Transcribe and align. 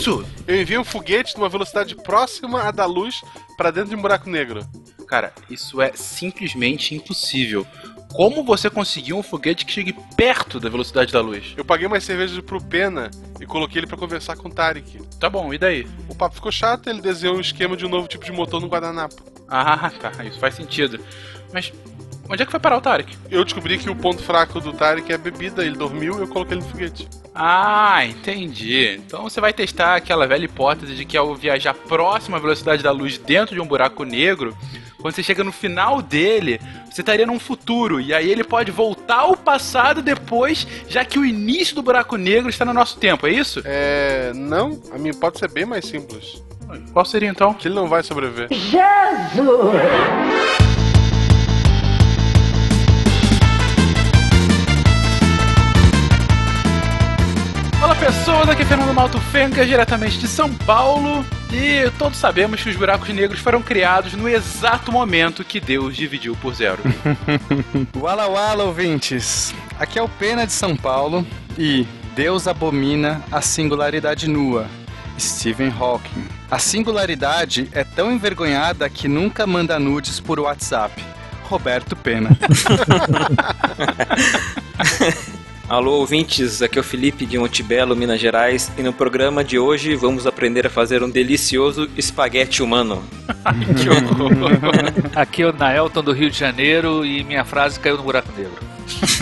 isso? 0.00 0.24
Eu 0.46 0.60
enviei 0.60 0.78
um 0.78 0.84
foguete 0.84 1.36
numa 1.36 1.48
velocidade 1.48 1.94
próxima 1.94 2.62
à 2.62 2.70
da 2.70 2.86
luz 2.86 3.20
para 3.56 3.70
dentro 3.70 3.90
de 3.90 3.96
um 3.96 4.00
buraco 4.00 4.30
negro. 4.30 4.66
Cara, 5.06 5.32
isso 5.50 5.82
é 5.82 5.92
simplesmente 5.94 6.94
impossível. 6.94 7.66
Como 8.14 8.42
você 8.42 8.70
conseguiu 8.70 9.18
um 9.18 9.22
foguete 9.22 9.66
que 9.66 9.72
chegue 9.72 9.94
perto 10.16 10.58
da 10.58 10.70
velocidade 10.70 11.12
da 11.12 11.20
luz? 11.20 11.52
Eu 11.54 11.64
paguei 11.64 11.86
mais 11.86 12.02
cervejas 12.02 12.40
pro 12.40 12.62
Pena 12.62 13.10
e 13.38 13.46
coloquei 13.46 13.80
ele 13.80 13.86
para 13.86 13.98
conversar 13.98 14.36
com 14.36 14.48
o 14.48 14.50
Tarek. 14.50 15.02
Tá 15.20 15.28
bom, 15.28 15.52
e 15.52 15.58
daí? 15.58 15.86
O 16.08 16.14
papo 16.14 16.34
ficou 16.34 16.50
chato, 16.50 16.88
ele 16.88 17.02
desenhou 17.02 17.36
um 17.36 17.40
esquema 17.40 17.76
de 17.76 17.84
um 17.84 17.88
novo 17.88 18.08
tipo 18.08 18.24
de 18.24 18.32
motor 18.32 18.60
no 18.60 18.68
guardanapo. 18.68 19.22
Ah, 19.46 19.90
tá, 20.00 20.24
isso 20.24 20.38
faz 20.38 20.54
sentido. 20.54 20.98
Mas 21.52 21.72
onde 22.28 22.42
é 22.42 22.46
que 22.46 22.50
foi 22.50 22.60
parar 22.60 22.78
o 22.78 22.80
Tarek? 22.80 23.16
Eu 23.30 23.44
descobri 23.44 23.76
que 23.76 23.90
o 23.90 23.94
ponto 23.94 24.22
fraco 24.22 24.60
do 24.60 24.72
Tarek 24.72 25.12
é 25.12 25.14
a 25.14 25.18
bebida, 25.18 25.64
ele 25.64 25.76
dormiu 25.76 26.18
e 26.18 26.22
eu 26.22 26.28
coloquei 26.28 26.56
ele 26.56 26.64
no 26.64 26.70
foguete. 26.70 27.06
Ah, 27.34 28.04
entendi. 28.04 29.00
Então 29.06 29.22
você 29.22 29.40
vai 29.40 29.52
testar 29.52 29.94
aquela 29.94 30.26
velha 30.26 30.44
hipótese 30.44 30.94
de 30.94 31.04
que 31.04 31.16
ao 31.16 31.34
viajar 31.34 31.74
próximo 31.74 32.36
à 32.36 32.38
velocidade 32.38 32.82
da 32.82 32.90
luz 32.90 33.18
dentro 33.18 33.54
de 33.54 33.60
um 33.60 33.66
buraco 33.66 34.04
negro, 34.04 34.56
quando 35.00 35.14
você 35.14 35.22
chega 35.22 35.42
no 35.42 35.52
final 35.52 36.02
dele, 36.02 36.60
você 36.90 37.00
estaria 37.00 37.26
num 37.26 37.38
futuro. 37.38 38.00
E 38.00 38.12
aí 38.12 38.30
ele 38.30 38.44
pode 38.44 38.70
voltar 38.70 39.20
ao 39.20 39.36
passado 39.36 40.02
depois, 40.02 40.66
já 40.88 41.04
que 41.04 41.18
o 41.18 41.24
início 41.24 41.74
do 41.74 41.82
buraco 41.82 42.16
negro 42.16 42.50
está 42.50 42.64
no 42.64 42.74
nosso 42.74 42.98
tempo, 42.98 43.26
é 43.26 43.32
isso? 43.32 43.62
É. 43.64 44.32
Não, 44.34 44.80
a 44.92 44.98
minha 44.98 45.12
hipótese 45.12 45.44
é 45.44 45.48
bem 45.48 45.64
mais 45.64 45.84
simples. 45.84 46.42
Qual 46.92 47.04
seria 47.04 47.28
então? 47.28 47.52
Que 47.54 47.68
ele 47.68 47.74
não 47.74 47.88
vai 47.88 48.02
sobreviver. 48.02 48.48
Olá 57.82 57.94
pessoas, 57.94 58.46
aqui 58.46 58.60
é 58.60 58.64
Fernando 58.66 58.92
Malto 58.92 59.18
Fenca, 59.18 59.64
diretamente 59.64 60.18
de 60.18 60.28
São 60.28 60.52
Paulo. 60.52 61.24
E 61.50 61.90
todos 61.98 62.18
sabemos 62.18 62.62
que 62.62 62.68
os 62.68 62.76
buracos 62.76 63.08
negros 63.08 63.40
foram 63.40 63.62
criados 63.62 64.12
no 64.12 64.28
exato 64.28 64.92
momento 64.92 65.42
que 65.42 65.58
Deus 65.58 65.96
dividiu 65.96 66.36
por 66.36 66.54
zero. 66.54 66.82
Wala 67.96 68.28
Wala, 68.28 68.64
ouvintes! 68.64 69.54
Aqui 69.78 69.98
é 69.98 70.02
o 70.02 70.10
Pena 70.10 70.46
de 70.46 70.52
São 70.52 70.76
Paulo 70.76 71.26
e 71.58 71.86
Deus 72.14 72.46
abomina 72.46 73.22
a 73.32 73.40
singularidade 73.40 74.28
nua. 74.28 74.66
Stephen 75.18 75.72
Hawking. 75.78 76.28
A 76.50 76.58
singularidade 76.58 77.66
é 77.72 77.82
tão 77.82 78.12
envergonhada 78.12 78.90
que 78.90 79.08
nunca 79.08 79.46
manda 79.46 79.78
nudes 79.78 80.20
por 80.20 80.38
WhatsApp. 80.38 81.02
Roberto 81.44 81.96
Pena. 81.96 82.28
Alô, 85.70 86.00
ouvintes, 86.00 86.60
aqui 86.62 86.78
é 86.78 86.80
o 86.80 86.84
Felipe 86.84 87.24
de 87.24 87.38
Montebello, 87.38 87.94
Minas 87.94 88.20
Gerais, 88.20 88.68
e 88.76 88.82
no 88.82 88.92
programa 88.92 89.44
de 89.44 89.56
hoje 89.56 89.94
vamos 89.94 90.26
aprender 90.26 90.66
a 90.66 90.68
fazer 90.68 91.00
um 91.00 91.08
delicioso 91.08 91.88
espaguete 91.96 92.60
humano. 92.60 93.00
Aqui 95.14 95.42
é 95.42 95.46
o 95.46 95.52
Naelton 95.52 96.02
do 96.02 96.10
Rio 96.10 96.28
de 96.28 96.36
Janeiro 96.36 97.06
e 97.06 97.22
minha 97.22 97.44
frase 97.44 97.78
caiu 97.78 97.96
no 97.96 98.02
buraco 98.02 98.32
negro. 98.36 98.58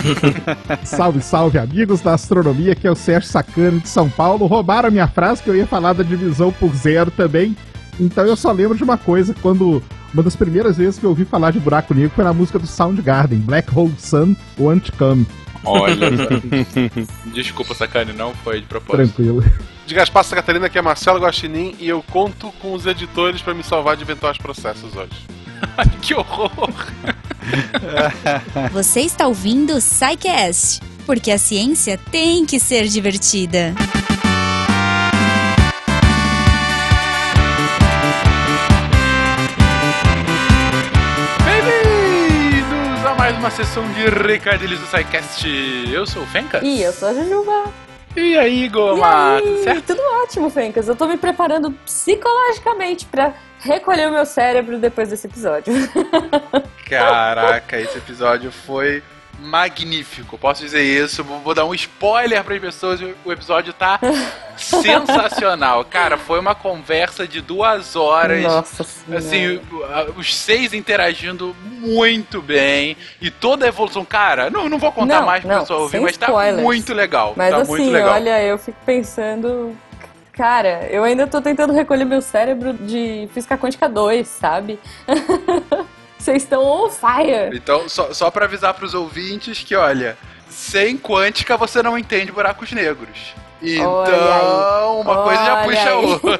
Salve, 0.83 1.21
salve, 1.21 1.59
amigos 1.59 2.01
da 2.01 2.15
astronomia, 2.15 2.73
que 2.73 2.87
é 2.87 2.91
o 2.91 2.95
Sérgio 2.95 3.29
Sacani 3.29 3.81
de 3.81 3.87
São 3.87 4.09
Paulo. 4.09 4.47
Roubaram 4.47 4.87
a 4.87 4.91
minha 4.91 5.07
frase 5.07 5.43
que 5.43 5.51
eu 5.51 5.55
ia 5.55 5.67
falar 5.67 5.93
da 5.93 6.01
divisão 6.01 6.51
por 6.51 6.73
zero 6.73 7.11
também. 7.11 7.55
Então 7.99 8.25
eu 8.25 8.35
só 8.35 8.51
lembro 8.51 8.75
de 8.75 8.83
uma 8.83 8.97
coisa, 8.97 9.35
quando 9.39 9.83
uma 10.11 10.23
das 10.23 10.35
primeiras 10.35 10.77
vezes 10.77 10.97
que 10.97 11.05
eu 11.05 11.11
ouvi 11.11 11.25
falar 11.25 11.51
de 11.51 11.59
buraco 11.59 11.93
negro 11.93 12.11
foi 12.15 12.23
na 12.23 12.33
música 12.33 12.57
do 12.57 12.65
Soundgarden, 12.65 13.37
Black 13.37 13.69
Hole 13.71 13.93
Sun, 13.99 14.35
Want 14.57 14.89
Come. 14.97 15.27
Olha, 15.63 16.09
desculpa, 17.33 17.73
Sacane, 17.73 18.13
não 18.13 18.33
foi 18.33 18.61
de 18.61 18.67
propósito. 18.67 19.15
Tranquilo. 19.15 19.43
De 19.85 19.95
Gaspar 19.95 20.23
Santa 20.23 20.37
Catarina, 20.37 20.67
aqui 20.67 20.77
é 20.77 20.81
Marcelo 20.81 21.19
Guaxinim 21.19 21.75
e 21.79 21.87
eu 21.89 22.03
conto 22.03 22.51
com 22.61 22.73
os 22.73 22.85
editores 22.85 23.41
para 23.41 23.53
me 23.53 23.63
salvar 23.63 23.97
de 23.97 24.03
eventuais 24.03 24.37
processos 24.37 24.95
hoje. 24.95 25.11
que 26.01 26.13
horror! 26.13 26.71
Você 28.71 29.01
está 29.01 29.27
ouvindo 29.27 29.75
o 29.75 29.81
Psycast, 29.81 30.81
porque 31.05 31.31
a 31.31 31.37
ciência 31.37 31.97
tem 32.11 32.45
que 32.45 32.59
ser 32.59 32.87
divertida. 32.87 33.73
Uma 43.39 43.49
sessão 43.49 43.89
de 43.93 44.05
recadilhos 44.05 44.79
do 44.79 44.85
SciCast. 44.87 45.47
Eu 45.91 46.05
sou 46.05 46.23
o 46.23 46.25
Fenka. 46.27 46.59
E 46.63 46.81
eu 46.81 46.91
sou 46.91 47.07
a 47.07 47.13
Jujuba. 47.13 47.71
E 48.15 48.37
aí, 48.37 48.65
E 48.65 48.67
Goma? 48.69 49.35
aí? 49.35 49.41
Tudo 49.41 49.63
certo? 49.63 49.85
Tudo 49.85 50.01
ótimo, 50.23 50.49
Fencas. 50.49 50.87
Eu 50.89 50.95
tô 50.95 51.07
me 51.07 51.15
preparando 51.15 51.71
psicologicamente 51.85 53.05
pra 53.05 53.33
recolher 53.59 54.09
o 54.09 54.11
meu 54.11 54.25
cérebro 54.25 54.77
depois 54.77 55.09
desse 55.09 55.27
episódio. 55.27 55.73
Caraca, 56.89 57.79
esse 57.79 57.97
episódio 57.97 58.51
foi 58.51 59.01
magnífico. 59.41 60.37
Posso 60.37 60.61
dizer 60.61 60.81
isso? 60.83 61.23
Vou 61.23 61.53
dar 61.53 61.65
um 61.65 61.73
spoiler 61.73 62.43
para 62.43 62.55
as 62.55 62.61
pessoas. 62.61 62.99
O 63.25 63.31
episódio 63.31 63.73
tá 63.73 63.99
sensacional. 64.57 65.83
Cara, 65.85 66.17
foi 66.17 66.39
uma 66.39 66.53
conversa 66.55 67.27
de 67.27 67.41
duas 67.41 67.95
horas. 67.95 68.43
Nossa 68.43 68.83
senhora. 68.83 69.19
Assim, 69.19 69.59
os 70.17 70.35
seis 70.35 70.73
interagindo 70.73 71.55
muito 71.63 72.41
bem. 72.41 72.95
E 73.21 73.31
toda 73.31 73.65
a 73.65 73.69
evolução. 73.69 74.03
Cara, 74.05 74.49
não, 74.49 74.67
não 74.69 74.77
vou 74.77 74.91
contar 74.91 75.19
Não, 75.19 75.25
mais 75.25 75.43
pra 75.43 75.53
não, 75.55 75.61
pessoa 75.61 75.79
ouvir, 75.81 75.99
mas 75.99 76.17
tá 76.17 76.27
spoilers. 76.27 76.61
muito 76.61 76.93
legal. 76.93 77.33
Mas 77.35 77.51
tá 77.51 77.57
assim, 77.57 77.71
muito 77.71 77.91
legal. 77.91 78.13
olha, 78.13 78.43
eu 78.43 78.57
fico 78.57 78.77
pensando. 78.85 79.75
Cara, 80.31 80.87
eu 80.89 81.03
ainda 81.03 81.27
tô 81.27 81.41
tentando 81.41 81.73
recolher 81.73 82.05
meu 82.05 82.21
cérebro 82.21 82.71
de 82.73 83.27
Física 83.33 83.57
Quântica 83.57 83.89
2, 83.89 84.25
sabe? 84.25 84.79
Vocês 86.19 86.43
estão 86.43 86.61
on 86.63 86.89
fire. 86.89 87.55
Então, 87.55 87.87
só, 87.89 88.13
só 88.13 88.29
para 88.29 88.45
avisar 88.45 88.73
pros 88.75 88.93
ouvintes 88.93 89.63
que, 89.63 89.73
olha, 89.75 90.17
sem 90.49 90.97
quântica 90.97 91.55
você 91.57 91.81
não 91.81 91.97
entende 91.97 92.31
buracos 92.31 92.71
negros. 92.71 93.33
Então, 93.61 93.91
Olha 93.91 95.01
uma 95.01 95.23
coisa 95.23 95.45
já 95.45 95.63
puxa 95.63 95.89
a 95.89 95.95
outra. 95.97 96.39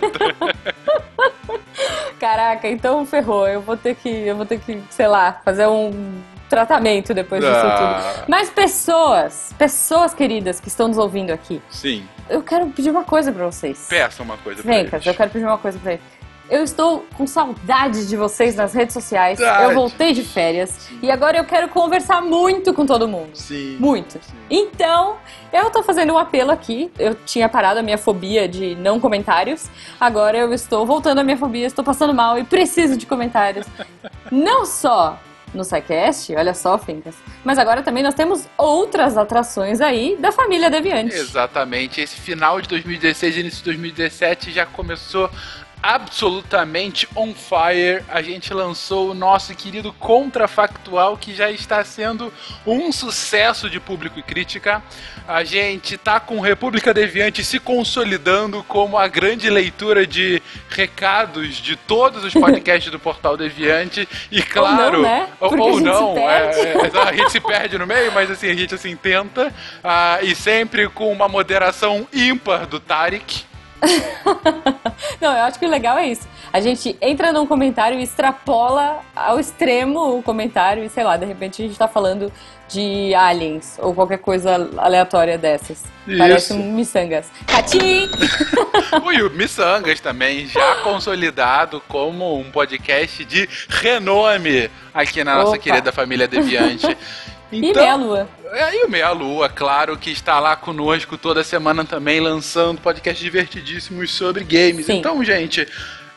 Caraca, 2.20 2.68
então 2.68 3.06
ferrou. 3.06 3.48
Eu 3.48 3.62
vou 3.62 3.78
ter 3.78 3.96
que, 3.96 4.10
eu 4.10 4.36
vou 4.36 4.46
ter 4.46 4.60
que, 4.60 4.82
sei 4.90 5.08
lá, 5.08 5.42
fazer 5.44 5.68
um 5.68 6.22
tratamento 6.50 7.14
depois 7.14 7.42
disso 7.42 7.56
Ah. 7.56 8.02
tudo. 8.16 8.26
Mas 8.28 8.50
pessoas, 8.50 9.54
pessoas 9.58 10.14
queridas 10.14 10.60
que 10.60 10.68
estão 10.68 10.88
nos 10.88 10.98
ouvindo 10.98 11.32
aqui, 11.32 11.62
Sim, 11.70 12.06
eu 12.30 12.42
quero 12.42 12.66
pedir 12.68 12.90
uma 12.90 13.04
coisa 13.04 13.32
pra 13.32 13.46
vocês. 13.46 13.86
peça 13.90 14.24
uma 14.24 14.36
coisa 14.38 14.62
pra 14.64 14.72
Vem, 14.72 14.82
eles. 14.86 15.06
eu 15.06 15.14
quero 15.14 15.30
pedir 15.30 15.46
uma 15.46 15.58
coisa 15.58 15.78
pra 15.80 15.94
eles. 15.94 16.04
Eu 16.50 16.64
estou 16.64 17.06
com 17.16 17.28
saudade 17.28 18.08
de 18.08 18.18
vocês 18.18 18.56
nas 18.56 18.74
redes 18.74 18.94
sociais. 18.94 19.38
Saudade. 19.38 19.64
Eu 19.64 19.74
voltei 19.74 20.14
de 20.14 20.24
férias. 20.24 20.90
E 21.02 21.12
agora 21.12 21.38
eu 21.38 21.46
quero 21.46 21.70
conversar 21.70 22.22
muito 22.22 22.74
com 22.74 22.86
todo 22.86 23.08
mundo. 23.08 23.30
Sim. 23.36 23.78
Muito. 23.80 24.20
Então, 24.50 25.18
eu 25.54 25.70
tô 25.70 25.84
fazendo 25.84 26.14
um 26.14 26.18
apelo 26.18 26.50
aqui. 26.50 26.92
Eu 26.98 27.14
tinha 27.14 27.48
parado 27.48 27.80
a 27.80 27.84
minha 27.84 28.00
fobia 28.00 28.48
de 28.48 28.74
não 28.76 29.00
comentários. 29.00 29.70
Agora 30.00 30.38
eu 30.38 30.52
estou 30.52 30.86
voltando 30.88 31.20
à 31.20 31.24
minha 31.24 31.38
fobia, 31.38 31.68
estou 31.68 31.86
passando 31.86 32.16
mal 32.16 32.40
e 32.40 32.44
preciso 32.44 32.98
de 32.98 33.06
comentários. 33.06 33.68
não 34.31 34.66
só 34.66 35.20
no 35.54 35.64
SciCast, 35.64 36.36
olha 36.36 36.54
só, 36.54 36.78
Fincas. 36.78 37.16
Mas 37.44 37.58
agora 37.58 37.81
também 37.81 38.04
nós 38.04 38.14
temos 38.14 38.48
outras 38.58 39.18
atrações 39.18 39.81
aí 39.81 40.16
da 40.18 40.31
família 40.31 40.70
Deviante. 40.70 41.16
Exatamente. 41.16 42.02
Esse 42.02 42.16
final 42.16 42.62
de 42.62 42.68
2016 42.70 43.38
e 43.38 43.40
início 43.40 43.60
de 43.60 43.66
2017 43.66 44.52
já 44.52 44.66
começou 44.66 45.30
absolutamente 45.82 47.08
on 47.16 47.34
fire. 47.34 48.04
A 48.10 48.22
gente 48.22 48.54
lançou 48.54 49.12
o 49.12 49.14
nosso 49.14 49.56
querido 49.56 49.94
Contrafactual, 49.94 51.18
que 51.18 51.34
já 51.34 51.50
está 51.50 51.84
sendo 51.84 52.31
um 52.66 52.92
sucesso 52.92 53.70
de 53.70 53.80
público 53.80 54.20
e 54.20 54.24
crítica. 54.24 54.84
A 55.28 55.44
gente 55.44 55.98
tá 55.98 56.20
com 56.20 56.40
República 56.40 56.94
Deviante 56.94 57.44
se 57.44 57.60
consolidando 57.60 58.64
como 58.64 58.98
a 58.98 59.08
grande 59.08 59.50
leitura 59.50 60.06
de 60.06 60.42
recados 60.70 61.56
de 61.56 61.76
todos 61.76 62.24
os 62.24 62.34
podcasts 62.40 62.92
do 62.92 63.00
Portal 63.00 63.38
Deviante. 63.38 64.08
E 64.32 64.42
claro, 64.42 64.98
não, 64.98 65.02
né? 65.04 65.28
ou, 65.40 65.58
ou 65.58 65.78
a 65.78 65.82
não, 65.82 66.18
é, 66.18 66.48
perde. 66.48 66.98
é, 66.98 67.02
a 67.02 67.14
gente 67.14 67.32
se 67.32 67.40
perde 67.40 67.78
no 67.78 67.88
meio, 67.88 68.12
mas 68.12 68.30
assim, 68.30 68.50
a 68.50 68.56
gente 68.56 68.75
assim 68.75 68.96
tenta. 68.96 69.54
ah, 69.84 70.20
e 70.22 70.36
sempre 70.36 70.88
com 70.90 71.12
uma 71.12 71.28
moderação 71.28 72.08
ímpar 72.14 72.66
do 72.66 72.80
Tarek. 72.80 73.49
Não, 75.22 75.31
eu 75.31 75.44
acho 75.44 75.60
que 75.60 75.66
o 75.66 75.70
legal 75.70 75.98
é 75.98 76.08
isso. 76.08 76.28
A 76.52 76.60
gente 76.60 76.98
entra 77.02 77.31
num 77.31 77.46
comentário 77.46 78.00
e 78.00 78.04
extrapola 78.04 79.00
ao 79.16 79.40
extremo 79.40 80.18
o 80.18 80.24
comentário 80.24 80.84
e, 80.84 80.90
sei 80.90 81.04
lá, 81.04 81.18
de 81.18 81.26
repente 81.26 81.62
a 81.62 81.68
gente 81.68 81.78
tá 81.78 81.88
falando 81.88 82.31
de 82.68 83.14
aliens 83.16 83.78
ou 83.80 83.94
qualquer 83.94 84.20
coisa 84.20 84.70
aleatória 84.78 85.38
dessas. 85.38 85.84
Isso. 86.08 86.18
Parece 86.18 86.54
um 86.54 86.74
miçangas. 86.74 87.28
Catim! 87.48 88.10
Ui, 89.06 89.22
o 89.22 89.30
Missangas 89.30 90.00
também, 90.00 90.48
já 90.48 90.75
consolidado 90.84 91.82
como 91.88 92.40
um 92.40 92.50
podcast 92.52 93.25
de 93.25 93.48
renome 93.68 94.70
aqui 94.94 95.24
na 95.24 95.36
nossa 95.36 95.50
Opa. 95.50 95.58
querida 95.60 95.92
família 95.92 96.28
Deviante. 96.28 96.98
E 97.51 97.60
meia 97.60 97.96
lua. 97.96 98.28
E 98.74 98.86
o 98.86 98.90
Meia 98.90 99.12
Lua, 99.12 99.48
claro, 99.48 99.96
que 99.96 100.10
está 100.10 100.40
lá 100.40 100.56
conosco 100.56 101.18
toda 101.18 101.44
semana 101.44 101.86
também, 101.86 102.19
lançando 102.19 102.81
podcasts 102.81 103.24
divertidíssimos 103.24 104.12
sobre 104.12 104.44
games. 104.44 104.88
Sim. 104.88 104.98
Então, 104.98 105.24
gente, 105.24 105.68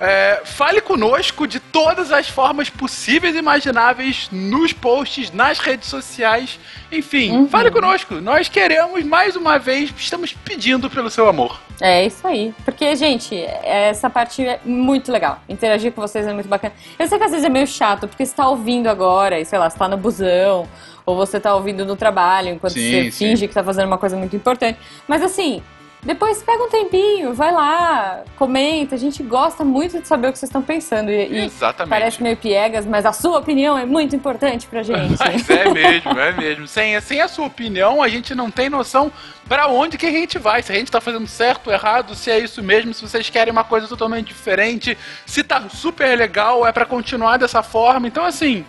é, 0.00 0.40
fale 0.44 0.80
conosco 0.80 1.46
de 1.46 1.60
todas 1.60 2.10
as 2.10 2.28
formas 2.28 2.68
possíveis 2.68 3.34
e 3.34 3.38
imagináveis 3.38 4.28
nos 4.32 4.72
posts, 4.72 5.30
nas 5.32 5.58
redes 5.58 5.88
sociais. 5.88 6.58
Enfim, 6.90 7.30
Uhum. 7.32 7.48
fale 7.48 7.70
conosco. 7.70 8.16
Nós 8.16 8.48
queremos, 8.48 9.04
mais 9.04 9.36
uma 9.36 9.58
vez, 9.58 9.92
estamos 9.96 10.32
pedindo 10.32 10.90
pelo 10.90 11.08
seu 11.08 11.28
amor. 11.28 11.60
É 11.80 12.04
isso 12.06 12.26
aí. 12.26 12.52
Porque, 12.64 12.94
gente, 12.96 13.34
essa 13.62 14.10
parte 14.10 14.44
é 14.46 14.60
muito 14.64 15.10
legal. 15.10 15.40
Interagir 15.48 15.92
com 15.92 16.00
vocês 16.00 16.26
é 16.26 16.32
muito 16.32 16.48
bacana. 16.48 16.74
Eu 16.98 17.06
sei 17.06 17.18
que 17.18 17.24
às 17.24 17.30
vezes 17.30 17.44
é 17.46 17.48
meio 17.48 17.66
chato, 17.66 18.06
porque 18.08 18.24
você 18.26 18.34
tá 18.34 18.48
ouvindo 18.48 18.88
agora, 18.88 19.38
e 19.40 19.44
sei 19.44 19.58
lá, 19.58 19.68
você 19.70 19.78
tá 19.78 19.88
no 19.88 19.96
busão, 19.96 20.68
ou 21.06 21.16
você 21.16 21.40
tá 21.40 21.54
ouvindo 21.54 21.84
no 21.84 21.96
trabalho, 21.96 22.50
enquanto 22.50 22.74
Sim, 22.74 22.80
você 23.04 23.10
sim. 23.10 23.28
finge 23.30 23.48
que 23.48 23.54
tá 23.54 23.64
fazendo 23.64 23.86
uma 23.86 23.98
coisa 23.98 24.16
muito 24.16 24.34
importante. 24.36 24.78
Mas 25.08 25.22
assim, 25.22 25.62
depois 26.04 26.42
pega 26.42 26.64
um 26.64 26.68
tempinho, 26.68 27.32
vai 27.32 27.52
lá, 27.52 28.22
comenta. 28.36 28.96
A 28.96 28.98
gente 28.98 29.22
gosta 29.22 29.64
muito 29.64 30.00
de 30.00 30.08
saber 30.08 30.28
o 30.28 30.32
que 30.32 30.38
vocês 30.38 30.48
estão 30.48 30.60
pensando. 30.60 31.10
E, 31.10 31.44
Exatamente. 31.44 31.88
parece 31.90 32.22
meio 32.22 32.36
piegas, 32.36 32.84
mas 32.84 33.06
a 33.06 33.12
sua 33.12 33.38
opinião 33.38 33.78
é 33.78 33.86
muito 33.86 34.16
importante 34.16 34.66
pra 34.66 34.82
gente. 34.84 35.16
Mas 35.18 35.48
é 35.48 35.70
mesmo, 35.70 36.10
é 36.18 36.32
mesmo. 36.32 36.66
Sem, 36.66 37.00
sem 37.00 37.20
a 37.20 37.28
sua 37.28 37.46
opinião, 37.46 38.02
a 38.02 38.08
gente 38.08 38.34
não 38.34 38.50
tem 38.50 38.68
noção 38.68 39.12
pra 39.48 39.68
onde 39.68 39.96
que 39.96 40.06
a 40.06 40.10
gente 40.10 40.38
vai. 40.40 40.60
Se 40.62 40.72
a 40.72 40.74
gente 40.74 40.90
tá 40.90 41.00
fazendo 41.00 41.26
certo 41.28 41.68
ou 41.68 41.72
errado, 41.72 42.16
se 42.16 42.30
é 42.32 42.38
isso 42.38 42.62
mesmo, 42.62 42.92
se 42.92 43.02
vocês 43.02 43.30
querem 43.30 43.52
uma 43.52 43.64
coisa 43.64 43.86
totalmente 43.86 44.26
diferente, 44.26 44.98
se 45.24 45.44
tá 45.44 45.62
super 45.68 46.18
legal, 46.18 46.66
é 46.66 46.72
pra 46.72 46.84
continuar 46.84 47.36
dessa 47.36 47.62
forma. 47.62 48.08
Então, 48.08 48.24
assim, 48.24 48.64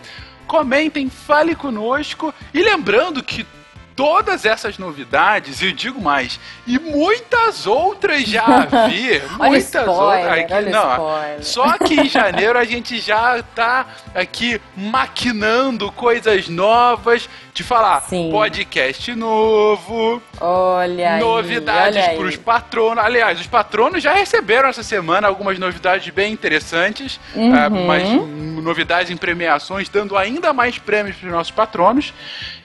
comentem, 0.46 1.10
fale 1.10 1.56
conosco. 1.56 2.32
E 2.52 2.62
lembrando 2.62 3.24
que 3.24 3.44
todas 3.96 4.44
essas 4.44 4.76
novidades, 4.78 5.60
e 5.62 5.66
eu 5.66 5.72
digo 5.72 6.00
mais, 6.00 6.40
e 6.66 6.78
muitas 6.78 7.66
outras 7.66 8.22
já 8.24 8.44
o 9.38 9.44
muitas 9.44 9.64
spoiler, 9.66 9.90
outras. 9.90 10.52
aqui- 10.52 10.70
não, 10.70 10.90
spoiler. 10.92 11.44
só 11.44 11.78
que 11.78 11.94
em 11.94 12.08
janeiro 12.08 12.58
a 12.58 12.64
gente 12.64 12.98
já 12.98 13.42
tá 13.54 13.86
aqui 14.14 14.60
maquinando 14.76 15.90
coisas 15.92 16.48
novas, 16.48 17.28
de 17.52 17.62
falar 17.62 18.00
Sim. 18.02 18.30
podcast 18.32 19.14
novo, 19.14 20.20
Olha 20.40 21.14
aí, 21.14 21.20
novidades 21.20 22.04
aí. 22.04 22.16
pros 22.16 22.36
patronos. 22.36 23.04
Aliás, 23.04 23.38
os 23.40 23.46
patronos 23.46 24.02
já 24.02 24.12
receberam 24.12 24.68
essa 24.68 24.82
semana 24.82 25.28
algumas 25.28 25.56
novidades 25.56 26.12
bem 26.12 26.32
interessantes, 26.32 27.20
Uhum. 27.32 27.54
ah, 27.54 27.70
mas 27.70 28.08
hum, 28.08 28.53
novidades 28.64 29.10
em 29.10 29.16
premiações, 29.16 29.88
dando 29.88 30.16
ainda 30.16 30.52
mais 30.52 30.78
prêmios 30.78 31.16
pros 31.16 31.30
nossos 31.30 31.52
patronos. 31.52 32.12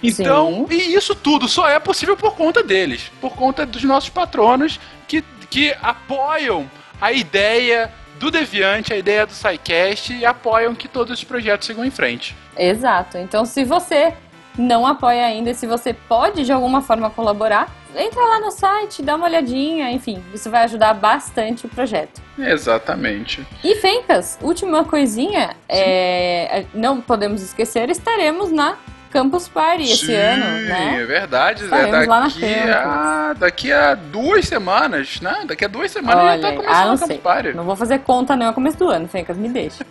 Então, 0.01 0.65
e 0.69 0.95
isso 0.95 1.13
tudo 1.13 1.47
só 1.47 1.69
é 1.69 1.79
possível 1.79 2.17
por 2.17 2.35
conta 2.35 2.63
deles, 2.63 3.11
por 3.21 3.35
conta 3.35 3.65
dos 3.65 3.83
nossos 3.83 4.09
patronos 4.09 4.79
que, 5.07 5.23
que 5.49 5.75
apoiam 5.81 6.69
a 6.99 7.11
ideia 7.11 7.91
do 8.19 8.29
Deviante, 8.29 8.93
a 8.93 8.97
ideia 8.97 9.25
do 9.25 9.33
SciCast 9.33 10.13
e 10.13 10.25
apoiam 10.25 10.75
que 10.75 10.87
todos 10.87 11.17
os 11.19 11.23
projetos 11.23 11.67
sigam 11.67 11.85
em 11.85 11.91
frente. 11.91 12.35
Exato. 12.57 13.17
Então, 13.17 13.45
se 13.45 13.63
você 13.63 14.13
não 14.59 14.85
apoia 14.85 15.25
ainda, 15.25 15.53
se 15.53 15.65
você 15.65 15.93
pode 15.93 16.43
de 16.43 16.51
alguma 16.51 16.81
forma 16.81 17.09
colaborar, 17.09 17.73
entra 17.95 18.21
lá 18.21 18.39
no 18.39 18.51
site, 18.51 19.01
dá 19.01 19.15
uma 19.15 19.25
olhadinha, 19.25 19.89
enfim, 19.91 20.21
isso 20.33 20.49
vai 20.49 20.65
ajudar 20.65 20.93
bastante 20.93 21.65
o 21.65 21.69
projeto. 21.69 22.21
Exatamente. 22.37 23.45
E 23.63 23.75
Fencas, 23.75 24.37
última 24.41 24.83
coisinha, 24.83 25.55
é, 25.67 26.65
não 26.73 26.99
podemos 26.99 27.41
esquecer, 27.41 27.89
estaremos 27.89 28.51
na 28.51 28.77
Campus 29.11 29.47
Party 29.47 29.83
esse 29.83 30.05
Sim, 30.05 30.13
ano, 30.13 30.45
né? 30.67 30.99
É 31.01 31.05
verdade. 31.05 31.63
Estaremos 31.63 32.07
lá 32.07 32.19
na 32.19 32.27
Daqui 32.27 32.41
Campus. 32.41 32.75
a, 32.75 33.33
daqui 33.33 33.71
a 33.71 33.95
duas 33.95 34.47
semanas, 34.47 35.19
né? 35.19 35.43
Daqui 35.45 35.65
a 35.65 35.67
duas 35.67 35.91
semanas 35.91 36.23
Olha, 36.23 36.41
já 36.41 36.49
tá 36.49 36.55
começando 36.55 36.75
ah, 36.75 36.85
não 36.85 36.93
a 36.93 36.97
Campus 36.97 37.07
sei. 37.07 37.17
Party. 37.17 37.53
Não 37.53 37.63
vou 37.63 37.75
fazer 37.75 37.99
conta 37.99 38.35
não, 38.35 38.49
é 38.49 38.53
começo 38.53 38.77
do 38.77 38.87
ano, 38.87 39.07
Fencas, 39.07 39.35
me 39.35 39.49
deixa. 39.49 39.83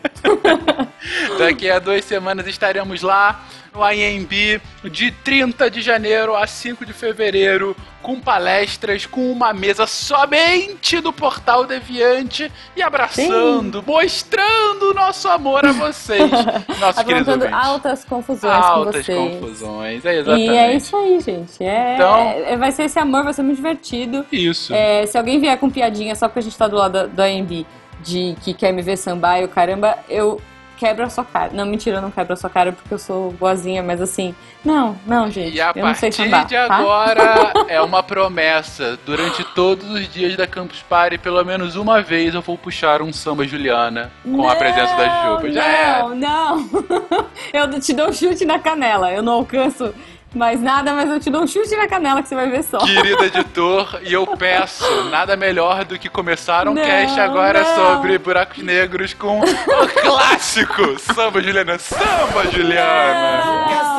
Daqui 1.38 1.68
a 1.68 1.78
duas 1.78 2.04
semanas 2.04 2.46
estaremos 2.46 3.02
lá 3.02 3.44
no 3.74 3.80
IMB 3.92 4.60
de 4.90 5.10
30 5.10 5.70
de 5.70 5.80
janeiro 5.82 6.34
a 6.36 6.46
5 6.46 6.84
de 6.86 6.92
fevereiro, 6.92 7.76
com 8.02 8.18
palestras, 8.20 9.06
com 9.06 9.30
uma 9.30 9.52
mesa 9.52 9.86
somente 9.86 11.00
do 11.00 11.12
Portal 11.12 11.64
Deviante 11.64 12.50
e 12.76 12.82
abraçando, 12.82 13.82
mostrando 13.86 14.90
o 14.90 14.94
nosso 14.94 15.28
amor 15.28 15.66
a 15.66 15.72
vocês, 15.72 16.30
nossos 16.80 17.02
queridos 17.02 17.42
altas 17.52 18.04
confusões 18.04 18.56
com 18.56 18.62
Altas 18.62 19.04
vocês. 19.06 19.18
confusões, 19.18 20.04
é 20.04 20.14
exatamente. 20.18 20.50
E 20.50 20.56
é 20.56 20.76
isso 20.76 20.96
aí, 20.96 21.20
gente. 21.20 21.62
É, 21.64 21.94
Então- 21.94 22.16
é- 22.18 22.56
vai 22.56 22.72
ser 22.72 22.84
esse 22.84 22.98
amor, 22.98 23.24
vai 23.24 23.32
ser 23.34 23.42
muito 23.42 23.56
divertido. 23.56 24.24
Isso. 24.32 24.72
É, 24.74 25.04
se 25.06 25.18
alguém 25.18 25.40
vier 25.40 25.56
com 25.58 25.68
piadinha 25.70 26.14
só 26.14 26.28
porque 26.28 26.38
a 26.40 26.42
gente 26.42 26.56
tá 26.56 26.66
do 26.68 26.76
lado 26.76 27.08
do 27.08 27.20
AMB 27.22 27.66
de 28.00 28.36
que 28.42 28.54
quer 28.54 28.72
me 28.72 28.80
ver 28.80 28.96
sambar 28.96 29.40
e 29.40 29.44
o 29.44 29.48
caramba, 29.48 29.98
eu 30.08 30.40
quebro 30.78 31.04
a 31.04 31.10
sua 31.10 31.24
cara. 31.24 31.50
Não, 31.52 31.66
mentira, 31.66 31.96
eu 31.98 32.02
não 32.02 32.10
quebro 32.10 32.32
a 32.32 32.36
sua 32.36 32.48
cara 32.48 32.72
porque 32.72 32.94
eu 32.94 32.98
sou 32.98 33.32
boazinha, 33.32 33.82
mas 33.82 34.00
assim, 34.00 34.34
não, 34.64 34.96
não, 35.06 35.30
gente. 35.30 35.56
E 35.56 35.60
a 35.60 35.72
eu 35.74 35.84
não 35.84 35.94
sei 35.94 36.10
partir 36.10 36.24
sambar, 36.24 36.46
de 36.46 36.54
tá? 36.54 36.74
agora 36.74 37.52
é 37.68 37.80
uma 37.80 38.02
promessa. 38.02 38.98
Durante 39.04 39.44
todos 39.54 39.90
os 39.90 40.08
dias 40.08 40.36
da 40.36 40.46
Campus 40.46 40.82
Party, 40.82 41.18
pelo 41.18 41.44
menos 41.44 41.76
uma 41.76 42.00
vez 42.00 42.34
eu 42.34 42.40
vou 42.40 42.56
puxar 42.56 43.02
um 43.02 43.12
samba 43.12 43.44
Juliana 43.44 44.10
com 44.24 44.48
a 44.48 44.56
presença 44.56 44.94
da 44.96 45.26
Juba. 45.26 45.50
Já 45.50 45.64
é. 45.64 46.02
Não, 46.02 46.14
não. 46.14 46.70
eu 47.52 47.80
te 47.80 47.92
dou 47.92 48.08
um 48.08 48.12
chute 48.12 48.44
na 48.44 48.58
canela. 48.58 49.12
Eu 49.12 49.22
não 49.22 49.34
alcanço 49.34 49.92
mais 50.34 50.60
nada, 50.60 50.92
mas 50.92 51.08
eu 51.10 51.18
te 51.18 51.30
dou 51.30 51.42
um 51.42 51.46
chute 51.46 51.74
na 51.76 51.88
canela 51.88 52.22
que 52.22 52.28
você 52.28 52.34
vai 52.34 52.48
ver 52.50 52.62
só. 52.62 52.78
Querido 52.78 53.24
editor, 53.24 53.98
e 54.02 54.12
eu 54.12 54.26
peço 54.36 54.84
nada 55.04 55.36
melhor 55.36 55.84
do 55.84 55.98
que 55.98 56.08
começar 56.08 56.68
um 56.68 56.74
Não, 56.74 56.82
cast 56.82 57.18
agora 57.18 57.62
não. 57.62 57.74
sobre 57.76 58.18
buracos 58.18 58.62
negros 58.62 59.14
com 59.14 59.40
o 59.40 59.88
clássico 60.02 60.98
Samba 60.98 61.42
Juliana. 61.42 61.78
Samba 61.78 62.50
Juliana! 62.52 63.42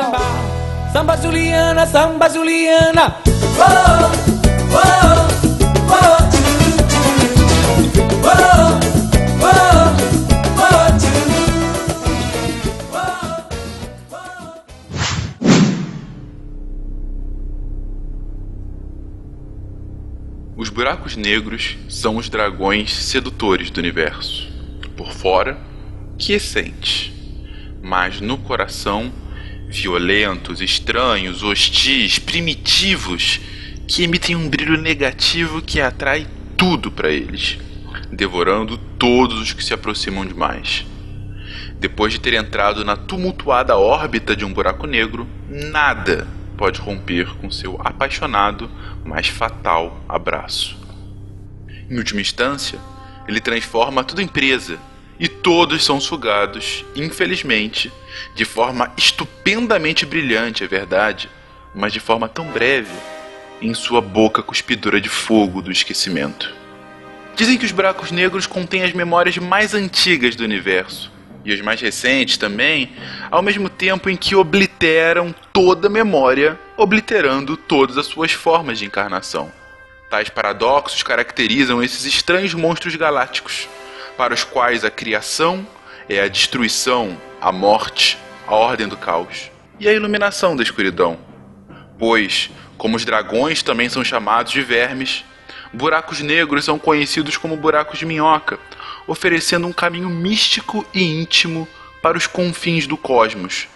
Samba, 0.02 0.20
samba 0.94 1.18
Juliana, 1.18 1.86
samba 1.88 2.30
Juliana. 2.30 3.16
Os 20.60 20.68
buracos 20.68 21.16
negros 21.16 21.78
são 21.88 22.18
os 22.18 22.28
dragões 22.28 22.94
sedutores 22.94 23.70
do 23.70 23.78
universo. 23.78 24.46
Por 24.98 25.14
fora, 25.14 25.58
quiescentes, 26.18 27.14
mas 27.82 28.20
no 28.20 28.38
coração, 28.38 29.10
violentos, 29.70 30.60
estranhos, 30.60 31.44
hostis, 31.44 32.20
primitivos, 32.20 33.40
que 33.88 34.04
emitem 34.04 34.36
um 34.36 34.50
brilho 34.50 34.78
negativo 34.78 35.62
que 35.62 35.80
atrai 35.80 36.28
tudo 36.58 36.92
para 36.92 37.10
eles, 37.10 37.58
devorando 38.12 38.78
todos 38.78 39.40
os 39.40 39.54
que 39.54 39.64
se 39.64 39.74
aproximam 39.74 40.26
demais. 40.26 40.86
Depois 41.80 42.12
de 42.12 42.20
ter 42.20 42.34
entrado 42.34 42.84
na 42.84 42.98
tumultuada 42.98 43.78
órbita 43.78 44.36
de 44.36 44.44
um 44.44 44.52
buraco 44.52 44.86
negro, 44.86 45.26
nada 45.48 46.28
pode 46.60 46.82
romper 46.82 47.34
com 47.38 47.50
seu 47.50 47.80
apaixonado, 47.82 48.70
mas 49.06 49.30
fatal 49.30 50.04
abraço. 50.10 50.78
Em 51.90 51.98
última 51.98 52.20
instância, 52.20 52.78
ele 53.26 53.40
transforma 53.40 54.04
tudo 54.04 54.22
em 54.22 54.28
presa 54.28 54.78
e 55.18 55.30
todos 55.30 55.86
são 55.86 56.02
sugados, 56.02 56.84
infelizmente, 56.94 57.90
de 58.36 58.44
forma 58.44 58.92
estupendamente 58.98 60.06
brilhante, 60.06 60.62
é 60.62 60.68
verdade, 60.68 61.30
mas 61.74 61.94
de 61.94 62.02
forma 62.02 62.28
tão 62.28 62.52
breve, 62.52 62.92
em 63.62 63.74
sua 63.74 64.02
boca 64.02 64.44
cuspidora 64.44 65.00
de 65.00 65.08
fogo 65.08 65.62
do 65.62 65.72
esquecimento. 65.72 66.54
Dizem 67.38 67.58
que 67.58 67.66
os 67.66 67.72
buracos 67.72 68.12
negros 68.12 68.46
contêm 68.46 68.84
as 68.84 68.92
memórias 68.92 69.38
mais 69.38 69.74
antigas 69.74 70.36
do 70.36 70.44
universo, 70.44 71.10
e 71.58 71.64
mais 71.64 71.82
recentes 71.82 72.38
também, 72.38 72.92
ao 73.32 73.42
mesmo 73.42 73.70
tempo 73.70 74.10
em 74.10 74.16
que 74.16 74.36
obliteram 74.36 75.34
toda 75.52 75.90
memória, 75.90 76.60
obliterando 76.78 77.58
todas 77.58 77.98
as 77.98 78.06
suas 78.06 78.32
formas 78.32 78.78
de 78.78 78.86
encarnação. 78.86 79.52
Tais 80.10 80.30
paradoxos 80.30 81.02
caracterizam 81.02 81.82
esses 81.82 82.06
estranhos 82.06 82.54
monstros 82.54 82.96
galácticos, 82.96 83.68
para 84.18 84.34
os 84.34 84.44
quais 84.44 84.84
a 84.84 84.92
criação 84.92 85.66
é 86.10 86.20
a 86.20 86.28
destruição, 86.28 87.18
a 87.40 87.52
morte, 87.52 88.18
a 88.48 88.54
ordem 88.54 88.88
do 88.88 88.98
caos 88.98 89.50
e 89.80 89.88
a 89.88 89.94
iluminação 89.94 90.56
da 90.56 90.64
escuridão. 90.64 91.18
Pois, 91.98 92.50
como 92.78 92.98
os 92.98 93.06
dragões 93.06 93.64
também 93.64 93.88
são 93.90 94.04
chamados 94.04 94.52
de 94.52 94.62
vermes, 94.62 95.24
buracos 95.72 96.20
negros 96.22 96.66
são 96.66 96.80
conhecidos 96.80 97.38
como 97.38 97.56
buracos 97.56 98.00
de 98.00 98.06
minhoca, 98.06 98.60
oferecendo 99.10 99.66
um 99.66 99.74
caminho 99.74 100.08
místico 100.08 100.86
e 100.94 101.02
íntimo 101.02 101.68
para 102.00 102.16
os 102.16 102.28
confins 102.28 102.86
do 102.86 102.96
cosmos, 102.96 103.68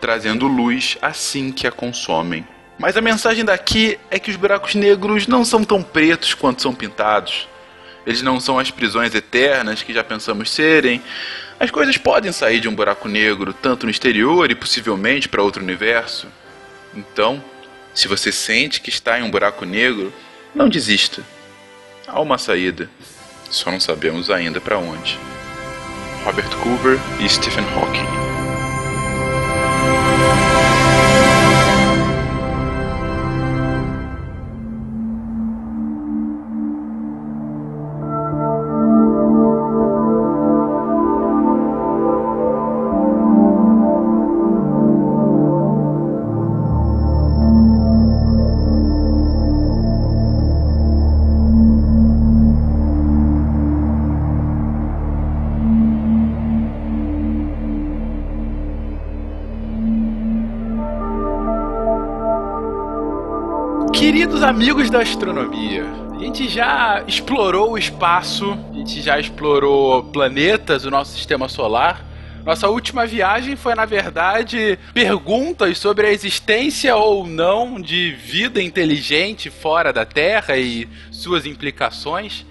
trazendo 0.00 0.48
luz 0.48 0.98
assim 1.00 1.52
que 1.52 1.66
a 1.66 1.70
consomem. 1.70 2.44
Mas 2.76 2.96
a 2.96 3.00
mensagem 3.00 3.44
daqui 3.44 3.96
é 4.10 4.18
que 4.18 4.32
os 4.32 4.36
buracos 4.36 4.74
negros 4.74 5.28
não 5.28 5.44
são 5.44 5.62
tão 5.62 5.80
pretos 5.80 6.34
quanto 6.34 6.60
são 6.60 6.74
pintados. 6.74 7.48
Eles 8.04 8.20
não 8.20 8.40
são 8.40 8.58
as 8.58 8.72
prisões 8.72 9.14
eternas 9.14 9.80
que 9.80 9.94
já 9.94 10.02
pensamos 10.02 10.50
serem. 10.50 11.00
As 11.58 11.70
coisas 11.70 11.96
podem 11.96 12.32
sair 12.32 12.58
de 12.58 12.68
um 12.68 12.74
buraco 12.74 13.08
negro 13.08 13.54
tanto 13.54 13.86
no 13.86 13.90
exterior 13.90 14.50
e 14.50 14.56
possivelmente 14.56 15.28
para 15.28 15.40
outro 15.40 15.62
universo. 15.62 16.26
Então, 16.92 17.42
se 17.94 18.08
você 18.08 18.32
sente 18.32 18.80
que 18.80 18.90
está 18.90 19.20
em 19.20 19.22
um 19.22 19.30
buraco 19.30 19.64
negro, 19.64 20.12
não 20.52 20.68
desista. 20.68 21.22
Há 22.08 22.20
uma 22.20 22.38
saída. 22.38 22.90
Só 23.54 23.70
não 23.70 23.78
sabemos 23.78 24.30
ainda 24.30 24.60
para 24.60 24.78
onde. 24.78 25.16
Robert 26.24 26.50
Coover 26.56 26.98
e 27.20 27.28
Stephen 27.28 27.64
Hawking. 27.76 28.23
Amigos 64.44 64.90
da 64.90 65.00
astronomia, 65.00 65.86
a 66.14 66.18
gente 66.18 66.46
já 66.50 67.02
explorou 67.08 67.72
o 67.72 67.78
espaço, 67.78 68.52
a 68.70 68.74
gente 68.74 69.00
já 69.00 69.18
explorou 69.18 70.04
planetas 70.04 70.82
do 70.82 70.90
nosso 70.90 71.16
sistema 71.16 71.48
solar. 71.48 72.04
Nossa 72.44 72.68
última 72.68 73.06
viagem 73.06 73.56
foi, 73.56 73.74
na 73.74 73.86
verdade, 73.86 74.78
perguntas 74.92 75.78
sobre 75.78 76.06
a 76.06 76.12
existência 76.12 76.94
ou 76.94 77.26
não 77.26 77.80
de 77.80 78.10
vida 78.12 78.62
inteligente 78.62 79.48
fora 79.48 79.94
da 79.94 80.04
Terra 80.04 80.58
e 80.58 80.86
suas 81.10 81.46
implicações. 81.46 82.44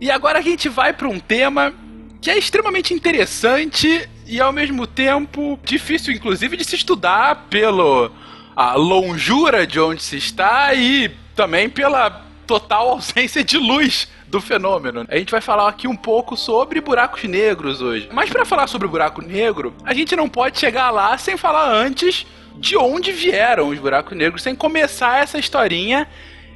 E 0.00 0.10
agora 0.10 0.38
a 0.38 0.42
gente 0.42 0.70
vai 0.70 0.94
para 0.94 1.08
um 1.08 1.20
tema 1.20 1.74
que 2.22 2.30
é 2.30 2.38
extremamente 2.38 2.94
interessante 2.94 4.08
e 4.26 4.40
ao 4.40 4.52
mesmo 4.52 4.86
tempo 4.86 5.60
difícil, 5.62 6.14
inclusive, 6.14 6.56
de 6.56 6.64
se 6.64 6.74
estudar 6.74 7.48
pelo 7.50 8.10
a 8.58 8.74
longura 8.74 9.64
de 9.64 9.78
onde 9.78 10.02
se 10.02 10.16
está 10.16 10.74
e 10.74 11.08
também 11.36 11.70
pela 11.70 12.24
total 12.44 12.88
ausência 12.98 13.44
de 13.44 13.56
luz 13.56 14.08
do 14.26 14.40
fenômeno. 14.40 15.06
A 15.08 15.16
gente 15.16 15.30
vai 15.30 15.40
falar 15.40 15.68
aqui 15.68 15.86
um 15.86 15.94
pouco 15.94 16.36
sobre 16.36 16.80
buracos 16.80 17.22
negros 17.22 17.80
hoje. 17.80 18.08
Mas 18.12 18.28
para 18.28 18.44
falar 18.44 18.66
sobre 18.66 18.88
buraco 18.88 19.22
negro, 19.22 19.72
a 19.84 19.94
gente 19.94 20.16
não 20.16 20.28
pode 20.28 20.58
chegar 20.58 20.90
lá 20.90 21.16
sem 21.16 21.36
falar 21.36 21.70
antes 21.70 22.26
de 22.56 22.76
onde 22.76 23.12
vieram 23.12 23.68
os 23.68 23.78
buracos 23.78 24.18
negros, 24.18 24.42
sem 24.42 24.56
começar 24.56 25.22
essa 25.22 25.38
historinha 25.38 26.08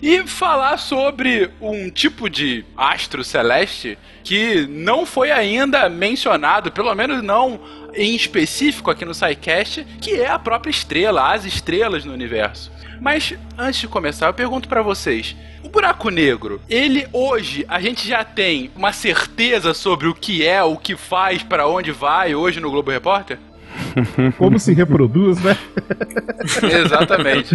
e 0.02 0.26
falar 0.26 0.78
sobre 0.78 1.48
um 1.60 1.88
tipo 1.88 2.28
de 2.28 2.64
astro 2.76 3.22
celeste 3.22 3.96
que 4.24 4.66
não 4.68 5.06
foi 5.06 5.30
ainda 5.30 5.88
mencionado, 5.88 6.72
pelo 6.72 6.92
menos 6.92 7.22
não 7.22 7.60
em 7.94 8.16
específico 8.16 8.90
aqui 8.90 9.04
no 9.04 9.14
SciCast, 9.14 9.86
que 10.00 10.20
é 10.20 10.28
a 10.28 10.40
própria 10.40 10.72
estrela, 10.72 11.32
as 11.32 11.44
estrelas 11.44 12.04
no 12.04 12.12
universo. 12.12 12.72
Mas 13.00 13.34
antes 13.56 13.80
de 13.80 13.88
começar, 13.88 14.26
eu 14.26 14.34
pergunto 14.34 14.68
para 14.68 14.82
vocês: 14.82 15.36
o 15.62 15.68
buraco 15.68 16.10
negro, 16.10 16.60
ele 16.68 17.06
hoje 17.12 17.64
a 17.68 17.80
gente 17.80 18.06
já 18.06 18.24
tem 18.24 18.72
uma 18.74 18.92
certeza 18.92 19.72
sobre 19.72 20.08
o 20.08 20.14
que 20.14 20.44
é, 20.44 20.62
o 20.64 20.76
que 20.76 20.96
faz, 20.96 21.44
para 21.44 21.68
onde 21.68 21.92
vai 21.92 22.34
hoje 22.34 22.60
no 22.60 22.70
Globo 22.70 22.90
Repórter? 22.90 23.38
Como 24.36 24.58
se 24.58 24.72
reproduz, 24.72 25.40
né? 25.42 25.56
Exatamente. 26.84 27.54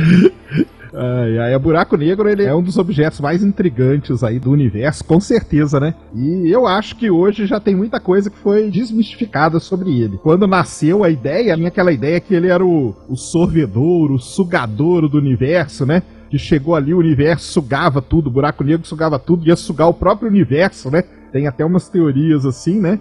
Ai, 0.93 1.37
ai, 1.39 1.55
o 1.55 1.59
buraco 1.59 1.97
negro 1.97 2.29
ele 2.29 2.43
é 2.43 2.53
um 2.53 2.61
dos 2.61 2.77
objetos 2.77 3.19
mais 3.19 3.43
intrigantes 3.43 4.23
aí 4.23 4.39
do 4.39 4.51
universo, 4.51 5.03
com 5.03 5.19
certeza, 5.19 5.79
né? 5.79 5.93
E 6.13 6.49
eu 6.49 6.65
acho 6.65 6.95
que 6.95 7.09
hoje 7.09 7.45
já 7.45 7.59
tem 7.59 7.75
muita 7.75 7.99
coisa 7.99 8.29
que 8.29 8.37
foi 8.37 8.69
desmistificada 8.69 9.59
sobre 9.59 9.99
ele. 9.99 10.17
Quando 10.17 10.47
nasceu 10.47 11.03
a 11.03 11.09
ideia, 11.09 11.55
tinha 11.55 11.67
aquela 11.67 11.91
ideia 11.91 12.19
que 12.19 12.33
ele 12.33 12.47
era 12.47 12.65
o, 12.65 12.95
o 13.07 13.15
sorvedor, 13.15 14.11
o 14.11 14.19
sugador 14.19 15.07
do 15.09 15.17
universo, 15.17 15.85
né? 15.85 16.03
Que 16.29 16.37
chegou 16.37 16.75
ali, 16.75 16.93
o 16.93 16.99
universo 16.99 17.51
sugava 17.51 18.01
tudo, 18.01 18.27
o 18.27 18.31
buraco 18.31 18.63
negro 18.63 18.85
sugava 18.85 19.17
tudo, 19.17 19.47
ia 19.47 19.55
sugar 19.55 19.87
o 19.87 19.93
próprio 19.93 20.29
universo, 20.29 20.91
né? 20.91 21.03
Tem 21.31 21.47
até 21.47 21.65
umas 21.65 21.89
teorias 21.89 22.45
assim, 22.45 22.79
né? 22.79 22.99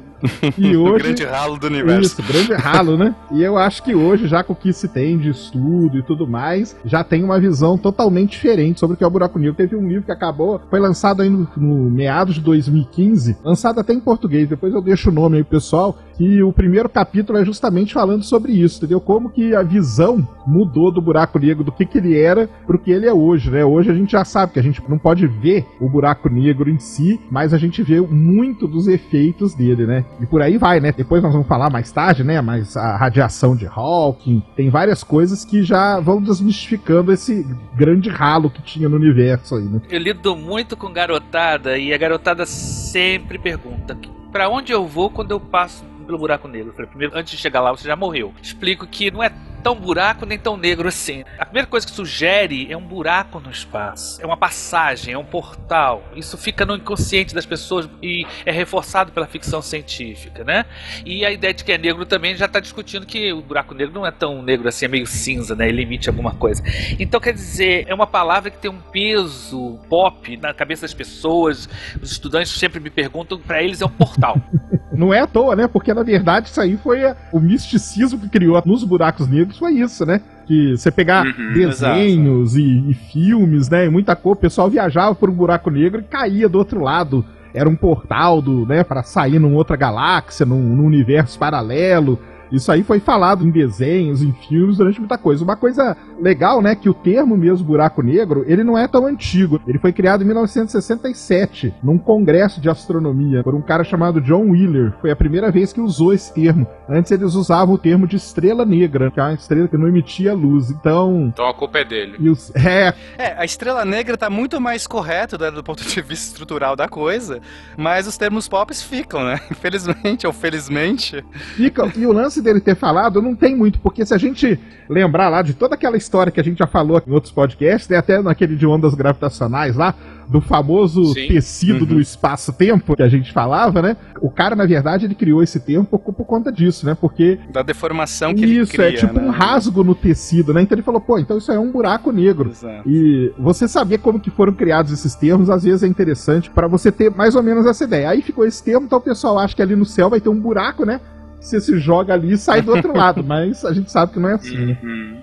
E 0.58 0.74
hoje. 0.76 0.94
o 0.94 0.98
grande 0.98 1.24
ralo 1.24 1.58
do 1.58 1.66
universo. 1.66 2.20
Isso, 2.20 2.32
grande 2.32 2.54
ralo, 2.54 2.96
né? 2.96 3.14
E 3.32 3.42
eu 3.42 3.56
acho 3.56 3.82
que 3.82 3.94
hoje, 3.94 4.26
já 4.26 4.42
com 4.42 4.52
o 4.52 4.56
que 4.56 4.72
se 4.72 4.88
tem 4.88 5.18
de 5.18 5.30
estudo 5.30 5.98
e 5.98 6.02
tudo 6.02 6.26
mais, 6.26 6.76
já 6.84 7.04
tem 7.04 7.22
uma 7.22 7.38
visão 7.38 7.76
totalmente 7.76 8.32
diferente 8.32 8.80
sobre 8.80 8.94
o 8.94 8.96
que 8.96 9.04
é 9.04 9.06
o 9.06 9.10
buraco 9.10 9.38
negro. 9.38 9.54
Teve 9.54 9.76
um 9.76 9.86
livro 9.86 10.04
que 10.04 10.12
acabou, 10.12 10.60
foi 10.70 10.80
lançado 10.80 11.22
aí 11.22 11.28
no, 11.28 11.48
no 11.56 11.90
meados 11.90 12.34
de 12.34 12.40
2015, 12.40 13.36
lançado 13.44 13.80
até 13.80 13.92
em 13.92 14.00
português, 14.00 14.48
depois 14.48 14.74
eu 14.74 14.80
deixo 14.80 15.10
o 15.10 15.12
nome 15.12 15.38
aí, 15.38 15.44
pessoal. 15.44 15.98
E 16.18 16.42
o 16.42 16.50
primeiro 16.50 16.88
capítulo 16.88 17.38
é 17.38 17.44
justamente 17.44 17.92
falando 17.92 18.22
sobre 18.22 18.52
isso, 18.52 18.78
entendeu? 18.78 19.00
Como 19.00 19.28
que 19.28 19.54
a 19.54 19.62
visão 19.62 20.26
mudou 20.46 20.90
do 20.90 21.00
buraco 21.00 21.38
negro, 21.38 21.62
do 21.62 21.72
que, 21.72 21.84
que 21.84 21.98
ele 21.98 22.18
era 22.18 22.48
pro 22.66 22.78
que 22.78 22.90
ele 22.90 23.06
é 23.06 23.12
hoje, 23.12 23.50
né? 23.50 23.64
Hoje 23.64 23.90
a 23.90 23.94
gente 23.94 24.12
já 24.12 24.24
sabe 24.24 24.52
que 24.52 24.58
a 24.58 24.62
gente 24.62 24.82
não 24.88 24.98
pode 24.98 25.26
ver 25.26 25.66
o 25.78 25.88
buraco 25.88 26.30
negro 26.30 26.70
em 26.70 26.78
si, 26.78 27.20
mas 27.30 27.52
a 27.52 27.58
gente 27.58 27.82
vê 27.82 28.00
muito 28.16 28.66
dos 28.66 28.88
efeitos 28.88 29.54
dele, 29.54 29.86
né? 29.86 30.04
E 30.20 30.26
por 30.26 30.42
aí 30.42 30.58
vai, 30.58 30.80
né? 30.80 30.92
Depois 30.92 31.22
nós 31.22 31.32
vamos 31.32 31.46
falar 31.46 31.70
mais 31.70 31.92
tarde, 31.92 32.24
né? 32.24 32.40
Mas 32.40 32.76
a 32.76 32.96
radiação 32.96 33.54
de 33.54 33.66
Hawking, 33.66 34.42
tem 34.56 34.70
várias 34.70 35.04
coisas 35.04 35.44
que 35.44 35.62
já 35.62 36.00
vão 36.00 36.20
desmistificando 36.20 37.12
esse 37.12 37.46
grande 37.74 38.08
ralo 38.08 38.50
que 38.50 38.62
tinha 38.62 38.88
no 38.88 38.96
universo 38.96 39.56
aí, 39.56 39.64
né? 39.64 39.80
Eu 39.90 39.98
lido 39.98 40.34
muito 40.36 40.76
com 40.76 40.92
garotada 40.92 41.78
e 41.78 41.92
a 41.92 41.98
garotada 41.98 42.46
sempre 42.46 43.38
pergunta: 43.38 43.96
para 44.32 44.48
onde 44.48 44.72
eu 44.72 44.86
vou 44.86 45.10
quando 45.10 45.30
eu 45.30 45.40
passo 45.40 45.84
pelo 46.06 46.18
buraco 46.18 46.46
negro. 46.46 46.72
primeiro, 46.72 47.16
antes 47.16 47.32
de 47.32 47.36
chegar 47.36 47.60
lá, 47.60 47.72
você 47.72 47.86
já 47.86 47.96
morreu. 47.96 48.32
Explico 48.40 48.86
que 48.86 49.10
não 49.10 49.22
é 49.22 49.30
tão 49.66 49.74
buraco 49.74 50.24
nem 50.24 50.38
tão 50.38 50.56
negro 50.56 50.86
assim. 50.86 51.24
A 51.36 51.44
primeira 51.44 51.66
coisa 51.66 51.84
que 51.84 51.92
sugere 51.92 52.70
é 52.70 52.76
um 52.76 52.86
buraco 52.86 53.40
no 53.40 53.50
espaço. 53.50 54.22
É 54.22 54.24
uma 54.24 54.36
passagem, 54.36 55.12
é 55.12 55.18
um 55.18 55.24
portal. 55.24 56.04
Isso 56.14 56.38
fica 56.38 56.64
no 56.64 56.76
inconsciente 56.76 57.34
das 57.34 57.44
pessoas 57.44 57.88
e 58.00 58.24
é 58.44 58.52
reforçado 58.52 59.10
pela 59.10 59.26
ficção 59.26 59.60
científica, 59.60 60.44
né? 60.44 60.66
E 61.04 61.26
a 61.26 61.32
ideia 61.32 61.52
de 61.52 61.64
que 61.64 61.72
é 61.72 61.78
negro 61.78 62.06
também 62.06 62.36
já 62.36 62.46
está 62.46 62.60
discutindo 62.60 63.04
que 63.04 63.32
o 63.32 63.42
buraco 63.42 63.74
negro 63.74 63.92
não 63.92 64.06
é 64.06 64.12
tão 64.12 64.40
negro 64.40 64.68
assim, 64.68 64.84
é 64.84 64.88
meio 64.88 65.04
cinza, 65.04 65.56
né? 65.56 65.68
Ele 65.68 65.82
emite 65.82 66.08
alguma 66.08 66.32
coisa. 66.32 66.62
Então, 67.00 67.18
quer 67.18 67.32
dizer, 67.32 67.86
é 67.88 67.94
uma 67.94 68.06
palavra 68.06 68.52
que 68.52 68.58
tem 68.58 68.70
um 68.70 68.80
peso 68.92 69.80
pop 69.88 70.36
na 70.36 70.54
cabeça 70.54 70.82
das 70.82 70.94
pessoas. 70.94 71.68
Os 72.00 72.12
estudantes 72.12 72.52
sempre 72.52 72.78
me 72.78 72.88
perguntam, 72.88 73.36
para 73.36 73.60
eles 73.64 73.80
é 73.80 73.84
um 73.84 73.88
portal. 73.88 74.40
não 74.96 75.12
é 75.12 75.20
à 75.20 75.26
toa, 75.26 75.54
né? 75.54 75.68
Porque 75.68 75.92
na 75.92 76.02
verdade 76.02 76.48
isso 76.48 76.60
aí 76.60 76.76
foi 76.76 77.00
o 77.32 77.38
misticismo 77.38 78.18
que 78.18 78.28
criou 78.28 78.60
nos 78.64 78.82
buracos 78.82 79.28
negros 79.28 79.55
foi 79.58 79.72
isso, 79.74 80.04
né? 80.06 80.20
Que 80.46 80.76
você 80.76 80.90
pegar 80.90 81.26
uhum, 81.26 81.52
desenhos 81.52 82.56
e, 82.56 82.90
e, 82.90 82.94
filmes, 82.94 83.68
né? 83.68 83.86
E 83.86 83.90
muita 83.90 84.14
coisa, 84.14 84.38
o 84.38 84.40
pessoal 84.40 84.70
viajava 84.70 85.14
por 85.14 85.28
um 85.28 85.34
buraco 85.34 85.70
negro 85.70 86.00
e 86.00 86.04
caía 86.04 86.48
do 86.48 86.58
outro 86.58 86.80
lado. 86.82 87.24
Era 87.52 87.68
um 87.68 87.76
portal 87.76 88.42
do, 88.42 88.66
né, 88.66 88.84
para 88.84 89.02
sair 89.02 89.38
numa 89.38 89.56
outra 89.56 89.76
galáxia, 89.76 90.44
num, 90.44 90.60
num 90.60 90.84
universo 90.84 91.38
paralelo. 91.38 92.18
Isso 92.50 92.70
aí 92.70 92.82
foi 92.82 93.00
falado 93.00 93.46
em 93.46 93.50
desenhos, 93.50 94.22
em 94.22 94.32
filmes, 94.32 94.78
durante 94.78 94.98
muita 94.98 95.18
coisa. 95.18 95.44
Uma 95.44 95.56
coisa 95.56 95.96
legal, 96.20 96.62
né, 96.62 96.74
que 96.74 96.88
o 96.88 96.94
termo 96.94 97.36
mesmo 97.36 97.66
buraco 97.66 98.02
negro, 98.02 98.44
ele 98.46 98.64
não 98.64 98.76
é 98.76 98.86
tão 98.86 99.06
antigo. 99.06 99.60
Ele 99.66 99.78
foi 99.78 99.92
criado 99.92 100.22
em 100.22 100.26
1967, 100.26 101.74
num 101.82 101.98
congresso 101.98 102.60
de 102.60 102.68
astronomia, 102.68 103.42
por 103.42 103.54
um 103.54 103.60
cara 103.60 103.84
chamado 103.84 104.20
John 104.20 104.50
Wheeler. 104.50 104.94
Foi 105.00 105.10
a 105.10 105.16
primeira 105.16 105.50
vez 105.50 105.72
que 105.72 105.80
usou 105.80 106.12
esse 106.12 106.32
termo. 106.32 106.66
Antes 106.88 107.10
eles 107.12 107.34
usavam 107.34 107.74
o 107.74 107.78
termo 107.78 108.06
de 108.06 108.16
estrela 108.16 108.64
negra, 108.64 109.10
que 109.10 109.20
é 109.20 109.22
uma 109.22 109.34
estrela 109.34 109.68
que 109.68 109.76
não 109.76 109.88
emitia 109.88 110.34
luz. 110.34 110.70
Então. 110.70 111.30
Então 111.32 111.48
a 111.48 111.54
culpa 111.54 111.78
é 111.78 111.84
dele. 111.84 112.30
Os... 112.30 112.52
É. 112.66 112.92
é, 113.16 113.34
a 113.38 113.44
estrela 113.44 113.84
negra 113.84 114.16
tá 114.16 114.28
muito 114.28 114.60
mais 114.60 114.88
correto 114.88 115.38
né, 115.38 115.52
do 115.52 115.62
ponto 115.62 115.84
de 115.84 116.00
vista 116.02 116.32
estrutural 116.32 116.74
da 116.74 116.88
coisa, 116.88 117.40
mas 117.76 118.06
os 118.06 118.16
termos 118.16 118.48
pop 118.48 118.74
ficam, 118.74 119.24
né? 119.24 119.40
Infelizmente 119.50 120.26
ou 120.26 120.32
felizmente. 120.32 121.24
Ficam. 121.54 121.90
E 121.94 122.04
o 122.06 122.12
lance 122.12 122.35
dele 122.42 122.60
ter 122.60 122.74
falado 122.74 123.22
não 123.22 123.34
tem 123.34 123.54
muito, 123.54 123.78
porque 123.80 124.04
se 124.04 124.14
a 124.14 124.18
gente 124.18 124.58
lembrar 124.88 125.28
lá 125.28 125.42
de 125.42 125.54
toda 125.54 125.74
aquela 125.74 125.96
história 125.96 126.30
que 126.30 126.40
a 126.40 126.44
gente 126.44 126.58
já 126.58 126.66
falou 126.66 127.02
em 127.06 127.12
outros 127.12 127.32
podcasts, 127.32 127.88
né, 127.88 127.96
até 127.96 128.22
naquele 128.22 128.56
de 128.56 128.66
ondas 128.66 128.94
gravitacionais 128.94 129.76
lá, 129.76 129.94
do 130.28 130.40
famoso 130.40 131.14
Sim. 131.14 131.28
tecido 131.28 131.82
uhum. 131.82 131.86
do 131.86 132.00
espaço-tempo 132.00 132.96
que 132.96 133.02
a 133.02 133.08
gente 133.08 133.32
falava, 133.32 133.80
né? 133.80 133.96
O 134.20 134.30
cara, 134.30 134.56
na 134.56 134.66
verdade, 134.66 135.06
ele 135.06 135.14
criou 135.14 135.42
esse 135.42 135.60
termo 135.60 135.84
por, 135.84 136.00
por, 136.00 136.24
conta 136.24 136.50
disso. 136.50 136.84
né? 136.84 136.96
Porque 137.00 137.38
Da 137.50 137.62
deformação 137.62 138.34
que 138.34 138.42
ele 138.42 138.58
isso 138.58 138.80
é 138.80 138.92
tipo 138.92 139.14
né? 139.14 139.26
um 139.26 139.30
rasgo 139.30 139.84
no 139.84 139.94
tecido, 139.94 140.52
né? 140.52 140.62
Então 140.62 140.74
ele 140.74 140.82
falou, 140.82 141.00
pô, 141.00 141.18
então 141.18 141.38
isso 141.38 141.50
aí 141.50 141.56
é 141.56 141.60
um 141.60 141.70
buraco 141.70 142.10
negro. 142.10 142.50
Exato. 142.50 142.88
E 142.88 143.32
você 143.38 143.68
saber 143.68 143.98
como 143.98 144.20
que 144.20 144.30
foram 144.30 144.52
criados 144.52 144.92
esses 144.92 145.14
termos, 145.14 145.48
às 145.48 145.62
vezes 145.62 145.82
é 145.82 145.86
interessante 145.86 146.50
pra 146.50 146.66
você 146.66 146.90
ter 146.90 147.10
mais 147.10 147.34
ou 147.36 147.42
menos 147.42 147.66
essa 147.66 147.84
ideia. 147.84 148.10
Aí 148.10 148.22
ficou 148.22 148.44
esse 148.44 148.62
termo, 148.62 148.86
então 148.86 148.98
o 148.98 149.02
pessoal 149.02 149.38
acha 149.38 149.54
que 149.54 149.62
ali 149.62 149.76
no 149.76 149.84
céu 149.84 150.10
vai 150.10 150.20
ter 150.20 150.28
um 150.28 150.40
buraco, 150.40 150.84
né? 150.84 151.00
Você 151.46 151.60
se 151.60 151.78
joga 151.78 152.12
ali 152.12 152.32
e 152.32 152.38
sai 152.38 152.60
do 152.60 152.72
outro 152.72 152.90
lado, 152.96 153.22
mas 153.22 153.64
a 153.64 153.72
gente 153.72 153.88
sabe 153.88 154.12
que 154.12 154.18
não 154.18 154.30
é 154.30 154.34
assim, 154.34 154.66
né? 154.66 154.78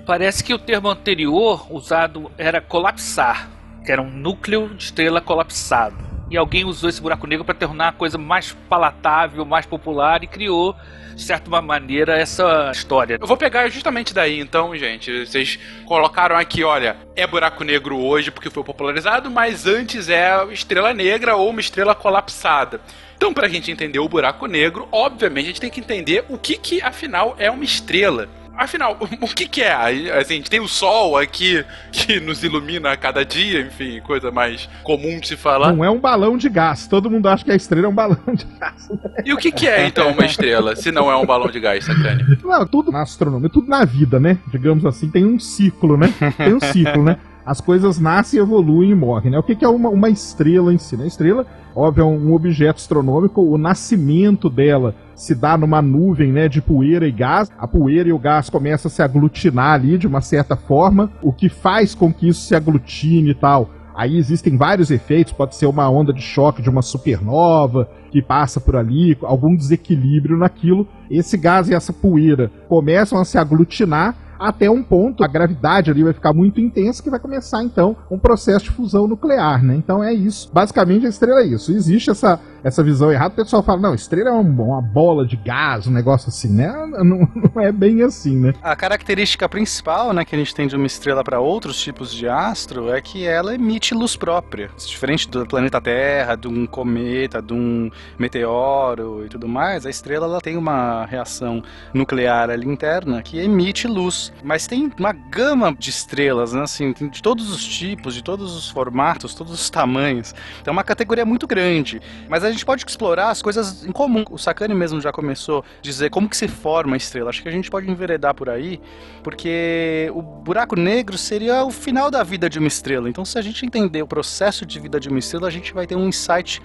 Parece 0.06 0.42
que 0.42 0.54
o 0.54 0.58
termo 0.58 0.88
anterior 0.88 1.68
usado 1.70 2.32
era 2.38 2.62
colapsar, 2.62 3.50
que 3.86 3.92
era 3.92 4.02
um 4.02 4.10
núcleo 4.10 4.70
de 4.70 4.86
estrela 4.86 5.20
colapsado. 5.20 6.13
E 6.30 6.38
alguém 6.38 6.66
usou 6.66 6.90
esse 6.90 7.02
buraco 7.02 7.28
negro 7.28 7.46
para 7.46 7.54
tornar 7.54 7.90
a 7.90 7.92
coisa 7.92 8.18
mais 8.18 8.56
palatável, 8.70 9.46
mais 9.46 9.66
popular 9.66 10.24
e 10.24 10.28
criou, 10.28 10.76
de 11.14 11.22
certa 11.22 11.62
maneira, 11.62 12.18
essa 12.18 12.72
história. 12.74 13.18
Eu 13.22 13.28
vou 13.28 13.38
pegar 13.38 13.70
justamente 13.70 14.14
daí, 14.14 14.40
então, 14.40 14.76
gente. 14.76 15.26
Vocês 15.26 15.60
colocaram 15.86 16.36
aqui, 16.36 16.64
olha, 16.64 16.98
é 17.16 17.28
buraco 17.28 17.64
negro 17.64 17.98
hoje 17.98 18.32
porque 18.32 18.50
foi 18.50 18.64
popularizado, 18.64 19.30
mas 19.30 19.68
antes 19.68 20.10
é 20.10 20.32
estrela 20.52 20.94
negra 20.94 21.36
ou 21.36 21.50
uma 21.50 21.60
estrela 21.60 21.94
colapsada. 21.94 22.82
Então, 23.16 23.34
pra 23.34 23.48
gente 23.48 23.72
entender 23.72 24.00
o 24.00 24.10
buraco 24.10 24.48
negro, 24.48 24.88
obviamente 24.92 25.46
a 25.46 25.48
gente 25.50 25.62
tem 25.62 25.70
que 25.70 25.80
entender 25.80 26.26
o 26.30 26.38
que 26.38 26.58
que 26.58 26.82
afinal 26.82 27.36
é 27.38 27.50
uma 27.50 27.64
estrela. 27.64 28.28
Afinal, 28.58 28.98
o 29.22 29.28
que 29.28 29.48
que 29.48 29.62
é? 29.62 29.74
Assim, 29.74 30.34
a 30.34 30.38
gente 30.38 30.50
tem 30.50 30.60
o 30.60 30.68
sol 30.68 31.18
aqui 31.18 31.64
que 31.92 32.20
nos 32.20 32.44
ilumina 32.44 32.92
a 32.92 32.98
cada 32.98 33.26
dia, 33.26 33.62
enfim, 33.62 34.00
coisa 34.02 34.32
mais 34.32 34.70
comum 34.84 35.20
de 35.20 35.30
se 35.30 35.36
falar. 35.36 35.74
Não 35.74 35.84
é 35.84 35.90
um 35.90 36.00
balão 36.00 36.38
de 36.38 36.50
gás. 36.50 36.88
Todo 36.88 37.10
mundo 37.10 37.28
acha 37.28 37.44
que 37.44 37.52
a 37.52 37.56
estrela 37.56 37.88
é 37.88 37.90
um 37.90 37.96
balão 37.96 38.18
de 38.34 38.46
gás. 38.60 38.90
E 39.26 39.34
o 39.34 39.38
que 39.38 39.52
que 39.52 39.68
é 39.68 39.88
então 39.88 40.12
uma 40.12 40.26
estrela, 40.26 40.76
se 40.76 40.92
não 40.92 41.12
é 41.12 41.16
um 41.16 41.26
balão 41.26 41.50
de 41.50 41.60
gás, 41.60 41.86
Sacane? 41.86 42.24
Não, 42.44 42.68
tudo 42.68 42.92
na 42.92 43.02
astronomia, 43.02 43.50
tudo 43.50 43.68
na 43.68 43.86
vida, 43.86 44.20
né? 44.20 44.38
Digamos 44.52 44.86
assim, 44.86 45.10
tem 45.10 45.26
um 45.26 45.40
ciclo, 45.40 45.98
né? 45.98 46.14
Tem 46.38 46.54
um 46.54 46.60
ciclo, 46.60 47.04
né? 47.04 47.18
As 47.46 47.60
coisas 47.60 48.00
nascem, 48.00 48.40
evoluem 48.40 48.92
e 48.92 48.96
morrem, 48.96 49.32
né? 49.32 49.40
O 49.40 49.44
que 49.44 49.56
que 49.56 49.66
é 49.66 49.68
uma, 49.68 49.90
uma 49.90 50.10
estrela 50.10 50.74
em 50.74 50.78
si? 50.78 50.96
Né? 50.96 51.08
Estrela, 51.08 51.46
óbvio, 51.76 52.04
é 52.04 52.06
um 52.06 52.34
objeto 52.34 52.78
astronômico. 52.78 53.42
O 53.42 53.58
nascimento 53.58 54.50
dela 54.50 54.96
se 55.16 55.36
dá 55.36 55.58
numa 55.58 55.82
nuvem, 55.82 56.32
né, 56.32 56.48
de 56.48 56.62
poeira 56.62 57.08
e 57.08 57.12
gás. 57.12 57.52
A 57.58 57.68
poeira 57.68 58.10
e 58.10 58.14
o 58.14 58.20
gás 58.20 58.50
começam 58.50 58.90
a 58.90 58.92
se 58.92 59.02
aglutinar 59.02 59.74
ali 59.74 59.98
de 59.98 60.08
uma 60.08 60.22
certa 60.22 60.56
forma, 60.56 61.12
o 61.22 61.32
que 61.32 61.50
faz 61.50 61.94
com 61.96 62.14
que 62.14 62.28
isso 62.28 62.42
se 62.42 62.56
aglutine 62.56 63.32
e 63.32 63.36
tal. 63.36 63.70
Aí 63.96 64.18
existem 64.18 64.58
vários 64.58 64.90
efeitos, 64.90 65.34
pode 65.34 65.56
ser 65.56 65.68
uma 65.68 65.88
onda 65.88 66.12
de 66.12 66.22
choque 66.22 66.64
de 66.64 66.70
uma 66.70 66.82
supernova 66.82 67.88
que 68.12 68.22
passa 68.22 68.60
por 68.60 68.76
ali, 68.76 69.18
algum 69.22 69.56
desequilíbrio 69.56 70.36
naquilo. 70.36 70.88
Esse 71.12 71.38
gás 71.38 71.70
e 71.70 71.76
essa 71.76 71.94
poeira 71.94 72.52
começam 72.68 73.20
a 73.20 73.26
se 73.26 73.38
aglutinar 73.38 74.16
até 74.44 74.70
um 74.70 74.84
ponto, 74.84 75.24
a 75.24 75.28
gravidade 75.28 75.90
ali 75.90 76.04
vai 76.04 76.12
ficar 76.12 76.34
muito 76.34 76.60
intensa 76.60 77.02
que 77.02 77.10
vai 77.10 77.20
começar 77.20 77.64
então 77.64 77.96
um 78.12 78.20
processo 78.20 78.66
de 78.66 78.72
fusão 78.72 79.08
nuclear, 79.08 79.64
né? 79.64 79.76
Então 79.76 80.04
é 80.04 80.14
isso. 80.14 80.50
Basicamente 80.52 81.06
a 81.06 81.10
estrela 81.10 81.40
é 81.40 81.46
isso. 81.46 81.72
Existe 81.72 82.12
essa, 82.12 82.40
essa 82.64 82.84
visão 82.84 83.12
errada, 83.12 83.34
o 83.34 83.36
pessoal 83.36 83.62
fala, 83.64 83.80
não, 83.82 83.94
estrela 83.94 84.30
é 84.30 84.34
um- 84.34 84.62
uma 84.64 84.82
bola 84.82 85.26
de 85.26 85.36
gás, 85.36 85.86
um 85.88 85.92
negócio 85.92 86.30
assim, 86.30 86.50
né? 86.54 86.72
Não, 87.04 87.28
não 87.36 87.62
é 87.62 87.72
bem 87.72 88.02
assim, 88.02 88.38
né? 88.38 88.54
A 88.62 88.76
característica 88.76 89.48
principal, 89.50 90.14
né, 90.14 90.24
que 90.24 90.34
a 90.36 90.38
gente 90.38 90.56
tem 90.56 90.68
de 90.68 90.76
uma 90.76 90.86
estrela 90.88 91.24
para 91.24 91.40
outros 91.40 91.82
tipos 91.82 92.14
de 92.14 92.28
astro 92.28 92.90
é 92.94 93.02
que 93.02 93.26
ela 93.26 93.54
emite 93.54 93.94
luz 93.94 94.16
própria, 94.16 94.70
diferente 94.78 95.28
do 95.30 95.46
planeta 95.46 95.82
Terra, 95.82 96.36
de 96.36 96.48
um 96.48 96.66
cometa, 96.66 97.42
de 97.42 97.54
um 97.54 97.90
meteoro 98.18 99.26
e 99.26 99.30
tudo 99.30 99.48
mais. 99.48 99.86
A 99.86 99.90
estrela 99.90 100.26
ela 100.26 100.40
tem 100.42 100.56
uma 100.58 101.06
reação 101.06 101.62
nuclear 101.94 102.50
ali 102.50 102.68
interna 102.68 103.22
que 103.22 103.38
emite 103.40 103.88
luz, 103.88 104.32
mas 104.44 104.66
tem 104.68 104.92
uma 104.98 105.12
gama 105.12 105.74
de 105.78 105.90
estrelas, 105.90 106.54
né, 106.54 106.62
assim, 106.62 106.94
de 106.94 107.22
todos 107.22 107.52
os 107.52 107.64
tipos, 107.66 108.14
de 108.16 108.24
todos 108.24 108.56
os 108.56 108.70
formatos, 108.70 109.36
todos 109.36 109.54
os 109.54 109.70
tamanhos. 109.70 110.34
Então 110.62 110.72
é 110.72 110.76
uma 110.76 110.84
categoria 110.84 111.26
muito 111.26 111.46
grande, 111.48 112.02
mas 112.30 112.44
a 112.44 112.52
gente 112.54 112.66
pode 112.66 112.86
explorar 112.88 113.30
as 113.30 113.42
coisas 113.42 113.86
em 113.86 113.92
comum. 113.92 114.24
O 114.30 114.38
Sakane 114.38 114.74
mesmo 114.74 115.02
já 115.02 115.12
começou 115.12 115.60
a 115.60 115.82
dizer 115.82 116.10
como 116.10 116.30
que 116.30 116.38
se 116.38 116.48
forma 116.48 116.96
a 116.96 116.98
estrela. 116.98 117.30
Acho 117.30 117.42
que 117.42 117.50
a 117.50 117.52
gente 117.52 117.70
pode 117.70 117.90
enveredar 117.90 118.34
por 118.34 118.50
aí, 118.50 118.80
porque 119.22 120.12
o 120.14 120.22
buraco 120.22 120.76
negro 120.76 121.18
seria 121.18 121.64
o 121.66 121.72
final 121.72 122.10
da 122.10 122.24
vida 122.24 122.50
de 122.50 122.60
uma 122.60 122.68
estrela. 122.68 123.10
Então, 123.10 123.26
se 123.26 123.38
a 123.38 123.42
gente 123.42 123.66
entender 123.66 124.02
o 124.02 124.08
processo 124.08 124.66
de 124.66 124.80
vida 124.80 125.00
de 125.00 125.10
uma 125.10 125.20
estrela, 125.20 125.48
a 125.48 125.52
gente 125.52 125.74
vai 125.74 125.86
ter 125.86 125.96
um 125.96 126.08
insight 126.08 126.62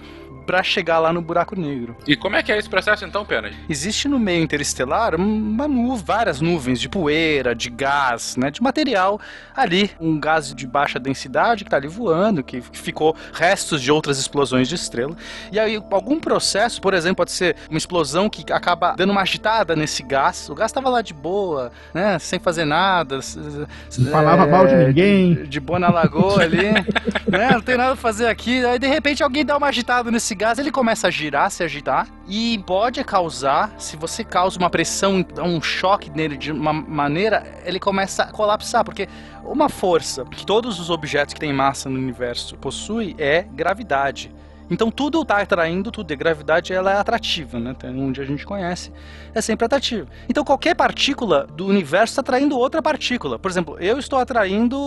para 0.49 0.63
chegar 0.63 0.97
lá 0.97 1.13
no 1.13 1.21
buraco 1.21 1.55
negro. 1.55 1.95
E 2.07 2.15
como 2.15 2.35
é 2.35 2.41
que 2.41 2.51
é 2.51 2.57
esse 2.57 2.67
processo 2.67 3.05
então, 3.05 3.23
Penas? 3.23 3.53
Existe 3.69 4.07
no 4.07 4.17
meio 4.17 4.41
interestelar 4.41 5.13
uma 5.13 5.67
nu 5.67 5.95
várias 5.95 6.41
nuvens 6.41 6.81
de 6.81 6.89
poeira, 6.89 7.53
de 7.53 7.69
gás, 7.69 8.35
né, 8.35 8.49
de 8.49 8.59
material 8.59 9.21
ali, 9.55 9.91
um 9.99 10.19
gás 10.19 10.51
de 10.55 10.65
baixa 10.65 10.97
densidade 10.99 11.63
que 11.63 11.67
está 11.67 11.77
ali 11.77 11.87
voando, 11.87 12.41
que 12.43 12.61
ficou 12.61 13.15
restos 13.31 13.79
de 13.79 13.91
outras 13.91 14.17
explosões 14.17 14.67
de 14.67 14.73
estrela. 14.73 15.15
E 15.51 15.59
aí 15.59 15.79
algum 15.91 16.19
processo, 16.19 16.81
por 16.81 16.95
exemplo, 16.95 17.17
pode 17.17 17.31
ser 17.31 17.55
uma 17.69 17.77
explosão 17.77 18.27
que 18.27 18.51
acaba 18.51 18.95
dando 18.97 19.11
uma 19.11 19.21
agitada 19.21 19.75
nesse 19.75 20.01
gás. 20.01 20.49
O 20.49 20.55
gás 20.55 20.71
estava 20.71 20.89
lá 20.89 21.03
de 21.03 21.13
boa, 21.13 21.71
né, 21.93 22.17
sem 22.17 22.39
fazer 22.39 22.65
nada, 22.65 23.19
Não 23.99 24.11
falava 24.11 24.47
mal 24.47 24.65
de 24.65 24.75
ninguém. 24.77 25.35
de, 25.35 25.47
de 25.47 25.59
boa 25.59 25.77
na 25.77 25.91
lagoa 25.91 26.41
ali, 26.41 26.71
né? 27.29 27.51
Não 27.51 27.61
tem 27.61 27.77
nada 27.77 27.91
pra 27.91 28.01
fazer 28.01 28.25
aqui. 28.25 28.65
Aí 28.65 28.79
de 28.79 28.87
repente 28.87 29.21
alguém 29.21 29.45
dá 29.45 29.55
uma 29.55 29.67
agitada 29.67 30.09
nesse 30.09 30.38
gás, 30.39 30.57
ele 30.57 30.71
começa 30.71 31.07
a 31.07 31.11
girar, 31.11 31.51
se 31.51 31.61
agitar 31.63 32.07
e 32.25 32.63
pode 32.65 33.03
causar, 33.03 33.73
se 33.77 33.97
você 33.97 34.23
causa 34.23 34.57
uma 34.57 34.69
pressão, 34.69 35.25
um 35.43 35.61
choque 35.61 36.09
nele 36.09 36.37
de 36.37 36.49
uma 36.49 36.71
maneira, 36.71 37.61
ele 37.65 37.77
começa 37.77 38.23
a 38.23 38.31
colapsar, 38.31 38.85
porque 38.85 39.09
uma 39.43 39.67
força 39.67 40.23
que 40.23 40.45
todos 40.45 40.79
os 40.79 40.89
objetos 40.89 41.33
que 41.33 41.41
têm 41.41 41.51
massa 41.51 41.89
no 41.89 41.99
universo 41.99 42.55
possuem 42.55 43.15
é 43.17 43.41
gravidade. 43.41 44.31
Então 44.69 44.91
tudo 44.91 45.21
está 45.21 45.37
atraindo 45.41 45.91
tudo, 45.91 46.11
e 46.11 46.13
a 46.13 46.17
gravidade 46.17 46.73
ela 46.73 46.91
é 46.91 46.97
atrativa, 46.97 47.59
né? 47.59 47.71
Até 47.71 47.89
onde 47.89 48.21
a 48.21 48.25
gente 48.25 48.45
conhece, 48.45 48.91
é 49.33 49.41
sempre 49.41 49.65
atrativa. 49.65 50.07
Então 50.27 50.43
qualquer 50.43 50.75
partícula 50.75 51.47
do 51.55 51.65
universo 51.65 52.11
está 52.11 52.21
atraindo 52.21 52.57
outra 52.57 52.81
partícula. 52.81 53.39
Por 53.39 53.49
exemplo, 53.49 53.77
eu 53.79 53.97
estou 53.97 54.19
atraindo 54.19 54.77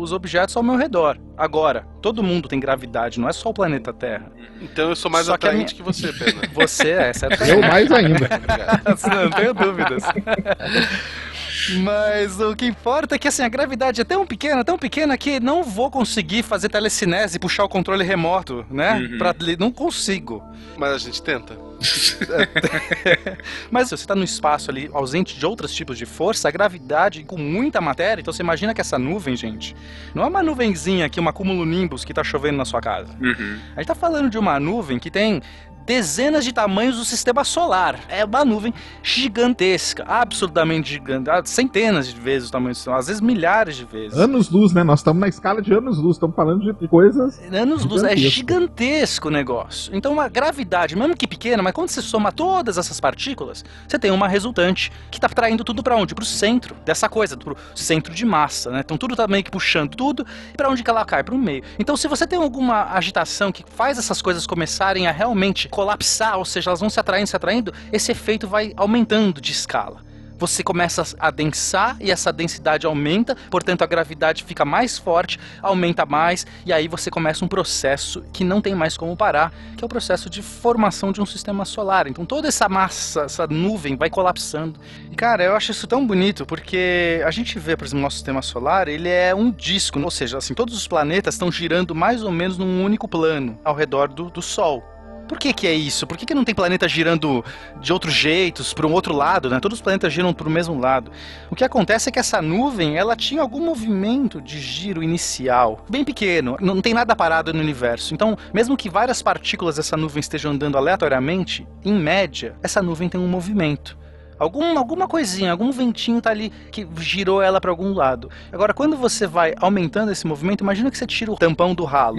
os 0.00 0.12
objetos 0.12 0.56
ao 0.56 0.62
meu 0.62 0.76
redor. 0.76 1.18
Agora, 1.36 1.86
todo 2.02 2.22
mundo 2.22 2.48
tem 2.48 2.60
gravidade, 2.60 3.18
não 3.20 3.28
é 3.28 3.32
só 3.32 3.50
o 3.50 3.54
planeta 3.54 3.92
Terra. 3.92 4.30
Então 4.60 4.90
eu 4.90 4.96
sou 4.96 5.10
mais 5.10 5.26
Só 5.26 5.36
que 5.36 5.46
a 5.46 5.50
atraente 5.50 5.74
que 5.74 5.82
você, 5.82 6.12
Pena. 6.12 6.42
Você 6.52 6.90
é, 6.90 7.12
certamente. 7.12 7.50
Eu 7.50 7.60
mais 7.62 7.90
ainda. 7.90 8.28
não 9.14 9.30
tenho 9.30 9.54
dúvidas. 9.54 10.02
Mas 11.78 12.40
o 12.40 12.54
que 12.54 12.66
importa 12.66 13.14
é 13.14 13.18
que 13.18 13.28
assim, 13.28 13.42
a 13.42 13.48
gravidade 13.48 14.00
é 14.00 14.04
tão 14.04 14.26
pequena, 14.26 14.64
tão 14.64 14.78
pequena 14.78 15.16
que 15.16 15.40
não 15.40 15.62
vou 15.62 15.90
conseguir 15.90 16.42
fazer 16.42 16.68
telecinese 16.68 17.36
e 17.36 17.38
puxar 17.38 17.64
o 17.64 17.68
controle 17.68 18.04
remoto, 18.04 18.64
né? 18.70 18.94
Uhum. 18.94 19.18
Pra, 19.18 19.34
não 19.58 19.70
consigo. 19.70 20.42
Mas 20.76 20.92
a 20.92 20.98
gente 20.98 21.22
tenta. 21.22 21.56
Mas 23.70 23.88
se 23.88 23.96
você 23.96 24.02
está 24.02 24.14
no 24.14 24.24
espaço 24.24 24.70
ali, 24.70 24.90
ausente 24.92 25.38
de 25.38 25.46
outros 25.46 25.72
tipos 25.74 25.96
de 25.96 26.04
força, 26.04 26.48
a 26.48 26.50
gravidade 26.50 27.24
com 27.24 27.38
muita 27.38 27.80
matéria, 27.80 28.20
então 28.20 28.32
você 28.32 28.42
imagina 28.42 28.74
que 28.74 28.80
essa 28.80 28.98
nuvem, 28.98 29.34
gente, 29.34 29.74
não 30.14 30.22
é 30.22 30.26
uma 30.26 30.42
nuvenzinha 30.42 31.06
aqui, 31.06 31.18
uma 31.18 31.32
cumulonimbus 31.32 32.04
que 32.04 32.12
tá 32.12 32.22
chovendo 32.22 32.58
na 32.58 32.64
sua 32.64 32.80
casa. 32.80 33.16
Uhum. 33.20 33.58
A 33.74 33.80
gente 33.80 33.88
tá 33.88 33.94
falando 33.94 34.28
de 34.28 34.38
uma 34.38 34.60
nuvem 34.60 34.98
que 34.98 35.10
tem 35.10 35.42
dezenas 35.90 36.44
de 36.44 36.52
tamanhos 36.52 36.98
do 36.98 37.04
sistema 37.04 37.42
solar. 37.42 37.98
É 38.08 38.24
uma 38.24 38.44
nuvem 38.44 38.72
gigantesca, 39.02 40.04
absolutamente 40.06 40.88
gigante, 40.88 41.28
ah, 41.28 41.42
centenas 41.44 42.06
de 42.06 42.20
vezes 42.20 42.48
o 42.48 42.52
tamanho 42.52 42.70
do 42.70 42.76
sistema, 42.76 42.96
às 42.96 43.08
vezes 43.08 43.20
milhares 43.20 43.74
de 43.74 43.84
vezes. 43.84 44.16
Anos-luz, 44.16 44.72
né? 44.72 44.84
Nós 44.84 45.00
estamos 45.00 45.20
na 45.20 45.26
escala 45.26 45.60
de 45.60 45.74
anos-luz, 45.74 46.14
estamos 46.14 46.36
falando 46.36 46.72
de 46.72 46.86
coisas. 46.86 47.40
Anos-luz, 47.52 48.04
é 48.04 48.14
Gigantesco. 48.14 49.26
o 49.26 49.30
negócio. 49.32 49.92
Então, 49.92 50.12
uma 50.12 50.28
gravidade, 50.28 50.94
mesmo 50.94 51.16
que 51.16 51.26
pequena, 51.26 51.60
mas 51.60 51.72
quando 51.72 51.88
você 51.88 52.00
soma 52.00 52.30
todas 52.30 52.78
essas 52.78 53.00
partículas, 53.00 53.64
você 53.88 53.98
tem 53.98 54.12
uma 54.12 54.28
resultante 54.28 54.92
que 55.10 55.18
tá 55.18 55.28
traindo 55.28 55.64
tudo 55.64 55.82
pra 55.82 55.96
onde? 55.96 56.14
Pro 56.14 56.24
centro 56.24 56.76
dessa 56.84 57.08
coisa, 57.08 57.36
pro 57.36 57.56
centro 57.74 58.14
de 58.14 58.24
massa, 58.24 58.70
né? 58.70 58.82
Então, 58.84 58.96
tudo 58.96 59.16
tá 59.16 59.26
meio 59.26 59.42
que 59.42 59.50
puxando 59.50 59.96
tudo, 59.96 60.24
e 60.54 60.56
pra 60.56 60.70
onde 60.70 60.84
que 60.84 60.90
ela 60.90 61.04
cai? 61.04 61.24
Pro 61.24 61.36
meio. 61.36 61.64
Então, 61.80 61.96
se 61.96 62.06
você 62.06 62.28
tem 62.28 62.40
alguma 62.40 62.92
agitação 62.92 63.50
que 63.50 63.64
faz 63.74 63.98
essas 63.98 64.22
coisas 64.22 64.46
começarem 64.46 65.08
a 65.08 65.10
realmente 65.10 65.68
colapsar, 65.80 66.36
ou 66.36 66.44
seja, 66.44 66.68
elas 66.68 66.80
vão 66.80 66.90
se 66.90 67.00
atraindo, 67.00 67.26
se 67.26 67.36
atraindo, 67.36 67.72
esse 67.90 68.12
efeito 68.12 68.46
vai 68.46 68.74
aumentando 68.76 69.40
de 69.40 69.50
escala 69.50 70.10
você 70.40 70.62
começa 70.62 71.04
a 71.18 71.30
densar 71.30 71.98
e 72.00 72.10
essa 72.10 72.32
densidade 72.32 72.86
aumenta, 72.86 73.36
portanto 73.50 73.82
a 73.82 73.86
gravidade 73.86 74.42
fica 74.42 74.64
mais 74.64 74.96
forte, 74.96 75.38
aumenta 75.60 76.06
mais, 76.06 76.46
e 76.64 76.72
aí 76.72 76.88
você 76.88 77.10
começa 77.10 77.44
um 77.44 77.48
processo 77.48 78.24
que 78.32 78.42
não 78.42 78.62
tem 78.62 78.74
mais 78.74 78.96
como 78.96 79.14
parar, 79.14 79.52
que 79.76 79.84
é 79.84 79.86
o 79.86 79.88
processo 79.88 80.30
de 80.30 80.40
formação 80.40 81.12
de 81.12 81.20
um 81.20 81.26
sistema 81.26 81.66
solar. 81.66 82.06
Então 82.06 82.24
toda 82.24 82.48
essa 82.48 82.70
massa, 82.70 83.24
essa 83.24 83.46
nuvem 83.46 83.96
vai 83.96 84.08
colapsando. 84.08 84.80
E 85.10 85.14
cara, 85.14 85.44
eu 85.44 85.54
acho 85.54 85.72
isso 85.72 85.86
tão 85.86 86.06
bonito 86.06 86.46
porque 86.46 87.22
a 87.22 87.30
gente 87.30 87.58
vê, 87.58 87.76
por 87.76 87.84
exemplo, 87.84 88.02
nosso 88.02 88.16
sistema 88.16 88.40
solar, 88.40 88.88
ele 88.88 89.10
é 89.10 89.34
um 89.34 89.50
disco, 89.50 90.00
ou 90.00 90.10
seja, 90.10 90.38
assim, 90.38 90.54
todos 90.54 90.74
os 90.74 90.88
planetas 90.88 91.34
estão 91.34 91.52
girando 91.52 91.94
mais 91.94 92.22
ou 92.22 92.32
menos 92.32 92.56
num 92.56 92.82
único 92.82 93.06
plano 93.06 93.58
ao 93.62 93.74
redor 93.74 94.08
do, 94.08 94.30
do 94.30 94.40
Sol. 94.40 94.82
Por 95.30 95.38
que 95.38 95.52
que 95.52 95.68
é 95.68 95.72
isso? 95.72 96.08
Por 96.08 96.16
que 96.16 96.26
que 96.26 96.34
não 96.34 96.42
tem 96.42 96.52
planeta 96.52 96.88
girando 96.88 97.44
de 97.80 97.92
outros 97.92 98.12
jeitos, 98.12 98.74
para 98.74 98.84
um 98.84 98.92
outro 98.92 99.14
lado, 99.14 99.48
né? 99.48 99.60
Todos 99.60 99.78
os 99.78 99.80
planetas 99.80 100.12
giram 100.12 100.34
para 100.34 100.48
o 100.48 100.50
mesmo 100.50 100.76
lado. 100.76 101.12
O 101.48 101.54
que 101.54 101.62
acontece 101.62 102.08
é 102.08 102.12
que 102.12 102.18
essa 102.18 102.42
nuvem, 102.42 102.96
ela 102.96 103.14
tinha 103.14 103.40
algum 103.40 103.64
movimento 103.64 104.42
de 104.42 104.58
giro 104.58 105.04
inicial, 105.04 105.86
bem 105.88 106.04
pequeno, 106.04 106.56
não 106.60 106.82
tem 106.82 106.92
nada 106.92 107.14
parado 107.14 107.52
no 107.52 107.60
universo. 107.60 108.12
Então, 108.12 108.36
mesmo 108.52 108.76
que 108.76 108.90
várias 108.90 109.22
partículas 109.22 109.76
dessa 109.76 109.96
nuvem 109.96 110.18
estejam 110.18 110.50
andando 110.50 110.76
aleatoriamente, 110.76 111.64
em 111.84 111.94
média, 111.94 112.56
essa 112.60 112.82
nuvem 112.82 113.08
tem 113.08 113.20
um 113.20 113.28
movimento. 113.28 113.96
Algum, 114.40 114.78
alguma 114.78 115.06
coisinha, 115.06 115.52
algum 115.52 115.70
ventinho 115.70 116.18
tá 116.20 116.30
ali 116.30 116.50
que 116.72 116.88
girou 116.98 117.42
ela 117.42 117.60
para 117.60 117.70
algum 117.70 117.92
lado. 117.92 118.30
Agora, 118.50 118.72
quando 118.72 118.96
você 118.96 119.26
vai 119.26 119.54
aumentando 119.60 120.10
esse 120.10 120.26
movimento, 120.26 120.62
imagina 120.62 120.90
que 120.90 120.96
você 120.96 121.06
tira 121.06 121.30
o 121.30 121.36
tampão 121.36 121.74
do 121.74 121.84
ralo 121.84 122.16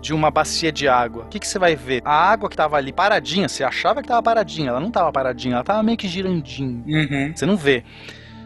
de 0.00 0.14
uma 0.14 0.30
bacia 0.30 0.72
de 0.72 0.88
água. 0.88 1.24
O 1.24 1.28
que, 1.28 1.38
que 1.38 1.46
você 1.46 1.58
vai 1.58 1.76
ver? 1.76 2.00
A 2.06 2.30
água 2.30 2.48
que 2.48 2.56
tava 2.56 2.78
ali 2.78 2.90
paradinha, 2.90 3.48
você 3.50 3.62
achava 3.62 4.00
que 4.00 4.08
tava 4.08 4.22
paradinha, 4.22 4.70
ela 4.70 4.80
não 4.80 4.90
tava 4.90 5.12
paradinha, 5.12 5.56
ela 5.56 5.64
tava 5.64 5.82
meio 5.82 5.98
que 5.98 6.08
girandinho. 6.08 6.82
Você 7.36 7.44
não 7.44 7.56
vê. 7.56 7.84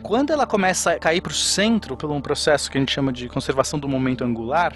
Quando 0.03 0.33
ela 0.33 0.45
começa 0.45 0.91
a 0.91 0.99
cair 0.99 1.21
para 1.21 1.31
o 1.31 1.35
centro, 1.35 1.97
por 1.97 2.11
um 2.11 2.21
processo 2.21 2.69
que 2.69 2.77
a 2.77 2.81
gente 2.81 2.91
chama 2.91 3.13
de 3.13 3.29
conservação 3.29 3.79
do 3.79 3.89
momento 3.89 4.25
angular, 4.25 4.73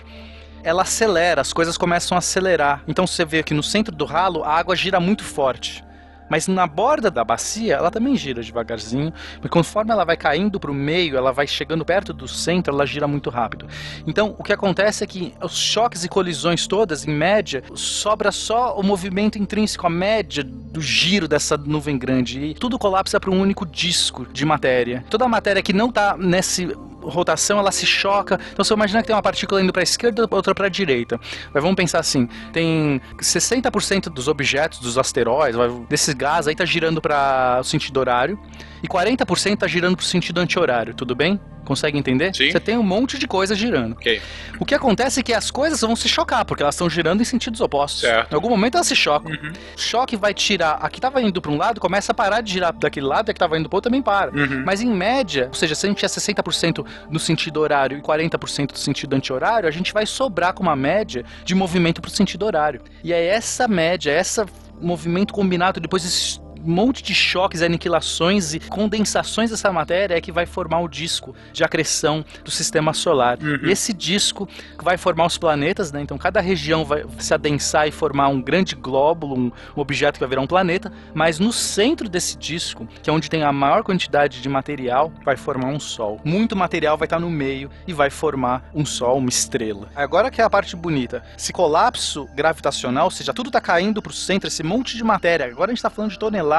ela 0.63 0.83
acelera, 0.83 1.41
as 1.41 1.53
coisas 1.53 1.77
começam 1.77 2.17
a 2.17 2.21
acelerar. 2.21 2.85
Então 2.87 3.07
você 3.07 3.25
vê 3.25 3.43
que 3.43 3.53
no 3.53 3.63
centro 3.63 3.95
do 3.95 4.05
ralo 4.05 4.45
a 4.45 4.55
água 4.55 4.77
gira 4.77 5.01
muito 5.01 5.25
forte. 5.25 5.85
Mas 6.29 6.49
na 6.49 6.67
borda 6.67 7.11
da 7.11 7.25
bacia, 7.25 7.75
ela 7.75 7.91
também 7.91 8.17
gira 8.17 8.43
devagarzinho, 8.43 9.13
mas 9.41 9.51
conforme 9.51 9.93
ela 9.93 10.05
vai 10.05 10.17
caindo 10.17 10.59
para 10.59 10.71
o 10.71 10.75
meio, 10.75 11.17
ela 11.17 11.33
vai 11.33 11.47
chegando 11.47 11.85
perto 11.85 12.13
do 12.13 12.27
centro, 12.27 12.75
ela 12.75 12.87
gira 12.87 13.07
muito 13.07 13.31
rápido. 13.31 13.67
Então, 14.07 14.35
o 14.39 14.43
que 14.43 14.53
acontece 14.53 15.05
é 15.05 15.07
que 15.07 15.35
os 15.43 15.57
choques 15.57 16.05
e 16.05 16.09
colisões 16.09 16.67
todas, 16.67 17.07
em 17.07 17.13
média, 17.13 17.63
sobra 17.75 18.33
só 18.33 18.79
o 18.79 18.83
movimento 18.83 19.39
intrínseco, 19.39 19.87
a 19.87 19.91
média 19.91 20.43
do 20.45 20.81
giro 20.81 21.29
dessa 21.29 21.57
nuvem 21.57 21.99
grande, 21.99 22.41
e 22.41 22.55
tudo 22.55 22.79
colapsa 22.79 23.21
para 23.21 23.31
um 23.31 23.41
único 23.41 23.65
disco 23.65 24.27
de 24.33 24.45
matéria. 24.45 25.05
Toda 25.09 25.25
a 25.25 25.29
matéria 25.29 25.63
que 25.63 25.73
não 25.73 25.89
está 25.89 26.17
nesse 26.17 26.77
rotação, 27.09 27.59
ela 27.59 27.73
se 27.73 27.87
choca. 27.87 28.39
Então 28.53 28.65
você 28.65 28.75
imagina 28.75 29.01
que 29.01 29.07
tem 29.07 29.17
uma 29.17 29.23
partícula 29.23 29.63
indo 29.63 29.73
para 29.73 29.83
a 29.83 29.85
esquerda, 29.85 30.27
outra 30.31 30.55
para 30.55 30.67
a 30.67 30.71
direita. 30.71 31.19
Mas 31.53 31.63
vamos 31.63 31.77
pensar 31.77 32.01
assim, 32.01 32.29
tem 32.53 33.01
60% 33.19 34.09
dos 34.09 34.29
objetos, 34.29 34.79
dos 34.79 34.99
asteroides, 34.99 35.59
desse 35.89 36.15
gás 36.15 36.47
aí 36.49 36.55
tá 36.55 36.65
girando 36.65 37.01
para 37.01 37.59
o 37.61 37.65
sentido 37.65 37.99
horário 37.99 38.39
e 38.83 38.89
40% 38.89 39.57
tá 39.57 39.67
girando 39.67 39.97
para 39.97 40.05
o 40.05 40.07
sentido 40.07 40.39
anti-horário, 40.39 40.95
tudo 40.95 41.15
bem? 41.15 41.41
Consegue 41.67 41.99
entender? 41.99 42.35
Sim. 42.35 42.51
Você 42.51 42.61
tem 42.61 42.79
um 42.79 42.83
monte 42.83 43.19
de 43.19 43.27
coisa 43.27 43.55
girando. 43.55 43.93
Ok. 43.93 44.23
O 44.59 44.65
que 44.65 44.75
acontece 44.75 45.21
é 45.21 45.23
que 45.23 45.35
as 45.35 45.51
coisas 45.51 45.81
vão 45.81 45.95
se 45.95 46.09
chocar, 46.09 46.45
porque 46.45 46.63
elas 46.63 46.75
estão 46.75 46.89
girando 46.89 47.21
em 47.21 47.25
sentidos 47.25 47.61
opostos. 47.61 48.01
Certo. 48.01 48.33
Em 48.33 48.35
algum 48.35 48.49
momento 48.49 48.77
elas 48.77 48.87
se 48.87 48.97
chocam. 48.97 49.33
O 49.33 49.79
choque 49.79 50.17
vai 50.17 50.33
tirar. 50.33 50.79
A 50.81 50.89
que 50.89 50.99
estava 50.99 51.21
indo 51.21 51.43
para 51.43 51.51
um 51.51 51.57
lado 51.57 51.81
começa 51.81 52.13
a 52.13 52.15
parar 52.15 52.41
de 52.41 52.53
girar 52.53 52.73
daquele 52.73 53.07
lado, 53.07 53.29
e 53.29 53.31
a 53.31 53.35
que 53.35 53.39
estava 53.39 53.59
indo 53.59 53.69
para 53.69 53.77
outro 53.77 53.91
também 53.91 54.01
para. 54.01 54.31
Mas 54.65 54.81
em 54.81 54.89
média, 54.89 55.49
ou 55.49 55.55
seja, 55.55 55.75
se 55.75 55.85
a 55.85 55.89
gente 55.89 55.99
tiver 55.99 56.09
60% 56.09 56.87
no 57.11 57.19
sentido 57.19 57.61
horário 57.61 57.99
e 57.99 58.01
40% 58.01 58.73
do 58.73 58.79
sentido 58.79 59.15
anti-horário, 59.15 59.69
a 59.69 59.73
gente 59.73 59.93
vai 59.93 60.07
sobrar 60.07 60.55
com 60.55 60.63
uma 60.63 60.77
média 60.77 61.25
de 61.45 61.55
movimento 61.55 62.01
para 62.01 62.09
o 62.09 62.13
sentido 62.13 62.47
horário. 62.47 62.81
E 63.03 63.13
é 63.13 63.27
essa 63.27 63.67
média, 63.67 64.11
esse 64.11 64.45
movimento 64.81 65.35
combinado 65.35 65.81
depois 65.81 66.03
desse 66.03 66.41
monte 66.67 67.03
de 67.03 67.15
choques, 67.15 67.63
aniquilações 67.63 68.55
e 68.55 68.61
condensações 68.61 69.51
dessa 69.51 69.73
matéria 69.73 70.17
é 70.17 70.21
que 70.21 70.33
vai 70.33 70.47
formar 70.47 70.81
o 70.81 70.89
disco 70.89 71.35
de 71.53 71.63
acreção 71.63 72.25
do 72.45 72.51
sistema 72.51 72.93
solar. 72.93 73.39
E 73.63 73.71
esse 73.71 73.93
disco 73.93 74.49
vai 74.83 74.97
formar 74.97 75.27
os 75.27 75.39
planetas, 75.39 75.93
né? 75.93 76.01
Então 76.01 76.19
cada 76.19 76.41
região 76.41 76.85
vai 76.85 77.05
se 77.19 77.33
adensar 77.33 77.87
e 77.87 77.91
formar 77.91 78.29
um 78.29 78.41
grande 78.41 78.75
glóbulo, 78.75 79.37
um, 79.37 79.53
um 79.77 79.81
objeto 79.81 80.15
que 80.15 80.21
vai 80.21 80.29
virar 80.29 80.41
um 80.41 80.47
planeta, 80.47 80.93
mas 81.15 81.39
no 81.39 81.53
centro 81.53 82.09
desse 82.09 82.37
disco, 82.37 82.87
que 83.03 83.11
é 83.11 83.13
onde 83.13 83.31
tem 83.31 83.43
a 83.43 83.53
maior 83.53 83.83
quantidade 83.83 84.41
de 84.41 84.49
material, 84.49 85.13
vai 85.25 85.37
formar 85.37 85.69
um 85.69 85.81
sol. 85.81 86.21
Muito 86.25 86.57
material 86.57 86.97
vai 86.97 87.07
estar 87.07 87.19
no 87.19 87.31
meio 87.31 87.71
e 87.87 87.93
vai 87.93 88.11
formar 88.11 88.69
um 88.75 88.85
sol, 88.85 89.19
uma 89.19 89.29
estrela. 89.29 89.89
Agora 89.95 90.31
que 90.31 90.41
é 90.41 90.45
a 90.45 90.51
parte 90.51 90.75
bonita. 90.75 91.23
Esse 91.37 91.53
colapso 91.53 92.29
gravitacional, 92.35 93.05
ou 93.05 93.11
seja, 93.11 93.33
tudo 93.33 93.49
está 93.49 93.61
caindo 93.61 94.03
para 94.03 94.11
o 94.11 94.15
centro, 94.15 94.49
esse 94.49 94.63
monte 94.63 94.97
de 94.97 95.05
matéria. 95.05 95.47
Agora 95.47 95.71
a 95.71 95.73
gente 95.73 95.79
está 95.79 95.91
falando 95.91 96.11
de 96.11 96.19
toneladas 96.19 96.56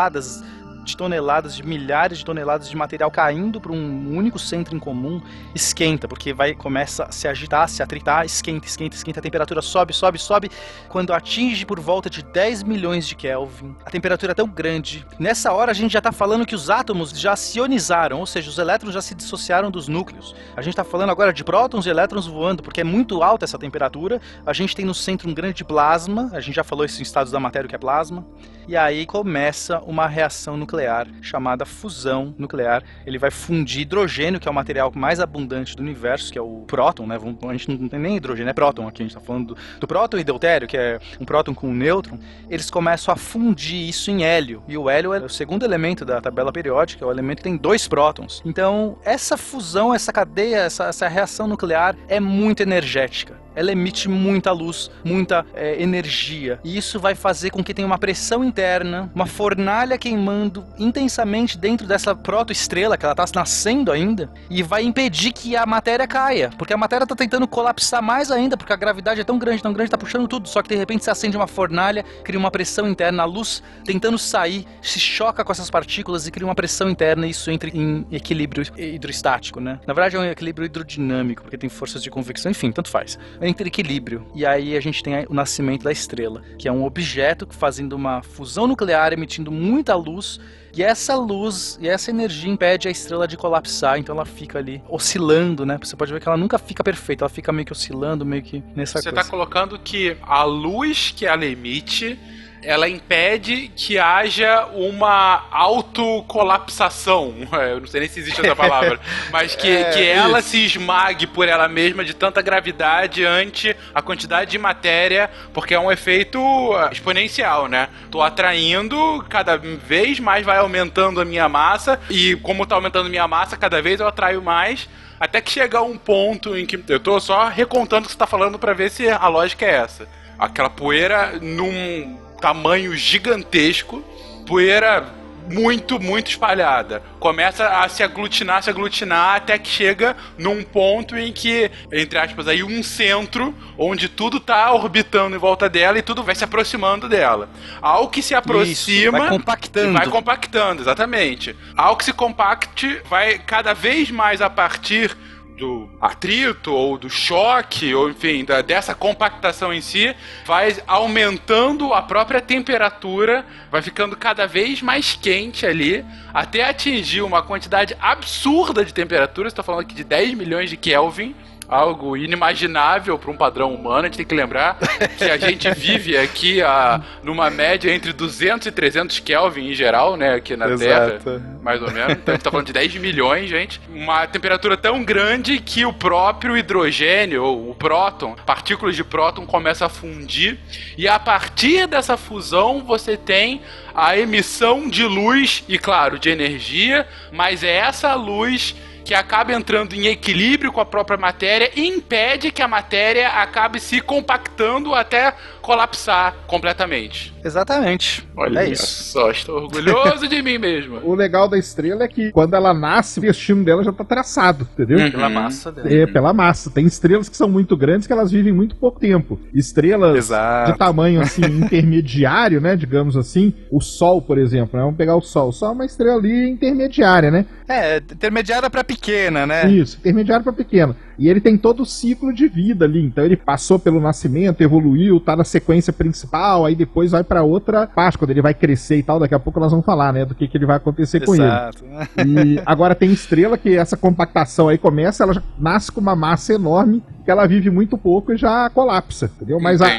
de 0.87 0.95
toneladas, 0.95 1.55
de 1.55 1.63
milhares 1.63 2.17
de 2.17 2.25
toneladas 2.25 2.69
de 2.69 2.75
material 2.75 3.11
caindo 3.11 3.59
para 3.59 3.71
um 3.71 4.15
único 4.15 4.39
centro 4.39 4.75
em 4.75 4.79
comum, 4.79 5.21
esquenta, 5.53 6.07
porque 6.07 6.33
vai 6.33 6.55
começa 6.55 7.03
a 7.03 7.11
se 7.11 7.27
agitar, 7.27 7.67
se 7.67 7.83
atritar, 7.83 8.25
esquenta, 8.25 8.65
esquenta, 8.65 8.95
esquenta, 8.95 9.19
a 9.19 9.23
temperatura 9.23 9.61
sobe, 9.61 9.93
sobe, 9.93 10.17
sobe. 10.17 10.49
Quando 10.87 11.13
atinge 11.13 11.65
por 11.65 11.79
volta 11.79 12.09
de 12.09 12.23
10 12.23 12.63
milhões 12.63 13.07
de 13.07 13.15
Kelvin, 13.15 13.75
a 13.85 13.89
temperatura 13.89 14.31
é 14.31 14.35
tão 14.35 14.47
grande. 14.47 15.05
Nessa 15.19 15.51
hora 15.51 15.71
a 15.71 15.75
gente 15.75 15.91
já 15.91 15.99
está 15.99 16.11
falando 16.11 16.45
que 16.45 16.55
os 16.55 16.69
átomos 16.69 17.11
já 17.11 17.35
se 17.35 17.59
ionizaram, 17.59 18.19
ou 18.19 18.25
seja, 18.25 18.49
os 18.49 18.57
elétrons 18.57 18.93
já 18.93 19.01
se 19.01 19.13
dissociaram 19.13 19.69
dos 19.69 19.87
núcleos. 19.87 20.33
A 20.55 20.61
gente 20.61 20.71
está 20.71 20.83
falando 20.83 21.09
agora 21.09 21.33
de 21.33 21.43
prótons 21.43 21.85
e 21.85 21.89
elétrons 21.89 22.25
voando, 22.25 22.63
porque 22.63 22.81
é 22.81 22.85
muito 22.85 23.21
alta 23.21 23.43
essa 23.43 23.59
temperatura. 23.59 24.21
A 24.45 24.53
gente 24.53 24.75
tem 24.75 24.85
no 24.85 24.93
centro 24.93 25.29
um 25.29 25.33
grande 25.33 25.65
plasma, 25.65 26.29
a 26.31 26.39
gente 26.39 26.55
já 26.55 26.63
falou 26.63 26.85
isso 26.85 26.99
em 26.99 27.03
estados 27.03 27.31
da 27.31 27.39
matéria, 27.39 27.67
que 27.67 27.75
é 27.75 27.77
plasma. 27.77 28.25
E 28.67 28.75
aí 28.75 29.05
começa 29.05 29.79
uma 29.79 30.07
reação 30.07 30.57
nuclear 30.57 31.07
chamada 31.21 31.65
fusão 31.65 32.35
nuclear. 32.37 32.83
Ele 33.05 33.17
vai 33.17 33.31
fundir 33.31 33.83
hidrogênio, 33.83 34.41
que 34.41 34.47
é 34.47 34.51
o 34.51 34.53
material 34.53 34.91
mais 34.93 35.21
abundante 35.21 35.73
do 35.73 35.81
universo, 35.81 36.33
que 36.33 36.37
é 36.37 36.41
o 36.41 36.65
próton, 36.67 37.07
né? 37.07 37.17
A 37.17 37.51
gente 37.53 37.71
não 37.71 37.87
tem 37.87 37.97
nem 37.97 38.17
hidrogênio, 38.17 38.49
é 38.49 38.53
próton 38.53 38.85
aqui. 38.85 39.03
A 39.03 39.05
gente 39.05 39.15
está 39.15 39.25
falando 39.25 39.55
do, 39.55 39.57
do 39.79 39.87
próton 39.87 40.17
e 40.17 40.23
deutério, 40.25 40.67
que 40.67 40.75
é 40.75 40.99
um 41.17 41.23
próton 41.23 41.53
com 41.53 41.69
um 41.69 41.73
nêutron. 41.73 42.19
Eles 42.49 42.69
começam 42.69 43.13
a 43.13 43.15
fundir 43.15 43.87
isso 43.87 44.11
em 44.11 44.25
hélio. 44.25 44.61
E 44.67 44.77
o 44.77 44.89
hélio 44.89 45.13
é 45.13 45.19
o 45.19 45.29
segundo 45.29 45.63
elemento 45.63 46.03
da 46.03 46.19
tabela 46.19 46.51
periódica, 46.51 47.05
é 47.05 47.07
o 47.07 47.11
elemento 47.11 47.37
que 47.37 47.43
tem 47.43 47.55
dois 47.55 47.87
prótons. 47.87 48.41
Então, 48.43 48.97
essa 49.05 49.37
fusão, 49.37 49.93
essa 49.93 50.11
cadeia, 50.11 50.57
essa, 50.57 50.87
essa 50.87 51.07
reação 51.07 51.47
nuclear 51.47 51.95
é 52.09 52.19
muito 52.19 52.61
energética 52.61 53.47
ela 53.57 53.71
emite 53.71 54.07
muita 54.07 54.51
luz, 54.51 54.91
muita 55.03 55.43
é, 55.55 55.81
energia. 55.81 56.59
E 56.63 56.77
isso 56.77 56.99
vai 56.99 57.15
fazer 57.15 57.49
com 57.49 57.63
que 57.63 57.73
tenha 57.73 57.87
uma 57.87 57.97
pressão 57.97 58.43
interna, 58.57 59.11
uma 59.13 59.27
fornalha 59.27 59.99
queimando 59.99 60.65
intensamente 60.79 61.59
dentro 61.59 61.85
dessa 61.85 62.15
protoestrela 62.15 62.97
que 62.97 63.05
ela 63.05 63.13
está 63.13 63.25
nascendo 63.39 63.91
ainda, 63.91 64.31
e 64.49 64.63
vai 64.63 64.83
impedir 64.83 65.31
que 65.31 65.55
a 65.55 65.63
matéria 65.63 66.07
caia, 66.07 66.49
porque 66.57 66.73
a 66.73 66.77
matéria 66.77 67.03
está 67.03 67.15
tentando 67.15 67.47
colapsar 67.47 68.01
mais 68.01 68.31
ainda, 68.31 68.57
porque 68.57 68.73
a 68.73 68.75
gravidade 68.75 69.21
é 69.21 69.23
tão 69.23 69.37
grande, 69.37 69.61
tão 69.61 69.71
grande, 69.71 69.89
está 69.89 69.97
puxando 69.97 70.27
tudo. 70.27 70.49
Só 70.49 70.63
que 70.63 70.69
de 70.69 70.75
repente 70.75 71.03
se 71.03 71.11
acende 71.11 71.37
uma 71.37 71.45
fornalha, 71.45 72.03
cria 72.23 72.39
uma 72.39 72.49
pressão 72.49 72.89
interna, 72.89 73.21
a 73.21 73.25
luz 73.27 73.61
tentando 73.85 74.17
sair, 74.17 74.65
se 74.81 74.99
choca 74.99 75.43
com 75.43 75.51
essas 75.51 75.69
partículas 75.69 76.25
e 76.25 76.31
cria 76.31 76.47
uma 76.47 76.55
pressão 76.55 76.89
interna, 76.89 77.27
e 77.27 77.29
isso 77.29 77.51
entra 77.51 77.69
em 77.69 78.07
equilíbrio 78.11 78.65
hidrostático, 78.75 79.59
né? 79.59 79.79
Na 79.85 79.93
verdade 79.93 80.15
é 80.15 80.19
um 80.19 80.25
equilíbrio 80.25 80.65
hidrodinâmico, 80.65 81.43
porque 81.43 81.57
tem 81.59 81.69
forças 81.69 82.01
de 82.01 82.09
convecção, 82.09 82.49
enfim, 82.49 82.71
tanto 82.71 82.89
faz 82.89 83.19
entra 83.39 83.67
equilíbrio. 83.67 84.25
E 84.33 84.45
aí 84.45 84.75
a 84.75 84.81
gente 84.81 85.03
tem 85.03 85.25
o 85.29 85.33
nascimento 85.33 85.83
da 85.83 85.91
estrela, 85.91 86.41
que 86.57 86.67
é 86.67 86.71
um 86.71 86.83
objeto 86.83 87.47
fazendo 87.51 87.93
uma 87.93 88.23
fusão 88.23 88.46
nuclear, 88.55 89.11
emitindo 89.13 89.51
muita 89.51 89.95
luz, 89.95 90.39
e 90.75 90.83
essa 90.83 91.15
luz 91.15 91.77
e 91.81 91.87
essa 91.89 92.11
energia 92.11 92.49
impede 92.51 92.87
a 92.87 92.91
estrela 92.91 93.27
de 93.27 93.35
colapsar, 93.35 93.97
então 93.97 94.15
ela 94.15 94.25
fica 94.25 94.59
ali 94.59 94.81
oscilando, 94.87 95.65
né? 95.65 95.77
Você 95.81 95.95
pode 95.95 96.13
ver 96.13 96.21
que 96.21 96.27
ela 96.27 96.37
nunca 96.37 96.59
fica 96.59 96.83
perfeita, 96.83 97.23
ela 97.23 97.29
fica 97.29 97.51
meio 97.51 97.65
que 97.65 97.71
oscilando, 97.71 98.23
meio 98.23 98.43
que 98.43 98.63
nessa 98.75 98.99
Você 98.99 99.09
coisa. 99.09 99.21
está 99.21 99.31
colocando 99.31 99.79
que 99.79 100.15
a 100.21 100.43
luz 100.43 101.11
que 101.15 101.25
ela 101.25 101.45
emite, 101.45 102.19
ela 102.61 102.87
impede 102.89 103.71
que 103.75 103.97
haja 103.97 104.65
uma 104.73 105.45
autocolapsação. 105.51 107.33
É, 107.57 107.71
Eu 107.71 107.79
não 107.79 107.87
sei 107.87 108.01
nem 108.01 108.09
se 108.09 108.19
existe 108.19 108.41
essa 108.41 108.55
palavra. 108.55 108.99
mas 109.31 109.55
que, 109.55 109.69
É, 109.69 109.91
que 109.91 110.05
ela 110.05 110.39
isso. 110.39 110.49
se 110.49 110.65
esmague 110.65 111.25
por 111.25 111.47
ela 111.47 111.67
mesma 111.67 112.03
de 112.03 112.13
tanta 112.13 112.41
gravidade 112.41 113.25
ante 113.25 113.75
a 113.93 114.01
quantidade 114.01 114.51
de 114.51 114.57
matéria, 114.57 115.29
porque 115.53 115.73
é 115.73 115.79
um 115.79 115.91
efeito 115.91 116.39
ah, 116.73 116.89
exponencial, 116.91 117.67
né? 117.67 117.89
Tô 118.11 118.21
atraindo, 118.21 119.25
cada 119.29 119.57
vez 119.57 120.19
mais 120.19 120.45
vai 120.45 120.57
aumentando 120.57 121.21
a 121.21 121.25
minha 121.25 121.47
massa, 121.49 121.99
e 122.09 122.35
como 122.37 122.65
tá 122.65 122.75
aumentando 122.75 123.07
a 123.07 123.09
minha 123.09 123.27
massa, 123.27 123.57
cada 123.57 123.81
vez 123.81 123.99
eu 123.99 124.07
atraio 124.07 124.41
mais. 124.41 124.87
Até 125.19 125.41
que 125.41 125.49
chegar 125.51 125.81
um 125.81 125.97
ponto 125.97 126.55
em 126.55 126.65
que. 126.65 126.79
Eu 126.87 126.99
tô 126.99 127.19
só 127.19 127.47
recontando 127.47 128.03
o 128.03 128.05
que 128.05 128.11
você 128.11 128.17
tá 128.17 128.27
falando 128.27 128.59
pra 128.59 128.73
ver 128.73 128.91
se 128.91 129.09
a 129.09 129.27
lógica 129.27 129.65
é 129.65 129.75
essa. 129.75 130.07
Aquela 130.37 130.69
poeira 130.69 131.39
num 131.41 132.17
tamanho 132.39 132.95
gigantesco, 132.95 134.03
poeira 134.45 135.17
muito, 135.49 135.99
muito 135.99 136.29
espalhada. 136.29 137.01
Começa 137.19 137.67
a 137.67 137.87
se 137.89 138.03
aglutinar, 138.03 138.61
se 138.61 138.69
aglutinar, 138.69 139.35
até 139.35 139.57
que 139.57 139.69
chega 139.69 140.15
num 140.37 140.63
ponto 140.63 141.17
em 141.17 141.31
que, 141.31 141.71
entre 141.91 142.19
aspas, 142.19 142.47
aí 142.47 142.63
um 142.63 142.83
centro, 142.83 143.55
onde 143.77 144.09
tudo 144.09 144.39
tá 144.39 144.71
orbitando 144.73 145.35
em 145.35 145.39
volta 145.39 145.69
dela 145.69 145.97
e 145.97 146.01
tudo 146.01 146.23
vai 146.23 146.35
se 146.35 146.43
aproximando 146.43 147.07
dela. 147.07 147.49
Ao 147.81 148.09
que 148.09 148.21
se 148.21 148.35
aproxima. 148.35 149.19
vai 149.19 149.29
compactando. 149.29 149.89
e 149.89 149.93
Vai 149.93 150.07
compactando, 150.07 150.81
exatamente. 150.81 151.55
Ao 151.75 151.95
que 151.95 152.05
se 152.05 152.13
compacte, 152.13 153.01
vai 153.05 153.39
cada 153.39 153.73
vez 153.73 154.11
mais 154.11 154.41
a 154.41 154.49
partir 154.49 155.15
do 155.57 155.89
atrito 155.99 156.71
ou 156.71 156.97
do 156.97 157.09
choque, 157.09 157.93
ou 157.93 158.09
enfim, 158.09 158.45
da, 158.45 158.61
dessa 158.61 158.93
compactação 158.93 159.73
em 159.73 159.81
si, 159.81 160.15
vai 160.45 160.77
aumentando 160.85 161.93
a 161.93 162.01
própria 162.01 162.39
temperatura, 162.39 163.43
vai 163.71 163.81
ficando 163.81 164.15
cada 164.15 164.45
vez 164.45 164.81
mais 164.81 165.15
quente 165.15 165.65
ali, 165.65 166.05
até 166.33 166.63
atingir 166.63 167.21
uma 167.21 167.41
quantidade 167.41 167.97
absurda 167.99 168.85
de 168.85 168.93
temperatura. 168.93 169.47
Estou 169.47 169.65
falando 169.65 169.81
aqui 169.81 169.95
de 169.95 170.03
10 170.03 170.35
milhões 170.35 170.69
de 170.69 170.77
Kelvin 170.77 171.35
algo 171.67 172.15
inimaginável 172.15 173.17
para 173.19 173.31
um 173.31 173.37
padrão 173.37 173.73
humano. 173.73 173.99
A 173.99 174.03
gente 174.03 174.17
tem 174.17 174.25
que 174.25 174.35
lembrar 174.35 174.77
que 175.17 175.25
a 175.25 175.37
gente 175.37 175.69
vive 175.71 176.17
aqui 176.17 176.61
a, 176.61 177.01
numa 177.23 177.49
média 177.49 177.93
entre 177.93 178.13
200 178.13 178.67
e 178.67 178.71
300 178.71 179.19
Kelvin 179.19 179.71
em 179.71 179.73
geral, 179.73 180.15
né, 180.15 180.35
aqui 180.35 180.55
na 180.55 180.69
Exato. 180.69 181.23
Terra, 181.23 181.59
mais 181.61 181.81
ou 181.81 181.91
menos. 181.91 182.13
Então 182.13 182.33
a 182.33 182.35
gente 182.35 182.43
tá 182.43 182.51
falando 182.51 182.67
de 182.67 182.73
10 182.73 182.95
milhões, 182.95 183.49
gente. 183.49 183.81
Uma 183.89 184.25
temperatura 184.27 184.77
tão 184.77 185.03
grande 185.03 185.59
que 185.59 185.85
o 185.85 185.91
próprio 185.91 186.57
hidrogênio, 186.57 187.43
ou 187.43 187.71
o 187.71 187.75
próton, 187.75 188.35
partículas 188.45 188.95
de 188.95 189.03
próton 189.03 189.45
começam 189.45 189.87
a 189.87 189.89
fundir 189.89 190.57
e 190.97 191.07
a 191.07 191.19
partir 191.19 191.87
dessa 191.87 192.15
fusão 192.15 192.83
você 192.83 193.17
tem 193.17 193.61
a 193.93 194.17
emissão 194.17 194.87
de 194.87 195.03
luz 195.03 195.63
e 195.67 195.77
claro, 195.77 196.19
de 196.19 196.29
energia, 196.29 197.07
mas 197.31 197.63
é 197.63 197.75
essa 197.75 198.13
luz 198.13 198.75
que 199.07 199.15
acaba 199.15 199.53
entrando 199.53 199.93
em 199.93 200.07
equilíbrio 200.07 200.69
com 200.69 200.81
a 200.81 200.85
própria 200.85 201.17
matéria 201.17 201.71
e 201.73 201.87
impede 201.87 202.51
que 202.51 202.61
a 202.61 202.67
matéria 202.67 203.29
acabe 203.29 203.79
se 203.79 204.01
compactando 204.01 204.93
até 204.93 205.33
colapsar 205.67 206.33
completamente. 206.47 207.35
Exatamente. 207.43 208.25
Olha 208.37 208.61
é 208.61 208.69
isso. 208.69 209.11
só, 209.11 209.29
estou 209.29 209.63
orgulhoso 209.63 210.25
de 210.25 210.41
mim 210.41 210.57
mesmo. 210.57 211.01
O 211.07 211.13
legal 211.13 211.47
da 211.47 211.57
estrela 211.57 212.03
é 212.03 212.07
que 212.07 212.31
quando 212.31 212.53
ela 212.53 212.73
nasce, 212.73 213.19
o 213.19 213.21
destino 213.21 213.63
dela 213.63 213.83
já 213.83 213.91
tá 213.91 214.03
traçado, 214.03 214.67
entendeu? 214.73 214.99
Uhum. 214.99 215.11
Pela 215.11 215.29
massa 215.29 215.71
dela. 215.71 215.93
É, 215.93 216.05
pela 216.05 216.33
massa. 216.33 216.69
Tem 216.69 216.85
estrelas 216.85 217.27
que 217.27 217.35
são 217.35 217.49
muito 217.49 217.75
grandes 217.75 218.07
que 218.07 218.13
elas 218.13 218.31
vivem 218.31 218.53
muito 218.53 218.75
pouco 218.75 218.99
tempo. 218.99 219.39
Estrelas 219.53 220.15
Exato. 220.15 220.71
de 220.71 220.77
tamanho 220.77 221.21
assim 221.21 221.43
intermediário, 221.65 222.61
né, 222.61 222.75
digamos 222.75 223.17
assim, 223.17 223.53
o 223.71 223.81
Sol, 223.81 224.21
por 224.21 224.37
exemplo, 224.37 224.77
né? 224.77 224.83
Vamos 224.83 224.97
pegar 224.97 225.15
o 225.15 225.21
Sol. 225.21 225.49
O 225.49 225.53
Sol 225.53 225.69
é 225.69 225.71
uma 225.73 225.85
estrela 225.85 226.17
ali 226.17 226.49
intermediária, 226.49 227.31
né? 227.31 227.45
É, 227.67 227.97
intermediária 227.97 228.69
pra 228.69 228.83
pequena, 228.83 229.45
né? 229.45 229.69
Isso, 229.69 229.97
intermediário 229.97 230.43
para 230.43 230.53
pequeno. 230.53 230.95
E 231.17 231.27
ele 231.27 231.41
tem 231.41 231.57
todo 231.57 231.81
o 231.81 231.85
ciclo 231.85 232.33
de 232.33 232.47
vida 232.47 232.85
ali. 232.85 233.03
Então 233.03 233.23
ele 233.23 233.35
passou 233.35 233.79
pelo 233.79 233.99
nascimento, 233.99 234.61
evoluiu, 234.61 235.19
tá 235.19 235.35
na 235.35 235.43
sequência 235.43 235.91
principal, 235.91 236.65
aí 236.65 236.75
depois 236.75 237.11
vai 237.11 237.23
para 237.23 237.43
outra 237.43 237.87
parte, 237.87 238.17
quando 238.17 238.31
ele 238.31 238.41
vai 238.41 238.53
crescer 238.53 238.97
e 238.97 239.03
tal. 239.03 239.19
Daqui 239.19 239.33
a 239.33 239.39
pouco 239.39 239.59
nós 239.59 239.71
vamos 239.71 239.85
falar, 239.85 240.13
né, 240.13 240.25
do 240.25 240.35
que, 240.35 240.47
que 240.47 240.57
ele 240.57 240.65
vai 240.65 240.77
acontecer 240.77 241.25
com 241.25 241.33
ele. 241.33 241.43
Exato. 241.43 241.83
E 242.25 242.61
agora 242.65 242.93
tem 242.93 243.11
estrela 243.11 243.57
que 243.57 243.75
essa 243.75 243.97
compactação 243.97 244.67
aí 244.69 244.77
começa, 244.77 245.23
ela 245.23 245.33
já 245.33 245.43
nasce 245.57 245.91
com 245.91 246.01
uma 246.01 246.15
massa 246.15 246.53
enorme, 246.53 247.01
que 247.25 247.31
ela 247.31 247.45
vive 247.45 247.69
muito 247.69 247.97
pouco 247.97 248.31
e 248.31 248.37
já 248.37 248.69
colapsa, 248.69 249.29
entendeu? 249.35 249.59
Mas 249.59 249.81
a, 249.81 249.89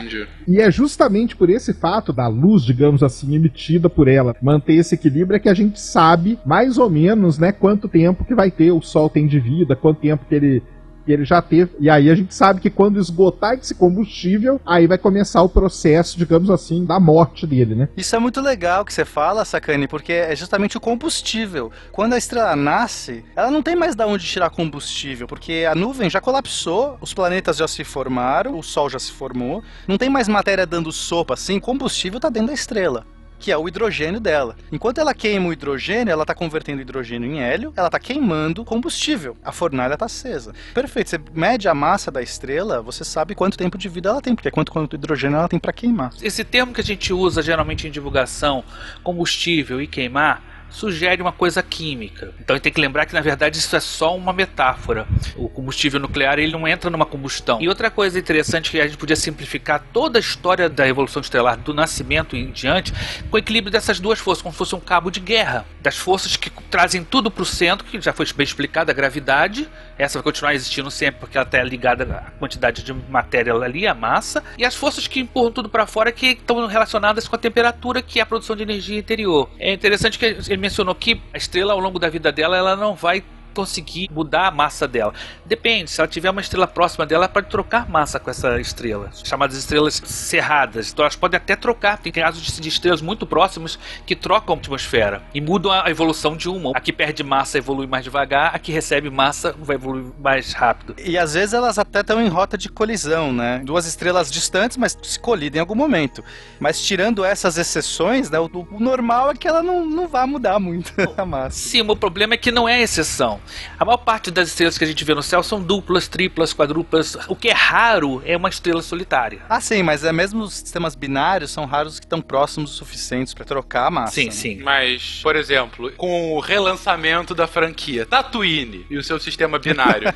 e 0.47 0.61
é 0.61 0.71
justamente 0.71 1.37
por 1.37 1.51
esse 1.51 1.75
fato 1.75 2.13
da 2.13 2.27
luz, 2.27 2.63
digamos 2.63 3.03
assim, 3.03 3.35
emitida 3.35 3.91
por 3.91 4.09
ela, 4.09 4.35
manter 4.41 4.75
esse 4.75 4.95
equilíbrio, 4.95 5.37
é 5.37 5.39
que 5.39 5.49
a 5.49 5.55
gente 5.55 5.79
sabe 5.79 6.39
mais 6.47 6.79
ou 6.79 6.89
menos, 6.89 7.39
né, 7.39 7.53
quanto 7.53 7.89
tempo 7.89 8.25
que 8.25 8.35
vai 8.35 8.51
ter, 8.51 8.73
o 8.73 8.81
Sol 8.81 9.11
tem 9.11 9.27
de 9.27 9.39
vida, 9.39 9.77
quanto 9.77 10.01
tempo 10.01 10.25
que 10.27 10.35
ele, 10.35 10.63
que 11.09 11.13
ele 11.13 11.25
já 11.25 11.41
teve. 11.41 11.71
E 11.81 11.89
aí 11.89 12.11
a 12.11 12.15
gente 12.15 12.35
sabe 12.35 12.61
que 12.61 12.69
quando 12.69 13.01
esgotar 13.01 13.55
esse 13.55 13.75
combustível, 13.75 14.61
aí 14.67 14.87
vai 14.87 14.99
começar 14.99 15.41
o 15.41 15.49
processo, 15.49 16.19
digamos 16.19 16.51
assim, 16.51 16.85
da 16.85 17.01
morte 17.01 17.47
dele, 17.47 17.75
né? 17.75 17.89
Isso 17.97 18.15
é 18.15 18.19
muito 18.19 18.43
legal 18.43 18.85
que 18.85 18.93
você 18.93 19.07
fala, 19.07 19.43
Sakane, 19.43 19.89
porque 19.89 20.13
é 20.13 20.37
justamente 20.37 20.77
o 20.77 20.81
combustível. 20.81 21.73
Quando 21.93 22.13
a 22.13 22.19
estrela 22.19 22.55
nasce, 22.55 23.25
ela 23.35 23.51
não 23.51 23.63
tem 23.63 23.75
mais 23.75 23.97
da 23.97 24.07
onde 24.07 24.27
tirar 24.27 24.51
combustível, 24.51 25.27
porque 25.27 25.67
a 25.69 25.75
nuvem 25.75 26.11
já 26.11 26.21
colapsou, 26.21 26.99
os 27.01 27.15
planetas 27.15 27.57
já 27.57 27.67
se 27.67 27.85
formaram, 27.85 28.59
o 28.59 28.63
Sol 28.63 28.91
já 28.91 28.99
se 28.99 29.11
formou, 29.11 29.65
não 29.87 29.97
tem 29.97 30.11
mais 30.11 30.29
matéria 30.29 30.67
dando 30.67 30.93
sopa 30.93 31.33
assim, 31.33 31.59
combustível 31.59 32.21
tá 32.21 32.29
dentro 32.29 32.49
da 32.49 32.55
estrela. 32.55 33.07
Que 33.39 33.53
é 33.53 33.57
o 33.57 33.69
hidrogênio 33.69 34.21
dela. 34.21 34.57
Enquanto 34.73 34.99
ela 34.99 35.15
queima 35.15 35.49
o 35.49 35.53
hidrogênio, 35.53 36.11
ela 36.11 36.27
tá 36.27 36.35
convertendo 36.35 36.83
hidrogênio 36.83 37.31
em 37.31 37.41
hélio, 37.41 37.73
ela 37.77 37.89
tá 37.91 37.99
queimando 37.99 38.65
combustível. 38.65 39.37
A 39.45 39.53
fornalha 39.53 39.97
tá 39.97 40.07
acesa. 40.07 40.53
Perfeito. 40.75 41.11
Você 41.11 41.21
mede 41.33 41.69
a 41.69 41.75
massa 41.75 42.11
da 42.11 42.23
estrela, 42.23 42.83
você 42.83 43.05
sabe 43.05 43.35
quanto 43.35 43.57
tempo 43.57 43.79
de 43.79 43.89
vida 43.89 44.09
ela 44.09 44.21
tem, 44.21 44.35
porque 44.35 44.49
é 44.49 44.51
quanto, 44.51 44.73
quanto 44.73 44.97
hidrogênio 44.97 45.37
ela 45.37 45.49
tem 45.49 45.59
para 45.59 45.73
queimar. 45.73 46.11
Esse 46.23 46.45
termo 46.45 46.73
que 46.73 46.81
a 46.81 46.85
gente 46.85 47.13
usa 47.13 47.43
geralmente 47.43 47.87
em 47.87 47.91
divulgação, 47.91 48.65
combustível 49.03 49.81
e 49.81 49.87
queimar, 49.87 50.43
sugere 50.71 51.21
uma 51.23 51.33
coisa 51.33 51.63
química. 51.63 52.33
Então 52.41 52.59
tem 52.59 52.73
que 52.73 52.81
lembrar 52.81 53.07
que 53.07 53.15
na 53.15 53.21
verdade 53.21 53.59
isso 53.59 53.75
é 53.75 53.81
só 53.81 54.17
uma 54.17 54.33
metáfora. 54.33 55.07
O 55.37 55.49
combustível 55.49 56.01
nuclear 56.01 56.39
ele 56.39 56.53
não 56.53 56.67
entra 56.67 56.91
numa 56.91 57.07
combustão. 57.07 57.61
E 57.61 57.69
outra 57.69 57.91
coisa 57.91 58.19
interessante 58.19 58.71
que 58.71 58.81
a 58.81 58.87
gente 58.87 58.97
podia 58.97 59.17
simplificar 59.17 59.83
toda 59.93 60.19
a 60.19 60.21
história 60.21 60.69
da 60.69 60.87
evolução 60.87 61.21
estelar 61.21 61.57
do 61.57 61.73
nascimento 61.73 62.37
em 62.37 62.51
diante 62.51 62.93
com 63.31 63.37
o 63.37 63.39
equilíbrio 63.39 63.71
dessas 63.71 64.01
duas 64.01 64.19
forças, 64.19 64.43
como 64.43 64.53
se 64.53 64.59
fosse 64.59 64.75
um 64.75 64.81
cabo 64.81 65.11
de 65.11 65.21
guerra, 65.21 65.67
das 65.81 65.97
forças 65.97 66.37
que 66.37 66.51
trazem 66.71 67.05
tudo 67.05 67.31
para 67.31 67.43
o 67.43 67.47
centro, 67.47 67.87
que 67.87 68.01
já 68.01 68.13
foi 68.13 68.27
bem 68.35 68.45
explicado, 68.45 68.91
a 68.91 68.95
gravidade, 68.95 69.69
essa 69.99 70.19
vai 70.19 70.23
continuar 70.23 70.55
existindo 70.55 70.91
sempre 70.91 71.21
porque 71.21 71.37
ela 71.37 71.45
está 71.45 71.63
ligada 71.63 72.05
à 72.05 72.31
quantidade 72.39 72.83
de 72.83 72.93
matéria 72.93 73.53
ali, 73.53 73.87
a 73.87 73.95
massa, 73.95 74.43
e 74.57 74.65
as 74.65 74.75
forças 74.75 75.09
que 75.09 75.21
empurram 75.21 75.51
tudo 75.51 75.69
para 75.69 75.87
fora 75.87 76.13
que 76.13 76.29
estão 76.29 76.67
relacionadas 76.67 77.27
com 77.27 77.35
a 77.35 77.39
temperatura, 77.39 78.01
que 78.01 78.21
é 78.21 78.23
a 78.23 78.27
produção 78.27 78.55
de 78.55 78.63
energia 78.63 78.99
interior. 78.99 79.51
É 79.59 79.73
interessante 79.73 80.19
que 80.19 80.25
ele 80.25 80.57
mencionou 80.57 80.95
que 80.95 81.21
a 81.35 81.37
estrela 81.37 81.73
ao 81.73 81.81
longo 81.81 81.99
da 81.99 82.09
vida 82.09 82.31
dela 82.31 82.57
ela 82.57 82.77
não 82.77 82.95
vai 82.95 83.23
conseguir 83.59 84.09
mudar 84.13 84.47
a 84.47 84.51
massa 84.53 84.87
dela. 84.87 85.13
Depende, 85.45 85.91
se 85.91 86.01
ela 86.01 86.07
tiver 86.07 86.31
uma 86.31 86.41
estrela 86.41 86.69
próxima 86.69 87.05
dela, 87.05 87.25
ela 87.25 87.33
pode 87.33 87.49
trocar 87.49 87.91
massa 87.91 88.21
com 88.21 88.31
essa 88.31 88.61
estrela, 88.61 89.11
chamadas 89.25 89.57
estrelas 89.57 90.01
cerradas. 90.05 90.93
Então 90.93 91.03
elas 91.03 91.17
podem 91.17 91.37
até 91.37 91.57
trocar. 91.57 91.99
Tem 91.99 92.13
casos 92.13 92.61
de, 92.61 92.69
estrelas 92.69 93.03
muito 93.03 93.27
próximas 93.27 93.77
que 94.07 94.15
trocam 94.15 94.55
a 94.55 94.59
atmosfera 94.59 95.23
e 95.35 95.41
mudam 95.41 95.73
a 95.73 95.91
evolução 95.91 96.37
de 96.37 96.49
uma. 96.49 96.71
A 96.73 96.81
que 96.81 96.93
perde 96.93 97.25
massa 97.25 97.59
evolui 97.59 97.89
mais 97.89 98.05
devagar, 98.05 98.55
a 98.55 98.61
que 98.61 98.71
recebe 98.71 99.11
massa 99.11 99.53
vai 99.59 99.75
evoluir 99.75 100.05
mais 100.21 100.53
rápido. 100.53 100.95
E 101.03 101.19
às 101.19 101.35
vezes 101.35 101.53
elas 101.53 101.79
até 101.79 102.01
estão 102.01 102.23
em 102.23 102.29
rota 102.29 102.57
de 102.57 102.69
colisão, 102.69 103.33
né? 103.33 103.61
Duas 103.65 103.87
estrelas 103.87 104.31
distantes, 104.31 104.77
mas 104.77 104.97
se 105.03 105.19
colidem 105.19 105.59
em 105.59 105.61
algum 105.61 105.75
momento. 105.75 106.23
Mas 106.61 106.81
tirando 106.81 107.25
essas 107.25 107.59
exceções, 107.59 108.31
né, 108.31 108.39
o, 108.39 108.49
o 108.71 108.79
normal 108.79 109.33
é 109.33 109.35
que 109.35 109.49
ela 109.49 109.65
não, 109.65 109.85
não 109.85 110.07
vá 110.07 110.27
mudar 110.29 110.61
muito 110.61 110.93
a 111.17 111.27
massa. 111.27 111.59
Sim, 111.59 111.81
o 111.81 111.97
problema 111.97 112.35
é 112.35 112.37
que 112.37 112.53
não 112.53 112.69
é 112.69 112.81
exceção. 112.81 113.41
A 113.79 113.85
maior 113.85 113.99
parte 113.99 114.31
das 114.31 114.49
estrelas 114.49 114.79
que 114.79 114.85
a 114.85 114.87
gente 114.87 115.05
vê 115.05 115.15
no 115.15 115.23
céu 115.23 115.43
são 115.43 115.63
duplas, 115.63 116.09
triplas, 116.09 116.55
quadruplas. 116.55 117.17
O 117.29 117.37
que 117.37 117.49
é 117.49 117.55
raro 117.55 118.23
é 118.25 118.37
uma 118.37 118.49
estrela 118.49 118.83
solitária. 118.83 119.41
Ah, 119.49 119.61
sim, 119.61 119.83
mas 119.83 120.05
é 120.05 120.13
mesmo 120.13 120.43
os 120.43 120.55
sistemas 120.55 120.95
binários 120.95 121.51
são 121.51 121.65
raros 121.65 121.89
os 121.95 121.99
que 122.01 122.07
estão 122.07 122.21
próximos 122.21 122.73
o 122.73 122.75
suficientes 122.75 123.35
para 123.35 123.45
trocar 123.45 123.87
a 123.87 123.91
massa. 123.91 124.15
Sim, 124.15 124.27
né? 124.27 124.31
sim. 124.31 124.61
Mas, 124.63 125.21
por 125.23 125.35
exemplo, 125.35 125.91
com 125.97 126.35
o 126.35 126.41
relançamento 126.41 127.35
da 127.35 127.47
franquia 127.47 128.07
Tatooine 128.07 128.87
e 128.91 128.97
o 128.97 129.03
seu 129.03 129.19
sistema 129.19 129.59
binário, 129.59 130.09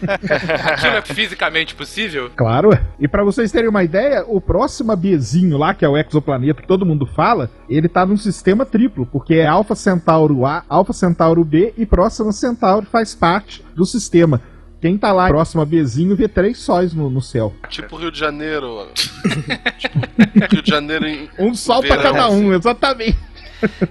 aquilo 0.72 0.96
é 0.96 1.02
fisicamente 1.02 1.74
possível? 1.74 2.30
Claro. 2.36 2.72
é. 2.72 2.82
E 3.00 3.08
pra 3.08 3.24
vocês 3.24 3.50
terem 3.50 3.68
uma 3.68 3.82
ideia, 3.82 4.24
o 4.26 4.40
próximo 4.40 4.94
Bzinho 4.96 5.56
lá, 5.56 5.74
que 5.74 5.84
é 5.84 5.88
o 5.88 5.96
exoplaneta 5.96 6.62
que 6.62 6.68
todo 6.68 6.86
mundo 6.86 7.06
fala, 7.06 7.50
ele 7.76 7.88
tá 7.88 8.04
num 8.04 8.16
sistema 8.16 8.64
triplo, 8.64 9.06
porque 9.06 9.34
é 9.34 9.46
Alpha 9.46 9.74
Centauro 9.74 10.44
A, 10.46 10.64
Alpha 10.68 10.92
Centauro 10.92 11.44
B 11.44 11.72
e 11.76 11.86
Próxima 11.86 12.32
Centauro 12.32 12.86
faz 12.86 13.14
parte 13.14 13.64
do 13.74 13.84
sistema. 13.84 14.40
Quem 14.80 14.98
tá 14.98 15.12
lá 15.12 15.28
próximo 15.28 15.62
a 15.62 15.64
Bzinho 15.64 16.16
vê 16.16 16.26
três 16.26 16.58
sóis 16.58 16.92
no, 16.92 17.08
no 17.08 17.22
céu. 17.22 17.54
Tipo 17.68 17.96
Rio 17.96 18.10
de 18.10 18.18
Janeiro. 18.18 18.88
tipo, 19.78 19.98
Rio 20.50 20.60
de 20.60 20.68
Janeiro 20.68 21.06
em. 21.06 21.30
Um 21.38 21.54
sol 21.54 21.80
pra 21.82 21.96
verão, 21.96 22.12
cada 22.12 22.28
um, 22.30 22.48
assim. 22.48 22.54
exatamente. 22.56 23.18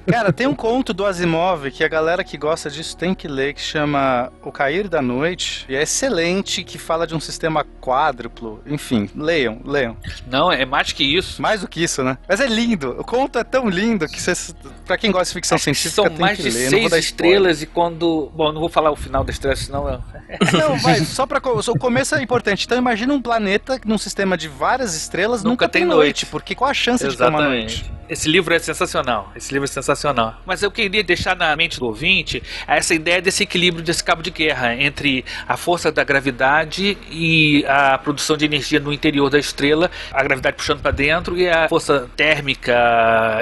Cara, 0.07 0.31
tem 0.33 0.47
um 0.47 0.55
conto 0.55 0.93
do 0.93 1.05
Asimov 1.05 1.69
que 1.71 1.83
a 1.83 1.87
galera 1.87 2.23
que 2.23 2.37
gosta 2.37 2.69
disso 2.69 2.95
tem 2.97 3.13
que 3.13 3.27
ler, 3.27 3.53
que 3.53 3.61
chama 3.61 4.31
O 4.43 4.51
Cair 4.51 4.87
da 4.87 5.01
Noite. 5.01 5.65
E 5.69 5.75
é 5.75 5.81
excelente, 5.83 6.63
que 6.63 6.77
fala 6.77 7.05
de 7.07 7.15
um 7.15 7.19
sistema 7.19 7.65
quádruplo. 7.79 8.61
Enfim, 8.65 9.09
leiam, 9.15 9.59
leiam. 9.65 9.95
Não, 10.27 10.51
é 10.51 10.65
mais 10.65 10.91
que 10.91 11.03
isso. 11.03 11.41
Mais 11.41 11.61
do 11.61 11.67
que 11.67 11.83
isso, 11.83 12.03
né? 12.03 12.17
Mas 12.27 12.39
é 12.39 12.47
lindo. 12.47 12.95
O 12.99 13.03
conto 13.03 13.37
é 13.39 13.43
tão 13.43 13.69
lindo 13.69 14.07
que 14.07 14.21
vocês, 14.21 14.55
pra 14.85 14.97
quem 14.97 15.11
gosta 15.11 15.25
de 15.27 15.33
ficção 15.33 15.57
científica, 15.57 15.95
São 15.95 16.05
tem 16.05 16.17
mais 16.19 16.37
que 16.37 16.43
de 16.43 16.49
ler. 16.49 16.69
Seis 16.69 16.93
estrelas 16.93 17.61
e 17.61 17.65
quando. 17.65 18.31
Bom, 18.35 18.51
não 18.51 18.59
vou 18.59 18.69
falar 18.69 18.91
o 18.91 18.95
final 18.95 19.23
da 19.23 19.31
estrela, 19.31 19.55
senão. 19.55 19.87
eu- 19.89 20.01
Não, 20.57 20.79
mas 20.81 21.07
só 21.09 21.25
pra. 21.25 21.39
O 21.43 21.77
começo 21.79 22.15
é 22.15 22.21
importante. 22.23 22.65
Então 22.65 22.77
imagina 22.77 23.13
um 23.13 23.21
planeta 23.21 23.79
num 23.85 23.97
sistema 23.97 24.37
de 24.37 24.47
várias 24.47 24.95
estrelas 24.95 25.43
nunca, 25.43 25.65
Nunca 25.65 25.69
tem 25.69 25.83
noite, 25.85 25.97
noite. 25.97 26.25
porque 26.27 26.55
qual 26.55 26.69
a 26.69 26.73
chance 26.73 27.05
de 27.07 27.17
ter 27.17 27.27
uma 27.27 27.41
noite? 27.47 27.91
Esse 28.09 28.27
livro 28.29 28.53
é 28.53 28.59
sensacional. 28.59 29.31
Esse 29.35 29.53
livro 29.53 29.60
é 29.63 29.67
sensacional. 29.67 30.35
Mas 30.45 30.63
eu 30.63 30.71
queria 30.71 31.03
deixar 31.03 31.35
na 31.35 31.55
mente 31.55 31.79
do 31.79 31.85
ouvinte 31.85 32.41
essa 32.67 32.93
ideia 32.93 33.21
desse 33.21 33.43
equilíbrio, 33.43 33.83
desse 33.83 34.03
cabo 34.03 34.21
de 34.21 34.31
guerra 34.31 34.75
entre 34.75 35.25
a 35.47 35.57
força 35.57 35.91
da 35.91 36.03
gravidade 36.03 36.97
e 37.09 37.65
a 37.67 37.97
produção 37.97 38.37
de 38.37 38.45
energia 38.45 38.79
no 38.79 38.91
interior 38.91 39.29
da 39.29 39.39
estrela, 39.39 39.89
a 40.11 40.23
gravidade 40.23 40.57
puxando 40.57 40.81
para 40.81 40.91
dentro 40.91 41.37
e 41.37 41.49
a 41.49 41.67
força 41.67 42.09
térmica 42.15 42.73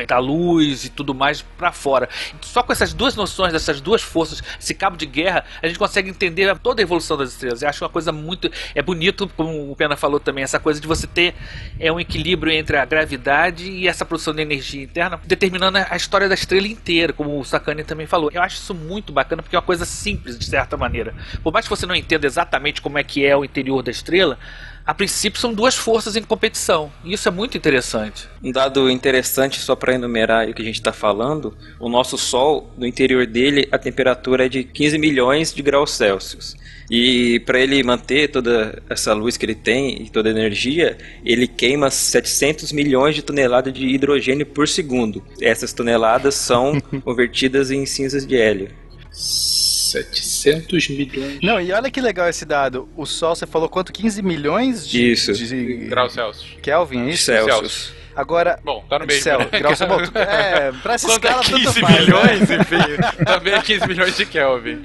da 0.08 0.20
luz 0.20 0.86
e 0.86 0.90
tudo 0.90 1.14
mais 1.14 1.42
para 1.42 1.72
fora. 1.72 2.10
Só 2.42 2.64
com 2.64 2.72
essas 2.72 2.94
duas 2.94 3.16
noções, 3.16 3.54
dessas 3.54 3.82
duas 3.82 4.02
forças, 4.02 4.42
esse 4.60 4.74
cabo 4.74 4.98
de 4.98 5.06
guerra, 5.06 5.44
a 5.62 5.68
gente 5.68 5.80
consegue 5.80 6.10
entender 6.10 6.58
toda 6.60 6.82
a 6.82 6.84
evolução 6.84 7.18
das 7.18 7.30
estrelas. 7.30 7.62
Eu 7.62 7.70
acho 7.70 7.84
uma 7.84 7.90
coisa 7.90 8.12
muito. 8.12 8.52
É 8.74 8.82
bonito, 8.82 9.30
como 9.36 9.72
o 9.72 9.76
Pena 9.76 9.96
falou 9.96 10.20
também, 10.20 10.44
essa 10.44 10.60
coisa 10.60 10.80
de 10.80 10.88
você 10.88 11.08
ter 11.08 11.36
é 11.80 11.92
um 11.92 12.00
equilíbrio 12.00 12.52
entre 12.52 12.78
a 12.78 12.86
gravidade 12.86 13.70
e 13.70 13.88
essa 13.88 14.06
produção 14.06 14.34
de 14.34 14.42
energia 14.42 14.84
interna, 14.84 15.20
determinando 15.26 15.78
a 15.78 15.96
história 16.10 16.28
da 16.28 16.34
estrela 16.34 16.68
inteira, 16.68 17.14
como 17.14 17.40
o 17.40 17.46
Sakane 17.46 17.84
também 17.84 18.08
falou. 18.08 18.32
Eu 18.34 18.42
acho 18.42 18.56
isso 18.56 18.74
muito 18.74 19.14
bacana 19.14 19.44
porque 19.44 19.56
é 19.56 19.60
uma 19.60 19.66
coisa 19.66 19.86
simples, 19.86 20.40
de 20.40 20.46
certa 20.46 20.76
maneira. 20.76 21.14
Por 21.44 21.54
mais 21.54 21.66
que 21.66 21.70
você 21.70 21.86
não 21.86 21.94
entenda 21.94 22.26
exatamente 22.26 22.82
como 22.82 22.98
é 22.98 23.04
que 23.04 23.24
é 23.24 23.38
o 23.38 23.46
interior 23.46 23.84
da 23.84 23.92
estrela, 23.92 24.40
a 24.84 24.92
princípio 24.92 25.40
são 25.40 25.54
duas 25.54 25.76
forças 25.76 26.16
em 26.16 26.24
competição. 26.24 26.92
E 27.04 27.14
isso 27.14 27.28
é 27.28 27.32
muito 27.32 27.56
interessante. 27.56 28.28
Um 28.44 28.52
dado 28.52 28.90
interessante, 28.90 29.60
só 29.60 29.76
para 29.76 29.94
enumerar 29.94 30.50
o 30.50 30.54
que 30.54 30.64
a 30.64 30.66
gente 30.66 30.80
está 30.80 30.92
falando: 30.92 31.56
o 31.80 31.88
nosso 31.88 32.18
Sol, 32.18 32.74
no 32.76 32.88
interior 32.88 33.28
dele, 33.28 33.70
a 33.72 33.78
temperatura 33.78 34.48
é 34.48 34.50
de 34.50 34.64
15 34.64 34.98
milhões 34.98 35.54
de 35.54 35.62
graus 35.62 35.92
Celsius. 35.92 36.56
E 36.90 37.40
para 37.42 37.60
ele 37.60 37.84
manter 37.84 38.30
toda 38.30 38.82
essa 38.90 39.14
luz 39.14 39.38
que 39.38 39.46
ele 39.46 39.56
tem 39.56 40.02
e 40.02 40.10
toda 40.10 40.30
a 40.30 40.32
energia, 40.32 40.98
ele 41.24 41.48
queima 41.48 41.92
700 41.92 42.72
milhões 42.72 43.16
de 43.16 43.22
toneladas 43.22 43.72
de 43.74 43.86
hidrogênio 43.86 44.46
por 44.46 44.68
segundo. 44.68 45.24
Essas 45.42 45.72
toneladas 45.72 46.36
são 46.36 46.80
convertidas 47.04 47.70
em 47.70 47.86
cinzas 47.86 48.26
de 48.26 48.36
hélio. 48.36 48.70
700 49.12 50.90
milhões. 50.90 51.40
Não, 51.42 51.60
e 51.60 51.72
olha 51.72 51.90
que 51.90 52.00
legal 52.00 52.30
esse 52.30 52.46
dado. 52.46 52.88
O 52.96 53.06
Sol, 53.06 53.36
você 53.36 53.48
falou 53.48 53.68
quanto? 53.68 53.92
15 53.92 54.22
milhões 54.22 54.88
de, 54.88 55.12
Isso. 55.12 55.34
de 55.34 55.88
Graus 55.88 56.14
Celsius. 56.14 56.58
Kelvin, 56.62 57.08
é 57.08 57.10
isso? 57.10 57.26
Celsius. 57.26 57.99
Agora, 58.20 58.60
Bom, 58.66 58.84
tá 58.90 59.00
no 59.00 59.06
mesmo. 59.06 59.24
céu, 59.24 59.40
né? 59.40 59.46
graus, 59.60 59.80
bom, 59.80 60.02
é, 60.20 60.74
pra 60.84 60.96
essa 60.96 61.08
Quanto 61.08 61.26
é 61.26 61.30
escala 61.30 61.44
15 61.46 61.80
faz, 61.80 61.96
né? 61.96 62.02
milhões, 62.02 62.52
enfim. 62.52 63.24
Também 63.26 63.54
é 63.54 63.62
15 63.62 63.88
milhões 63.88 64.18
de 64.18 64.26
Kelvin. 64.26 64.84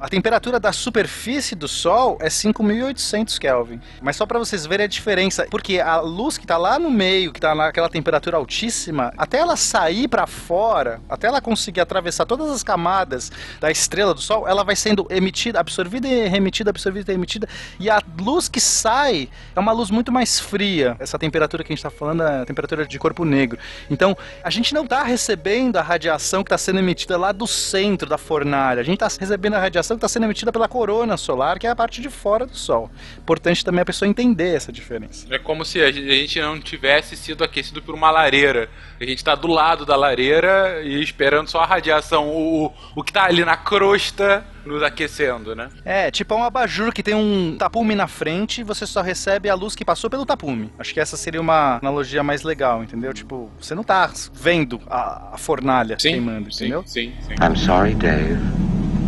A 0.00 0.08
temperatura 0.08 0.58
da 0.58 0.72
superfície 0.72 1.54
do 1.54 1.68
Sol 1.68 2.18
é 2.20 2.26
5.800 2.28 3.38
Kelvin. 3.38 3.80
Mas 4.00 4.16
só 4.16 4.26
para 4.26 4.36
vocês 4.36 4.66
verem 4.66 4.84
a 4.84 4.88
diferença, 4.88 5.46
porque 5.48 5.78
a 5.78 6.00
luz 6.00 6.36
que 6.36 6.44
tá 6.44 6.56
lá 6.56 6.76
no 6.76 6.90
meio, 6.90 7.32
que 7.32 7.40
tá 7.40 7.54
naquela 7.54 7.88
temperatura 7.88 8.36
altíssima, 8.36 9.12
até 9.16 9.38
ela 9.38 9.54
sair 9.56 10.08
para 10.08 10.26
fora, 10.26 11.00
até 11.08 11.28
ela 11.28 11.40
conseguir 11.40 11.80
atravessar 11.80 12.26
todas 12.26 12.50
as 12.50 12.64
camadas 12.64 13.30
da 13.60 13.70
estrela 13.70 14.12
do 14.12 14.20
Sol, 14.20 14.48
ela 14.48 14.64
vai 14.64 14.74
sendo 14.74 15.06
emitida, 15.08 15.60
absorvida 15.60 16.08
e 16.08 16.26
remitida, 16.26 16.70
absorvida 16.70 17.12
e 17.12 17.14
remitida, 17.14 17.48
e 17.78 17.88
a 17.88 18.00
luz 18.20 18.48
que 18.48 18.60
sai 18.60 19.28
é 19.54 19.60
uma 19.60 19.70
luz 19.70 19.88
muito 19.88 20.10
mais 20.10 20.40
fria. 20.40 20.96
Essa 20.98 21.16
temperatura 21.16 21.62
que 21.62 21.72
a 21.72 21.76
gente 21.76 21.82
tá 21.82 21.90
falando 21.90 22.22
é 22.24 22.40
a 22.40 22.44
temperatura 22.44 22.71
de 22.86 22.98
corpo 22.98 23.24
negro. 23.24 23.58
Então, 23.90 24.16
a 24.42 24.50
gente 24.50 24.74
não 24.74 24.86
tá 24.86 25.02
recebendo 25.02 25.76
a 25.76 25.82
radiação 25.82 26.42
que 26.42 26.48
está 26.48 26.58
sendo 26.58 26.78
emitida 26.78 27.16
lá 27.16 27.32
do 27.32 27.46
centro 27.46 28.08
da 28.08 28.18
fornalha. 28.18 28.80
A 28.80 28.84
gente 28.84 28.98
tá 28.98 29.08
recebendo 29.08 29.54
a 29.54 29.58
radiação 29.58 29.96
que 29.96 29.98
está 29.98 30.08
sendo 30.08 30.24
emitida 30.24 30.52
pela 30.52 30.68
corona 30.68 31.16
solar, 31.16 31.58
que 31.58 31.66
é 31.66 31.70
a 31.70 31.76
parte 31.76 32.00
de 32.00 32.08
fora 32.08 32.46
do 32.46 32.56
Sol. 32.56 32.90
Importante 33.18 33.64
também 33.64 33.82
a 33.82 33.84
pessoa 33.84 34.08
entender 34.08 34.54
essa 34.54 34.72
diferença. 34.72 35.26
É 35.30 35.38
como 35.38 35.64
se 35.64 35.80
a 35.82 35.90
gente 35.90 36.40
não 36.40 36.60
tivesse 36.60 37.16
sido 37.16 37.44
aquecido 37.44 37.82
por 37.82 37.94
uma 37.94 38.10
lareira. 38.10 38.68
A 39.00 39.04
gente 39.04 39.22
tá 39.22 39.34
do 39.34 39.48
lado 39.48 39.84
da 39.84 39.96
lareira 39.96 40.82
e 40.82 41.02
esperando 41.02 41.48
só 41.48 41.60
a 41.60 41.66
radiação, 41.66 42.28
o, 42.28 42.72
o 42.96 43.02
que 43.02 43.12
tá 43.12 43.24
ali 43.24 43.44
na 43.44 43.56
crosta 43.56 44.44
nos 44.64 44.82
aquecendo, 44.82 45.54
né? 45.54 45.68
É, 45.84 46.10
tipo 46.10 46.34
um 46.34 46.44
abajur 46.44 46.92
que 46.92 47.02
tem 47.02 47.14
um 47.14 47.56
tapume 47.58 47.94
na 47.94 48.06
frente 48.06 48.60
e 48.60 48.64
você 48.64 48.86
só 48.86 49.02
recebe 49.02 49.48
a 49.48 49.54
luz 49.54 49.74
que 49.74 49.84
passou 49.84 50.08
pelo 50.08 50.26
tapume. 50.26 50.72
Acho 50.78 50.92
que 50.94 51.00
essa 51.00 51.16
seria 51.16 51.40
uma 51.40 51.78
analogia 51.78 52.22
mais 52.22 52.42
legal, 52.42 52.82
entendeu? 52.82 53.12
Tipo, 53.12 53.50
você 53.60 53.74
não 53.74 53.84
tá 53.84 54.10
vendo 54.32 54.80
a, 54.88 55.34
a 55.34 55.38
fornalha 55.38 55.96
queimando, 55.96 56.48
entendeu? 56.48 56.82
Sim, 56.86 57.12
sim. 57.20 57.34
I'm 57.34 57.56
sorry, 57.56 57.94
Dave. 57.94 58.40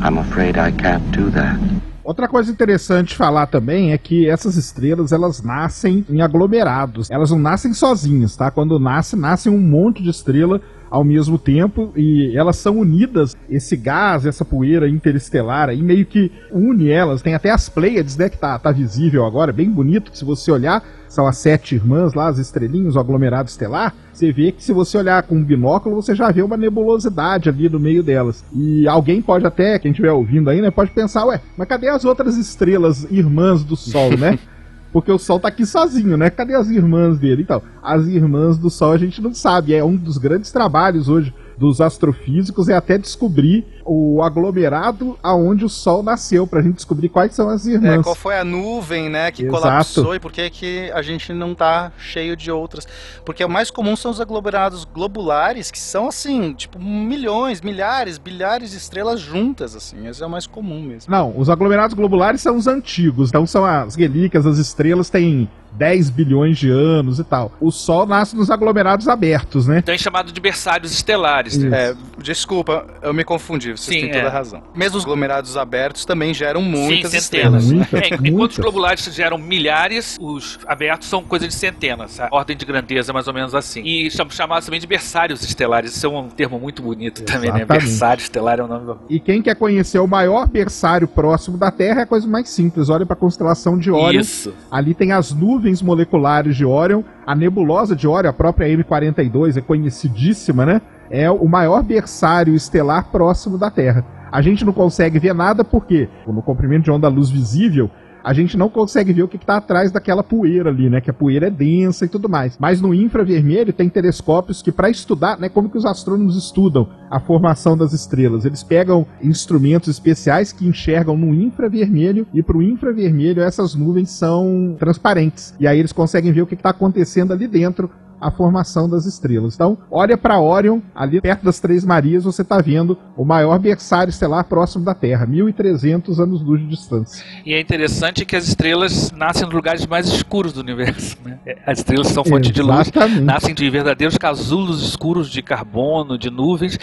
I'm 0.03 0.19
afraid 0.19 0.57
I 0.59 0.71
can't 0.73 1.05
do 1.17 1.31
that. 1.31 1.59
Outra 2.05 2.29
coisa 2.29 2.53
interessante 2.53 3.17
falar 3.17 3.47
também 3.47 3.93
é 3.93 3.99
que 3.99 4.29
essas 4.29 4.57
estrelas 4.57 5.11
elas 5.11 5.43
nascem 5.43 6.05
em 6.11 6.21
aglomerados. 6.21 7.11
Elas 7.11 7.31
não 7.31 7.39
nascem 7.39 7.73
sozinhas, 7.73 8.37
tá? 8.37 8.51
Quando 8.51 8.79
nascem, 8.79 9.19
nascem 9.19 9.51
um 9.51 9.59
monte 9.59 10.03
de 10.03 10.11
estrela 10.11 10.61
ao 10.91 11.03
mesmo 11.03 11.39
tempo 11.39 11.95
e 11.97 12.37
elas 12.37 12.57
são 12.57 12.79
unidas. 12.79 13.35
Esse 13.49 13.75
gás, 13.75 14.27
essa 14.27 14.45
poeira 14.45 14.87
interestelar 14.87 15.71
aí 15.71 15.83
meio 15.83 16.05
que 16.05 16.31
une 16.53 16.91
elas. 16.91 17.23
Tem 17.23 17.35
até 17.35 17.51
as 17.51 17.71
Pleiades, 17.71 18.19
né? 18.19 18.29
Que 18.29 18.37
tá, 18.37 18.59
tá 18.59 18.71
visível 18.71 19.25
agora, 19.25 19.51
bem 19.51 19.71
bonito. 19.71 20.11
Se 20.15 20.27
você 20.27 20.53
olhar, 20.53 20.85
são 21.15 21.27
as 21.27 21.39
sete 21.39 21.77
irmãs 21.77 22.13
lá, 22.13 22.27
as 22.27 22.39
estrelinhas, 22.39 22.97
o 22.97 23.01
aglomerado 23.01 23.49
estelar. 23.49 23.95
Você 24.13 24.33
vê 24.33 24.51
que 24.51 24.63
se 24.63 24.73
você 24.73 24.99
olhar 24.99 25.23
com 25.23 25.37
um 25.37 25.45
binóculo, 25.45 25.95
você 25.95 26.15
já 26.15 26.31
vê 26.31 26.43
uma 26.43 26.57
nebulosidade 26.57 27.49
ali 27.49 27.69
no 27.69 27.79
meio 27.79 28.03
delas. 28.03 28.45
E 28.53 28.87
alguém 28.89 29.23
pode 29.23 29.47
até, 29.47 29.79
quem 29.79 29.93
estiver 29.93 30.13
ouvindo 30.13 30.51
aí, 30.51 30.61
né, 30.61 30.71
pode 30.71 30.91
pensar, 30.91 31.25
ué, 31.27 31.41
mas 31.57 31.69
cadê 31.69 31.89
as 31.89 32.05
outras 32.05 32.37
estrelas 32.37 33.07
irmãs 33.11 33.63
do 33.63 33.77
Sol, 33.77 34.17
né? 34.17 34.39
Porque 34.93 35.11
o 35.11 35.19
Sol 35.19 35.41
tá 35.41 35.49
aqui 35.49 35.67
sozinho, 35.67 36.17
né? 36.17 36.31
Cadê 36.31 36.55
as 36.55 36.69
irmãs 36.69 37.19
dele? 37.19 37.43
Então, 37.43 37.61
as 37.83 38.07
irmãs 38.07 38.57
do 38.59 38.71
Sol 38.71 38.93
a 38.93 38.99
gente 38.99 39.21
não 39.21 39.35
sabe. 39.35 39.75
É 39.75 39.85
um 39.85 39.97
dos 39.97 40.19
grandes 40.19 40.53
trabalhos 40.53 41.09
hoje 41.09 41.35
dos 41.57 41.81
astrofísicos 41.81 42.69
é 42.69 42.75
até 42.77 42.99
descobrir 42.99 43.65
o 43.85 44.23
aglomerado 44.23 45.19
aonde 45.23 45.65
o 45.65 45.69
Sol 45.69 46.03
nasceu, 46.03 46.47
pra 46.47 46.63
gente 46.63 46.77
descobrir 46.77 47.09
quais 47.09 47.35
são 47.35 47.49
as 47.49 47.67
É, 47.67 47.73
irmãs. 47.73 48.03
qual 48.03 48.15
foi 48.15 48.39
a 48.39 48.45
nuvem, 48.45 49.09
né, 49.11 49.31
que 49.31 49.43
Exato. 49.45 49.61
colapsou 49.63 50.15
e 50.15 50.21
por 50.21 50.33
que 50.33 50.49
que 50.51 50.91
a 50.93 51.03
gente 51.03 51.33
não 51.33 51.55
tá 51.55 51.93
cheio 51.99 52.35
de 52.37 52.51
outras? 52.51 52.87
Porque 53.25 53.45
o 53.45 53.49
mais 53.49 53.71
comum 53.71 53.95
são 53.95 54.11
os 54.11 54.21
aglomerados 54.21 54.85
globulares, 54.85 55.71
que 55.71 55.79
são 55.79 56.09
assim, 56.09 56.55
tipo, 56.55 56.79
milhões, 56.83 57.61
milhares, 57.61 58.17
bilhares 58.19 58.71
de 58.71 58.77
estrelas 58.79 59.21
juntas, 59.21 59.77
assim. 59.77 60.07
Esse 60.09 60.23
é 60.23 60.27
o 60.27 60.31
mais 60.31 60.47
comum 60.47 60.83
mesmo. 60.83 61.11
Não, 61.13 61.37
os 61.39 61.51
aglomerados 61.51 61.95
globulares 61.95 62.41
são 62.41 62.57
os 62.57 62.67
antigos, 62.67 63.29
então 63.29 63.47
são 63.47 63.65
as 63.65 63.95
relíquias, 63.95 64.47
as 64.47 64.59
estrelas 64.59 65.11
têm 65.11 65.49
10 65.75 66.11
bilhões 66.11 66.59
de 66.59 66.71
anos 66.71 67.19
e 67.19 67.25
tal. 67.25 67.53
O 67.61 67.71
Sol 67.71 68.07
nasce 68.07 68.37
nos 68.37 68.51
aglomerados 68.51 69.09
abertos, 69.09 69.67
né? 69.67 69.79
Então 69.79 69.95
é 69.95 69.99
chamado 69.99 70.33
de 70.33 70.41
berçários 70.41 70.93
estelares. 70.93 71.55
Isso. 71.55 71.75
É, 71.75 71.95
desculpa, 72.19 72.87
eu 73.03 73.13
me 73.13 73.25
confundi, 73.25 73.73
você 73.73 73.93
Sim, 73.93 74.01
tem 74.03 74.11
toda 74.13 74.25
é. 74.25 74.27
a 74.27 74.31
razão. 74.31 74.63
Mesmo 74.75 74.99
os 74.99 75.05
aglomerados 75.05 75.57
abertos 75.57 76.05
também 76.05 76.33
geram 76.33 76.63
muitas 76.63 77.11
Sim, 77.11 77.21
centenas. 77.21 77.65
estrelas. 77.65 77.73
Muitas, 77.73 78.03
É, 78.03 78.29
enquanto 78.29 78.51
os 78.53 78.59
globulares 78.59 79.05
geram 79.15 79.39
milhares, 79.39 80.17
os 80.21 80.59
abertos 80.67 81.09
são 81.09 81.23
coisa 81.23 81.47
de 81.47 81.55
centenas. 81.55 82.21
A 82.21 82.29
ordem 82.31 82.57
de 82.57 82.65
grandeza, 82.65 83.13
mais 83.13 83.27
ou 83.27 83.35
menos 83.35 83.55
assim. 83.55 83.83
E 83.85 84.11
são 84.11 84.29
chamados 84.31 84.67
também 84.67 84.81
de 84.81 84.87
berçários 84.87 85.43
estelares. 85.43 85.97
Isso 85.97 86.07
é 86.07 86.09
um 86.09 86.29
termo 86.29 86.59
muito 86.59 86.83
bonito 86.83 87.23
também, 87.23 87.51
né? 87.51 87.59
Exatamente. 87.61 87.85
Berçário 87.85 88.21
estelar 88.21 88.59
é 88.59 88.63
o 88.63 88.69
nome 88.69 88.87
do. 88.87 88.99
E 89.09 89.19
quem 89.21 89.43
quer 89.43 89.55
conhecer 89.57 89.99
o 89.99 90.07
maior 90.07 90.47
berçário 90.49 91.09
próximo 91.09 91.57
da 91.57 91.71
Terra 91.71 92.01
é 92.01 92.03
a 92.05 92.07
coisa 92.07 92.27
mais 92.27 92.49
simples. 92.49 92.89
Olha 92.89 93.05
para 93.07 93.15
a 93.15 93.19
constelação 93.19 93.79
de 93.79 93.91
Órion. 93.91 94.21
Isso. 94.21 94.53
Ali 94.71 94.95
tem 94.95 95.13
as 95.13 95.33
nuvens 95.33 95.64
moleculares 95.83 96.57
de 96.57 96.65
Órion, 96.65 97.03
a 97.27 97.35
nebulosa 97.35 97.95
de 97.95 98.07
Órion, 98.07 98.31
a 98.31 98.33
própria 98.33 98.67
M42 98.67 99.57
é 99.57 99.61
conhecidíssima, 99.61 100.65
né? 100.65 100.81
É 101.11 101.31
o 101.31 101.47
maior 101.47 101.83
berçário 101.83 102.55
estelar 102.55 103.11
próximo 103.11 103.59
da 103.59 103.71
Terra. 103.71 104.05
A 104.33 104.43
gente 104.43 104.65
não 104.65 104.73
consegue 104.73 105.19
ver 105.19 105.35
nada 105.35 105.63
porque, 105.65 106.09
no 106.27 106.43
comprimento 106.43 106.85
de 106.85 106.91
onda 106.91 107.09
luz 107.09 107.31
visível, 107.31 107.89
a 108.25 108.33
gente 108.33 108.57
não 108.57 108.71
consegue 108.71 109.13
ver 109.13 109.23
o 109.23 109.29
que 109.29 109.37
está 109.37 109.59
atrás 109.59 109.93
daquela 109.93 110.23
poeira 110.23 110.71
ali, 110.71 110.89
né? 110.89 111.01
Que 111.01 111.11
a 111.11 111.15
poeira 111.15 111.49
é 111.49 111.51
densa 111.51 112.07
e 112.07 112.09
tudo 112.09 112.27
mais. 112.27 112.57
Mas 112.59 112.81
no 112.81 112.95
infravermelho 112.95 113.73
tem 113.73 113.91
telescópios 113.91 114.63
que, 114.63 114.73
para 114.73 114.89
estudar, 114.89 115.39
né? 115.39 115.51
Como 115.51 115.69
que 115.69 115.77
os 115.77 115.85
astrônomos 115.85 116.35
estudam 116.35 116.89
a 117.11 117.21
formação 117.21 117.77
das 117.77 117.93
estrelas? 117.93 118.47
Eles 118.47 118.63
pegam 118.63 119.07
instrumentos 119.23 119.91
especiais 119.91 120.53
que 120.53 120.67
enxergam 120.67 121.19
no 121.19 121.35
infravermelho 121.35 122.27
e 122.33 122.43
para 122.43 122.57
o 122.57 122.63
infravermelho 122.63 123.43
essas 123.43 123.75
nuvens 123.75 124.11
são 124.11 124.75
transparentes. 124.79 125.55
E 125.61 125.67
aí 125.67 125.79
eles 125.79 125.93
conseguem 125.93 126.33
ver 126.33 126.43
o 126.43 126.47
que 126.47 126.55
está 126.55 126.71
acontecendo 126.71 127.33
ali 127.33 127.47
dentro 127.47 127.91
a 128.25 128.31
formação 128.31 128.89
das 128.89 129.05
estrelas. 129.05 129.55
Então, 129.55 129.77
olha 129.91 130.17
para 130.17 130.41
Orion, 130.41 130.81
ali 130.95 131.21
perto 131.21 131.45
das 131.45 131.61
Três 131.61 131.85
Marias, 131.85 132.25
você 132.25 132.41
está 132.41 132.59
vendo 132.59 132.99
o 133.17 133.25
maior 133.25 133.59
berçário 133.59 134.09
estelar 134.09 134.45
próximo 134.45 134.83
da 134.83 134.95
Terra, 134.95 135.27
1300 135.27 136.19
anos-luz 136.19 136.63
de 136.63 136.69
distância. 136.69 137.23
E 137.45 137.53
é 137.53 137.61
interessante 137.61 138.25
que 138.25 138.35
as 138.35 138.49
estrelas 138.49 139.13
nascem 139.13 139.45
nos 139.45 139.53
lugares 139.55 139.87
mais 139.87 140.09
escuros 140.09 140.55
do 140.55 140.61
universo. 140.61 141.19
Né? 141.23 141.39
As 141.67 141.79
estrelas 141.79 142.09
são 142.09 142.25
fonte 142.25 142.51
de 142.51 142.63
luz, 142.63 142.91
nascem 143.23 143.55
de 143.55 143.69
verdadeiros 143.69 144.17
casulos 144.17 144.83
escuros 144.83 145.29
de 145.29 145.43
carbono, 145.43 146.17
de 146.17 146.31
nuvens. 146.31 146.79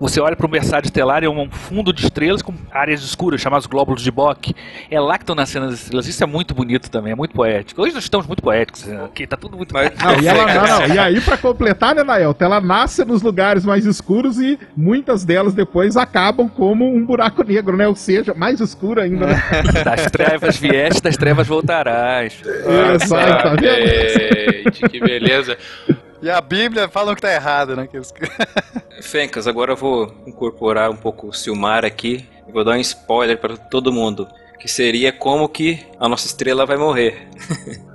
Você 0.00 0.18
olha 0.18 0.34
para 0.34 0.46
o 0.46 0.48
berçário 0.48 0.86
estelar, 0.86 1.22
é 1.22 1.28
um 1.28 1.50
fundo 1.50 1.92
de 1.92 2.04
estrelas 2.04 2.40
com 2.40 2.54
áreas 2.72 3.02
escuras, 3.02 3.38
chamados 3.40 3.66
glóbulos 3.66 4.02
de 4.02 4.10
Bock. 4.10 4.54
É 4.90 4.98
lá 4.98 5.18
que 5.18 5.24
estão 5.24 5.34
nascendo 5.34 5.66
as 5.66 5.74
estrelas. 5.74 6.06
Isso 6.06 6.24
é 6.24 6.26
muito 6.26 6.54
bonito 6.54 6.90
também, 6.90 7.12
é 7.12 7.16
muito 7.16 7.34
poético. 7.34 7.82
Hoje 7.82 7.92
nós 7.92 8.04
estamos 8.04 8.26
muito 8.26 8.42
poéticos, 8.42 8.86
né? 8.86 9.04
aqui 9.04 9.26
tá 9.26 9.36
tudo 9.36 9.58
muito 9.58 9.74
Mas- 9.74 9.92
Não, 9.98 10.20
e 10.20 10.26
ela 10.26 10.46
nasce 10.46 10.69
não. 10.78 10.94
E 10.94 10.98
aí, 10.98 11.20
pra 11.20 11.36
completar, 11.36 11.94
né, 11.94 12.02
Nael? 12.02 12.34
Ela 12.38 12.60
nasce 12.60 13.04
nos 13.04 13.22
lugares 13.22 13.64
mais 13.64 13.86
escuros 13.86 14.38
e 14.38 14.58
muitas 14.76 15.24
delas 15.24 15.54
depois 15.54 15.96
acabam 15.96 16.48
como 16.48 16.94
um 16.94 17.04
buraco 17.04 17.42
negro, 17.42 17.76
né? 17.76 17.86
Ou 17.86 17.94
seja, 17.94 18.34
mais 18.34 18.60
escuro 18.60 19.00
ainda, 19.00 19.26
né? 19.26 19.42
Das 19.84 20.10
trevas 20.10 20.56
vieste, 20.56 21.02
das 21.02 21.16
trevas 21.16 21.46
voltarás. 21.46 22.40
Exato, 22.94 23.42
tá 23.42 23.50
vendo? 23.50 23.64
Gente, 23.64 24.88
que 24.88 25.00
beleza. 25.00 25.56
E 26.22 26.28
a 26.28 26.40
Bíblia 26.40 26.88
falam 26.88 27.14
que 27.14 27.22
tá 27.22 27.32
errado, 27.32 27.74
né? 27.74 27.88
Fencas, 29.00 29.46
agora 29.46 29.72
eu 29.72 29.76
vou 29.76 30.14
incorporar 30.26 30.90
um 30.90 30.96
pouco 30.96 31.28
o 31.28 31.32
Silmar 31.32 31.84
aqui. 31.84 32.26
e 32.46 32.52
Vou 32.52 32.62
dar 32.62 32.72
um 32.72 32.80
spoiler 32.80 33.38
para 33.38 33.56
todo 33.56 33.92
mundo. 33.92 34.28
Que 34.58 34.68
seria 34.68 35.10
como 35.12 35.48
que 35.48 35.86
a 35.98 36.06
nossa 36.06 36.26
estrela 36.26 36.66
vai 36.66 36.76
morrer. 36.76 37.26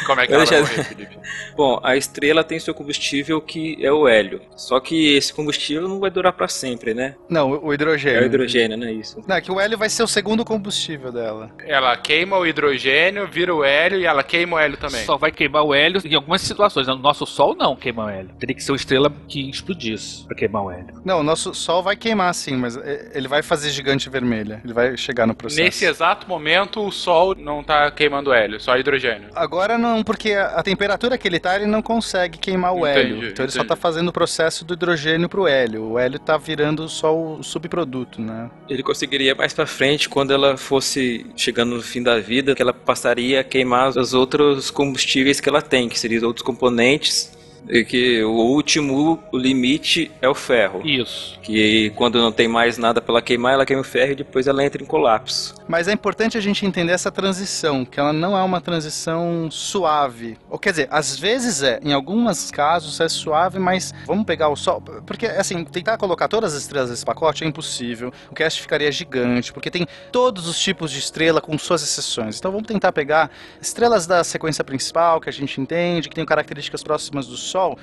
E 0.00 0.04
como 0.04 0.20
é 0.20 0.26
que 0.26 0.32
Eu 0.32 0.36
ela 0.36 0.44
vai 0.46 0.60
morrer, 0.60 0.84
Felipe? 0.84 1.18
Bom, 1.56 1.80
a 1.82 1.96
estrela 1.96 2.44
tem 2.44 2.58
seu 2.58 2.74
combustível 2.74 3.40
que 3.40 3.78
é 3.84 3.90
o 3.92 4.06
hélio. 4.06 4.40
Só 4.56 4.78
que 4.80 5.14
esse 5.16 5.32
combustível 5.32 5.88
não 5.88 5.98
vai 6.00 6.10
durar 6.10 6.32
para 6.32 6.48
sempre, 6.48 6.92
né? 6.94 7.14
Não, 7.28 7.50
o 7.50 7.70
É 7.72 7.74
hidrogênio. 7.74 8.22
o 8.22 8.26
hidrogênio, 8.26 8.76
não 8.76 8.86
é 8.86 8.92
isso? 8.92 9.22
Não, 9.26 9.36
é 9.36 9.40
que 9.40 9.50
o 9.50 9.58
hélio 9.60 9.78
vai 9.78 9.88
ser 9.88 10.02
o 10.02 10.06
segundo 10.06 10.44
combustível 10.44 11.10
dela. 11.10 11.50
Ela 11.64 11.96
queima 11.96 12.36
o 12.38 12.46
hidrogênio, 12.46 13.26
vira 13.26 13.54
o 13.54 13.64
hélio 13.64 13.98
e 13.98 14.04
ela 14.04 14.22
queima 14.22 14.56
o 14.56 14.58
hélio 14.58 14.76
também. 14.76 15.04
Só 15.04 15.16
vai 15.16 15.30
queimar 15.32 15.64
o 15.64 15.74
hélio 15.74 16.00
em 16.04 16.14
algumas 16.14 16.42
situações. 16.42 16.86
No 16.86 16.96
nosso 16.96 17.26
Sol 17.26 17.54
não 17.56 17.74
queima 17.74 18.04
o 18.06 18.08
hélio. 18.08 18.30
Teria 18.38 18.54
que 18.54 18.62
ser 18.62 18.72
uma 18.72 18.76
estrela 18.76 19.12
que 19.28 19.48
explodisse 19.48 20.24
pra 20.26 20.36
queimar 20.36 20.64
o 20.64 20.70
hélio. 20.70 21.00
Não, 21.04 21.20
o 21.20 21.22
nosso 21.22 21.54
Sol 21.54 21.82
vai 21.82 21.96
queimar 21.96 22.34
sim, 22.34 22.56
mas 22.56 22.76
é, 22.76 23.12
ele 23.14 23.28
vai 23.28 23.42
fazer 23.42 23.70
gigante 23.70 24.08
vermelha. 24.10 24.60
Ele 24.64 24.72
vai 24.72 24.96
chegar 24.96 25.26
no 25.26 25.34
processo. 25.34 25.62
Nesse 25.62 25.84
exato 25.84 26.28
momento, 26.28 26.84
o 26.86 26.92
Sol 26.92 27.34
não 27.36 27.62
tá 27.62 27.90
queimando 27.90 28.32
hélio, 28.32 28.60
só 28.60 28.76
hidrogênio. 28.76 29.28
Agora 29.34 29.45
não, 29.78 30.02
porque 30.02 30.32
a, 30.32 30.46
a 30.46 30.62
temperatura 30.62 31.16
que 31.16 31.26
ele 31.26 31.38
tá, 31.38 31.56
ele 31.56 31.66
não 31.66 31.82
consegue 31.82 32.38
queimar 32.38 32.74
o 32.74 32.86
Entendi, 32.86 32.98
hélio. 32.98 33.28
Então 33.28 33.44
ele 33.44 33.52
só 33.52 33.58
entendi. 33.58 33.68
tá 33.68 33.76
fazendo 33.76 34.08
o 34.08 34.12
processo 34.12 34.64
do 34.64 34.74
hidrogênio 34.74 35.28
pro 35.28 35.46
hélio. 35.46 35.82
O 35.92 35.98
hélio 35.98 36.18
tá 36.18 36.36
virando 36.36 36.88
só 36.88 37.16
o 37.16 37.42
subproduto, 37.42 38.20
né? 38.20 38.50
Ele 38.68 38.82
conseguiria 38.82 39.34
mais 39.34 39.52
pra 39.52 39.66
frente 39.66 40.08
quando 40.08 40.32
ela 40.32 40.56
fosse 40.56 41.26
chegando 41.36 41.76
no 41.76 41.82
fim 41.82 42.02
da 42.02 42.18
vida, 42.18 42.54
que 42.54 42.62
ela 42.62 42.72
passaria 42.72 43.40
a 43.40 43.44
queimar 43.44 43.90
os 43.90 44.14
outros 44.14 44.70
combustíveis 44.70 45.40
que 45.40 45.48
ela 45.48 45.62
tem, 45.62 45.88
que 45.88 45.98
seriam 45.98 46.26
outros 46.26 46.44
componentes. 46.44 47.35
E 47.68 47.84
que 47.84 48.22
o 48.22 48.32
último 48.32 49.18
limite 49.32 50.10
é 50.20 50.28
o 50.28 50.34
ferro. 50.34 50.82
Isso. 50.84 51.38
Que 51.42 51.90
quando 51.96 52.18
não 52.18 52.32
tem 52.32 52.48
mais 52.48 52.78
nada 52.78 53.00
pra 53.00 53.14
ela 53.14 53.22
queimar, 53.22 53.54
ela 53.54 53.66
queima 53.66 53.82
o 53.82 53.84
ferro 53.84 54.12
e 54.12 54.16
depois 54.16 54.46
ela 54.46 54.64
entra 54.64 54.82
em 54.82 54.86
colapso. 54.86 55.54
Mas 55.68 55.88
é 55.88 55.92
importante 55.92 56.38
a 56.38 56.40
gente 56.40 56.64
entender 56.64 56.92
essa 56.92 57.10
transição, 57.10 57.84
que 57.84 57.98
ela 57.98 58.12
não 58.12 58.36
é 58.36 58.42
uma 58.42 58.60
transição 58.60 59.48
suave. 59.50 60.38
Ou 60.48 60.58
quer 60.58 60.70
dizer, 60.70 60.88
às 60.90 61.18
vezes 61.18 61.62
é, 61.62 61.80
em 61.82 61.92
alguns 61.92 62.50
casos 62.50 63.00
é 63.00 63.08
suave, 63.08 63.58
mas 63.58 63.92
vamos 64.06 64.24
pegar 64.24 64.48
o 64.48 64.56
Sol. 64.56 64.80
Porque, 65.04 65.26
assim, 65.26 65.64
tentar 65.64 65.96
colocar 65.96 66.28
todas 66.28 66.54
as 66.54 66.62
estrelas 66.62 66.90
nesse 66.90 67.04
pacote 67.04 67.44
é 67.44 67.46
impossível. 67.46 68.12
O 68.30 68.34
cast 68.34 68.60
ficaria 68.60 68.90
gigante, 68.92 69.52
porque 69.52 69.70
tem 69.70 69.86
todos 70.12 70.46
os 70.46 70.58
tipos 70.58 70.90
de 70.90 70.98
estrela 70.98 71.40
com 71.40 71.56
suas 71.58 71.82
exceções. 71.82 72.38
Então 72.38 72.50
vamos 72.52 72.66
tentar 72.66 72.92
pegar 72.92 73.30
estrelas 73.60 74.06
da 74.06 74.22
sequência 74.22 74.62
principal, 74.62 75.20
que 75.20 75.28
a 75.28 75.32
gente 75.32 75.60
entende, 75.60 76.08
que 76.08 76.14
tem 76.14 76.24
características 76.24 76.82
próximas 76.82 77.26
do 77.26 77.36
Sol. 77.36 77.55
sol 77.56 77.76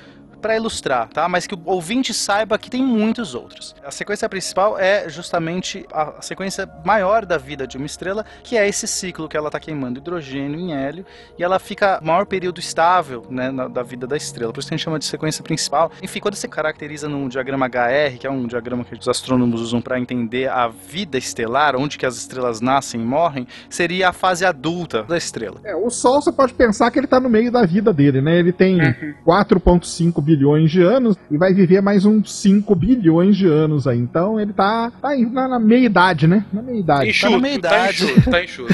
Para 0.44 0.58
ilustrar, 0.58 1.08
tá? 1.08 1.28
Mas 1.30 1.48
que 1.48 1.56
o 1.56 1.62
ouvinte 1.66 2.14
saiba 2.14 2.58
que 2.58 2.70
tem 2.70 2.84
muitos 2.84 3.34
outros. 3.34 3.74
A 3.82 3.92
sequência 3.92 4.28
principal 4.28 4.78
é 4.78 5.08
justamente 5.08 5.86
a 5.92 6.22
sequência 6.22 6.70
maior 6.86 7.26
da 7.26 7.38
vida 7.38 7.66
de 7.66 7.78
uma 7.78 7.86
estrela, 7.86 8.26
que 8.44 8.58
é 8.58 8.68
esse 8.68 8.86
ciclo 8.86 9.30
que 9.30 9.38
ela 9.38 9.48
está 9.48 9.58
queimando 9.58 10.00
hidrogênio 10.00 10.60
em 10.60 10.74
hélio 10.74 11.06
e 11.40 11.44
ela 11.44 11.60
fica 11.60 11.98
o 12.02 12.06
maior 12.06 12.26
período 12.26 12.60
estável 12.60 13.26
né, 13.30 13.52
na- 13.52 13.70
da 13.70 13.82
vida 13.84 14.06
da 14.06 14.18
estrela. 14.18 14.52
Por 14.52 14.60
isso 14.60 14.68
que 14.68 14.74
a 14.74 14.78
gente 14.78 14.84
chama 14.84 15.00
de 15.00 15.06
sequência 15.06 15.42
principal. 15.42 15.90
Enfim, 16.04 16.20
quando 16.20 16.36
você 16.36 16.48
caracteriza 16.48 17.08
num 17.08 17.30
diagrama 17.30 17.68
HR, 17.68 18.18
que 18.20 18.28
é 18.28 18.30
um 18.30 18.46
diagrama 18.46 18.84
que 18.84 18.94
os 18.96 19.08
astrônomos 19.08 19.62
usam 19.62 19.82
para 19.82 19.98
entender 19.98 20.50
a 20.50 20.68
vida 20.68 21.18
estelar, 21.18 21.74
onde 21.78 21.98
que 21.98 22.06
as 22.06 22.18
estrelas 22.18 22.60
nascem 22.60 23.00
e 23.00 23.04
morrem, 23.06 23.48
seria 23.70 24.10
a 24.10 24.14
fase 24.14 24.44
adulta 24.46 25.04
da 25.04 25.18
estrela. 25.18 25.62
É, 25.64 25.74
o 25.74 25.90
Sol 25.90 26.22
você 26.22 26.34
pode 26.34 26.54
pensar 26.54 26.92
que 26.92 27.00
ele 27.00 27.08
tá 27.08 27.18
no 27.18 27.30
meio 27.30 27.50
da 27.50 27.66
vida 27.66 27.94
dele, 27.94 28.22
né? 28.22 28.38
Ele 28.38 28.52
tem 28.52 28.78
4,5 29.26 30.22
bilhões 30.22 30.33
de 30.38 30.82
anos 30.82 31.18
e 31.30 31.38
vai 31.38 31.54
viver 31.54 31.82
mais 31.82 32.06
uns 32.06 32.34
5 32.34 32.76
bilhões 32.76 33.38
de 33.38 33.48
anos 33.48 33.88
aí. 33.88 33.98
Então 33.98 34.40
ele 34.40 34.54
tá, 34.54 34.92
tá 35.02 35.10
aí 35.10 35.26
na, 35.26 35.48
na 35.48 35.60
meia 35.60 35.86
idade, 35.86 36.28
né? 36.28 36.46
Na 36.52 36.62
meia 36.62 36.80
idade. 36.80 37.10
Enxuto, 37.10 37.40
meia 37.40 37.60
tá 37.60 37.70
idade. 37.70 38.04
enxuto, 38.04 38.30
tá 38.30 38.44
enxuto. 38.44 38.74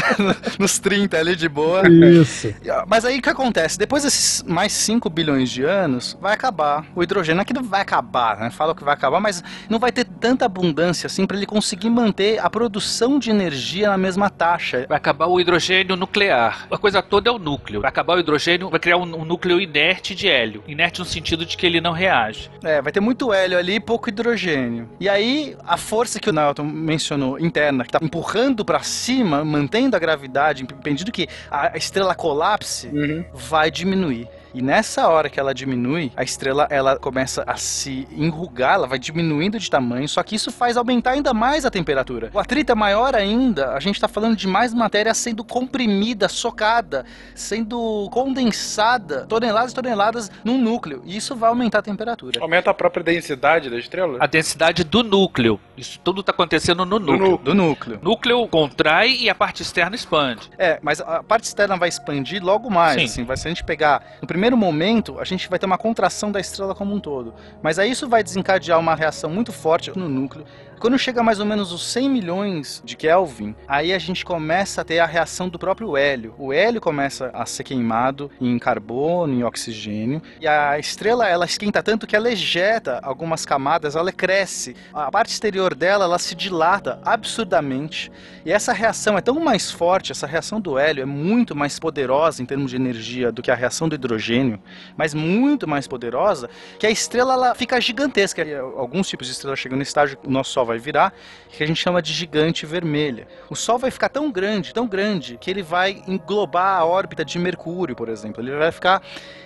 Nos 0.58 0.78
30 0.78 1.16
ali 1.16 1.36
de 1.36 1.48
boa. 1.48 1.88
Isso. 1.88 2.54
Mas 2.86 3.04
aí 3.04 3.18
o 3.18 3.22
que 3.22 3.28
acontece? 3.28 3.78
Depois 3.78 4.02
desses 4.02 4.42
mais 4.42 4.72
5 4.72 5.08
bilhões 5.10 5.50
de 5.50 5.62
anos, 5.62 6.16
vai 6.20 6.34
acabar 6.34 6.86
o 6.94 7.02
hidrogênio. 7.02 7.40
Aqui 7.40 7.52
não 7.52 7.62
vai 7.62 7.80
acabar, 7.80 8.38
né? 8.38 8.50
Fala 8.50 8.74
que 8.74 8.84
vai 8.84 8.94
acabar, 8.94 9.20
mas 9.20 9.42
não 9.68 9.78
vai 9.78 9.92
ter 9.92 10.04
tanta 10.04 10.44
abundância 10.44 11.06
assim 11.06 11.26
para 11.26 11.36
ele 11.36 11.46
conseguir 11.46 11.90
manter 11.90 12.38
a 12.38 12.48
produção 12.50 13.18
de 13.18 13.30
energia 13.30 13.90
na 13.90 13.98
mesma 13.98 14.30
taxa. 14.30 14.86
Vai 14.88 14.96
acabar 14.96 15.26
o 15.26 15.40
hidrogênio 15.40 15.96
nuclear. 15.96 16.66
A 16.70 16.78
coisa 16.78 17.02
toda 17.02 17.28
é 17.28 17.32
o 17.32 17.38
núcleo. 17.38 17.80
Vai 17.80 17.88
acabar 17.88 18.16
o 18.16 18.20
hidrogênio, 18.20 18.70
vai 18.70 18.80
criar 18.80 18.96
um, 18.96 19.20
um 19.20 19.24
núcleo 19.24 19.60
inerte 19.60 20.14
de 20.14 20.28
hélio. 20.28 20.62
Inerte 20.66 20.99
no 21.00 21.04
sentido 21.04 21.44
de 21.44 21.56
que 21.56 21.66
ele 21.66 21.80
não 21.80 21.92
reage. 21.92 22.50
É, 22.62 22.80
vai 22.80 22.92
ter 22.92 23.00
muito 23.00 23.32
hélio 23.32 23.58
ali 23.58 23.74
e 23.74 23.80
pouco 23.80 24.08
hidrogênio. 24.08 24.88
E 25.00 25.08
aí, 25.08 25.56
a 25.66 25.76
força 25.76 26.20
que 26.20 26.30
o 26.30 26.32
Nelton 26.32 26.64
mencionou, 26.64 27.38
interna, 27.38 27.84
que 27.84 27.90
tá 27.90 27.98
empurrando 28.00 28.64
para 28.64 28.80
cima, 28.80 29.44
mantendo 29.44 29.96
a 29.96 29.98
gravidade, 29.98 30.62
impedindo 30.62 31.10
que 31.10 31.28
a 31.50 31.76
estrela 31.76 32.14
colapse, 32.14 32.90
vai 33.34 33.70
diminuir. 33.70 34.28
E 34.52 34.62
nessa 34.62 35.08
hora 35.08 35.28
que 35.28 35.38
ela 35.38 35.54
diminui, 35.54 36.12
a 36.16 36.22
estrela 36.22 36.66
ela 36.70 36.98
começa 36.98 37.44
a 37.46 37.56
se 37.56 38.06
enrugar, 38.10 38.74
ela 38.74 38.86
vai 38.86 38.98
diminuindo 38.98 39.58
de 39.58 39.70
tamanho, 39.70 40.08
só 40.08 40.22
que 40.22 40.34
isso 40.34 40.50
faz 40.50 40.76
aumentar 40.76 41.12
ainda 41.12 41.32
mais 41.32 41.64
a 41.64 41.70
temperatura. 41.70 42.30
O 42.34 42.38
atrito 42.38 42.72
é 42.72 42.74
maior 42.74 43.14
ainda, 43.14 43.72
a 43.74 43.80
gente 43.80 43.94
está 43.96 44.08
falando 44.08 44.36
de 44.36 44.48
mais 44.48 44.74
matéria 44.74 45.14
sendo 45.14 45.44
comprimida, 45.44 46.28
socada, 46.28 47.04
sendo 47.34 48.08
condensada, 48.10 49.26
toneladas 49.26 49.72
e 49.72 49.74
toneladas 49.74 50.30
num 50.44 50.58
núcleo. 50.58 51.02
E 51.04 51.16
isso 51.16 51.36
vai 51.36 51.48
aumentar 51.48 51.78
a 51.78 51.82
temperatura. 51.82 52.40
Aumenta 52.40 52.70
a 52.70 52.74
própria 52.74 53.04
densidade 53.04 53.70
da 53.70 53.78
estrela? 53.78 54.18
A 54.20 54.26
densidade 54.26 54.82
do 54.84 55.02
núcleo. 55.02 55.60
Isso 55.76 55.98
tudo 56.02 56.22
tá 56.22 56.32
acontecendo 56.32 56.84
no 56.84 56.98
núcleo. 56.98 57.38
Do 57.38 57.54
núcleo. 57.54 57.98
Núcleo 58.02 58.48
contrai 58.48 59.16
e 59.20 59.30
a 59.30 59.34
parte 59.34 59.62
externa 59.62 59.94
expande. 59.94 60.50
É, 60.58 60.78
mas 60.82 61.00
a 61.00 61.22
parte 61.22 61.44
externa 61.44 61.76
vai 61.76 61.88
expandir 61.88 62.42
logo 62.42 62.70
mais, 62.70 63.00
Sim. 63.00 63.04
assim, 63.04 63.24
vai 63.24 63.36
se 63.36 63.46
a 63.46 63.50
gente 63.50 63.64
pegar, 63.64 64.02
no 64.20 64.26
primeiro 64.26 64.39
momento, 64.56 65.18
a 65.18 65.24
gente 65.24 65.48
vai 65.48 65.58
ter 65.58 65.66
uma 65.66 65.76
contração 65.76 66.32
da 66.32 66.40
estrela 66.40 66.74
como 66.74 66.94
um 66.94 67.00
todo, 67.00 67.34
mas 67.62 67.78
aí 67.78 67.90
isso 67.90 68.08
vai 68.08 68.22
desencadear 68.22 68.78
uma 68.78 68.94
reação 68.94 69.30
muito 69.30 69.52
forte 69.52 69.96
no 69.98 70.08
núcleo. 70.08 70.44
Quando 70.80 70.98
chega 70.98 71.22
mais 71.22 71.38
ou 71.38 71.44
menos 71.44 71.72
os 71.72 71.84
100 71.92 72.08
milhões 72.08 72.80
de 72.82 72.96
Kelvin, 72.96 73.54
aí 73.68 73.92
a 73.92 73.98
gente 73.98 74.24
começa 74.24 74.80
a 74.80 74.84
ter 74.84 74.98
a 74.98 75.04
reação 75.04 75.46
do 75.46 75.58
próprio 75.58 75.94
hélio. 75.94 76.34
O 76.38 76.54
hélio 76.54 76.80
começa 76.80 77.30
a 77.34 77.44
ser 77.44 77.64
queimado 77.64 78.30
em 78.40 78.58
carbono, 78.58 79.34
em 79.34 79.44
oxigênio, 79.44 80.22
e 80.40 80.48
a 80.48 80.78
estrela 80.78 81.28
ela 81.28 81.44
esquenta 81.44 81.82
tanto 81.82 82.06
que 82.06 82.16
ela 82.16 82.32
ejeta 82.32 82.98
algumas 83.02 83.44
camadas, 83.44 83.94
ela 83.94 84.10
cresce. 84.10 84.74
A 84.90 85.10
parte 85.10 85.28
exterior 85.28 85.74
dela 85.74 86.06
ela 86.06 86.18
se 86.18 86.34
dilata 86.34 86.98
absurdamente. 87.04 88.10
E 88.46 88.50
essa 88.50 88.72
reação 88.72 89.18
é 89.18 89.20
tão 89.20 89.38
mais 89.38 89.70
forte, 89.70 90.12
essa 90.12 90.26
reação 90.26 90.62
do 90.62 90.78
hélio 90.78 91.02
é 91.02 91.06
muito 91.06 91.54
mais 91.54 91.78
poderosa 91.78 92.42
em 92.42 92.46
termos 92.46 92.70
de 92.70 92.76
energia 92.76 93.30
do 93.30 93.42
que 93.42 93.50
a 93.50 93.54
reação 93.54 93.86
do 93.86 93.96
hidrogênio, 93.96 94.58
mas 94.96 95.12
muito 95.12 95.68
mais 95.68 95.86
poderosa, 95.86 96.48
que 96.78 96.86
a 96.86 96.90
estrela 96.90 97.34
ela 97.34 97.54
fica 97.54 97.78
gigantesca. 97.78 98.42
E, 98.42 98.54
Alguns 98.54 99.10
tipos 99.10 99.26
de 99.26 99.34
estrelas 99.34 99.58
chegam 99.58 99.76
no 99.76 99.82
estágio 99.82 100.16
que 100.16 100.26
o 100.26 100.30
nosso 100.30 100.52
Sol 100.52 100.69
vai 100.70 100.78
virar, 100.78 101.12
que 101.48 101.62
a 101.62 101.66
gente 101.66 101.80
chama 101.80 102.00
de 102.00 102.12
gigante 102.12 102.64
vermelha. 102.64 103.26
O 103.48 103.56
Sol 103.56 103.78
vai 103.78 103.90
ficar 103.90 104.08
tão 104.08 104.30
grande, 104.30 104.72
tão 104.72 104.86
grande, 104.86 105.36
que 105.40 105.50
ele 105.50 105.62
vai 105.62 106.02
englobar 106.06 106.78
a 106.78 106.84
órbita 106.84 107.24
de 107.24 107.38
Mercúrio, 107.38 107.96
por 107.96 108.08
exemplo. 108.08 108.42
Ele 108.42 108.56
vai 108.56 108.70
ficar 108.70 109.02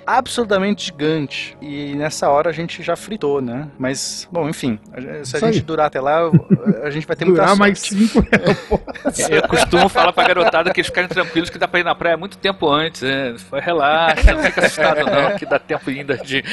absurdamente 0.07 0.87
gigante. 0.87 1.57
E 1.61 1.95
nessa 1.95 2.29
hora 2.29 2.51
a 2.51 2.53
gente 2.53 2.83
já 2.83 2.95
fritou, 2.95 3.41
né? 3.41 3.69
Mas, 3.79 4.29
bom, 4.31 4.49
enfim, 4.49 4.79
se 5.25 5.37
a 5.37 5.41
gente 5.41 5.57
aí. 5.57 5.61
durar 5.61 5.87
até 5.87 6.01
lá, 6.01 6.31
a 6.83 6.91
gente 6.91 7.07
vai 7.07 7.17
ter 7.17 7.25
muita 7.25 7.43
Durar 7.43 7.57
sorte. 7.57 7.61
mais 7.61 7.79
5 7.81 8.27
Eu 9.31 9.49
costumo 9.49 9.89
falar 9.89 10.13
pra 10.13 10.29
garotada 10.29 10.73
que 10.73 10.81
eles 10.81 10.89
ficarem 10.89 11.09
tranquilos 11.09 11.51
que 11.51 11.59
dá 11.59 11.67
pra 11.67 11.81
ir 11.81 11.85
na 11.85 11.95
praia 11.95 12.17
muito 12.17 12.37
tempo 12.37 12.69
antes. 12.69 13.03
Né? 13.03 13.35
Relaxa, 13.53 14.35
não 14.35 14.43
fica 14.43 14.67
assustado 14.67 15.05
não, 15.07 15.39
que 15.39 15.47
dá 15.47 15.59
tempo 15.59 15.89
ainda 15.89 16.17
de. 16.19 16.45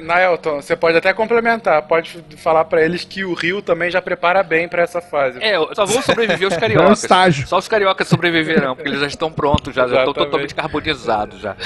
Naelton, 0.00 0.60
você 0.62 0.74
pode 0.76 0.96
até 0.96 1.12
complementar, 1.12 1.82
pode 1.82 2.22
falar 2.38 2.64
pra 2.64 2.82
eles 2.82 3.04
que 3.04 3.24
o 3.24 3.34
Rio 3.34 3.60
também 3.62 3.90
já 3.90 4.00
prepara 4.00 4.42
bem 4.42 4.68
pra 4.68 4.82
essa 4.82 5.00
fase. 5.00 5.38
É, 5.42 5.54
só 5.74 5.84
vão 5.84 6.02
sobreviver 6.02 6.48
os 6.48 6.54
É 6.54 6.56
um 6.56 6.60
cariocas. 6.60 7.02
estágio. 7.02 7.46
Só 7.46 7.58
os 7.58 7.68
cariocas 7.68 8.08
sobreviverão, 8.08 8.74
porque 8.74 8.88
eles 8.88 9.00
já 9.00 9.06
estão 9.06 9.30
prontos, 9.32 9.74
já, 9.74 9.86
já 9.88 9.98
estão 10.00 10.12
totalmente 10.14 10.54
carbonizados 10.54 11.40
já. 11.40 11.56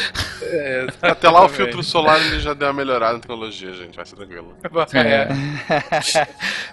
É, 0.42 0.86
Até 1.02 1.28
lá 1.28 1.44
o 1.44 1.48
filtro 1.48 1.82
solar 1.82 2.20
ele 2.20 2.40
já 2.40 2.54
deu 2.54 2.68
uma 2.68 2.74
melhorada 2.74 3.14
na 3.14 3.18
tecnologia, 3.20 3.72
gente. 3.72 3.96
Vai 3.96 4.04
ser 4.06 4.16
tranquilo. 4.16 4.56
É. 4.96 5.28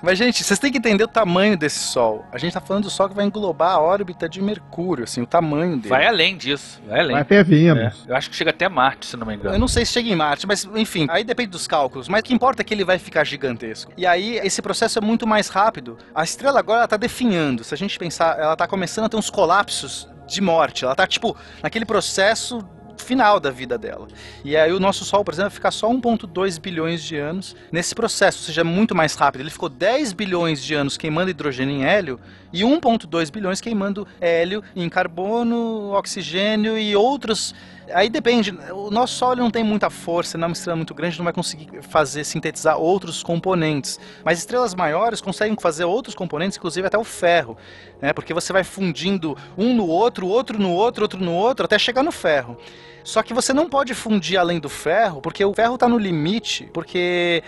Mas, 0.01 0.18
gente, 0.18 0.43
vocês 0.43 0.60
têm 0.60 0.72
que 0.72 0.78
entender 0.78 1.04
o 1.04 1.08
tamanho 1.08 1.58
desse 1.58 1.80
Sol. 1.80 2.26
A 2.32 2.38
gente 2.38 2.54
tá 2.54 2.62
falando 2.62 2.84
do 2.84 2.89
Sol 2.89 3.10
que 3.10 3.16
vai 3.16 3.26
englobar 3.26 3.72
a 3.72 3.80
órbita 3.80 4.28
de 4.30 4.41
Mercúrio, 4.41 5.04
assim, 5.04 5.22
o 5.22 5.26
tamanho 5.26 5.76
dele. 5.78 5.89
Vai 5.89 6.06
além 6.08 6.36
disso, 6.38 6.82
vai 6.88 6.99
além. 6.99 7.12
Vai 7.14 7.22
até 7.22 7.43
Vênus. 7.43 8.04
É, 8.08 8.12
eu 8.12 8.16
acho 8.16 8.30
que 8.30 8.36
chega 8.36 8.49
até 8.51 8.68
Marte, 8.70 9.06
se 9.06 9.18
não 9.18 9.26
me 9.28 9.34
Eu 9.34 9.39
engano. 9.39 9.58
não 9.58 9.68
sei 9.68 9.86
se 9.86 9.93
chega 9.93 10.10
em 10.10 10.16
Marte, 10.16 10.47
mas 10.47 10.64
enfim, 10.76 11.08
aí 11.10 11.24
depende 11.24 11.42
dos 11.47 11.67
cálculos. 11.67 12.07
Mas 12.07 12.21
o 12.21 12.23
que 12.23 12.33
importa 12.33 12.61
é 12.61 12.65
que 12.65 12.73
ele 12.73 12.83
vai 12.83 12.97
ficar 12.97 13.23
gigantesco. 13.23 13.91
E 13.97 14.05
aí 14.05 14.37
esse 14.37 14.61
processo 14.61 14.99
é 14.99 15.01
muito 15.01 15.25
mais 15.27 15.47
rápido. 15.47 15.97
A 16.13 16.23
estrela 16.23 16.59
agora 16.59 16.79
ela 16.79 16.87
tá 16.87 16.97
definhando. 16.97 17.63
Se 17.63 17.73
a 17.73 17.77
gente 17.77 17.97
pensar, 17.97 18.39
ela 18.39 18.55
tá 18.55 18.67
começando 18.67 19.05
a 19.05 19.09
ter 19.09 19.17
uns 19.17 19.29
colapsos 19.29 20.07
de 20.27 20.41
morte. 20.41 20.85
Ela 20.85 20.95
tá 20.95 21.05
tipo 21.07 21.35
naquele 21.61 21.85
processo 21.85 22.65
final 23.03 23.39
da 23.39 23.51
vida 23.51 23.77
dela. 23.77 24.07
E 24.43 24.55
aí 24.55 24.71
o 24.71 24.79
nosso 24.79 25.05
Sol, 25.05 25.23
por 25.23 25.33
exemplo, 25.33 25.49
vai 25.49 25.55
ficar 25.55 25.71
só 25.71 25.89
1.2 25.89 26.59
bilhões 26.59 27.03
de 27.03 27.17
anos 27.17 27.55
nesse 27.71 27.93
processo, 27.93 28.39
ou 28.39 28.45
seja, 28.45 28.61
é 28.61 28.63
muito 28.63 28.95
mais 28.95 29.15
rápido. 29.15 29.41
Ele 29.41 29.49
ficou 29.49 29.69
10 29.69 30.13
bilhões 30.13 30.63
de 30.63 30.73
anos 30.73 30.97
queimando 30.97 31.29
hidrogênio 31.29 31.75
em 31.75 31.85
hélio 31.85 32.19
e 32.51 32.61
1.2 32.61 33.31
bilhões 33.31 33.59
queimando 33.59 34.07
hélio 34.19 34.63
em 34.75 34.87
carbono, 34.89 35.91
oxigênio 35.93 36.77
e 36.77 36.95
outros 36.95 37.53
Aí 37.91 38.09
depende, 38.09 38.51
o 38.71 38.89
nosso 38.89 39.15
Sol 39.15 39.36
não 39.36 39.51
tem 39.51 39.63
muita 39.63 39.89
força, 39.89 40.38
não 40.38 40.45
é 40.45 40.47
uma 40.47 40.53
estrela 40.53 40.75
muito 40.75 40.93
grande, 40.93 41.17
não 41.17 41.23
vai 41.23 41.34
conseguir 41.34 41.81
fazer, 41.81 42.23
sintetizar 42.23 42.77
outros 42.77 43.21
componentes. 43.21 43.99
Mas 44.23 44.39
estrelas 44.39 44.73
maiores 44.73 45.19
conseguem 45.19 45.57
fazer 45.59 45.84
outros 45.84 46.15
componentes, 46.15 46.57
inclusive 46.57 46.88
até 46.88 46.97
o 46.97 47.03
ferro, 47.03 47.57
né? 48.01 48.13
Porque 48.13 48.34
você 48.34 48.53
vai 48.53 48.63
fundindo 48.63 49.38
um 49.57 49.73
no 49.73 49.88
outro, 49.88 50.27
outro 50.27 50.57
no 50.57 50.71
outro, 50.71 51.03
outro 51.03 51.19
no 51.19 51.34
outro, 51.34 51.65
até 51.65 51.77
chegar 51.77 52.03
no 52.03 52.11
ferro. 52.11 52.57
Só 53.03 53.21
que 53.21 53.34
você 53.34 53.51
não 53.51 53.67
pode 53.67 53.93
fundir 53.93 54.38
além 54.38 54.61
do 54.61 54.69
ferro, 54.69 55.21
porque 55.21 55.43
o 55.43 55.53
ferro 55.53 55.75
está 55.75 55.89
no 55.89 55.97
limite, 55.97 56.69
porque 56.73 57.43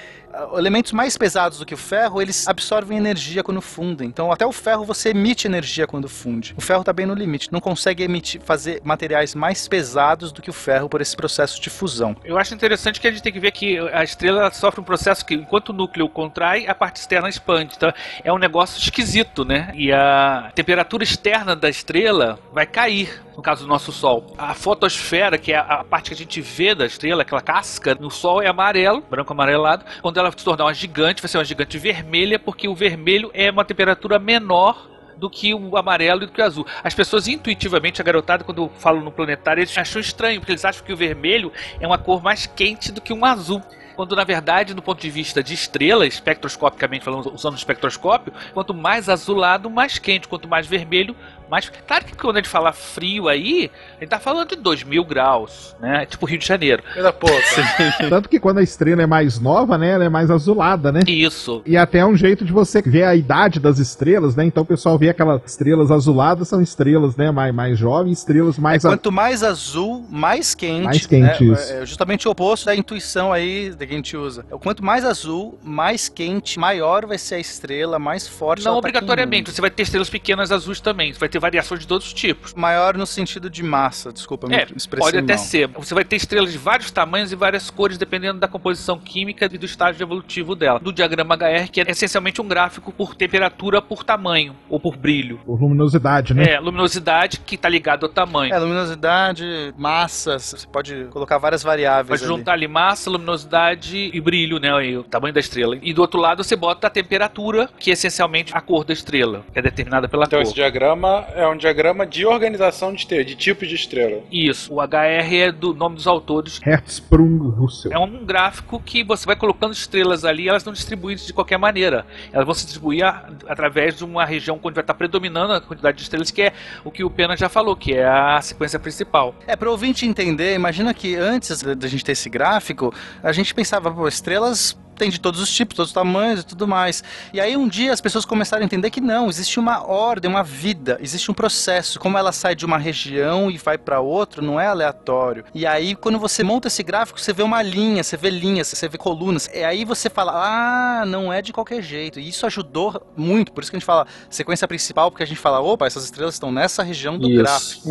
elementos 0.58 0.92
mais 0.92 1.18
pesados 1.18 1.60
do 1.60 1.66
que 1.66 1.74
o 1.74 1.78
ferro, 1.78 2.22
eles 2.22 2.48
absorvem 2.48 2.98
energia 2.98 3.44
quando 3.44 3.62
fundem. 3.62 4.08
Então, 4.08 4.32
até 4.32 4.46
o 4.46 4.52
ferro 4.52 4.86
você 4.86 5.10
emite 5.10 5.48
energia 5.48 5.88
quando 5.88 6.08
funde. 6.08 6.54
O 6.58 6.62
ferro 6.62 6.82
está 6.82 6.94
bem 6.94 7.06
no 7.06 7.14
limite, 7.14 7.52
não 7.52 7.60
consegue 7.60 8.04
emitir, 8.04 8.42
fazer 8.42 8.82
materiais 8.84 9.36
mais 9.36 9.68
pesados 9.68 10.32
do 10.32 10.42
que 10.42 10.50
o 10.50 10.54
ferro 10.54 10.90
por 10.90 11.02
esse 11.02 11.16
processo 11.16 11.62
de 11.62 11.70
fusão. 11.70 12.16
Eu 12.24 12.38
acho 12.38 12.54
interessante 12.54 13.00
que 13.00 13.08
a 13.08 13.12
gente 13.12 13.24
tem 13.24 13.34
que 13.34 13.40
ver 13.40 13.52
que 13.52 13.78
a 13.94 14.04
estrela 14.04 14.42
ela 14.42 14.52
sofre 14.52 14.82
um 14.82 14.84
processo 14.84 15.26
que, 15.26 15.36
enquanto 15.36 15.70
o 15.70 15.74
núcleo 15.74 16.10
contrai, 16.10 16.68
a 16.68 16.76
parte 16.76 16.98
externa 16.98 17.30
expande. 17.30 17.74
Então, 17.76 17.92
é 18.24 18.32
um 18.32 18.38
negócio 18.38 18.80
esquisito, 18.80 19.46
né? 19.46 19.72
E 19.76 19.92
a 19.92 20.52
temperatura 20.54 21.04
externa 21.04 21.56
da 21.56 21.70
estrela 21.70 22.40
vai 22.54 22.66
cair, 22.66 23.24
no 23.36 23.42
caso 23.42 23.64
do 23.64 23.68
nosso 23.68 23.92
Sol. 23.92 24.34
A 24.38 24.54
fotosfera, 24.54 25.38
que 25.38 25.52
é 25.52 25.58
a 25.58 25.84
parte 25.84 26.10
que 26.10 26.14
a 26.14 26.18
gente 26.18 26.42
vê 26.42 26.74
da 26.76 26.86
estrela, 26.86 27.22
aquela 27.22 27.42
casca, 27.42 27.96
no 27.96 28.10
Sol 28.10 28.42
é 28.42 28.48
amarelo, 28.48 29.02
branco 29.10 29.32
amarelado. 29.32 29.86
Quando 30.02 30.18
ela 30.18 30.25
se 30.32 30.44
tornar 30.44 30.66
uma 30.66 30.74
gigante, 30.74 31.22
vai 31.22 31.30
ser 31.30 31.38
uma 31.38 31.46
gigante 31.46 31.78
vermelha, 31.78 32.40
porque 32.40 32.68
o 32.68 32.76
vermelho 32.76 33.32
é 33.34 33.50
uma 33.52 33.66
temperatura 33.66 34.20
menor 34.20 34.90
do 35.18 35.30
que 35.30 35.54
o 35.54 35.78
amarelo 35.78 36.24
e 36.24 36.26
do 36.26 36.32
que 36.32 36.42
o 36.42 36.44
azul. 36.44 36.66
As 36.84 36.94
pessoas 36.94 37.28
intuitivamente, 37.28 38.02
a 38.02 38.04
garotada, 38.04 38.44
quando 38.44 38.70
falam 38.78 39.02
no 39.02 39.12
planetário, 39.12 39.62
eles 39.62 39.78
acham 39.78 40.02
estranho, 40.02 40.40
porque 40.40 40.52
eles 40.52 40.66
acham 40.66 40.86
que 40.86 40.94
o 40.94 40.98
vermelho 40.98 41.52
é 41.80 41.88
uma 41.88 41.98
cor 41.98 42.22
mais 42.22 42.46
quente 42.46 42.92
do 42.92 43.02
que 43.02 43.14
um 43.14 43.26
azul. 43.26 43.62
Quando 43.96 44.14
na 44.16 44.26
verdade, 44.26 44.74
do 44.74 44.82
ponto 44.82 45.00
de 45.00 45.10
vista 45.10 45.42
de 45.42 45.54
estrela, 45.54 46.06
espectroscopicamente 46.06 47.06
falando, 47.06 47.34
usando 47.34 47.54
o 47.54 47.58
espectroscópio, 47.58 48.34
quanto 48.54 48.74
mais 48.74 49.08
azulado, 49.08 49.70
mais 49.70 49.98
quente, 49.98 50.28
quanto 50.28 50.50
mais 50.50 50.68
vermelho, 50.68 51.16
mais. 51.50 51.72
Claro 51.88 52.06
que 52.06 52.16
quando 52.16 52.38
a 52.38 52.40
gente 52.40 52.50
fala 52.50 52.72
frio 52.74 53.28
aí, 53.28 53.70
a 53.98 54.02
gente 54.02 54.10
tá 54.10 54.20
falando 54.20 54.50
de 54.50 54.56
2 54.56 54.84
mil 54.84 55.04
graus, 55.06 55.76
né? 55.80 56.06
Tipo 56.06 56.26
Rio 56.26 56.40
de 56.40 56.46
Janeiro. 56.46 56.84
Coisa 56.94 57.12
pouca. 57.14 57.36
Tanto 58.10 58.30
que 58.30 58.40
quando 58.40 58.58
a 58.60 58.64
estrela 58.64 59.02
é 59.02 59.06
mais 59.06 59.40
nova, 59.40 59.78
né, 59.78 59.90
ela 59.92 60.04
é 60.06 60.10
mais 60.10 60.30
azulada, 60.32 60.92
né? 60.92 61.02
Isso. 61.08 61.62
E 61.66 61.78
até 61.78 62.00
é 62.00 62.06
um 62.06 62.16
jeito 62.16 62.44
de 62.46 62.52
você 62.52 62.82
ver 62.82 63.04
a 63.04 63.16
idade 63.16 63.60
das 63.60 63.80
estrelas, 63.80 64.36
né? 64.36 64.46
Então 64.46 64.64
o 64.64 64.66
pessoal 64.66 64.98
vê 64.98 65.10
aquelas 65.10 65.42
estrelas 65.46 65.92
azuladas, 65.92 66.48
são 66.48 66.62
estrelas, 66.62 67.16
né, 67.16 67.32
mais, 67.32 67.54
mais 67.54 67.78
jovens, 67.78 68.20
estrelas 68.20 68.58
mais... 68.58 68.86
a- 68.86 68.90
Quanto 68.90 69.12
mais 69.12 69.44
azul, 69.44 70.06
mais 70.10 70.56
quente. 70.56 70.84
Mais 70.84 71.06
quente, 71.06 71.44
né? 71.46 71.54
isso. 71.54 71.74
É 71.74 71.86
justamente 71.86 72.28
o 72.28 72.32
oposto 72.32 72.66
da 72.66 72.76
intuição 72.76 73.32
aí 73.32 73.74
que 73.78 73.84
a 73.84 73.88
gente 73.88 74.16
usa. 74.18 74.44
Quanto 74.62 74.84
mais 74.84 75.04
azul, 75.06 75.58
mais 75.64 76.10
quente, 76.10 76.60
maior 76.60 77.06
vai 77.06 77.18
ser 77.18 77.36
a 77.36 77.40
estrela, 77.40 78.00
mais 78.00 78.28
forte 78.28 78.64
Não 78.64 78.72
ela 78.72 78.76
tá 78.76 78.80
obrigatoriamente, 78.80 79.52
você 79.52 79.62
vai 79.62 79.70
ter 79.70 79.84
estrelas 79.84 80.10
pequenas 80.10 80.52
azuis 80.52 80.80
também, 80.80 81.14
você 81.14 81.20
vai 81.20 81.30
ter 81.30 81.35
variações 81.40 81.82
de 81.82 81.88
todos 81.88 82.08
os 82.08 82.14
tipos. 82.14 82.54
Maior 82.54 82.98
no 82.98 83.06
sentido 83.06 83.50
de 83.50 83.64
massa, 83.64 84.12
desculpa, 84.12 84.48
me 84.48 84.56
É, 84.56 84.68
expressei 84.76 85.12
pode 85.12 85.18
até 85.24 85.36
mal. 85.36 85.44
ser. 85.44 85.68
Você 85.70 85.94
vai 85.94 86.04
ter 86.06 86.16
estrelas 86.16 86.52
de 86.52 86.58
vários 86.58 86.92
tamanhos 86.92 87.32
e 87.32 87.36
várias 87.36 87.70
cores, 87.70 87.98
dependendo 87.98 88.40
da 88.40 88.48
composição 88.48 88.98
química 89.00 89.46
e 89.52 89.58
do 89.58 89.66
estágio 89.66 90.04
evolutivo 90.04 90.56
dela. 90.56 90.80
Do 90.80 90.92
diagrama 90.94 91.36
HR, 91.36 91.70
que 91.72 91.82
é 91.82 91.86
essencialmente 91.90 92.42
um 92.42 92.48
gráfico 92.48 92.92
por 92.92 93.16
temperatura 93.16 93.82
por 93.82 94.04
tamanho, 94.04 94.56
ou 94.70 94.80
por 94.80 94.96
brilho. 94.96 95.40
Por 95.46 95.60
luminosidade, 95.62 96.34
né? 96.34 96.54
É, 96.54 96.60
luminosidade 96.60 97.40
que 97.40 97.56
está 97.56 97.68
ligado 97.70 98.06
ao 98.06 98.12
tamanho. 98.12 98.54
É, 98.54 98.58
luminosidade, 98.60 99.74
massa, 99.78 100.40
você 100.40 100.66
pode 100.68 101.06
colocar 101.12 101.38
várias 101.38 101.64
variáveis 101.64 102.22
Pode 102.22 102.32
ali. 102.32 102.38
juntar 102.40 102.54
ali 102.54 102.68
massa, 102.68 103.10
luminosidade 103.10 104.10
e 104.14 104.22
brilho, 104.22 104.60
né? 104.60 104.70
E 104.86 104.98
o 104.98 105.04
tamanho 105.04 105.34
da 105.34 105.40
estrela. 105.40 105.78
E 105.82 105.94
do 105.94 106.02
outro 106.02 106.20
lado 106.20 106.44
você 106.44 106.56
bota 106.56 106.88
a 106.88 106.90
temperatura, 106.90 107.70
que 107.80 107.90
é 107.90 107.94
essencialmente 107.94 108.52
a 108.56 108.62
cor 108.62 108.84
da 108.84 108.94
estrela, 108.94 109.46
que 109.52 109.60
é 109.60 109.62
determinada 109.62 110.08
pela 110.08 110.26
Então 110.26 110.40
cor. 110.40 110.44
esse 110.44 110.54
diagrama 110.54 111.25
é 111.34 111.48
um 111.48 111.56
diagrama 111.58 112.06
de 112.06 112.26
organização 112.26 112.94
de 112.94 113.00
estrela, 113.00 113.24
de 113.24 113.36
tipos 113.36 113.68
de 113.68 113.76
estrela. 113.76 114.22
Isso. 114.32 114.74
O 114.74 114.82
HR 114.82 115.36
é 115.38 115.52
do 115.52 115.74
nome 115.74 115.96
dos 115.96 116.08
autores. 116.08 116.60
Hertzsprung 116.66 117.50
Russell. 117.52 117.92
É 117.92 118.00
um 118.00 118.26
gráfico 118.26 118.80
que 118.80 119.04
você 119.04 119.26
vai 119.26 119.36
colocando 119.36 119.74
estrelas 119.74 120.26
ali, 120.26 120.48
elas 120.50 120.64
não 120.66 120.74
distribuídas 120.74 121.26
de 121.26 121.34
qualquer 121.34 121.58
maneira. 121.58 122.06
Elas 122.32 122.46
vão 122.46 122.54
se 122.54 122.66
distribuir 122.66 123.04
a- 123.06 123.30
através 123.48 123.96
de 123.98 124.04
uma 124.04 124.26
região 124.26 124.60
onde 124.62 124.76
vai 124.76 124.84
estar 124.84 124.94
predominando 124.94 125.54
a 125.54 125.62
quantidade 125.62 125.98
de 125.98 126.04
estrelas, 126.04 126.32
que 126.32 126.42
é 126.42 126.54
o 126.84 126.92
que 126.92 127.04
o 127.04 127.10
Pena 127.10 127.36
já 127.38 127.48
falou, 127.50 127.76
que 127.76 127.94
é 127.94 128.06
a 128.06 128.42
sequência 128.42 128.80
principal. 128.80 129.36
É, 129.48 129.56
para 129.56 129.68
o 129.68 129.72
ouvinte 129.72 130.06
entender, 130.06 130.56
imagina 130.56 130.94
que 130.94 131.16
antes 131.16 131.62
da 131.62 131.74
da 131.76 131.88
gente 131.88 132.04
ter 132.06 132.14
esse 132.14 132.30
gráfico, 132.30 132.94
a 133.22 133.32
gente 133.32 133.54
pensava, 133.54 133.92
pô, 133.92 134.08
estrelas 134.08 134.78
tem 134.96 135.10
de 135.10 135.20
todos 135.20 135.40
os 135.40 135.52
tipos, 135.54 135.76
todos 135.76 135.90
os 135.90 135.94
tamanhos 135.94 136.42
e 136.42 136.46
tudo 136.46 136.68
mais. 136.68 137.04
E 137.34 137.40
aí 137.40 137.56
um 137.56 137.68
dia 137.68 137.92
as 137.92 138.02
pessoas 138.02 138.26
começaram 138.26 138.64
a 138.64 138.66
entender 138.66 138.90
que 138.90 139.02
não, 139.02 139.30
existe 139.30 139.60
uma 139.60 139.86
ordem, 139.86 140.30
uma 140.30 140.44
vida, 140.44 140.98
existe 141.02 141.30
um 141.30 141.34
processo. 141.34 142.00
Como 142.00 142.18
ela 142.18 142.32
sai 142.32 142.56
de 142.56 142.66
uma 142.66 142.78
região 142.78 143.50
e 143.52 143.58
vai 143.58 143.78
para 143.78 144.00
outra, 144.00 144.42
não 144.42 144.60
é 144.60 144.68
aleatório. 144.68 145.46
E 145.54 145.66
aí 145.66 145.96
quando 145.96 146.20
você 146.20 146.44
monta 146.44 146.68
esse 146.68 146.84
gráfico, 146.84 147.20
você 147.20 147.34
vê 147.34 147.44
uma 147.44 147.62
linha, 147.62 148.04
você 148.04 148.18
vê 148.18 148.30
linhas, 148.30 148.68
você 148.68 148.88
vê 148.88 148.98
colunas. 148.98 149.50
E 149.54 149.64
aí 149.64 149.86
você 149.86 150.10
fala, 150.10 150.32
ah, 150.34 151.06
não 151.06 151.32
é 151.32 151.42
de 151.42 151.54
qualquer 151.54 151.82
jeito. 151.82 152.20
E 152.20 152.28
isso 152.28 152.46
ajudou 152.46 153.06
muito, 153.16 153.52
por 153.52 153.62
isso 153.62 153.72
que 153.72 153.78
a 153.78 153.80
gente 153.80 153.86
fala 153.86 154.08
sequência 154.30 154.68
principal, 154.68 155.12
porque 155.12 155.24
a 155.24 155.28
gente 155.28 155.40
fala, 155.40 155.60
opa, 155.60 155.86
essas 155.86 156.06
estrelas 156.06 156.36
estão 156.36 156.52
nessa 156.52 156.84
região 156.84 157.18
do 157.18 157.28
Isso. 157.28 157.38
gráfico. 157.38 157.90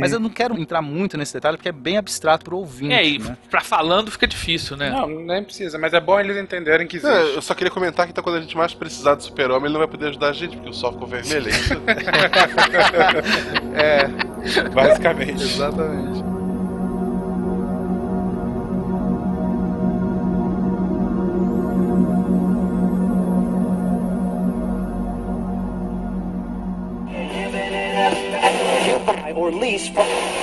Mas 0.00 0.12
eu 0.12 0.20
não 0.20 0.30
quero 0.30 0.58
entrar 0.58 0.82
muito 0.82 1.16
nesse 1.16 1.34
detalhe 1.34 1.56
porque 1.56 1.68
é 1.68 1.72
bem 1.72 1.96
abstrato 1.96 2.44
pro 2.44 2.58
ouvinte. 2.58 2.94
É, 2.94 3.06
e 3.06 3.18
né? 3.18 3.36
pra 3.50 3.60
falando 3.60 4.10
fica 4.10 4.26
difícil, 4.26 4.76
né? 4.76 4.90
Não, 4.90 5.08
nem 5.08 5.42
precisa, 5.42 5.78
mas 5.78 5.92
é 5.92 6.00
bom 6.00 6.18
eles 6.18 6.36
entenderem 6.44 6.86
que 6.86 6.96
existe. 6.96 7.12
É, 7.12 7.36
eu 7.36 7.42
só 7.42 7.54
queria 7.54 7.70
comentar 7.70 8.06
que 8.06 8.12
então, 8.12 8.22
quando 8.22 8.36
a 8.36 8.40
gente 8.40 8.56
mais 8.56 8.72
precisar 8.72 9.16
do 9.16 9.22
super-homem, 9.22 9.64
ele 9.64 9.72
não 9.72 9.80
vai 9.80 9.88
poder 9.88 10.08
ajudar 10.08 10.28
a 10.28 10.32
gente, 10.32 10.56
porque 10.56 10.70
o 10.70 10.74
sol 10.74 10.92
ficou 10.92 11.08
vermelho. 11.08 11.48
é 11.48 11.50
isso? 11.50 11.74
É, 13.74 14.68
basicamente. 14.68 15.42
Exatamente. 15.42 16.34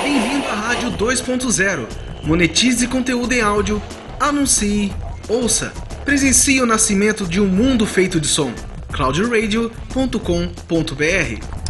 Bem-vindo 0.04 0.48
à 0.48 0.54
Rádio 0.54 0.92
2.0. 0.92 1.88
Monetize 2.24 2.88
conteúdo 2.88 3.34
em 3.34 3.42
áudio, 3.42 3.82
anuncie, 4.20 4.92
ouça, 5.28 5.74
presencie 6.06 6.62
o 6.62 6.66
nascimento 6.66 7.26
de 7.26 7.40
um 7.40 7.48
mundo 7.48 7.86
feito 7.86 8.20
de 8.20 8.28
som. 8.28 8.52
cloudradio.com.br 8.92 11.61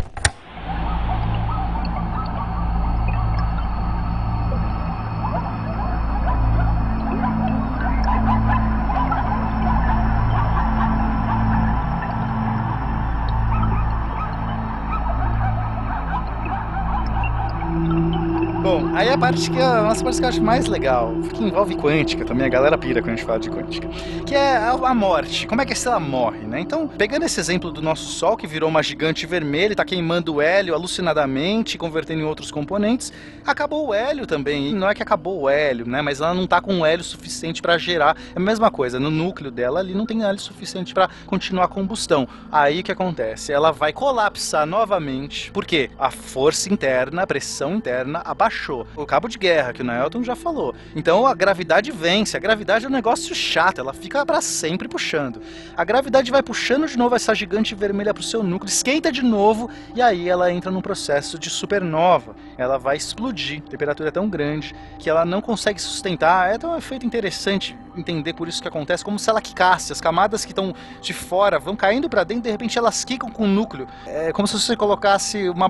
Aí 19.11 19.15
a 19.15 19.17
parte 19.17 19.51
que 19.51 19.59
é 19.59 19.65
a 19.65 19.83
nossa 19.83 20.01
parte 20.01 20.19
que 20.19 20.23
eu 20.23 20.29
acho 20.29 20.41
mais 20.41 20.67
legal, 20.67 21.13
que 21.33 21.43
envolve 21.43 21.75
quântica 21.75 22.23
também, 22.23 22.45
a 22.45 22.49
galera 22.49 22.77
pira 22.77 23.01
quando 23.01 23.11
a 23.11 23.15
gente 23.17 23.25
fala 23.25 23.39
de 23.39 23.49
quântica, 23.49 23.89
que 24.25 24.33
é 24.33 24.55
a, 24.55 24.93
morte. 24.93 25.45
Como 25.45 25.59
é 25.59 25.65
que 25.65 25.73
a 25.73 25.75
estrela 25.75 25.99
morre, 25.99 26.47
né? 26.47 26.61
Então, 26.61 26.87
pegando 26.87 27.25
esse 27.25 27.37
exemplo 27.37 27.73
do 27.73 27.81
nosso 27.81 28.05
Sol, 28.05 28.37
que 28.37 28.47
virou 28.47 28.69
uma 28.69 28.81
gigante 28.81 29.25
vermelha, 29.25 29.75
tá 29.75 29.83
queimando 29.83 30.35
o 30.35 30.41
hélio 30.41 30.73
alucinadamente, 30.73 31.77
convertendo 31.77 32.21
em 32.21 32.23
outros 32.23 32.51
componentes, 32.51 33.11
acabou 33.45 33.89
o 33.89 33.93
hélio 33.93 34.25
também. 34.25 34.69
E 34.69 34.73
não 34.73 34.89
é 34.89 34.95
que 34.95 35.03
acabou 35.03 35.41
o 35.41 35.49
hélio, 35.49 35.85
né? 35.85 36.01
Mas 36.01 36.21
ela 36.21 36.33
não 36.33 36.47
tá 36.47 36.61
com 36.61 36.85
hélio 36.85 37.03
suficiente 37.03 37.61
para 37.61 37.77
gerar. 37.77 38.15
É 38.33 38.37
a 38.37 38.39
mesma 38.39 38.71
coisa, 38.71 38.97
no 38.97 39.11
núcleo 39.11 39.51
dela 39.51 39.81
ali 39.81 39.93
não 39.93 40.05
tem 40.05 40.23
hélio 40.23 40.39
suficiente 40.39 40.93
para 40.93 41.09
continuar 41.25 41.65
a 41.65 41.67
combustão. 41.67 42.29
Aí 42.49 42.79
o 42.79 42.83
que 42.83 42.93
acontece? 42.93 43.51
Ela 43.51 43.71
vai 43.71 43.91
colapsar 43.91 44.65
novamente, 44.65 45.51
porque 45.51 45.91
a 45.99 46.09
força 46.09 46.71
interna, 46.71 47.23
a 47.23 47.27
pressão 47.27 47.75
interna 47.75 48.21
abaixou. 48.23 48.87
O 49.01 49.05
cabo 49.05 49.27
de 49.27 49.37
guerra, 49.37 49.73
que 49.73 49.81
o 49.81 49.85
Nelton 49.85 50.23
já 50.23 50.35
falou. 50.35 50.75
Então 50.95 51.25
a 51.25 51.33
gravidade 51.33 51.91
vence. 51.91 52.37
A 52.37 52.39
gravidade 52.39 52.85
é 52.85 52.87
um 52.87 52.91
negócio 52.91 53.33
chato, 53.33 53.79
ela 53.79 53.93
fica 53.93 54.23
para 54.25 54.41
sempre 54.41 54.87
puxando. 54.87 55.41
A 55.75 55.83
gravidade 55.83 56.29
vai 56.29 56.43
puxando 56.43 56.87
de 56.87 56.97
novo 56.97 57.15
essa 57.15 57.33
gigante 57.33 57.73
vermelha 57.73 58.13
pro 58.13 58.21
seu 58.21 58.43
núcleo, 58.43 58.69
esquenta 58.69 59.11
de 59.11 59.23
novo 59.23 59.69
e 59.95 60.01
aí 60.01 60.29
ela 60.29 60.51
entra 60.51 60.69
num 60.69 60.81
processo 60.81 61.39
de 61.39 61.49
supernova. 61.49 62.35
Ela 62.57 62.77
vai 62.77 62.95
explodir. 62.95 63.63
A 63.65 63.69
temperatura 63.71 64.09
é 64.09 64.11
tão 64.11 64.29
grande 64.29 64.75
que 64.99 65.09
ela 65.09 65.25
não 65.25 65.41
consegue 65.41 65.81
sustentar. 65.81 66.53
É 66.53 66.57
tão 66.57 66.73
um 66.73 66.77
efeito 66.77 67.05
interessante 67.05 67.75
entender 67.95 68.33
por 68.33 68.47
isso 68.47 68.61
que 68.61 68.67
acontece, 68.67 69.03
como 69.03 69.17
se 69.17 69.29
ela 69.29 69.41
quicasse. 69.41 69.91
As 69.91 69.99
camadas 69.99 70.45
que 70.45 70.51
estão 70.51 70.73
de 71.01 71.13
fora 71.13 71.59
vão 71.59 71.75
caindo 71.75 72.09
para 72.09 72.23
dentro, 72.23 72.43
de 72.43 72.51
repente 72.51 72.77
elas 72.77 73.03
quicam 73.03 73.29
com 73.29 73.43
o 73.43 73.47
núcleo. 73.47 73.87
É 74.05 74.31
como 74.31 74.47
se 74.47 74.59
você 74.59 74.75
colocasse 74.75 75.49
uma 75.49 75.69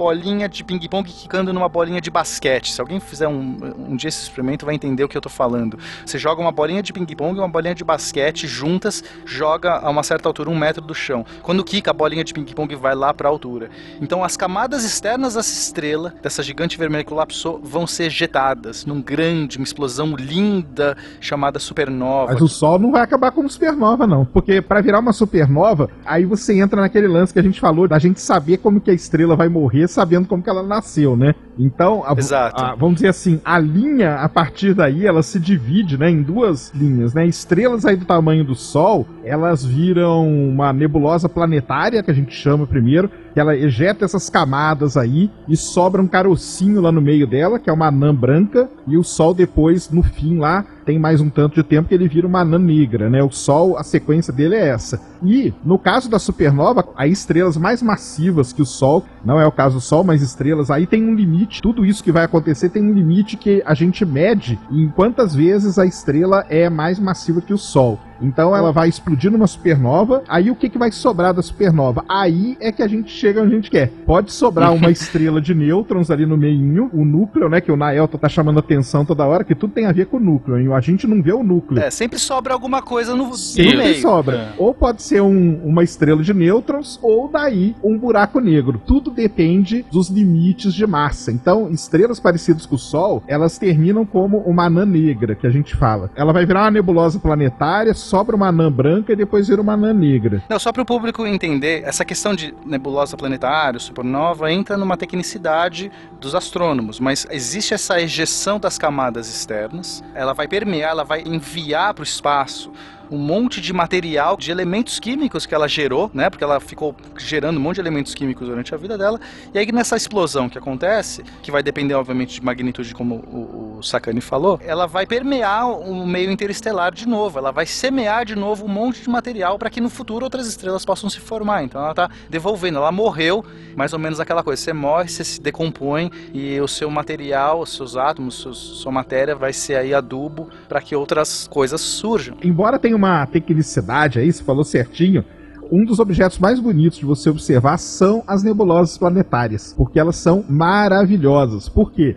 bolinha 0.00 0.48
de 0.48 0.64
ping-pong 0.64 1.06
quicando 1.06 1.52
numa 1.52 1.68
bolinha 1.68 2.00
de 2.00 2.10
basquete. 2.10 2.72
Se 2.72 2.80
alguém 2.80 2.98
fizer 2.98 3.28
um, 3.28 3.58
um 3.86 3.94
dia 3.94 4.08
esse 4.08 4.22
experimento, 4.22 4.64
vai 4.64 4.74
entender 4.74 5.04
o 5.04 5.08
que 5.08 5.14
eu 5.14 5.20
tô 5.20 5.28
falando. 5.28 5.78
Você 6.06 6.16
joga 6.16 6.40
uma 6.40 6.50
bolinha 6.50 6.82
de 6.82 6.90
ping-pong 6.90 7.36
e 7.36 7.38
uma 7.38 7.48
bolinha 7.50 7.74
de 7.74 7.84
basquete 7.84 8.48
juntas, 8.48 9.04
joga 9.26 9.74
a 9.74 9.90
uma 9.90 10.02
certa 10.02 10.26
altura, 10.26 10.48
um 10.48 10.56
metro 10.56 10.80
do 10.80 10.94
chão. 10.94 11.22
Quando 11.42 11.62
quica, 11.62 11.90
a 11.90 11.92
bolinha 11.92 12.24
de 12.24 12.32
ping-pong 12.32 12.74
vai 12.76 12.94
lá 12.94 13.12
para 13.12 13.28
a 13.28 13.30
altura. 13.30 13.68
Então, 14.00 14.24
as 14.24 14.38
camadas 14.38 14.84
externas 14.84 15.34
dessa 15.34 15.52
estrela, 15.52 16.14
dessa 16.22 16.42
gigante 16.42 16.78
vermelha 16.78 17.04
que 17.04 17.10
colapsou, 17.10 17.60
vão 17.62 17.86
ser 17.86 18.08
jetadas 18.08 18.86
num 18.86 19.02
grande, 19.02 19.58
uma 19.58 19.64
explosão 19.64 20.16
linda 20.16 20.96
chamada 21.20 21.58
supernova. 21.58 22.32
Mas 22.32 22.40
o 22.40 22.48
Sol 22.48 22.78
não 22.78 22.90
vai 22.90 23.02
acabar 23.02 23.32
como 23.32 23.50
supernova, 23.50 24.06
não. 24.06 24.24
Porque 24.24 24.62
para 24.62 24.80
virar 24.80 25.00
uma 25.00 25.12
supernova, 25.12 25.90
aí 26.06 26.24
você 26.24 26.58
entra 26.58 26.80
naquele 26.80 27.06
lance 27.06 27.34
que 27.34 27.38
a 27.38 27.42
gente 27.42 27.60
falou, 27.60 27.86
da 27.86 27.98
gente 27.98 28.18
saber 28.18 28.56
como 28.56 28.80
que 28.80 28.90
a 28.90 28.94
estrela 28.94 29.36
vai 29.36 29.50
morrer 29.50 29.89
sabendo 29.90 30.26
como 30.26 30.42
que 30.42 30.50
ela 30.50 30.62
nasceu, 30.62 31.16
né? 31.16 31.34
Então, 31.58 32.02
a, 32.04 32.12
a, 32.54 32.74
vamos 32.74 32.94
dizer 32.96 33.08
assim, 33.08 33.40
a 33.44 33.58
linha, 33.58 34.16
a 34.16 34.28
partir 34.28 34.72
daí, 34.72 35.06
ela 35.06 35.22
se 35.22 35.38
divide 35.38 35.98
né, 35.98 36.10
em 36.10 36.22
duas 36.22 36.72
linhas, 36.74 37.12
né? 37.12 37.26
Estrelas 37.26 37.84
aí 37.84 37.96
do 37.96 38.04
tamanho 38.04 38.44
do 38.44 38.54
Sol, 38.54 39.06
elas 39.24 39.64
viram 39.64 40.26
uma 40.26 40.72
nebulosa 40.72 41.28
planetária, 41.28 42.02
que 42.02 42.10
a 42.10 42.14
gente 42.14 42.34
chama 42.34 42.66
primeiro, 42.66 43.10
que 43.32 43.40
ela 43.40 43.56
ejeta 43.56 44.04
essas 44.04 44.28
camadas 44.28 44.96
aí 44.96 45.30
e 45.48 45.56
sobra 45.56 46.02
um 46.02 46.06
carocinho 46.06 46.80
lá 46.80 46.92
no 46.92 47.00
meio 47.00 47.26
dela, 47.26 47.58
que 47.58 47.70
é 47.70 47.72
uma 47.72 47.88
anã 47.88 48.14
branca, 48.14 48.68
e 48.86 48.96
o 48.96 49.04
Sol 49.04 49.34
depois, 49.34 49.90
no 49.90 50.02
fim 50.02 50.38
lá, 50.38 50.64
tem 50.84 50.98
mais 50.98 51.20
um 51.20 51.30
tanto 51.30 51.54
de 51.54 51.62
tempo 51.62 51.88
que 51.88 51.94
ele 51.94 52.08
vira 52.08 52.26
uma 52.26 52.40
anã 52.40 52.58
negra, 52.58 53.08
né? 53.08 53.22
O 53.22 53.30
Sol, 53.30 53.76
a 53.76 53.84
sequência 53.84 54.32
dele 54.32 54.56
é 54.56 54.68
essa. 54.68 55.00
E, 55.22 55.54
no 55.64 55.78
caso 55.78 56.10
da 56.10 56.18
supernova, 56.18 56.88
aí 56.96 57.12
estrelas 57.12 57.56
mais 57.56 57.82
massivas 57.82 58.52
que 58.52 58.62
o 58.62 58.66
Sol, 58.66 59.04
não 59.24 59.40
é 59.40 59.46
o 59.46 59.52
caso 59.52 59.76
do 59.76 59.80
Sol, 59.80 60.02
mas 60.02 60.22
estrelas, 60.22 60.70
aí 60.70 60.86
tem 60.86 61.04
um 61.04 61.14
limite, 61.14 61.62
tudo 61.62 61.84
isso 61.84 62.02
que 62.02 62.10
vai 62.10 62.24
acontecer 62.24 62.70
tem 62.70 62.82
um 62.82 62.92
limite 62.92 63.36
que 63.36 63.62
a 63.64 63.74
gente 63.74 64.04
mede 64.04 64.58
em 64.70 64.88
quantas 64.88 65.34
vezes 65.34 65.78
a 65.78 65.86
estrela 65.86 66.44
é 66.48 66.68
mais 66.68 66.98
massiva 66.98 67.40
que 67.40 67.54
o 67.54 67.58
Sol. 67.58 67.98
Então 68.20 68.54
ela 68.54 68.70
vai 68.70 68.88
explodir 68.88 69.30
numa 69.30 69.46
supernova. 69.46 70.22
Aí 70.28 70.50
o 70.50 70.56
que, 70.56 70.68
que 70.68 70.78
vai 70.78 70.92
sobrar 70.92 71.32
da 71.32 71.42
supernova? 71.42 72.04
Aí 72.08 72.56
é 72.60 72.70
que 72.70 72.82
a 72.82 72.88
gente 72.88 73.10
chega 73.20 73.42
onde 73.42 73.52
a 73.52 73.56
gente 73.56 73.70
quer. 73.70 73.88
Pode 74.06 74.32
sobrar 74.32 74.72
uma 74.72 74.90
estrela 74.92 75.40
de 75.40 75.54
nêutrons 75.54 76.10
ali 76.10 76.26
no 76.26 76.36
meio, 76.36 76.90
o 76.92 77.04
núcleo, 77.04 77.48
né? 77.48 77.60
Que 77.60 77.70
o 77.70 77.76
Naelton 77.76 78.18
tá 78.18 78.28
chamando 78.28 78.58
atenção 78.58 79.04
toda 79.04 79.26
hora, 79.26 79.44
que 79.44 79.54
tudo 79.54 79.72
tem 79.72 79.86
a 79.86 79.92
ver 79.92 80.06
com 80.06 80.16
o 80.16 80.20
núcleo. 80.20 80.58
Hein? 80.58 80.72
A 80.72 80.80
gente 80.80 81.06
não 81.06 81.22
vê 81.22 81.32
o 81.32 81.42
núcleo. 81.42 81.80
É, 81.80 81.90
sempre 81.90 82.18
sobra 82.18 82.52
alguma 82.52 82.82
coisa 82.82 83.14
no, 83.14 83.34
sempre 83.34 83.76
no 83.76 83.82
meio. 83.82 84.00
sobra. 84.00 84.36
É. 84.36 84.52
Ou 84.58 84.74
pode 84.74 85.02
ser 85.02 85.20
um, 85.20 85.60
uma 85.64 85.84
estrela 85.84 86.22
de 86.22 86.34
nêutrons, 86.34 86.98
ou 87.02 87.28
daí 87.28 87.74
um 87.82 87.98
buraco 87.98 88.40
negro. 88.40 88.80
Tudo 88.84 89.10
depende 89.10 89.84
dos 89.90 90.08
limites 90.08 90.74
de 90.74 90.86
massa. 90.86 91.30
Então, 91.30 91.70
estrelas 91.70 92.18
parecidas 92.18 92.66
com 92.66 92.74
o 92.74 92.78
Sol, 92.78 93.22
elas 93.26 93.58
terminam 93.58 94.04
como 94.04 94.38
uma 94.38 94.64
anã 94.64 94.84
negra, 94.84 95.34
que 95.34 95.46
a 95.46 95.50
gente 95.50 95.76
fala. 95.76 96.10
Ela 96.16 96.32
vai 96.32 96.46
virar 96.46 96.62
uma 96.62 96.70
nebulosa 96.70 97.18
planetária 97.18 97.94
sobra 97.94 98.34
uma 98.34 98.48
anã 98.48 98.70
branca 98.70 99.12
e 99.12 99.16
depois 99.16 99.48
vira 99.48 99.60
uma 99.60 99.74
anã 99.74 99.92
negra. 99.92 100.42
Não, 100.48 100.58
só 100.58 100.72
para 100.72 100.82
o 100.82 100.86
público 100.86 101.26
entender, 101.26 101.82
essa 101.84 102.04
questão 102.04 102.34
de 102.34 102.54
nebulosa 102.64 103.09
planetária, 103.16 103.78
supernova, 103.80 104.52
entra 104.52 104.76
numa 104.76 104.96
tecnicidade 104.96 105.90
dos 106.20 106.34
astrônomos, 106.34 107.00
mas 107.00 107.26
existe 107.30 107.74
essa 107.74 108.00
ejeção 108.00 108.58
das 108.58 108.78
camadas 108.78 109.28
externas, 109.28 110.02
ela 110.14 110.32
vai 110.32 110.46
permear, 110.46 110.90
ela 110.90 111.04
vai 111.04 111.22
enviar 111.22 111.94
para 111.94 112.02
o 112.02 112.04
espaço 112.04 112.70
um 113.10 113.18
monte 113.18 113.60
de 113.60 113.72
material, 113.72 114.36
de 114.36 114.50
elementos 114.50 114.98
químicos 114.98 115.46
que 115.46 115.54
ela 115.54 115.68
gerou, 115.68 116.10
né? 116.14 116.30
Porque 116.30 116.44
ela 116.44 116.60
ficou 116.60 116.94
gerando 117.18 117.58
um 117.58 117.60
monte 117.60 117.76
de 117.76 117.80
elementos 117.80 118.14
químicos 118.14 118.48
durante 118.48 118.74
a 118.74 118.78
vida 118.78 118.96
dela. 118.96 119.20
E 119.52 119.58
aí 119.58 119.70
nessa 119.72 119.96
explosão 119.96 120.48
que 120.48 120.58
acontece, 120.58 121.22
que 121.42 121.50
vai 121.50 121.62
depender 121.62 121.94
obviamente 121.94 122.34
de 122.34 122.44
magnitude, 122.44 122.94
como 122.94 123.16
o, 123.16 123.78
o 123.78 124.20
falou, 124.20 124.60
ela 124.62 124.86
vai 124.86 125.06
permear 125.06 125.68
o 125.68 126.06
meio 126.06 126.30
interestelar 126.30 126.92
de 126.92 127.08
novo. 127.08 127.38
Ela 127.38 127.50
vai 127.50 127.66
semear 127.66 128.24
de 128.24 128.36
novo 128.36 128.66
um 128.66 128.68
monte 128.68 129.02
de 129.02 129.08
material 129.08 129.58
para 129.58 129.70
que 129.70 129.80
no 129.80 129.90
futuro 129.90 130.24
outras 130.24 130.46
estrelas 130.46 130.84
possam 130.84 131.08
se 131.08 131.18
formar. 131.20 131.64
Então 131.64 131.80
ela 131.80 131.90
está 131.90 132.10
devolvendo. 132.28 132.78
Ela 132.78 132.92
morreu, 132.92 133.44
mais 133.74 133.92
ou 133.92 133.98
menos 133.98 134.20
aquela 134.20 134.42
coisa. 134.42 134.62
Você 134.62 134.72
morre, 134.72 135.08
você 135.08 135.24
se 135.24 135.40
decompõe 135.40 136.10
e 136.32 136.60
o 136.60 136.68
seu 136.68 136.90
material, 136.90 137.60
os 137.60 137.74
seus 137.74 137.96
átomos, 137.96 138.34
sua 138.34 138.92
matéria 138.92 139.34
vai 139.34 139.52
ser 139.52 139.76
aí 139.76 139.94
adubo 139.94 140.48
para 140.68 140.80
que 140.80 140.94
outras 140.94 141.48
coisas 141.48 141.80
surjam. 141.80 142.36
Embora 142.42 142.78
tenha 142.78 142.96
uma 143.00 143.26
tecnicidade 143.26 144.18
aí, 144.18 144.30
você 144.30 144.44
falou 144.44 144.62
certinho. 144.62 145.24
Um 145.72 145.84
dos 145.84 145.98
objetos 145.98 146.38
mais 146.38 146.60
bonitos 146.60 146.98
de 146.98 147.04
você 147.06 147.30
observar 147.30 147.78
são 147.78 148.22
as 148.26 148.42
nebulosas 148.42 148.98
planetárias, 148.98 149.72
porque 149.76 149.98
elas 149.98 150.16
são 150.16 150.44
maravilhosas. 150.48 151.68
Por 151.68 151.92
quê? 151.92 152.16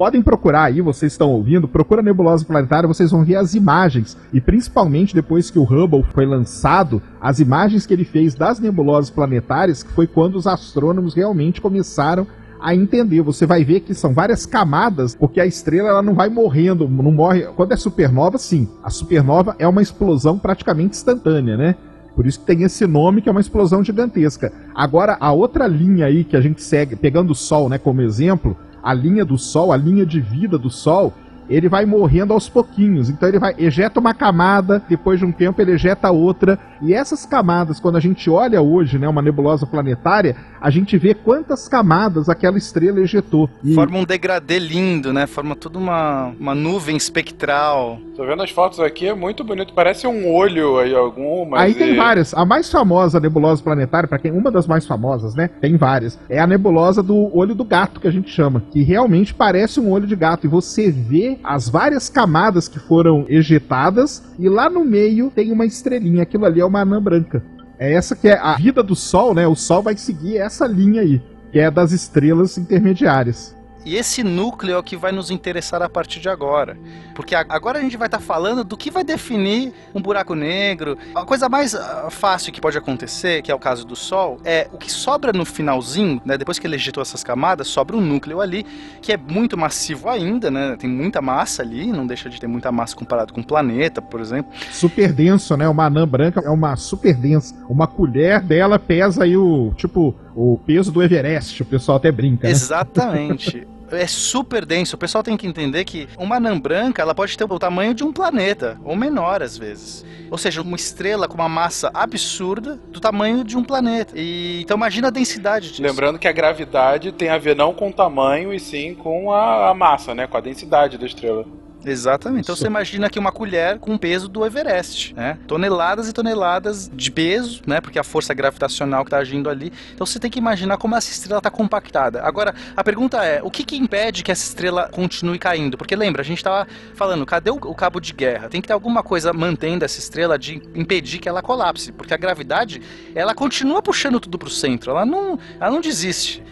podem 0.00 0.22
procurar 0.22 0.62
aí, 0.62 0.80
vocês 0.80 1.12
estão 1.12 1.28
ouvindo, 1.30 1.68
procura 1.68 2.00
nebulosa 2.00 2.42
planetária, 2.42 2.88
vocês 2.88 3.10
vão 3.10 3.22
ver 3.22 3.36
as 3.36 3.54
imagens. 3.54 4.16
E 4.32 4.40
principalmente 4.40 5.14
depois 5.14 5.50
que 5.50 5.58
o 5.58 5.62
Hubble 5.62 6.06
foi 6.14 6.24
lançado, 6.24 7.02
as 7.20 7.38
imagens 7.38 7.84
que 7.84 7.92
ele 7.92 8.06
fez 8.06 8.34
das 8.34 8.58
nebulosas 8.58 9.10
planetárias, 9.10 9.82
que 9.82 9.92
foi 9.92 10.06
quando 10.06 10.36
os 10.36 10.46
astrônomos 10.46 11.12
realmente 11.12 11.60
começaram 11.60 12.26
a 12.60 12.74
entender. 12.74 13.22
Você 13.22 13.46
vai 13.46 13.64
ver 13.64 13.80
que 13.80 13.94
são 13.94 14.12
várias 14.12 14.46
camadas, 14.46 15.14
porque 15.14 15.40
a 15.40 15.46
estrela 15.46 15.88
ela 15.88 16.02
não 16.02 16.14
vai 16.14 16.28
morrendo, 16.28 16.88
não 16.88 17.12
morre. 17.12 17.42
Quando 17.56 17.72
é 17.72 17.76
supernova, 17.76 18.38
sim. 18.38 18.68
A 18.82 18.90
supernova 18.90 19.56
é 19.58 19.66
uma 19.66 19.82
explosão 19.82 20.38
praticamente 20.38 20.96
instantânea, 20.96 21.56
né? 21.56 21.76
Por 22.14 22.26
isso 22.26 22.40
que 22.40 22.46
tem 22.46 22.62
esse 22.64 22.86
nome 22.86 23.22
que 23.22 23.28
é 23.28 23.32
uma 23.32 23.40
explosão 23.40 23.82
gigantesca. 23.82 24.52
Agora, 24.74 25.16
a 25.20 25.32
outra 25.32 25.66
linha 25.66 26.06
aí 26.06 26.24
que 26.24 26.36
a 26.36 26.40
gente 26.40 26.62
segue, 26.62 26.96
pegando 26.96 27.30
o 27.30 27.34
Sol 27.34 27.68
né, 27.68 27.78
como 27.78 28.02
exemplo, 28.02 28.56
a 28.82 28.92
linha 28.92 29.24
do 29.24 29.38
Sol, 29.38 29.72
a 29.72 29.76
linha 29.76 30.04
de 30.04 30.20
vida 30.20 30.58
do 30.58 30.70
Sol, 30.70 31.14
ele 31.50 31.68
vai 31.68 31.84
morrendo 31.84 32.32
aos 32.32 32.48
pouquinhos. 32.48 33.10
Então 33.10 33.28
ele 33.28 33.38
vai 33.38 33.54
ejeta 33.58 33.98
uma 33.98 34.14
camada, 34.14 34.82
depois 34.88 35.18
de 35.18 35.24
um 35.24 35.32
tempo 35.32 35.60
ele 35.60 35.72
ejeta 35.72 36.10
outra. 36.10 36.58
E 36.80 36.94
essas 36.94 37.26
camadas, 37.26 37.80
quando 37.80 37.96
a 37.96 38.00
gente 38.00 38.30
olha 38.30 38.62
hoje, 38.62 38.98
né, 38.98 39.08
uma 39.08 39.20
nebulosa 39.20 39.66
planetária, 39.66 40.36
a 40.60 40.70
gente 40.70 40.96
vê 40.96 41.12
quantas 41.14 41.68
camadas 41.68 42.28
aquela 42.28 42.56
estrela 42.56 43.00
ejetou. 43.00 43.50
E... 43.64 43.74
Forma 43.74 43.98
um 43.98 44.04
degradê 44.04 44.58
lindo, 44.58 45.12
né? 45.12 45.26
Forma 45.26 45.56
toda 45.56 45.78
uma, 45.78 46.32
uma 46.38 46.54
nuvem 46.54 46.96
espectral. 46.96 47.98
Tô 48.16 48.24
vendo 48.24 48.42
as 48.42 48.50
fotos 48.50 48.78
aqui, 48.78 49.08
é 49.08 49.14
muito 49.14 49.42
bonito. 49.42 49.72
Parece 49.74 50.06
um 50.06 50.32
olho 50.32 50.78
aí 50.78 50.94
alguma. 50.94 51.60
Aí 51.60 51.74
tem 51.74 51.96
várias. 51.96 52.32
A 52.34 52.44
mais 52.44 52.70
famosa 52.70 53.18
nebulosa 53.18 53.62
planetária, 53.62 54.08
para 54.08 54.18
quem 54.18 54.30
uma 54.30 54.50
das 54.50 54.66
mais 54.66 54.86
famosas, 54.86 55.34
né? 55.34 55.48
Tem 55.60 55.76
várias. 55.76 56.18
É 56.28 56.38
a 56.38 56.46
nebulosa 56.46 57.02
do 57.02 57.36
olho 57.36 57.54
do 57.54 57.64
gato 57.64 58.00
que 58.00 58.08
a 58.08 58.12
gente 58.12 58.30
chama, 58.30 58.62
que 58.70 58.82
realmente 58.82 59.34
parece 59.34 59.80
um 59.80 59.90
olho 59.90 60.06
de 60.06 60.14
gato 60.14 60.46
e 60.46 60.48
você 60.48 60.90
vê 60.90 61.39
as 61.42 61.68
várias 61.68 62.08
camadas 62.08 62.68
que 62.68 62.78
foram 62.78 63.24
ejetadas 63.28 64.22
e 64.38 64.48
lá 64.48 64.68
no 64.68 64.84
meio 64.84 65.30
tem 65.30 65.52
uma 65.52 65.66
estrelinha. 65.66 66.22
Aquilo 66.22 66.44
ali 66.44 66.60
é 66.60 66.64
uma 66.64 66.80
anã 66.80 67.02
branca. 67.02 67.42
É 67.78 67.92
essa 67.94 68.14
que 68.14 68.28
é 68.28 68.38
a 68.38 68.54
vida 68.56 68.82
do 68.82 68.94
Sol, 68.94 69.34
né? 69.34 69.46
O 69.46 69.54
Sol 69.54 69.82
vai 69.82 69.96
seguir 69.96 70.36
essa 70.36 70.66
linha 70.66 71.00
aí, 71.00 71.22
que 71.50 71.58
é 71.58 71.70
das 71.70 71.92
estrelas 71.92 72.58
intermediárias. 72.58 73.56
E 73.84 73.96
esse 73.96 74.22
núcleo 74.22 74.74
é 74.74 74.78
o 74.78 74.82
que 74.82 74.96
vai 74.96 75.10
nos 75.10 75.30
interessar 75.30 75.82
a 75.82 75.88
partir 75.88 76.20
de 76.20 76.28
agora. 76.28 76.76
Porque 77.14 77.34
agora 77.34 77.78
a 77.78 77.82
gente 77.82 77.96
vai 77.96 78.08
estar 78.08 78.20
falando 78.20 78.62
do 78.62 78.76
que 78.76 78.90
vai 78.90 79.02
definir 79.02 79.72
um 79.94 80.02
buraco 80.02 80.34
negro. 80.34 80.98
A 81.14 81.24
coisa 81.24 81.48
mais 81.48 81.74
ah, 81.74 82.08
fácil 82.10 82.52
que 82.52 82.60
pode 82.60 82.76
acontecer, 82.76 83.42
que 83.42 83.50
é 83.50 83.54
o 83.54 83.58
caso 83.58 83.86
do 83.86 83.96
Sol, 83.96 84.38
é 84.44 84.68
o 84.72 84.78
que 84.78 84.90
sobra 84.90 85.32
no 85.32 85.44
finalzinho, 85.44 86.20
né? 86.24 86.36
Depois 86.36 86.58
que 86.58 86.66
ele 86.66 86.76
ejetou 86.76 87.00
essas 87.02 87.24
camadas, 87.24 87.68
sobra 87.68 87.96
um 87.96 88.00
núcleo 88.00 88.40
ali, 88.40 88.66
que 89.00 89.12
é 89.12 89.16
muito 89.16 89.56
massivo 89.56 90.08
ainda, 90.08 90.50
né? 90.50 90.76
Tem 90.78 90.88
muita 90.88 91.22
massa 91.22 91.62
ali, 91.62 91.86
não 91.86 92.06
deixa 92.06 92.28
de 92.28 92.38
ter 92.38 92.46
muita 92.46 92.70
massa 92.70 92.94
comparado 92.94 93.32
com 93.32 93.40
o 93.40 93.46
planeta, 93.46 94.02
por 94.02 94.20
exemplo. 94.20 94.52
Super 94.70 95.12
denso, 95.12 95.56
né? 95.56 95.68
Uma 95.68 95.86
anã 95.86 96.06
branca 96.06 96.40
é 96.44 96.50
uma 96.50 96.76
super 96.76 97.14
densa. 97.14 97.54
Uma 97.68 97.86
colher 97.86 98.40
dela 98.40 98.78
pesa 98.78 99.24
aí 99.24 99.36
o, 99.36 99.72
tipo, 99.76 100.14
o 100.34 100.58
peso 100.64 100.90
do 100.92 101.02
Everest. 101.02 101.62
O 101.62 101.66
pessoal 101.66 101.96
até 101.96 102.10
brinca, 102.10 102.46
né? 102.46 102.52
Exatamente. 102.52 103.66
É 103.92 104.06
super 104.06 104.64
denso. 104.64 104.94
O 104.94 104.98
pessoal 104.98 105.22
tem 105.22 105.36
que 105.36 105.46
entender 105.46 105.84
que 105.84 106.08
uma 106.16 106.36
anã 106.36 106.58
branca 106.58 107.02
ela 107.02 107.14
pode 107.14 107.36
ter 107.36 107.44
o 107.44 107.58
tamanho 107.58 107.92
de 107.92 108.04
um 108.04 108.12
planeta, 108.12 108.78
ou 108.84 108.94
menor 108.94 109.42
às 109.42 109.58
vezes. 109.58 110.04
Ou 110.30 110.38
seja, 110.38 110.62
uma 110.62 110.76
estrela 110.76 111.26
com 111.26 111.34
uma 111.34 111.48
massa 111.48 111.90
absurda 111.92 112.78
do 112.90 113.00
tamanho 113.00 113.42
de 113.42 113.56
um 113.56 113.64
planeta. 113.64 114.12
E 114.16 114.60
então 114.62 114.76
imagina 114.76 115.08
a 115.08 115.10
densidade 115.10 115.70
disso. 115.70 115.82
Lembrando 115.82 116.18
que 116.18 116.28
a 116.28 116.32
gravidade 116.32 117.10
tem 117.10 117.30
a 117.30 117.38
ver 117.38 117.56
não 117.56 117.74
com 117.74 117.88
o 117.88 117.92
tamanho, 117.92 118.54
e 118.54 118.60
sim 118.60 118.94
com 118.94 119.32
a, 119.32 119.70
a 119.70 119.74
massa, 119.74 120.14
né? 120.14 120.26
Com 120.26 120.36
a 120.36 120.40
densidade 120.40 120.96
da 120.96 121.06
estrela. 121.06 121.44
Exatamente. 121.84 122.42
Então 122.42 122.56
você 122.56 122.66
imagina 122.66 123.08
que 123.08 123.18
uma 123.18 123.32
colher 123.32 123.78
com 123.78 123.94
o 123.94 123.98
peso 123.98 124.28
do 124.28 124.44
Everest, 124.44 125.14
né? 125.14 125.38
Toneladas 125.46 126.08
e 126.08 126.12
toneladas 126.12 126.90
de 126.92 127.10
peso, 127.10 127.62
né? 127.66 127.80
Porque 127.80 127.98
a 127.98 128.04
força 128.04 128.34
gravitacional 128.34 129.04
que 129.04 129.08
está 129.08 129.18
agindo 129.18 129.48
ali. 129.48 129.72
Então 129.94 130.06
você 130.06 130.18
tem 130.18 130.30
que 130.30 130.38
imaginar 130.38 130.76
como 130.76 130.94
essa 130.96 131.10
estrela 131.10 131.38
está 131.38 131.50
compactada. 131.50 132.22
Agora, 132.22 132.54
a 132.76 132.84
pergunta 132.84 133.24
é, 133.24 133.42
o 133.42 133.50
que, 133.50 133.64
que 133.64 133.76
impede 133.76 134.22
que 134.22 134.30
essa 134.30 134.44
estrela 134.44 134.88
continue 134.90 135.38
caindo? 135.38 135.78
Porque 135.78 135.96
lembra, 135.96 136.22
a 136.22 136.24
gente 136.24 136.38
estava 136.38 136.66
falando, 136.94 137.24
cadê 137.24 137.50
o, 137.50 137.54
o 137.54 137.74
cabo 137.74 138.00
de 138.00 138.12
guerra? 138.12 138.48
Tem 138.48 138.60
que 138.60 138.68
ter 138.68 138.74
alguma 138.74 139.02
coisa 139.02 139.32
mantendo 139.32 139.84
essa 139.84 139.98
estrela 139.98 140.38
de 140.38 140.62
impedir 140.74 141.18
que 141.18 141.28
ela 141.28 141.42
colapse, 141.42 141.92
porque 141.92 142.14
a 142.14 142.16
gravidade, 142.16 142.82
ela 143.14 143.34
continua 143.34 143.82
puxando 143.82 144.20
tudo 144.20 144.38
para 144.38 144.48
o 144.48 144.50
centro, 144.50 144.90
ela 144.90 145.06
não, 145.06 145.38
ela 145.58 145.70
não 145.70 145.80
desiste. 145.80 146.42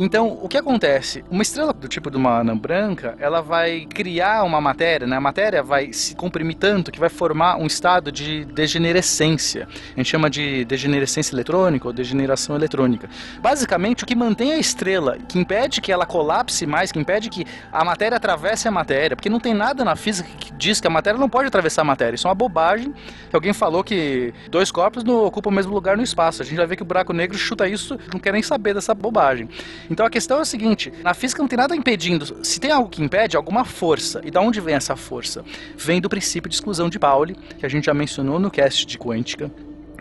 Então, 0.00 0.38
o 0.40 0.48
que 0.48 0.56
acontece? 0.56 1.24
Uma 1.28 1.42
estrela 1.42 1.72
do 1.72 1.88
tipo 1.88 2.08
de 2.08 2.16
uma 2.16 2.38
anã 2.38 2.56
branca, 2.56 3.16
ela 3.18 3.42
vai 3.42 3.84
criar 3.84 4.44
uma 4.44 4.60
matéria, 4.60 5.08
né? 5.08 5.16
A 5.16 5.20
matéria 5.20 5.60
vai 5.60 5.92
se 5.92 6.14
comprimir 6.14 6.54
tanto 6.54 6.92
que 6.92 7.00
vai 7.00 7.08
formar 7.08 7.56
um 7.56 7.66
estado 7.66 8.12
de 8.12 8.44
degenerescência. 8.44 9.66
A 9.94 9.98
gente 9.98 10.08
chama 10.08 10.30
de 10.30 10.64
degenerescência 10.66 11.34
eletrônica 11.34 11.88
ou 11.88 11.92
degeneração 11.92 12.54
eletrônica. 12.54 13.10
Basicamente, 13.40 14.04
o 14.04 14.06
que 14.06 14.14
mantém 14.14 14.52
a 14.52 14.58
estrela, 14.58 15.18
que 15.28 15.36
impede 15.36 15.80
que 15.80 15.90
ela 15.90 16.06
colapse 16.06 16.64
mais, 16.64 16.92
que 16.92 16.98
impede 17.00 17.28
que 17.28 17.44
a 17.72 17.84
matéria 17.84 18.16
atravesse 18.18 18.68
a 18.68 18.70
matéria, 18.70 19.16
porque 19.16 19.28
não 19.28 19.40
tem 19.40 19.52
nada 19.52 19.84
na 19.84 19.96
física 19.96 20.28
que 20.38 20.52
diz 20.52 20.80
que 20.80 20.86
a 20.86 20.90
matéria 20.90 21.18
não 21.18 21.28
pode 21.28 21.48
atravessar 21.48 21.82
a 21.82 21.84
matéria. 21.84 22.14
Isso 22.14 22.28
é 22.28 22.30
uma 22.30 22.36
bobagem. 22.36 22.94
Alguém 23.32 23.52
falou 23.52 23.82
que 23.82 24.32
dois 24.48 24.70
corpos 24.70 25.02
não 25.02 25.24
ocupam 25.24 25.50
o 25.50 25.52
mesmo 25.52 25.74
lugar 25.74 25.96
no 25.96 26.04
espaço. 26.04 26.40
A 26.40 26.44
gente 26.44 26.56
vai 26.56 26.66
ver 26.68 26.76
que 26.76 26.82
o 26.82 26.86
buraco 26.86 27.12
negro 27.12 27.36
chuta 27.36 27.66
isso, 27.66 27.98
não 28.12 28.20
quer 28.20 28.32
nem 28.32 28.42
saber 28.42 28.74
dessa 28.74 28.94
bobagem. 28.94 29.48
Então 29.90 30.04
a 30.04 30.10
questão 30.10 30.38
é 30.38 30.42
o 30.42 30.44
seguinte: 30.44 30.92
na 31.02 31.14
física 31.14 31.42
não 31.42 31.48
tem 31.48 31.56
nada 31.56 31.74
impedindo. 31.74 32.44
Se 32.44 32.60
tem 32.60 32.70
algo 32.70 32.88
que 32.88 33.02
impede, 33.02 33.36
alguma 33.36 33.64
força. 33.64 34.20
E 34.24 34.30
da 34.30 34.40
onde 34.40 34.60
vem 34.60 34.74
essa 34.74 34.96
força? 34.96 35.44
Vem 35.76 36.00
do 36.00 36.08
princípio 36.08 36.48
de 36.48 36.54
exclusão 36.54 36.88
de 36.88 36.98
Pauli, 36.98 37.36
que 37.58 37.66
a 37.66 37.68
gente 37.68 37.86
já 37.86 37.94
mencionou 37.94 38.38
no 38.38 38.50
cast 38.50 38.86
de 38.86 38.98
quântica. 38.98 39.50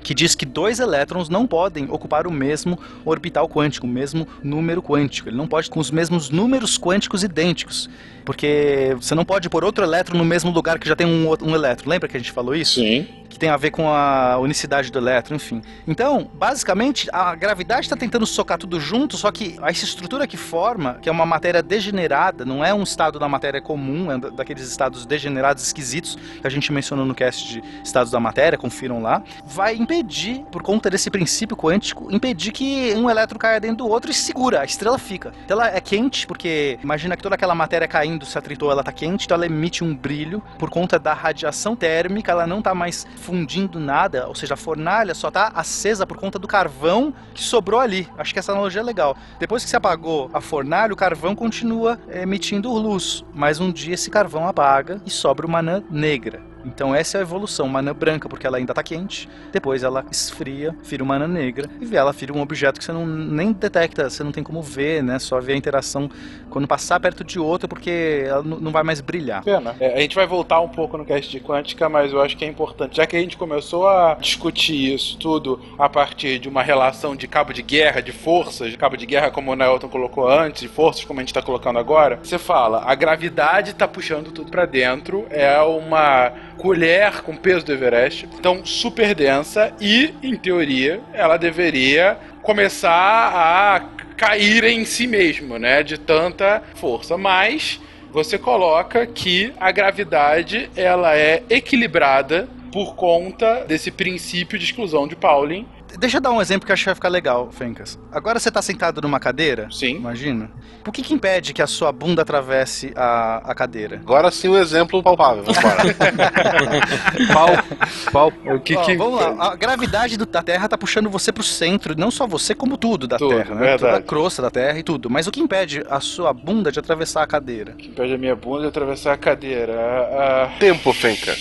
Que 0.01 0.13
diz 0.13 0.35
que 0.35 0.45
dois 0.45 0.79
elétrons 0.79 1.27
não 1.27 1.45
podem 1.45 1.89
ocupar 1.89 2.27
o 2.27 2.31
mesmo 2.31 2.79
orbital 3.03 3.49
quântico, 3.49 3.85
o 3.85 3.89
mesmo 3.89 4.25
número 4.41 4.81
quântico. 4.81 5.27
Ele 5.27 5.35
não 5.35 5.47
pode 5.47 5.69
com 5.69 5.81
os 5.81 5.91
mesmos 5.91 6.29
números 6.29 6.77
quânticos 6.77 7.23
idênticos. 7.23 7.89
Porque 8.23 8.95
você 9.01 9.13
não 9.15 9.25
pode 9.25 9.49
pôr 9.49 9.65
outro 9.65 9.83
elétron 9.83 10.17
no 10.17 10.23
mesmo 10.23 10.51
lugar 10.51 10.79
que 10.79 10.87
já 10.87 10.95
tem 10.95 11.05
um, 11.05 11.29
um 11.41 11.53
elétron. 11.53 11.89
Lembra 11.89 12.07
que 12.07 12.15
a 12.15 12.19
gente 12.19 12.31
falou 12.31 12.55
isso? 12.55 12.75
Sim. 12.75 13.05
Que 13.29 13.37
tem 13.37 13.49
a 13.49 13.57
ver 13.57 13.71
com 13.71 13.89
a 13.89 14.37
unicidade 14.39 14.91
do 14.91 14.99
elétron, 14.99 15.35
enfim. 15.35 15.61
Então, 15.87 16.29
basicamente, 16.33 17.07
a 17.11 17.35
gravidade 17.35 17.81
está 17.81 17.95
tentando 17.95 18.25
socar 18.25 18.57
tudo 18.57 18.79
junto, 18.79 19.17
só 19.17 19.31
que 19.31 19.57
essa 19.61 19.85
estrutura 19.85 20.25
que 20.25 20.37
forma, 20.37 20.95
que 21.01 21.09
é 21.09 21.11
uma 21.11 21.25
matéria 21.25 21.61
degenerada, 21.61 22.45
não 22.45 22.63
é 22.63 22.73
um 22.73 22.83
estado 22.83 23.19
da 23.19 23.27
matéria 23.27 23.61
comum, 23.61 24.11
é 24.11 24.17
da- 24.17 24.29
daqueles 24.29 24.67
estados 24.69 25.05
degenerados 25.05 25.63
esquisitos 25.63 26.15
que 26.41 26.47
a 26.47 26.49
gente 26.49 26.71
mencionou 26.71 27.05
no 27.05 27.13
cast 27.15 27.47
de 27.47 27.63
estados 27.83 28.11
da 28.11 28.19
matéria, 28.19 28.57
confiram 28.57 29.01
lá, 29.01 29.21
vai 29.45 29.75
impedir, 29.75 30.43
por 30.51 30.61
conta 30.63 30.89
desse 30.89 31.09
princípio 31.09 31.55
quântico, 31.55 32.07
impedir 32.13 32.51
que 32.51 32.93
um 32.95 33.09
elétron 33.09 33.37
caia 33.37 33.59
dentro 33.59 33.77
do 33.77 33.87
outro 33.87 34.09
e 34.11 34.13
segura, 34.13 34.61
a 34.61 34.65
estrela 34.65 34.97
fica. 34.97 35.33
Então 35.45 35.59
ela 35.61 35.75
é 35.75 35.79
quente, 35.81 36.25
porque 36.25 36.79
imagina 36.83 37.15
que 37.15 37.23
toda 37.23 37.35
aquela 37.35 37.53
matéria 37.55 37.87
caindo, 37.87 38.25
se 38.25 38.37
atritou, 38.37 38.71
ela 38.71 38.83
tá 38.83 38.91
quente, 38.91 39.25
então 39.25 39.35
ela 39.35 39.45
emite 39.45 39.83
um 39.83 39.95
brilho 39.95 40.41
por 40.57 40.69
conta 40.69 40.97
da 40.97 41.13
radiação 41.13 41.75
térmica, 41.75 42.31
ela 42.31 42.47
não 42.47 42.61
tá 42.61 42.73
mais 42.73 43.05
fundindo 43.17 43.79
nada, 43.79 44.27
ou 44.27 44.35
seja, 44.35 44.53
a 44.53 44.57
fornalha 44.57 45.13
só 45.13 45.29
tá 45.29 45.51
acesa 45.53 46.05
por 46.05 46.17
conta 46.17 46.39
do 46.39 46.47
carvão 46.47 47.13
que 47.33 47.43
sobrou 47.43 47.79
ali. 47.79 48.07
Acho 48.17 48.33
que 48.33 48.39
essa 48.39 48.51
analogia 48.51 48.81
é 48.81 48.83
legal. 48.83 49.17
Depois 49.39 49.63
que 49.63 49.69
se 49.69 49.75
apagou 49.75 50.29
a 50.33 50.39
fornalha, 50.39 50.93
o 50.93 50.97
carvão 50.97 51.35
continua 51.35 51.99
emitindo 52.09 52.71
luz, 52.71 53.25
mas 53.33 53.59
um 53.59 53.71
dia 53.71 53.95
esse 53.95 54.09
carvão 54.09 54.47
apaga 54.47 55.01
e 55.05 55.09
sobra 55.09 55.45
uma 55.45 55.59
anã 55.59 55.83
negra. 55.89 56.41
Então 56.67 56.93
essa 56.93 57.17
é 57.17 57.19
a 57.19 57.21
evolução, 57.21 57.65
uma 57.65 57.79
anã 57.79 57.93
branca, 57.93 58.27
porque 58.27 58.45
ela 58.45 58.57
ainda 58.57 58.73
tá 58.73 58.83
quente, 58.83 59.29
depois 59.51 59.83
ela 59.83 60.05
esfria, 60.11 60.75
vira 60.83 61.03
uma 61.03 61.15
anã 61.15 61.27
negra, 61.27 61.69
e 61.81 61.95
ela 61.95 62.11
vira 62.11 62.33
um 62.33 62.41
objeto 62.41 62.77
que 62.77 62.85
você 62.85 62.91
não, 62.91 63.05
nem 63.05 63.53
detecta, 63.53 64.09
você 64.09 64.23
não 64.23 64.31
tem 64.31 64.43
como 64.43 64.61
ver, 64.61 65.01
né? 65.01 65.17
Só 65.19 65.39
vê 65.39 65.53
a 65.53 65.57
interação 65.57 66.09
quando 66.49 66.67
passar 66.67 66.99
perto 66.99 67.23
de 67.23 67.39
outro, 67.39 67.67
porque 67.67 68.23
ela 68.27 68.43
não 68.43 68.71
vai 68.71 68.83
mais 68.83 68.99
brilhar. 69.01 69.43
Pena. 69.43 69.75
É, 69.79 69.95
a 69.95 69.99
gente 69.99 70.15
vai 70.15 70.27
voltar 70.27 70.59
um 70.59 70.67
pouco 70.67 70.97
no 70.97 71.05
cast 71.05 71.31
de 71.31 71.39
quântica, 71.39 71.87
mas 71.87 72.11
eu 72.11 72.21
acho 72.21 72.35
que 72.35 72.43
é 72.43 72.47
importante. 72.47 72.97
Já 72.97 73.05
que 73.05 73.15
a 73.15 73.19
gente 73.19 73.37
começou 73.37 73.87
a 73.87 74.15
discutir 74.19 74.93
isso 74.93 75.17
tudo 75.17 75.59
a 75.77 75.87
partir 75.87 76.39
de 76.39 76.49
uma 76.49 76.61
relação 76.61 77.15
de 77.15 77.27
cabo 77.27 77.53
de 77.53 77.61
guerra, 77.61 78.01
de 78.01 78.11
forças, 78.11 78.69
de 78.71 78.77
cabo 78.77 78.97
de 78.97 79.05
guerra, 79.05 79.31
como 79.31 79.51
o 79.51 79.55
Nelton 79.55 79.87
colocou 79.87 80.27
antes, 80.29 80.61
de 80.61 80.67
forças, 80.67 81.05
como 81.05 81.19
a 81.19 81.23
gente 81.23 81.33
tá 81.33 81.41
colocando 81.41 81.79
agora, 81.79 82.19
você 82.21 82.37
fala, 82.37 82.83
a 82.85 82.95
gravidade 82.95 83.73
tá 83.73 83.87
puxando 83.87 84.31
tudo 84.31 84.51
pra 84.51 84.65
dentro, 84.65 85.25
é 85.29 85.59
uma 85.61 86.31
colher 86.57 87.21
com 87.21 87.35
peso 87.35 87.65
do 87.65 87.73
Everest, 87.73 88.27
então 88.37 88.65
super 88.65 89.13
densa 89.13 89.73
e, 89.79 90.13
em 90.21 90.35
teoria, 90.35 90.99
ela 91.13 91.37
deveria 91.37 92.17
começar 92.41 92.91
a 92.91 93.79
cair 94.15 94.63
em 94.63 94.83
si 94.83 95.05
mesmo, 95.07 95.59
né? 95.59 95.83
De 95.83 95.97
tanta 95.97 96.63
força. 96.75 97.17
Mas 97.17 97.79
você 98.11 98.37
coloca 98.37 99.05
que 99.05 99.53
a 99.59 99.71
gravidade 99.71 100.69
ela 100.75 101.15
é 101.15 101.43
equilibrada 101.49 102.47
por 102.71 102.95
conta 102.95 103.65
desse 103.65 103.91
princípio 103.91 104.57
de 104.57 104.65
exclusão 104.65 105.07
de 105.07 105.15
Pauling. 105.15 105.65
Deixa 105.99 106.17
eu 106.17 106.21
dar 106.21 106.31
um 106.31 106.41
exemplo 106.41 106.65
que 106.65 106.71
eu 106.71 106.73
acho 106.73 106.83
que 106.83 106.89
vai 106.89 106.95
ficar 106.95 107.09
legal, 107.09 107.49
Fencas. 107.51 107.97
Agora 108.11 108.39
você 108.39 108.51
tá 108.51 108.61
sentado 108.61 109.01
numa 109.01 109.19
cadeira? 109.19 109.67
Sim. 109.71 109.95
Imagina. 109.95 110.51
Por 110.83 110.93
que 110.93 111.01
que 111.01 111.13
impede 111.13 111.53
que 111.53 111.61
a 111.61 111.67
sua 111.67 111.91
bunda 111.91 112.21
atravesse 112.21 112.91
a, 112.95 113.37
a 113.51 113.55
cadeira? 113.55 113.97
Agora 113.97 114.29
sim 114.29 114.49
o 114.49 114.57
exemplo 114.57 115.01
palpável. 115.01 115.43
Vambora. 115.43 115.83
Pau, 118.11 118.31
o 118.45 118.59
que 118.59 118.75
Ó, 118.75 118.81
que... 118.83 118.95
Vamos 118.95 119.19
lá, 119.19 119.51
a 119.51 119.55
gravidade 119.55 120.17
do- 120.17 120.25
da 120.25 120.43
Terra 120.43 120.67
tá 120.67 120.77
puxando 120.77 121.09
você 121.09 121.31
pro 121.31 121.43
centro, 121.43 121.95
não 121.97 122.11
só 122.11 122.27
você, 122.27 122.53
como 122.53 122.77
tudo 122.77 123.07
da 123.07 123.17
Tudo, 123.17 123.35
Terra, 123.35 123.55
né? 123.55 123.59
verdade. 123.61 123.79
Toda 123.81 123.97
a 123.97 124.01
crosta 124.01 124.41
da 124.41 124.51
Terra 124.51 124.77
e 124.79 124.83
tudo. 124.83 125.09
Mas 125.09 125.27
o 125.27 125.31
que 125.31 125.39
impede 125.39 125.83
a 125.89 125.99
sua 125.99 126.33
bunda 126.33 126.71
de 126.71 126.79
atravessar 126.79 127.23
a 127.23 127.27
cadeira? 127.27 127.73
Que 127.73 127.87
impede 127.87 128.13
a 128.13 128.17
minha 128.17 128.35
bunda 128.35 128.61
de 128.63 128.67
atravessar 128.67 129.13
a 129.13 129.17
cadeira. 129.17 129.73
Ah, 129.77 130.49
Tempo, 130.59 130.93
Fenca. 130.93 131.33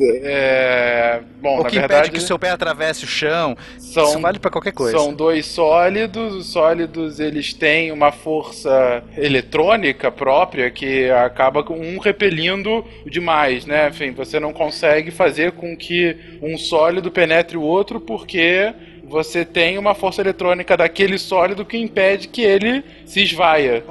É... 0.00 1.20
Bom, 1.40 1.60
o 1.60 1.64
que 1.64 1.78
verdade, 1.78 2.08
impede 2.08 2.10
que 2.12 2.18
o 2.18 2.26
seu 2.26 2.38
pé 2.38 2.50
atravesse 2.50 3.04
o 3.04 3.06
chão? 3.06 3.56
são, 3.78 4.04
Isso 4.04 4.20
vale 4.20 4.38
pra 4.38 4.50
qualquer 4.50 4.72
coisa. 4.72 4.96
São 4.96 5.12
dois 5.12 5.46
sólidos. 5.46 6.34
Os 6.34 6.46
sólidos 6.46 7.20
eles 7.20 7.52
têm 7.52 7.92
uma 7.92 8.10
força 8.10 9.02
eletrônica 9.16 10.10
própria 10.10 10.70
que 10.70 11.10
acaba 11.10 11.62
com 11.62 11.78
um 11.78 11.98
repelindo 11.98 12.84
demais, 13.06 13.66
né? 13.66 13.88
Enfim, 13.88 14.12
você 14.12 14.40
não 14.40 14.52
consegue 14.52 15.10
fazer 15.10 15.52
com 15.52 15.76
que 15.76 16.16
um 16.40 16.56
sólido 16.56 17.10
penetre 17.10 17.56
o 17.56 17.62
outro 17.62 18.00
porque 18.00 18.72
você 19.04 19.44
tem 19.44 19.76
uma 19.76 19.94
força 19.94 20.22
eletrônica 20.22 20.76
daquele 20.76 21.18
sólido 21.18 21.64
que 21.64 21.76
impede 21.76 22.28
que 22.28 22.40
ele 22.40 22.82
se 23.04 23.22
esvaia. 23.22 23.84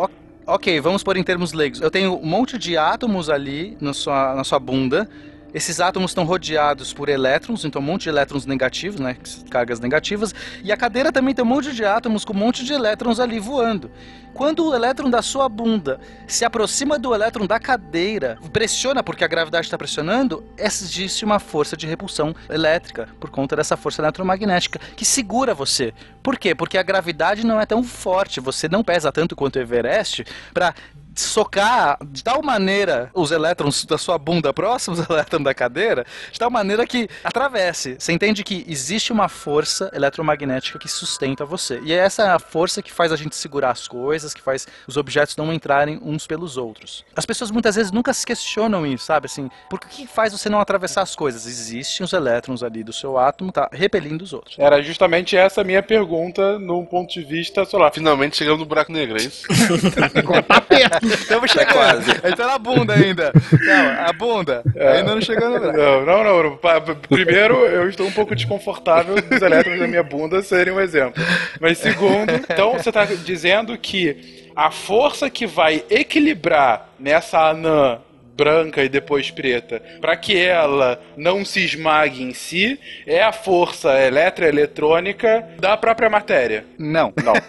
Ok, 0.47 0.79
vamos 0.81 1.03
pôr 1.03 1.15
em 1.15 1.23
termos 1.23 1.53
leigos. 1.53 1.79
Eu 1.79 1.91
tenho 1.91 2.15
um 2.15 2.25
monte 2.25 2.57
de 2.57 2.75
átomos 2.75 3.29
ali 3.29 3.77
na 3.79 3.93
sua, 3.93 4.33
na 4.33 4.43
sua 4.43 4.59
bunda 4.59 5.07
Esses 5.53 5.81
átomos 5.81 6.11
estão 6.11 6.23
rodeados 6.23 6.93
por 6.93 7.09
elétrons, 7.09 7.65
então 7.65 7.81
um 7.81 7.85
monte 7.85 8.03
de 8.03 8.09
elétrons 8.09 8.45
negativos, 8.45 8.99
né? 8.99 9.17
Cargas 9.49 9.79
negativas. 9.79 10.33
E 10.63 10.71
a 10.71 10.77
cadeira 10.77 11.11
também 11.11 11.33
tem 11.33 11.43
um 11.43 11.47
monte 11.47 11.73
de 11.73 11.83
átomos 11.83 12.23
com 12.23 12.33
um 12.33 12.37
monte 12.37 12.63
de 12.63 12.71
elétrons 12.71 13.19
ali 13.19 13.39
voando. 13.39 13.91
Quando 14.33 14.65
o 14.65 14.73
elétron 14.73 15.09
da 15.09 15.21
sua 15.21 15.49
bunda 15.49 15.99
se 16.25 16.45
aproxima 16.45 16.97
do 16.97 17.13
elétron 17.13 17.45
da 17.45 17.59
cadeira, 17.59 18.39
pressiona 18.53 19.03
porque 19.03 19.25
a 19.25 19.27
gravidade 19.27 19.67
está 19.67 19.77
pressionando, 19.77 20.43
existe 20.57 21.25
uma 21.25 21.37
força 21.37 21.75
de 21.75 21.85
repulsão 21.85 22.33
elétrica 22.49 23.09
por 23.19 23.29
conta 23.29 23.57
dessa 23.57 23.75
força 23.75 24.01
eletromagnética 24.01 24.79
que 24.95 25.03
segura 25.03 25.53
você. 25.53 25.93
Por 26.23 26.39
quê? 26.39 26.55
Porque 26.55 26.77
a 26.77 26.83
gravidade 26.83 27.45
não 27.45 27.59
é 27.59 27.65
tão 27.65 27.83
forte, 27.83 28.39
você 28.39 28.69
não 28.69 28.83
pesa 28.83 29.11
tanto 29.11 29.35
quanto 29.35 29.57
o 29.57 29.59
Everest 29.59 30.23
para 30.53 30.73
socar 31.15 31.97
de 32.05 32.23
tal 32.23 32.41
maneira 32.41 33.09
os 33.13 33.31
elétrons 33.31 33.85
da 33.85 33.97
sua 33.97 34.17
bunda 34.17 34.53
próximos 34.53 34.99
ao 35.09 35.15
elétron 35.15 35.41
da 35.41 35.53
cadeira, 35.53 36.05
de 36.31 36.39
tal 36.39 36.49
maneira 36.49 36.85
que 36.85 37.09
atravesse. 37.23 37.95
Você 37.99 38.11
entende 38.11 38.43
que 38.43 38.65
existe 38.67 39.11
uma 39.11 39.27
força 39.27 39.91
eletromagnética 39.93 40.79
que 40.79 40.87
sustenta 40.87 41.45
você. 41.45 41.79
E 41.83 41.93
é 41.93 41.97
essa 41.97 42.33
a 42.33 42.39
força 42.39 42.81
que 42.81 42.91
faz 42.91 43.11
a 43.11 43.15
gente 43.15 43.35
segurar 43.35 43.71
as 43.71 43.87
coisas, 43.87 44.33
que 44.33 44.41
faz 44.41 44.67
os 44.87 44.97
objetos 44.97 45.35
não 45.35 45.53
entrarem 45.53 45.99
uns 46.03 46.25
pelos 46.27 46.57
outros. 46.57 47.05
As 47.15 47.25
pessoas 47.25 47.51
muitas 47.51 47.75
vezes 47.75 47.91
nunca 47.91 48.13
se 48.13 48.25
questionam 48.25 48.85
isso, 48.85 49.05
sabe? 49.05 49.25
Assim, 49.25 49.49
por 49.69 49.79
que 49.79 50.07
faz 50.07 50.31
você 50.31 50.49
não 50.49 50.59
atravessar 50.59 51.01
as 51.01 51.15
coisas? 51.15 51.45
Existem 51.45 52.03
os 52.03 52.13
elétrons 52.13 52.63
ali 52.63 52.83
do 52.83 52.93
seu 52.93 53.17
átomo, 53.17 53.51
tá 53.51 53.69
repelindo 53.71 54.23
os 54.23 54.33
outros. 54.33 54.57
Era 54.57 54.81
justamente 54.81 55.35
essa 55.35 55.61
a 55.61 55.63
minha 55.63 55.83
pergunta 55.83 56.57
num 56.59 56.85
ponto 56.85 57.13
de 57.13 57.23
vista 57.23 57.65
solar. 57.65 57.91
Finalmente 57.93 58.37
chegamos 58.37 58.59
no 58.59 58.65
buraco 58.65 58.91
negro, 58.91 59.17
é 59.17 59.23
isso? 59.23 59.45
tá 60.47 60.61
perto. 60.61 61.00
Estamos 61.01 61.51
chegando. 61.51 61.73
quase. 61.73 62.11
A 62.23 62.27
gente 62.29 62.37
tá 62.37 62.47
na 62.47 62.57
bunda 62.57 62.93
ainda. 62.93 63.31
Não, 63.61 64.05
a 64.07 64.13
bunda. 64.13 64.63
Ainda 64.75 65.15
não 65.15 65.21
chegando. 65.21 65.71
Não. 65.71 66.05
Não, 66.05 66.23
não, 66.23 66.43
não. 66.43 66.57
Pa- 66.57 66.81
Primeiro, 66.81 67.65
eu 67.65 67.89
estou 67.89 68.07
um 68.07 68.11
pouco 68.11 68.35
desconfortável 68.35 69.15
dos 69.21 69.41
elétrons 69.41 69.79
da 69.79 69.87
minha 69.87 70.03
bunda 70.03 70.41
serem 70.41 70.73
um 70.73 70.79
exemplo. 70.79 71.21
Mas 71.59 71.77
segundo, 71.77 72.31
então 72.33 72.73
você 72.73 72.89
está 72.89 73.05
dizendo 73.05 73.77
que 73.77 74.49
a 74.55 74.69
força 74.71 75.29
que 75.29 75.45
vai 75.47 75.83
equilibrar 75.89 76.89
nessa 76.99 77.49
anã 77.49 77.99
branca 78.33 78.83
e 78.83 78.89
depois 78.89 79.29
preta, 79.29 79.81
para 79.99 80.15
que 80.15 80.35
ela 80.37 80.99
não 81.15 81.45
se 81.45 81.63
esmague 81.63 82.23
em 82.23 82.33
si, 82.33 82.79
é 83.05 83.21
a 83.21 83.31
força 83.31 83.89
eletroeletrônica 83.99 85.47
da 85.59 85.77
própria 85.77 86.09
matéria. 86.09 86.65
Não. 86.79 87.13
Não. 87.23 87.33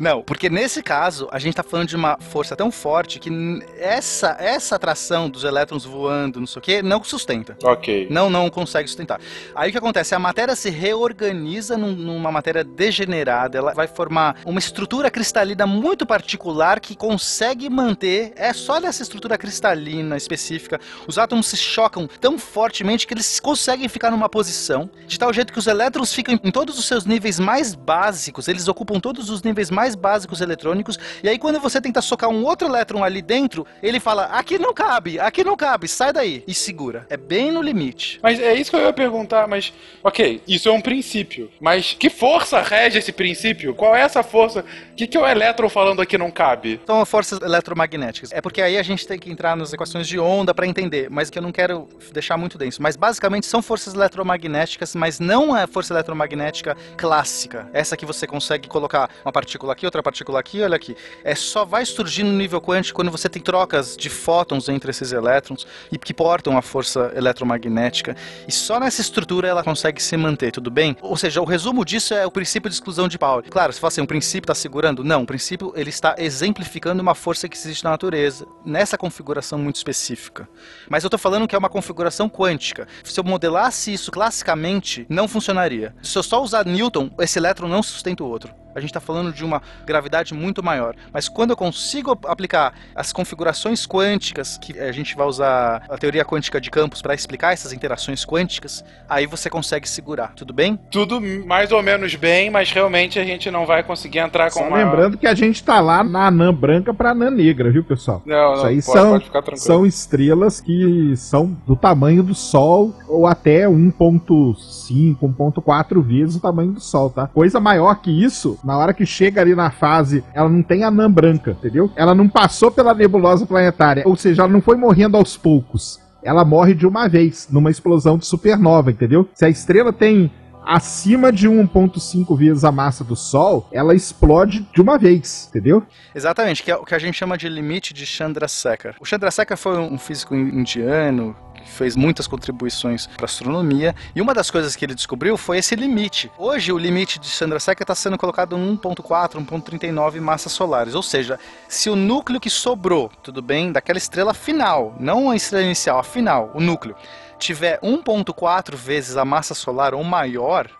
Não, 0.00 0.22
porque 0.22 0.48
nesse 0.48 0.82
caso, 0.82 1.28
a 1.30 1.38
gente 1.38 1.54
tá 1.54 1.62
falando 1.62 1.88
de 1.88 1.94
uma 1.94 2.16
força 2.18 2.56
tão 2.56 2.70
forte 2.72 3.18
que 3.18 3.30
essa, 3.78 4.34
essa 4.40 4.74
atração 4.76 5.28
dos 5.28 5.44
elétrons 5.44 5.84
voando, 5.84 6.40
não 6.40 6.46
sei 6.46 6.58
o 6.58 6.62
que, 6.62 6.82
não 6.82 7.04
sustenta. 7.04 7.54
ok. 7.62 8.08
Não, 8.10 8.30
não 8.30 8.48
consegue 8.48 8.88
sustentar. 8.88 9.20
Aí 9.54 9.68
o 9.68 9.72
que 9.72 9.76
acontece? 9.78 10.14
A 10.14 10.18
matéria 10.18 10.56
se 10.56 10.70
reorganiza 10.70 11.76
num- 11.76 11.92
numa 11.94 12.32
matéria 12.32 12.64
degenerada, 12.64 13.58
ela 13.58 13.74
vai 13.74 13.86
formar 13.86 14.36
uma 14.46 14.58
estrutura 14.58 15.10
cristalina 15.10 15.66
muito 15.66 16.06
particular 16.06 16.80
que 16.80 16.96
consegue 16.96 17.68
manter, 17.68 18.32
é 18.36 18.54
só 18.54 18.80
nessa 18.80 19.02
estrutura 19.02 19.36
cristalina 19.36 20.16
específica, 20.16 20.80
os 21.06 21.18
átomos 21.18 21.46
se 21.46 21.58
chocam 21.58 22.08
tão 22.20 22.38
fortemente 22.38 23.06
que 23.06 23.12
eles 23.12 23.38
conseguem 23.38 23.86
ficar 23.88 24.10
numa 24.10 24.30
posição, 24.30 24.88
de 25.06 25.18
tal 25.18 25.30
jeito 25.32 25.52
que 25.52 25.58
os 25.58 25.66
elétrons 25.66 26.14
ficam 26.14 26.40
em 26.42 26.50
todos 26.50 26.78
os 26.78 26.86
seus 26.86 27.04
níveis 27.04 27.38
mais 27.38 27.74
básicos, 27.74 28.48
eles 28.48 28.66
ocupam 28.66 28.98
todos 28.98 29.28
os 29.28 29.42
níveis 29.42 29.70
mais 29.70 29.89
básicos 29.94 30.40
eletrônicos, 30.40 30.98
e 31.22 31.28
aí 31.28 31.38
quando 31.38 31.60
você 31.60 31.80
tenta 31.80 32.00
socar 32.00 32.30
um 32.30 32.44
outro 32.44 32.68
elétron 32.68 33.02
ali 33.02 33.22
dentro, 33.22 33.66
ele 33.82 34.00
fala, 34.00 34.24
aqui 34.26 34.58
não 34.58 34.72
cabe, 34.72 35.18
aqui 35.18 35.44
não 35.44 35.56
cabe, 35.56 35.88
sai 35.88 36.12
daí, 36.12 36.44
e 36.46 36.54
segura. 36.54 37.06
É 37.08 37.16
bem 37.16 37.50
no 37.50 37.62
limite. 37.62 38.18
Mas 38.22 38.40
é 38.40 38.54
isso 38.54 38.70
que 38.70 38.76
eu 38.76 38.84
ia 38.84 38.92
perguntar, 38.92 39.46
mas. 39.46 39.72
Ok, 40.02 40.42
isso 40.46 40.68
é 40.68 40.72
um 40.72 40.80
princípio. 40.80 41.50
Mas 41.60 41.94
que 41.98 42.10
força 42.10 42.60
rege 42.60 42.98
esse 42.98 43.12
princípio? 43.12 43.74
Qual 43.74 43.94
é 43.94 44.00
essa 44.00 44.22
força? 44.22 44.64
Que, 45.00 45.06
que 45.06 45.16
é 45.16 45.20
o 45.22 45.26
elétron 45.26 45.66
falando 45.70 46.02
aqui 46.02 46.18
não 46.18 46.30
cabe? 46.30 46.78
São 46.86 47.02
forças 47.06 47.40
eletromagnéticas. 47.40 48.30
É 48.32 48.42
porque 48.42 48.60
aí 48.60 48.76
a 48.76 48.82
gente 48.82 49.06
tem 49.06 49.18
que 49.18 49.32
entrar 49.32 49.56
nas 49.56 49.72
equações 49.72 50.06
de 50.06 50.20
onda 50.20 50.52
para 50.52 50.66
entender, 50.66 51.08
mas 51.08 51.30
que 51.30 51.38
eu 51.38 51.42
não 51.42 51.50
quero 51.50 51.88
deixar 52.12 52.36
muito 52.36 52.58
denso. 52.58 52.82
Mas 52.82 52.96
basicamente 52.96 53.46
são 53.46 53.62
forças 53.62 53.94
eletromagnéticas, 53.94 54.94
mas 54.94 55.18
não 55.18 55.56
é 55.56 55.66
força 55.66 55.94
eletromagnética 55.94 56.76
clássica. 56.98 57.66
Essa 57.72 57.96
que 57.96 58.04
você 58.04 58.26
consegue 58.26 58.68
colocar 58.68 59.08
uma 59.24 59.32
partícula 59.32 59.72
aqui, 59.72 59.86
outra 59.86 60.02
partícula 60.02 60.38
aqui, 60.38 60.60
olha 60.60 60.76
aqui. 60.76 60.94
É 61.24 61.34
só 61.34 61.64
vai 61.64 61.86
surgir 61.86 62.22
no 62.22 62.32
nível 62.32 62.60
quântico 62.60 62.96
quando 62.96 63.10
você 63.10 63.26
tem 63.26 63.40
trocas 63.40 63.96
de 63.96 64.10
fótons 64.10 64.68
entre 64.68 64.90
esses 64.90 65.12
elétrons 65.12 65.66
e 65.90 65.96
que 65.96 66.12
portam 66.12 66.58
a 66.58 66.60
força 66.60 67.10
eletromagnética. 67.16 68.14
E 68.46 68.52
só 68.52 68.78
nessa 68.78 69.00
estrutura 69.00 69.48
ela 69.48 69.64
consegue 69.64 70.02
se 70.02 70.14
manter, 70.18 70.52
tudo 70.52 70.70
bem? 70.70 70.94
Ou 71.00 71.16
seja, 71.16 71.40
o 71.40 71.46
resumo 71.46 71.86
disso 71.86 72.12
é 72.12 72.26
o 72.26 72.30
princípio 72.30 72.68
de 72.68 72.76
exclusão 72.76 73.08
de 73.08 73.18
Pauli. 73.18 73.48
Claro, 73.48 73.72
se 73.72 73.80
fala 73.80 73.88
assim, 73.88 74.04
princípio 74.04 74.44
está 74.44 74.54
Não, 74.92 75.22
o 75.22 75.26
princípio 75.26 75.72
ele 75.76 75.90
está 75.90 76.14
exemplificando 76.18 77.02
uma 77.02 77.14
força 77.14 77.48
que 77.48 77.56
existe 77.56 77.84
na 77.84 77.90
natureza, 77.90 78.46
nessa 78.64 78.98
configuração 78.98 79.58
muito 79.58 79.76
específica. 79.76 80.48
Mas 80.88 81.04
eu 81.04 81.08
estou 81.08 81.18
falando 81.18 81.46
que 81.48 81.54
é 81.54 81.58
uma 81.58 81.68
configuração 81.68 82.28
quântica. 82.28 82.86
Se 83.04 83.18
eu 83.18 83.24
modelasse 83.24 83.92
isso 83.92 84.10
classicamente, 84.10 85.06
não 85.08 85.28
funcionaria. 85.28 85.94
Se 86.02 86.18
eu 86.18 86.22
só 86.22 86.42
usar 86.42 86.64
Newton, 86.66 87.10
esse 87.18 87.38
elétron 87.38 87.68
não 87.68 87.82
sustenta 87.82 88.24
o 88.24 88.28
outro. 88.28 88.52
A 88.74 88.80
gente 88.80 88.90
está 88.90 89.00
falando 89.00 89.32
de 89.32 89.44
uma 89.44 89.62
gravidade 89.84 90.34
muito 90.34 90.62
maior. 90.62 90.94
Mas 91.12 91.28
quando 91.28 91.50
eu 91.50 91.56
consigo 91.56 92.18
aplicar 92.26 92.72
as 92.94 93.12
configurações 93.12 93.86
quânticas, 93.86 94.58
que 94.58 94.78
a 94.78 94.92
gente 94.92 95.16
vai 95.16 95.26
usar 95.26 95.82
a 95.88 95.98
teoria 95.98 96.24
quântica 96.24 96.60
de 96.60 96.70
campos 96.70 97.02
para 97.02 97.14
explicar 97.14 97.52
essas 97.52 97.72
interações 97.72 98.24
quânticas, 98.24 98.84
aí 99.08 99.26
você 99.26 99.50
consegue 99.50 99.88
segurar. 99.88 100.32
Tudo 100.34 100.52
bem? 100.52 100.78
Tudo 100.90 101.20
mais 101.46 101.72
ou 101.72 101.82
menos 101.82 102.14
bem, 102.14 102.50
mas 102.50 102.70
realmente 102.70 103.18
a 103.18 103.24
gente 103.24 103.50
não 103.50 103.66
vai 103.66 103.82
conseguir 103.82 104.18
entrar 104.18 104.50
com 104.50 104.60
Só 104.60 104.66
uma. 104.68 104.76
lembrando 104.76 105.18
que 105.18 105.26
a 105.26 105.34
gente 105.34 105.62
tá 105.62 105.80
lá 105.80 106.02
na 106.04 106.26
anã 106.26 106.52
branca 106.52 106.92
pra 106.94 107.10
anã 107.10 107.30
negra, 107.30 107.70
viu, 107.70 107.82
pessoal? 107.84 108.22
Não, 108.24 108.54
Isso 108.54 108.62
não, 108.62 108.68
aí 108.68 108.82
pode, 108.82 108.98
são, 108.98 109.10
pode 109.10 109.24
ficar 109.24 109.42
tranquilo. 109.42 109.66
são 109.66 109.86
estrelas 109.86 110.60
que 110.60 111.14
são 111.16 111.56
do 111.66 111.74
tamanho 111.76 112.22
do 112.22 112.34
Sol 112.34 112.94
ou 113.08 113.26
até 113.26 113.66
1.5, 113.66 115.18
1.4 115.20 116.02
vezes 116.02 116.36
o 116.36 116.40
tamanho 116.40 116.72
do 116.72 116.80
Sol, 116.80 117.10
tá? 117.10 117.26
Coisa 117.26 117.60
maior 117.60 117.94
que 117.96 118.10
isso, 118.10 118.58
na 118.64 118.76
hora 118.76 118.94
que 118.94 119.06
chega 119.06 119.40
ali 119.40 119.54
na 119.54 119.70
fase, 119.70 120.24
ela 120.34 120.48
não 120.48 120.62
tem 120.62 120.84
anã 120.84 121.10
branca, 121.10 121.52
entendeu? 121.52 121.90
Ela 121.96 122.14
não 122.14 122.28
passou 122.28 122.70
pela 122.70 122.94
nebulosa 122.94 123.46
planetária, 123.46 124.02
ou 124.06 124.16
seja, 124.16 124.42
ela 124.42 124.52
não 124.52 124.60
foi 124.60 124.76
morrendo 124.76 125.16
aos 125.16 125.36
poucos. 125.36 126.00
Ela 126.22 126.44
morre 126.44 126.74
de 126.74 126.86
uma 126.86 127.08
vez, 127.08 127.48
numa 127.50 127.70
explosão 127.70 128.18
de 128.18 128.26
supernova, 128.26 128.90
entendeu? 128.90 129.28
Se 129.34 129.44
a 129.44 129.48
estrela 129.48 129.92
tem 129.92 130.30
acima 130.64 131.32
de 131.32 131.48
1.5 131.48 132.36
vezes 132.36 132.64
a 132.64 132.70
massa 132.70 133.02
do 133.02 133.16
Sol, 133.16 133.68
ela 133.72 133.94
explode 133.94 134.66
de 134.72 134.80
uma 134.80 134.98
vez, 134.98 135.48
entendeu? 135.48 135.82
Exatamente, 136.14 136.62
que 136.62 136.70
é 136.70 136.76
o 136.76 136.84
que 136.84 136.94
a 136.94 136.98
gente 136.98 137.16
chama 137.16 137.36
de 137.36 137.48
limite 137.48 137.94
de 137.94 138.06
Chandrasekhar. 138.06 138.94
O 139.00 139.04
Chandrasekhar 139.04 139.56
foi 139.56 139.78
um 139.78 139.98
físico 139.98 140.34
indiano 140.34 141.34
fez 141.64 141.96
muitas 141.96 142.26
contribuições 142.26 143.06
para 143.06 143.24
astronomia 143.24 143.94
e 144.14 144.20
uma 144.20 144.34
das 144.34 144.50
coisas 144.50 144.76
que 144.76 144.84
ele 144.84 144.94
descobriu 144.94 145.36
foi 145.36 145.58
esse 145.58 145.74
limite. 145.74 146.30
Hoje 146.38 146.72
o 146.72 146.78
limite 146.78 147.18
de 147.18 147.26
Chandrasekhar 147.26 147.82
está 147.82 147.94
sendo 147.94 148.18
colocado 148.18 148.56
em 148.56 148.76
1.4, 148.76 149.44
1.39 149.44 150.20
massas 150.20 150.52
solares, 150.52 150.94
ou 150.94 151.02
seja, 151.02 151.38
se 151.68 151.90
o 151.90 151.96
núcleo 151.96 152.40
que 152.40 152.50
sobrou, 152.50 153.10
tudo 153.22 153.40
bem, 153.42 153.72
daquela 153.72 153.98
estrela 153.98 154.34
final, 154.34 154.94
não 154.98 155.30
a 155.30 155.36
estrela 155.36 155.64
inicial, 155.64 155.98
a 155.98 156.04
final, 156.04 156.50
o 156.54 156.60
núcleo, 156.60 156.96
tiver 157.38 157.80
1.4 157.80 158.74
vezes 158.76 159.16
a 159.16 159.24
massa 159.24 159.54
solar 159.54 159.94
ou 159.94 160.04
maior, 160.04 160.70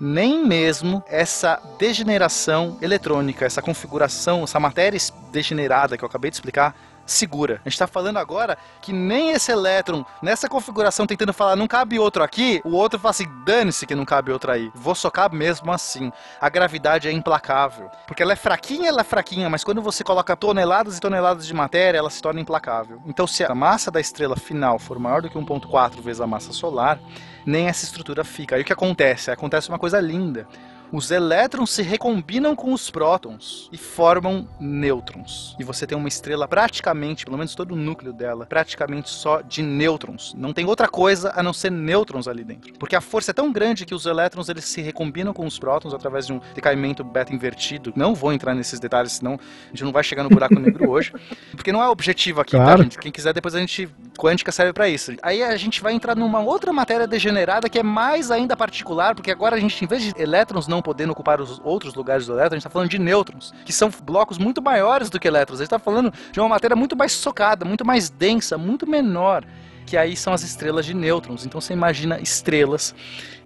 nem 0.00 0.44
mesmo 0.44 1.02
essa 1.08 1.60
degeneração 1.78 2.76
eletrônica, 2.82 3.44
essa 3.44 3.62
configuração, 3.62 4.44
essa 4.44 4.60
matéria 4.60 4.98
degenerada 5.32 5.96
que 5.96 6.04
eu 6.04 6.08
acabei 6.08 6.30
de 6.30 6.36
explicar, 6.36 6.74
segura. 7.06 7.54
A 7.64 7.68
gente 7.68 7.74
está 7.74 7.86
falando 7.86 8.18
agora 8.18 8.58
que 8.82 8.92
nem 8.92 9.30
esse 9.30 9.52
elétron, 9.52 10.04
nessa 10.20 10.48
configuração, 10.48 11.06
tentando 11.06 11.32
falar 11.32 11.56
não 11.56 11.68
cabe 11.68 11.98
outro 11.98 12.22
aqui, 12.22 12.60
o 12.64 12.72
outro 12.72 12.98
fala 12.98 13.10
assim, 13.10 13.26
dane-se 13.44 13.86
que 13.86 13.94
não 13.94 14.04
cabe 14.04 14.32
outro 14.32 14.50
aí. 14.50 14.70
Vou 14.74 14.94
socar 14.94 15.32
mesmo 15.32 15.72
assim. 15.72 16.12
A 16.40 16.48
gravidade 16.48 17.08
é 17.08 17.12
implacável. 17.12 17.90
Porque 18.06 18.22
ela 18.22 18.32
é 18.32 18.36
fraquinha, 18.36 18.88
ela 18.88 19.00
é 19.00 19.04
fraquinha, 19.04 19.48
mas 19.48 19.62
quando 19.62 19.80
você 19.80 20.02
coloca 20.02 20.36
toneladas 20.36 20.98
e 20.98 21.00
toneladas 21.00 21.46
de 21.46 21.54
matéria, 21.54 21.98
ela 21.98 22.10
se 22.10 22.20
torna 22.20 22.40
implacável. 22.40 23.00
Então, 23.06 23.26
se 23.26 23.44
a 23.44 23.54
massa 23.54 23.90
da 23.90 24.00
estrela 24.00 24.36
final 24.36 24.78
for 24.78 24.98
maior 24.98 25.22
do 25.22 25.30
que 25.30 25.38
1.4 25.38 26.00
vezes 26.00 26.20
a 26.20 26.26
massa 26.26 26.52
solar, 26.52 26.98
nem 27.44 27.68
essa 27.68 27.84
estrutura 27.84 28.24
fica. 28.24 28.56
Aí 28.56 28.62
o 28.62 28.64
que 28.64 28.72
acontece? 28.72 29.30
Acontece 29.30 29.68
uma 29.68 29.78
coisa 29.78 30.00
linda. 30.00 30.48
Os 30.92 31.10
elétrons 31.10 31.70
se 31.70 31.82
recombinam 31.82 32.54
com 32.54 32.72
os 32.72 32.90
prótons 32.90 33.68
e 33.72 33.76
formam 33.76 34.48
nêutrons. 34.60 35.56
E 35.58 35.64
você 35.64 35.86
tem 35.86 35.98
uma 35.98 36.08
estrela 36.08 36.46
praticamente, 36.46 37.24
pelo 37.24 37.36
menos 37.36 37.54
todo 37.54 37.72
o 37.72 37.76
núcleo 37.76 38.12
dela, 38.12 38.46
praticamente 38.46 39.10
só 39.10 39.40
de 39.40 39.62
nêutrons. 39.62 40.32
Não 40.34 40.52
tem 40.52 40.64
outra 40.64 40.88
coisa 40.88 41.32
a 41.34 41.42
não 41.42 41.52
ser 41.52 41.70
nêutrons 41.70 42.28
ali 42.28 42.44
dentro. 42.44 42.72
Porque 42.78 42.94
a 42.94 43.00
força 43.00 43.32
é 43.32 43.34
tão 43.34 43.52
grande 43.52 43.84
que 43.84 43.94
os 43.94 44.06
elétrons 44.06 44.48
eles 44.48 44.64
se 44.64 44.80
recombinam 44.80 45.32
com 45.34 45.44
os 45.46 45.58
prótons 45.58 45.92
através 45.92 46.26
de 46.26 46.32
um 46.32 46.40
decaimento 46.54 47.02
beta 47.02 47.34
invertido. 47.34 47.92
Não 47.96 48.14
vou 48.14 48.32
entrar 48.32 48.54
nesses 48.54 48.78
detalhes, 48.78 49.12
senão 49.12 49.34
a 49.34 49.68
gente 49.70 49.84
não 49.84 49.92
vai 49.92 50.04
chegar 50.04 50.22
no 50.22 50.28
buraco 50.30 50.58
negro 50.58 50.88
hoje. 50.88 51.12
Porque 51.52 51.72
não 51.72 51.82
é 51.82 51.88
objetivo 51.88 52.40
aqui, 52.40 52.52
tá, 52.52 52.62
Claro. 52.62 52.82
gente? 52.84 52.98
Quem 52.98 53.10
quiser, 53.12 53.32
depois 53.32 53.54
a 53.54 53.58
gente 53.58 53.88
quântica 54.16 54.50
serve 54.50 54.72
para 54.72 54.88
isso. 54.88 55.12
Aí 55.22 55.42
a 55.42 55.56
gente 55.56 55.82
vai 55.82 55.92
entrar 55.92 56.16
numa 56.16 56.40
outra 56.40 56.72
matéria 56.72 57.06
degenerada 57.06 57.68
que 57.68 57.78
é 57.78 57.82
mais 57.82 58.30
ainda 58.30 58.56
particular, 58.56 59.14
porque 59.14 59.30
agora 59.30 59.56
a 59.56 59.60
gente, 59.60 59.84
em 59.84 59.86
vez 59.86 60.02
de 60.02 60.12
elétrons 60.20 60.66
não 60.66 60.82
podendo 60.82 61.10
ocupar 61.10 61.40
os 61.40 61.60
outros 61.62 61.94
lugares 61.94 62.26
do 62.26 62.32
elétron, 62.32 62.54
a 62.54 62.58
gente 62.58 62.60
está 62.60 62.70
falando 62.70 62.90
de 62.90 62.98
nêutrons, 62.98 63.52
que 63.64 63.72
são 63.72 63.90
blocos 64.02 64.38
muito 64.38 64.62
maiores 64.62 65.10
do 65.10 65.20
que 65.20 65.28
elétrons. 65.28 65.60
A 65.60 65.62
gente 65.64 65.66
está 65.66 65.78
falando 65.78 66.12
de 66.32 66.40
uma 66.40 66.48
matéria 66.48 66.76
muito 66.76 66.96
mais 66.96 67.12
socada, 67.12 67.64
muito 67.64 67.84
mais 67.84 68.10
densa, 68.10 68.56
muito 68.56 68.86
menor 68.86 69.44
que 69.86 69.96
aí 69.96 70.16
são 70.16 70.32
as 70.32 70.42
estrelas 70.42 70.84
de 70.84 70.92
nêutrons. 70.92 71.46
Então 71.46 71.60
você 71.60 71.72
imagina 71.72 72.20
estrelas 72.20 72.92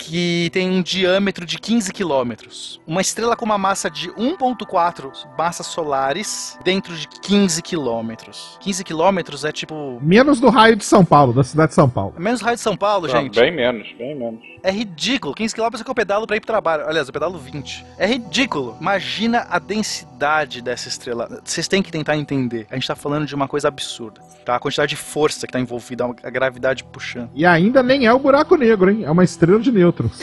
que 0.00 0.50
têm 0.52 0.70
um 0.70 0.82
diâmetro 0.82 1.44
de 1.44 1.58
15 1.58 1.92
quilômetros. 1.92 2.80
Uma 2.86 3.00
estrela 3.00 3.36
com 3.36 3.44
uma 3.44 3.58
massa 3.58 3.90
de 3.90 4.08
1.4 4.10 5.12
massas 5.36 5.66
solares 5.66 6.58
dentro 6.64 6.94
de 6.96 7.06
15 7.06 7.62
quilômetros. 7.62 8.58
15 8.60 8.82
quilômetros 8.84 9.44
é 9.44 9.52
tipo... 9.52 9.98
Menos 10.00 10.40
do 10.40 10.48
raio 10.48 10.76
de 10.76 10.84
São 10.84 11.04
Paulo, 11.04 11.32
da 11.32 11.44
cidade 11.44 11.68
de 11.70 11.74
São 11.74 11.88
Paulo. 11.88 12.14
Menos 12.18 12.40
raio 12.40 12.56
de 12.56 12.62
São 12.62 12.76
Paulo, 12.76 13.06
Não, 13.06 13.20
gente. 13.20 13.38
bem 13.38 13.52
menos, 13.54 13.86
bem 13.98 14.14
menos. 14.16 14.40
É 14.62 14.70
ridículo. 14.70 15.34
15 15.34 15.54
km 15.54 15.66
é 15.80 15.84
que 15.84 15.90
eu 15.90 15.94
pedalo 15.94 16.26
pra 16.26 16.36
ir 16.36 16.40
pro 16.40 16.46
trabalho. 16.46 16.86
Aliás, 16.86 17.06
eu 17.08 17.12
pedalo 17.12 17.38
20. 17.38 17.84
É 17.96 18.06
ridículo. 18.06 18.76
Imagina 18.80 19.46
a 19.48 19.58
densidade 19.58 20.60
dessa 20.60 20.88
estrela. 20.88 21.40
Vocês 21.44 21.66
têm 21.66 21.82
que 21.82 21.90
tentar 21.90 22.16
entender. 22.16 22.66
A 22.70 22.74
gente 22.74 22.86
tá 22.86 22.94
falando 22.94 23.26
de 23.26 23.34
uma 23.34 23.48
coisa 23.48 23.68
absurda. 23.68 24.20
Tá? 24.44 24.56
A 24.56 24.58
quantidade 24.58 24.90
de 24.90 24.96
força 24.96 25.46
que 25.46 25.52
tá 25.52 25.60
envolvida, 25.60 26.04
a 26.22 26.30
gravidade 26.30 26.84
puxando. 26.84 27.30
E 27.34 27.46
ainda 27.46 27.82
nem 27.82 28.06
é 28.06 28.12
o 28.12 28.18
buraco 28.18 28.56
negro, 28.56 28.90
hein? 28.90 29.04
É 29.04 29.10
uma 29.10 29.24
estrela 29.24 29.60
de 29.60 29.70
nêutrons. 29.90 30.18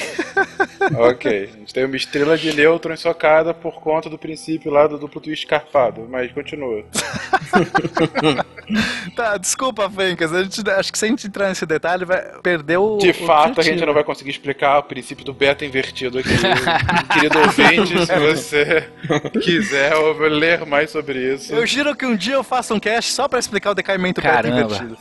ok, 0.97 1.49
a 1.53 1.57
gente 1.57 1.73
tem 1.73 1.85
uma 1.85 1.95
estrela 1.95 2.37
de 2.37 2.53
nêutrons 2.53 2.99
socada 2.99 3.53
por 3.53 3.75
conta 3.81 4.09
do 4.09 4.17
princípio 4.17 4.71
lá 4.71 4.87
do 4.87 4.97
duplo 4.97 5.19
twist 5.21 5.43
escarpado, 5.43 6.07
mas 6.09 6.31
continua. 6.31 6.83
Tá, 9.15 9.37
desculpa, 9.37 9.89
Fencas. 9.89 10.33
A 10.33 10.43
gente, 10.43 10.69
acho 10.69 10.91
que 10.91 10.99
se 10.99 11.05
a 11.05 11.07
gente 11.07 11.25
entrar 11.25 11.47
nesse 11.47 11.65
detalhe, 11.65 12.03
vai 12.03 12.21
perder 12.43 12.77
o. 12.77 12.97
De 12.97 13.11
o 13.11 13.13
fato, 13.13 13.61
a 13.61 13.63
gente 13.63 13.75
objetivo. 13.75 13.85
não 13.85 13.93
vai 13.93 14.03
conseguir 14.03 14.29
explicar 14.29 14.79
o 14.79 14.83
princípio 14.83 15.23
do 15.23 15.33
beta 15.33 15.63
invertido 15.65 16.19
aqui. 16.19 16.29
Querido 17.13 17.39
ouvinte, 17.39 17.93
se 18.05 18.19
você 18.19 18.89
quiser 19.41 19.93
ler 20.29 20.65
mais 20.65 20.91
sobre 20.91 21.33
isso. 21.33 21.53
Eu 21.53 21.65
juro 21.65 21.95
que 21.95 22.05
um 22.05 22.15
dia 22.15 22.33
eu 22.33 22.43
faço 22.43 22.73
um 22.73 22.79
cast 22.79 23.13
só 23.13 23.27
pra 23.29 23.39
explicar 23.39 23.71
o 23.71 23.75
decaimento 23.75 24.21
beta 24.21 24.33
Caramba. 24.33 24.75
invertido. 24.75 24.97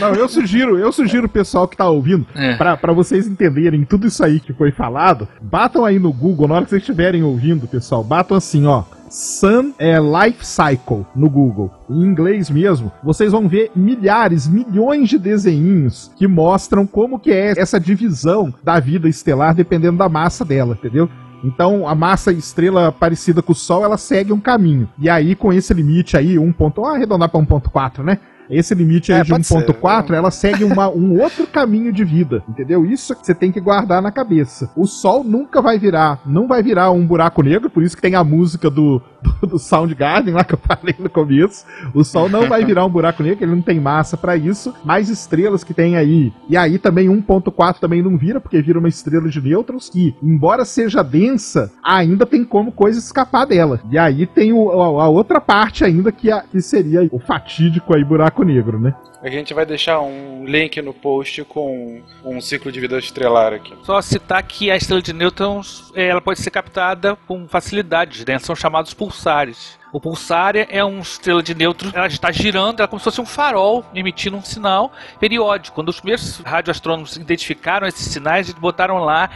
Não, 0.00 0.12
eu 0.14 0.28
sugiro, 0.28 0.76
eu 0.76 0.90
sugiro 0.90 1.26
o 1.26 1.30
pessoal 1.30 1.68
que 1.68 1.76
tá 1.76 1.88
ouvindo, 1.88 2.26
É. 2.34 2.56
pra, 2.56 2.76
pra 2.76 2.92
vocês 2.92 3.28
entenderem 3.28 3.39
tudo 3.84 4.06
isso 4.06 4.24
aí 4.24 4.40
que 4.40 4.52
foi 4.52 4.70
falado, 4.70 5.26
batam 5.40 5.84
aí 5.84 5.98
no 5.98 6.12
Google, 6.12 6.48
na 6.48 6.54
hora 6.56 6.64
que 6.64 6.70
vocês 6.70 6.82
estiverem 6.82 7.22
ouvindo, 7.22 7.66
pessoal, 7.66 8.02
batam 8.04 8.36
assim, 8.36 8.66
ó. 8.66 8.82
Sun 9.08 9.72
é 9.76 9.98
Life 9.98 10.46
Cycle 10.46 11.04
no 11.16 11.28
Google. 11.28 11.70
Em 11.90 12.02
inglês 12.04 12.48
mesmo, 12.48 12.92
vocês 13.02 13.32
vão 13.32 13.48
ver 13.48 13.72
milhares, 13.74 14.46
milhões 14.46 15.08
de 15.08 15.18
desenhinhos 15.18 16.12
que 16.16 16.28
mostram 16.28 16.86
como 16.86 17.18
que 17.18 17.32
é 17.32 17.54
essa 17.58 17.80
divisão 17.80 18.54
da 18.62 18.78
vida 18.78 19.08
estelar 19.08 19.52
dependendo 19.54 19.98
da 19.98 20.08
massa 20.08 20.44
dela, 20.44 20.74
entendeu? 20.78 21.08
Então, 21.42 21.88
a 21.88 21.94
massa 21.94 22.30
estrela 22.32 22.92
parecida 22.92 23.40
com 23.42 23.52
o 23.52 23.54
Sol, 23.54 23.82
ela 23.82 23.96
segue 23.96 24.32
um 24.32 24.38
caminho. 24.38 24.88
E 24.98 25.08
aí, 25.08 25.34
com 25.34 25.52
esse 25.52 25.72
limite 25.72 26.16
aí, 26.16 26.38
1. 26.38 26.52
ponto- 26.52 26.84
arredondar 26.84 27.30
para 27.30 27.40
1.4, 27.40 28.04
né? 28.04 28.18
Esse 28.50 28.74
limite 28.74 29.12
aí 29.12 29.20
É, 29.20 29.22
de 29.24 29.30
pode 29.30 29.46
ser. 29.46 29.54
1.4, 29.54 30.14
ela 30.14 30.30
segue 30.30 30.64
uma- 30.64 30.88
um 30.90 31.20
outro 31.20 31.46
caminho 31.46 31.92
de 31.92 32.04
vida, 32.04 32.42
entendeu? 32.48 32.84
Isso 32.84 33.14
que 33.14 33.24
você 33.24 33.34
tem 33.34 33.52
que 33.52 33.60
guardar 33.60 34.02
na 34.02 34.10
cabeça. 34.10 34.70
O 34.76 34.86
Sol 34.86 35.22
nunca 35.22 35.62
vai 35.62 35.78
virar, 35.78 36.20
não 36.26 36.48
vai 36.48 36.62
virar 36.62 36.90
um 36.90 37.06
buraco 37.06 37.42
negro, 37.42 37.70
por 37.70 37.82
isso 37.82 37.94
que 37.96 38.02
tem 38.02 38.14
a 38.14 38.24
música 38.24 38.68
do, 38.68 39.00
do, 39.22 39.46
do 39.46 39.58
Soundgarden 39.58 40.34
lá 40.34 40.44
que 40.44 40.54
eu 40.54 40.58
falei 40.58 40.94
no 40.98 41.08
começo. 41.10 41.64
O 41.94 42.04
Sol 42.04 42.28
não 42.28 42.48
vai 42.48 42.64
virar 42.64 42.84
um 42.84 42.90
buraco 42.90 43.22
negro, 43.22 43.44
ele 43.44 43.54
não 43.54 43.62
tem 43.62 43.80
massa 43.80 44.16
pra 44.16 44.36
isso. 44.36 44.74
Mais 44.84 45.08
estrelas 45.08 45.62
que 45.64 45.74
tem 45.74 45.96
aí. 45.96 46.32
E 46.48 46.56
aí 46.56 46.78
também 46.78 47.08
1.4 47.08 47.78
também 47.78 48.02
não 48.02 48.16
vira, 48.16 48.40
porque 48.40 48.60
vira 48.62 48.78
uma 48.78 48.88
estrela 48.88 49.28
de 49.28 49.40
nêutrons 49.40 49.88
que, 49.88 50.14
embora 50.22 50.64
seja 50.64 51.02
densa, 51.02 51.72
ainda 51.82 52.24
tem 52.26 52.44
como 52.44 52.72
coisa 52.72 52.98
escapar 52.98 53.46
dela. 53.46 53.80
E 53.90 53.98
aí 53.98 54.26
tem 54.26 54.52
o- 54.52 54.70
a, 54.98 55.04
a 55.04 55.08
outra 55.08 55.40
parte 55.40 55.84
ainda 55.84 56.10
que, 56.12 56.30
a- 56.30 56.42
que 56.42 56.60
seria 56.60 57.08
o 57.12 57.18
fatídico 57.18 57.94
aí 57.94 58.04
buraco 58.04 58.42
negro, 58.42 58.78
né? 58.78 58.94
A 59.22 59.28
gente 59.28 59.52
vai 59.52 59.66
deixar 59.66 60.00
um 60.00 60.46
link 60.46 60.80
no 60.80 60.94
post 60.94 61.44
com 61.44 62.02
um 62.24 62.40
ciclo 62.40 62.72
de 62.72 62.80
vida 62.80 62.98
estrelar 62.98 63.52
aqui. 63.52 63.74
Só 63.82 64.00
citar 64.00 64.42
que 64.42 64.70
a 64.70 64.76
estrela 64.76 65.02
de 65.02 65.12
nêutrons 65.12 65.92
eh, 65.94 66.06
ela 66.06 66.22
pode 66.22 66.40
ser 66.40 66.50
captada 66.50 67.16
com 67.26 67.46
facilidade, 67.46 68.24
né? 68.26 68.38
São 68.38 68.56
chamados 68.56 68.94
pulsares. 68.94 69.78
O 69.92 70.00
pulsar 70.00 70.54
é 70.56 70.82
uma 70.84 71.00
estrela 71.00 71.42
de 71.42 71.54
nêutrons, 71.54 71.92
ela 71.92 72.06
está 72.06 72.30
girando, 72.30 72.78
ela 72.78 72.84
é 72.84 72.88
como 72.88 73.00
se 73.00 73.04
fosse 73.04 73.20
um 73.20 73.26
farol 73.26 73.84
emitindo 73.94 74.36
um 74.36 74.42
sinal 74.42 74.92
periódico. 75.18 75.74
Quando 75.74 75.88
os 75.88 75.96
primeiros 75.96 76.38
radioastrônomos 76.38 77.16
identificaram 77.16 77.86
esses 77.86 78.06
sinais, 78.06 78.48
eles 78.48 78.60
botaram 78.60 78.98
lá 78.98 79.28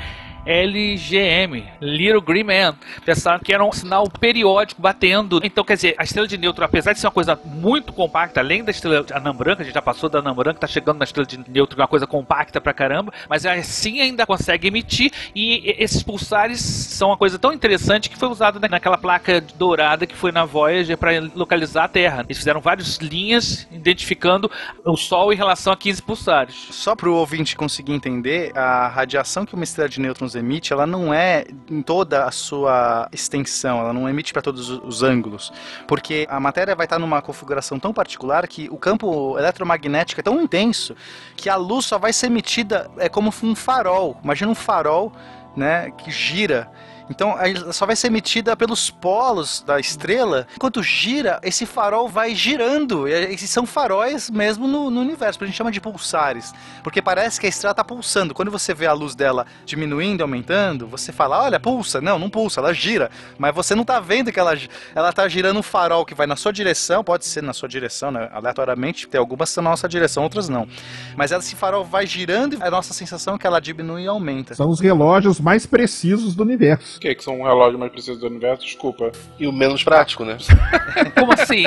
LGM, 0.46 1.64
Little 1.80 2.20
Green 2.20 2.44
Man. 2.44 2.76
Pensaram 3.04 3.38
que 3.40 3.52
era 3.52 3.64
um 3.64 3.72
sinal 3.72 4.08
periódico 4.08 4.80
batendo. 4.80 5.40
Então, 5.42 5.64
quer 5.64 5.74
dizer, 5.76 5.94
a 5.98 6.04
estrela 6.04 6.26
de 6.28 6.36
nêutron, 6.38 6.64
apesar 6.64 6.92
de 6.92 7.00
ser 7.00 7.06
uma 7.06 7.12
coisa 7.12 7.38
muito 7.44 7.92
compacta, 7.92 8.40
além 8.40 8.62
da 8.64 8.70
estrela 8.70 9.04
anã 9.12 9.34
branca, 9.34 9.62
a 9.62 9.64
gente 9.64 9.74
já 9.74 9.82
passou 9.82 10.08
da 10.08 10.18
anã 10.18 10.34
branca, 10.34 10.60
tá 10.60 10.66
chegando 10.66 10.98
na 10.98 11.04
estrela 11.04 11.26
de 11.26 11.36
é 11.36 11.76
uma 11.76 11.88
coisa 11.88 12.06
compacta 12.06 12.60
pra 12.60 12.72
caramba, 12.72 13.12
mas 13.28 13.44
assim 13.46 14.00
ainda 14.00 14.26
consegue 14.26 14.68
emitir 14.68 15.10
e 15.34 15.74
esses 15.78 16.02
pulsares 16.02 16.60
são 16.60 17.08
uma 17.08 17.16
coisa 17.16 17.38
tão 17.38 17.52
interessante 17.52 18.08
que 18.10 18.16
foi 18.18 18.28
usada 18.28 18.58
na- 18.58 18.68
naquela 18.68 18.98
placa 18.98 19.40
dourada 19.56 20.06
que 20.06 20.14
foi 20.14 20.30
na 20.32 20.44
Voyager 20.44 20.96
para 20.96 21.10
localizar 21.34 21.84
a 21.84 21.88
Terra. 21.88 22.24
Eles 22.28 22.38
fizeram 22.38 22.60
várias 22.60 22.96
linhas 22.98 23.66
identificando 23.72 24.50
o 24.84 24.96
Sol 24.96 25.32
em 25.32 25.36
relação 25.36 25.72
a 25.72 25.76
15 25.76 26.02
pulsares. 26.02 26.54
Só 26.70 26.94
para 26.94 27.08
o 27.08 27.14
ouvinte 27.14 27.56
conseguir 27.56 27.92
entender, 27.92 28.52
a 28.56 28.88
radiação 28.88 29.44
que 29.46 29.54
uma 29.54 29.64
estrela 29.64 29.88
de 29.88 30.00
nêutrons 30.00 30.33
emite, 30.34 30.72
ela 30.72 30.86
não 30.86 31.12
é 31.12 31.44
em 31.70 31.82
toda 31.82 32.24
a 32.24 32.30
sua 32.30 33.08
extensão, 33.12 33.78
ela 33.78 33.92
não 33.92 34.08
emite 34.08 34.32
para 34.32 34.42
todos 34.42 34.68
os- 34.70 34.80
os 34.84 35.02
ângulos, 35.02 35.52
porque 35.86 36.26
a 36.30 36.38
matéria 36.40 36.74
vai 36.74 36.86
estar 36.86 36.98
numa 36.98 37.20
configuração 37.22 37.78
tão 37.78 37.92
particular 37.92 38.46
que 38.46 38.68
o 38.70 38.76
campo 38.76 39.38
eletromagnético 39.38 40.20
é 40.20 40.22
tão 40.24 40.40
intenso 40.40 40.94
que 41.36 41.48
a 41.48 41.56
luz 41.56 41.86
só 41.86 41.98
vai 41.98 42.12
ser 42.12 42.26
emitida 42.26 42.90
é 42.98 43.08
como 43.08 43.32
um 43.42 43.54
farol. 43.54 44.18
Imagina 44.22 44.50
um 44.50 44.54
farol, 44.54 45.12
né, 45.56 45.90
que 45.92 46.10
gira. 46.10 46.70
Então 47.08 47.38
ela 47.38 47.72
só 47.72 47.86
vai 47.86 47.96
ser 47.96 48.08
emitida 48.08 48.56
pelos 48.56 48.90
polos 48.90 49.62
da 49.66 49.78
estrela. 49.78 50.46
Enquanto 50.54 50.82
gira, 50.82 51.38
esse 51.42 51.66
farol 51.66 52.08
vai 52.08 52.34
girando. 52.34 53.06
E 53.08 53.36
são 53.38 53.66
faróis 53.66 54.30
mesmo 54.30 54.66
no, 54.66 54.90
no 54.90 55.00
universo. 55.00 55.42
A 55.42 55.46
gente 55.46 55.56
chama 55.56 55.70
de 55.70 55.80
pulsares. 55.80 56.52
Porque 56.82 57.02
parece 57.02 57.40
que 57.40 57.46
a 57.46 57.48
estrela 57.48 57.72
está 57.72 57.84
pulsando. 57.84 58.34
Quando 58.34 58.50
você 58.50 58.72
vê 58.72 58.86
a 58.86 58.92
luz 58.92 59.14
dela 59.14 59.46
diminuindo 59.64 60.22
aumentando, 60.22 60.86
você 60.86 61.12
fala, 61.12 61.42
olha, 61.42 61.60
pulsa. 61.60 62.00
Não, 62.00 62.18
não 62.18 62.30
pulsa, 62.30 62.60
ela 62.60 62.72
gira. 62.72 63.10
Mas 63.38 63.54
você 63.54 63.74
não 63.74 63.82
está 63.82 64.00
vendo 64.00 64.32
que 64.32 64.40
ela, 64.40 64.56
ela 64.94 65.12
tá 65.12 65.28
girando 65.28 65.58
um 65.58 65.62
farol 65.62 66.04
que 66.04 66.14
vai 66.14 66.26
na 66.26 66.36
sua 66.36 66.52
direção. 66.52 67.04
Pode 67.04 67.26
ser 67.26 67.42
na 67.42 67.52
sua 67.52 67.68
direção, 67.68 68.10
né? 68.10 68.28
Aleatoriamente. 68.32 69.06
Tem 69.08 69.18
algumas 69.18 69.50
que 69.50 69.54
são 69.54 69.64
na 69.64 69.70
nossa 69.70 69.88
direção, 69.88 70.22
outras 70.22 70.48
não. 70.48 70.66
Mas 71.16 71.32
esse 71.32 71.54
farol 71.54 71.84
vai 71.84 72.06
girando 72.06 72.56
e 72.56 72.62
a 72.62 72.70
nossa 72.70 72.94
sensação 72.94 73.34
é 73.34 73.38
que 73.38 73.46
ela 73.46 73.60
diminui 73.60 74.04
e 74.04 74.06
aumenta. 74.06 74.54
São 74.54 74.68
os 74.68 74.80
relógios 74.80 75.40
mais 75.40 75.66
precisos 75.66 76.34
do 76.34 76.42
universo. 76.42 76.93
O 76.96 77.00
que, 77.00 77.14
que 77.14 77.24
são 77.24 77.40
um 77.40 77.44
relógio 77.44 77.78
mais 77.78 77.90
preciso 77.92 78.18
do 78.20 78.26
universo? 78.26 78.64
Desculpa. 78.64 79.10
E 79.38 79.46
o 79.46 79.52
menos 79.52 79.82
prático, 79.84 80.24
né? 80.24 80.36
Como 81.18 81.32
assim? 81.32 81.64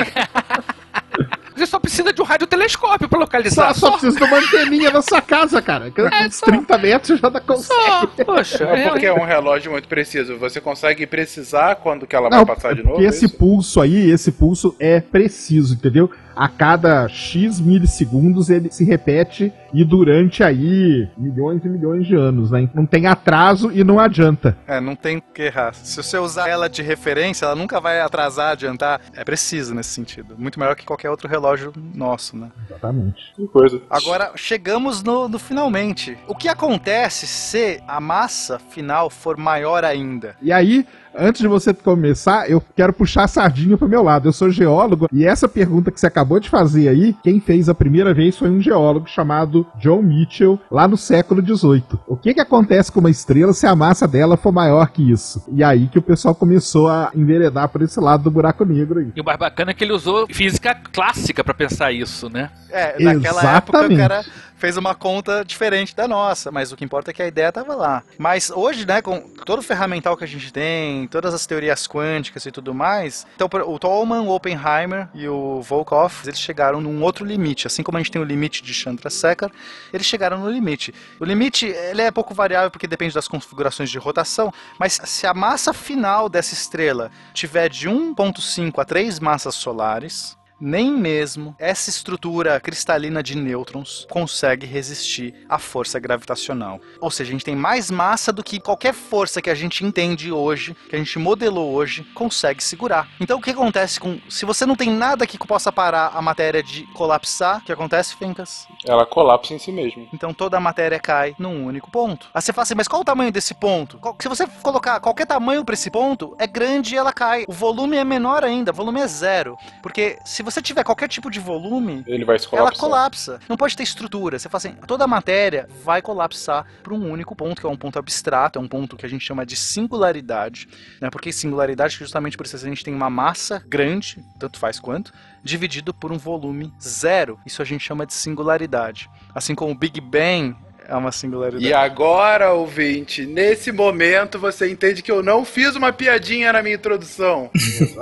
Você 1.56 1.66
só 1.66 1.80
precisa 1.80 2.12
de 2.12 2.22
um 2.22 2.24
radiotelescópio 2.24 3.08
pra 3.08 3.18
Só, 3.18 3.24
localizar. 3.24 3.74
só 3.74 3.90
precisa 3.90 4.16
de 4.16 4.22
uma 4.24 4.38
anteninha 4.38 4.90
na 4.92 5.02
sua 5.02 5.20
casa, 5.20 5.60
cara. 5.60 5.90
Que 5.90 6.00
É, 6.02 6.26
uns 6.28 6.36
só. 6.36 6.46
30 6.46 6.78
metros 6.78 7.18
já 7.18 7.28
dá 7.28 7.40
consegue. 7.40 8.24
Poxa, 8.24 8.62
É 8.64 8.88
porque 8.88 9.06
é 9.06 9.12
um 9.12 9.24
relógio 9.24 9.72
muito 9.72 9.88
preciso. 9.88 10.38
Você 10.38 10.60
consegue 10.60 11.04
precisar 11.04 11.74
quando 11.76 12.06
que 12.06 12.14
ela 12.14 12.30
Não, 12.30 12.44
vai 12.44 12.54
passar 12.54 12.74
de 12.76 12.82
novo? 12.84 12.92
porque 12.94 13.06
é 13.06 13.08
esse 13.08 13.24
isso? 13.26 13.36
pulso 13.36 13.80
aí, 13.80 14.08
esse 14.08 14.30
pulso 14.30 14.76
é 14.78 15.00
preciso, 15.00 15.74
entendeu? 15.74 16.08
A 16.38 16.48
cada 16.48 17.08
X 17.08 17.58
milissegundos 17.58 18.48
ele 18.48 18.70
se 18.70 18.84
repete 18.84 19.52
e 19.74 19.84
durante 19.84 20.44
aí 20.44 21.08
milhões 21.18 21.64
e 21.64 21.68
milhões 21.68 22.06
de 22.06 22.14
anos, 22.14 22.52
né? 22.52 22.70
Não 22.72 22.86
tem 22.86 23.08
atraso 23.08 23.72
e 23.72 23.82
não 23.82 23.98
adianta. 23.98 24.56
É, 24.64 24.80
não 24.80 24.94
tem 24.94 25.16
o 25.16 25.22
que 25.34 25.42
errar. 25.42 25.74
Se 25.74 25.96
você 26.00 26.16
usar 26.16 26.48
ela 26.48 26.68
de 26.68 26.80
referência, 26.80 27.44
ela 27.44 27.56
nunca 27.56 27.80
vai 27.80 28.00
atrasar, 28.00 28.52
adiantar. 28.52 29.00
É 29.14 29.24
preciso 29.24 29.74
nesse 29.74 29.90
sentido. 29.90 30.36
Muito 30.38 30.60
melhor 30.60 30.76
que 30.76 30.86
qualquer 30.86 31.10
outro 31.10 31.28
relógio 31.28 31.72
nosso, 31.92 32.36
né? 32.36 32.52
Exatamente. 32.66 33.32
Que 33.34 33.48
coisa. 33.48 33.82
Agora, 33.90 34.30
chegamos 34.36 35.02
no, 35.02 35.28
no 35.28 35.40
finalmente. 35.40 36.16
O 36.28 36.36
que 36.36 36.48
acontece 36.48 37.26
se 37.26 37.82
a 37.88 38.00
massa 38.00 38.60
final 38.60 39.10
for 39.10 39.36
maior 39.36 39.84
ainda? 39.84 40.36
E 40.40 40.52
aí, 40.52 40.86
Antes 41.20 41.40
de 41.40 41.48
você 41.48 41.74
começar, 41.74 42.48
eu 42.48 42.62
quero 42.76 42.92
puxar 42.92 43.24
a 43.24 43.28
sardinha 43.28 43.76
pro 43.76 43.88
meu 43.88 44.04
lado. 44.04 44.28
Eu 44.28 44.32
sou 44.32 44.52
geólogo 44.52 45.08
e 45.12 45.26
essa 45.26 45.48
pergunta 45.48 45.90
que 45.90 45.98
você 45.98 46.06
acabou 46.06 46.38
de 46.38 46.48
fazer 46.48 46.88
aí, 46.88 47.12
quem 47.24 47.40
fez 47.40 47.68
a 47.68 47.74
primeira 47.74 48.14
vez 48.14 48.38
foi 48.38 48.48
um 48.48 48.62
geólogo 48.62 49.08
chamado 49.08 49.66
John 49.80 50.00
Mitchell, 50.00 50.60
lá 50.70 50.86
no 50.86 50.96
século 50.96 51.44
XVIII. 51.44 51.82
O 52.06 52.16
que 52.16 52.34
que 52.34 52.40
acontece 52.40 52.92
com 52.92 53.00
uma 53.00 53.10
estrela 53.10 53.52
se 53.52 53.66
a 53.66 53.74
massa 53.74 54.06
dela 54.06 54.36
for 54.36 54.52
maior 54.52 54.90
que 54.90 55.10
isso? 55.10 55.44
E 55.52 55.64
aí 55.64 55.88
que 55.88 55.98
o 55.98 56.02
pessoal 56.02 56.36
começou 56.36 56.86
a 56.86 57.10
enveredar 57.12 57.68
por 57.68 57.82
esse 57.82 57.98
lado 57.98 58.22
do 58.22 58.30
buraco 58.30 58.64
negro 58.64 59.00
aí. 59.00 59.12
E 59.16 59.20
o 59.20 59.24
mais 59.24 59.38
bacana 59.38 59.72
é 59.72 59.74
que 59.74 59.82
ele 59.82 59.92
usou 59.92 60.28
física 60.28 60.72
clássica 60.92 61.42
pra 61.42 61.52
pensar 61.52 61.90
isso, 61.90 62.30
né? 62.30 62.48
É, 62.70 63.02
naquela 63.02 63.56
época 63.56 63.78
o 63.78 63.80
Exatamente. 63.80 63.98
cara 63.98 64.24
fez 64.58 64.76
uma 64.76 64.94
conta 64.94 65.44
diferente 65.44 65.94
da 65.94 66.06
nossa, 66.06 66.50
mas 66.50 66.72
o 66.72 66.76
que 66.76 66.84
importa 66.84 67.10
é 67.10 67.14
que 67.14 67.22
a 67.22 67.28
ideia 67.28 67.50
tava 67.52 67.74
lá. 67.74 68.02
Mas 68.18 68.50
hoje, 68.50 68.86
né, 68.86 69.00
com 69.00 69.20
todo 69.44 69.60
o 69.60 69.62
ferramental 69.62 70.16
que 70.16 70.24
a 70.24 70.26
gente 70.28 70.52
tem, 70.52 71.06
todas 71.08 71.34
as 71.34 71.46
teorias 71.46 71.86
quânticas 71.86 72.46
e 72.46 72.50
tudo 72.50 72.72
mais, 72.72 73.26
então 73.34 73.48
o 73.66 73.78
Tolman, 73.78 74.20
o 74.20 74.30
Oppenheimer 74.30 75.08
e 75.14 75.28
o 75.28 75.60
Volkov, 75.60 76.12
eles 76.24 76.38
chegaram 76.38 76.80
num 76.80 77.02
outro 77.02 77.24
limite, 77.24 77.66
assim 77.66 77.82
como 77.82 77.98
a 77.98 78.00
gente 78.00 78.12
tem 78.12 78.22
o 78.22 78.24
limite 78.24 78.62
de 78.62 78.72
Chandrasekhar, 78.72 79.50
eles 79.92 80.06
chegaram 80.06 80.38
no 80.38 80.50
limite. 80.50 80.94
O 81.18 81.24
limite, 81.24 81.66
ele 81.66 82.02
é 82.02 82.10
pouco 82.10 82.32
variável 82.34 82.70
porque 82.70 82.86
depende 82.86 83.14
das 83.14 83.26
configurações 83.26 83.90
de 83.90 83.98
rotação, 83.98 84.52
mas 84.78 85.00
se 85.04 85.26
a 85.26 85.34
massa 85.34 85.72
final 85.72 86.28
dessa 86.28 86.54
estrela 86.54 87.10
tiver 87.34 87.68
de 87.68 87.88
1.5 87.88 88.78
a 88.78 88.84
3 88.84 89.18
massas 89.18 89.54
solares, 89.54 90.37
nem 90.60 90.92
mesmo 90.92 91.54
essa 91.58 91.90
estrutura 91.90 92.60
cristalina 92.60 93.22
de 93.22 93.36
nêutrons 93.36 94.06
consegue 94.10 94.66
resistir 94.66 95.34
à 95.48 95.58
força 95.58 95.98
gravitacional. 95.98 96.80
Ou 97.00 97.10
seja, 97.10 97.30
a 97.30 97.32
gente 97.32 97.44
tem 97.44 97.56
mais 97.56 97.90
massa 97.90 98.32
do 98.32 98.42
que 98.42 98.60
qualquer 98.60 98.92
força 98.92 99.40
que 99.40 99.50
a 99.50 99.54
gente 99.54 99.84
entende 99.84 100.32
hoje, 100.32 100.76
que 100.88 100.96
a 100.96 100.98
gente 100.98 101.18
modelou 101.18 101.72
hoje, 101.72 102.04
consegue 102.14 102.62
segurar. 102.62 103.08
Então 103.20 103.38
o 103.38 103.42
que 103.42 103.50
acontece 103.50 104.00
com. 104.00 104.18
Se 104.28 104.44
você 104.44 104.66
não 104.66 104.76
tem 104.76 104.90
nada 104.90 105.26
que 105.26 105.38
possa 105.38 105.72
parar 105.72 106.12
a 106.14 106.20
matéria 106.20 106.62
de 106.62 106.82
colapsar, 106.94 107.58
o 107.58 107.64
que 107.64 107.72
acontece, 107.72 108.16
Fencas? 108.16 108.66
Ela 108.84 109.06
colapsa 109.06 109.54
em 109.54 109.58
si 109.58 109.72
mesma. 109.72 110.06
Então 110.12 110.34
toda 110.34 110.56
a 110.56 110.60
matéria 110.60 110.98
cai 110.98 111.34
num 111.38 111.66
único 111.66 111.90
ponto. 111.90 112.28
Aí 112.34 112.42
você 112.42 112.52
fala 112.52 112.64
assim, 112.64 112.74
mas 112.74 112.88
qual 112.88 113.02
o 113.02 113.04
tamanho 113.04 113.32
desse 113.32 113.54
ponto? 113.54 113.98
Se 114.20 114.28
você 114.28 114.46
colocar 114.62 115.00
qualquer 115.00 115.26
tamanho 115.26 115.64
para 115.64 115.74
esse 115.74 115.90
ponto, 115.90 116.34
é 116.38 116.46
grande 116.46 116.94
e 116.94 116.98
ela 116.98 117.12
cai. 117.12 117.44
O 117.48 117.52
volume 117.52 117.96
é 117.96 118.04
menor 118.04 118.44
ainda, 118.44 118.72
o 118.72 118.74
volume 118.74 119.00
é 119.00 119.06
zero. 119.06 119.56
Porque 119.82 120.18
se 120.24 120.42
você 120.50 120.62
tiver 120.62 120.84
qualquer 120.84 121.08
tipo 121.08 121.30
de 121.30 121.40
volume, 121.40 122.04
Ele 122.06 122.24
vai 122.24 122.36
ela 122.52 122.72
colapsa. 122.72 123.40
Não 123.48 123.56
pode 123.56 123.76
ter 123.76 123.82
estrutura. 123.82 124.38
Você 124.38 124.48
fala 124.48 124.58
assim, 124.58 124.74
toda 124.86 125.04
a 125.04 125.06
matéria 125.06 125.68
vai 125.84 126.00
colapsar 126.00 126.66
para 126.82 126.94
um 126.94 127.10
único 127.10 127.34
ponto, 127.34 127.60
que 127.60 127.66
é 127.66 127.70
um 127.70 127.76
ponto 127.76 127.98
abstrato, 127.98 128.58
é 128.58 128.62
um 128.62 128.68
ponto 128.68 128.96
que 128.96 129.04
a 129.04 129.08
gente 129.08 129.24
chama 129.24 129.44
de 129.44 129.56
singularidade. 129.56 130.68
Né? 131.00 131.10
Porque 131.10 131.32
singularidade, 131.32 131.96
justamente 131.96 132.36
por 132.36 132.46
isso 132.46 132.56
a 132.56 132.58
gente 132.58 132.84
tem 132.84 132.94
uma 132.94 133.10
massa 133.10 133.62
grande, 133.66 134.24
tanto 134.38 134.58
faz 134.58 134.78
quanto, 134.78 135.12
dividido 135.42 135.92
por 135.92 136.12
um 136.12 136.18
volume 136.18 136.72
zero. 136.80 137.38
Isso 137.44 137.62
a 137.62 137.64
gente 137.64 137.84
chama 137.84 138.06
de 138.06 138.14
singularidade. 138.14 139.10
Assim 139.34 139.54
como 139.54 139.72
o 139.72 139.74
Big 139.74 140.00
Bang 140.00 140.56
é 140.88 140.96
uma 140.96 141.12
singularidade. 141.12 141.64
E 141.66 141.72
agora, 141.72 142.52
ouvinte, 142.52 143.26
nesse 143.26 143.70
momento 143.70 144.38
você 144.38 144.70
entende 144.70 145.02
que 145.02 145.12
eu 145.12 145.22
não 145.22 145.44
fiz 145.44 145.76
uma 145.76 145.92
piadinha 145.92 146.52
na 146.52 146.62
minha 146.62 146.74
introdução. 146.74 147.50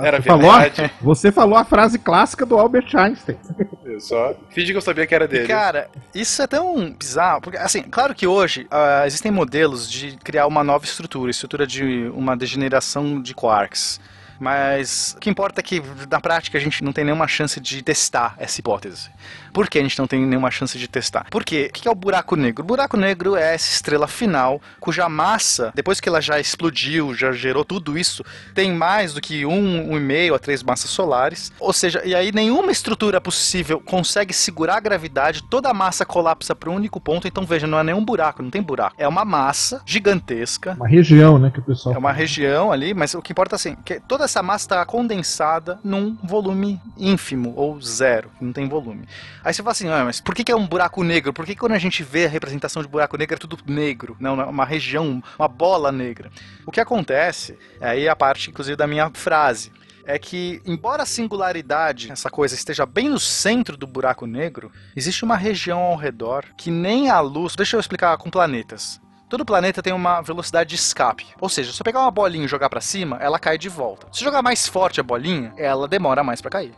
Era 0.01 0.17
Você 0.21 0.27
falou, 0.27 0.51
verdade. 0.59 0.91
você 1.01 1.31
falou 1.31 1.57
a 1.57 1.65
frase 1.65 1.99
clássica 1.99 2.45
do 2.45 2.57
Albert 2.57 2.95
Einstein. 2.95 3.37
Eu 3.85 3.99
só 3.99 4.33
fingi 4.49 4.71
que 4.71 4.77
eu 4.77 4.81
sabia 4.81 5.05
que 5.05 5.13
era 5.13 5.27
dele. 5.27 5.47
cara, 5.47 5.89
isso 6.15 6.41
é 6.41 6.47
tão 6.47 6.91
bizarro, 6.93 7.41
porque, 7.41 7.57
assim, 7.57 7.83
claro 7.83 8.15
que 8.15 8.25
hoje 8.25 8.65
ah, 8.71 9.03
existem 9.05 9.31
modelos 9.31 9.89
de 9.91 10.17
criar 10.23 10.47
uma 10.47 10.63
nova 10.63 10.85
estrutura, 10.85 11.29
estrutura 11.29 11.67
de 11.67 12.09
uma 12.13 12.35
degeneração 12.37 13.21
de 13.21 13.33
quarks. 13.33 13.99
Mas 14.39 15.15
o 15.17 15.19
que 15.19 15.29
importa 15.29 15.61
é 15.61 15.63
que, 15.63 15.81
na 16.09 16.21
prática, 16.21 16.57
a 16.57 16.61
gente 16.61 16.83
não 16.83 16.93
tem 16.93 17.03
nenhuma 17.03 17.27
chance 17.27 17.59
de 17.59 17.81
testar 17.81 18.35
essa 18.37 18.59
hipótese. 18.59 19.09
Por 19.57 19.67
que 19.67 19.79
a 19.79 19.81
gente 19.81 19.97
não 19.97 20.05
tem 20.05 20.23
nenhuma 20.23 20.51
chance 20.51 20.77
de 20.77 20.87
testar? 20.87 21.25
Porque 21.31 21.71
o 21.71 21.73
que 21.73 21.87
é 21.87 21.91
o 21.91 21.95
buraco 21.95 22.35
negro? 22.35 22.63
O 22.63 22.67
buraco 22.67 22.95
negro 22.95 23.35
é 23.35 23.55
essa 23.55 23.71
estrela 23.71 24.07
final 24.07 24.61
cuja 24.79 25.09
massa, 25.09 25.71
depois 25.73 25.99
que 25.99 26.07
ela 26.07 26.21
já 26.21 26.39
explodiu, 26.39 27.11
já 27.15 27.31
gerou 27.31 27.65
tudo 27.65 27.97
isso, 27.97 28.23
tem 28.53 28.71
mais 28.71 29.15
do 29.15 29.19
que 29.19 29.47
um, 29.47 29.93
um 29.93 29.97
e 29.97 29.99
meio 29.99 30.35
a 30.35 30.39
três 30.39 30.61
massas 30.61 30.91
solares. 30.91 31.51
Ou 31.59 31.73
seja, 31.73 32.03
e 32.05 32.13
aí 32.13 32.31
nenhuma 32.31 32.71
estrutura 32.71 33.19
possível 33.19 33.79
consegue 33.79 34.31
segurar 34.31 34.77
a 34.77 34.79
gravidade, 34.79 35.41
toda 35.49 35.69
a 35.69 35.73
massa 35.73 36.05
colapsa 36.05 36.53
para 36.53 36.69
um 36.69 36.75
único 36.75 37.01
ponto. 37.01 37.27
Então 37.27 37.43
veja, 37.43 37.65
não 37.65 37.79
é 37.79 37.83
nenhum 37.83 38.05
buraco, 38.05 38.43
não 38.43 38.51
tem 38.51 38.61
buraco. 38.61 38.95
É 38.95 39.07
uma 39.07 39.25
massa 39.25 39.81
gigantesca. 39.87 40.75
Uma 40.75 40.87
região, 40.87 41.39
né, 41.39 41.49
que 41.49 41.61
o 41.61 41.63
pessoal 41.63 41.95
É 41.95 41.97
uma 41.97 42.11
região 42.11 42.71
ali, 42.71 42.93
mas 42.93 43.15
o 43.15 43.23
que 43.23 43.31
importa 43.31 43.55
assim, 43.55 43.75
que 43.83 43.99
toda 44.01 44.25
essa 44.25 44.43
massa 44.43 44.65
está 44.65 44.85
condensada 44.85 45.79
num 45.83 46.15
volume 46.23 46.79
ínfimo 46.95 47.55
ou 47.55 47.81
zero, 47.81 48.29
não 48.39 48.53
tem 48.53 48.69
volume. 48.69 49.07
Aí 49.47 49.53
você 49.53 49.63
fala 49.63 49.71
assim, 49.71 49.87
ah, 49.87 50.03
mas 50.03 50.19
por 50.19 50.35
que, 50.35 50.43
que 50.43 50.51
é 50.51 50.55
um 50.57 50.67
buraco 50.67 51.01
negro? 51.05 51.31
Por 51.31 51.45
que, 51.45 51.53
que 51.53 51.59
quando 51.61 51.71
a 51.71 51.77
gente 51.77 52.03
vê 52.03 52.25
a 52.25 52.29
representação 52.29 52.81
de 52.81 52.87
buraco 52.89 53.15
negro 53.15 53.35
é 53.35 53.39
tudo 53.39 53.57
negro? 53.65 54.17
Não, 54.19 54.35
não, 54.35 54.49
uma 54.49 54.65
região, 54.65 55.23
uma 55.39 55.47
bola 55.47 55.89
negra. 55.89 56.29
O 56.65 56.71
que 56.71 56.81
acontece, 56.81 57.57
aí 57.79 58.09
a 58.09 58.15
parte 58.15 58.49
inclusive 58.49 58.75
da 58.75 58.85
minha 58.85 59.09
frase, 59.13 59.71
é 60.05 60.19
que, 60.19 60.61
embora 60.65 61.03
a 61.03 61.05
singularidade, 61.05 62.11
essa 62.11 62.29
coisa, 62.29 62.55
esteja 62.55 62.85
bem 62.85 63.07
no 63.07 63.21
centro 63.21 63.77
do 63.77 63.87
buraco 63.87 64.25
negro, 64.25 64.69
existe 64.93 65.23
uma 65.23 65.37
região 65.37 65.79
ao 65.79 65.95
redor 65.95 66.43
que 66.57 66.69
nem 66.69 67.09
a 67.09 67.21
luz. 67.21 67.55
Deixa 67.55 67.77
eu 67.77 67.79
explicar 67.79 68.17
com 68.17 68.29
planetas. 68.29 68.99
Todo 69.29 69.45
planeta 69.45 69.81
tem 69.81 69.93
uma 69.93 70.19
velocidade 70.19 70.71
de 70.71 70.75
escape. 70.75 71.25
Ou 71.39 71.47
seja, 71.47 71.71
se 71.71 71.81
eu 71.81 71.85
pegar 71.85 72.01
uma 72.01 72.11
bolinha 72.11 72.43
e 72.43 72.49
jogar 72.49 72.69
pra 72.69 72.81
cima, 72.81 73.17
ela 73.21 73.39
cai 73.39 73.57
de 73.57 73.69
volta. 73.69 74.07
Se 74.11 74.25
jogar 74.25 74.41
mais 74.41 74.67
forte 74.67 74.99
a 74.99 75.03
bolinha, 75.03 75.53
ela 75.55 75.87
demora 75.87 76.21
mais 76.21 76.41
pra 76.41 76.51
cair. 76.51 76.73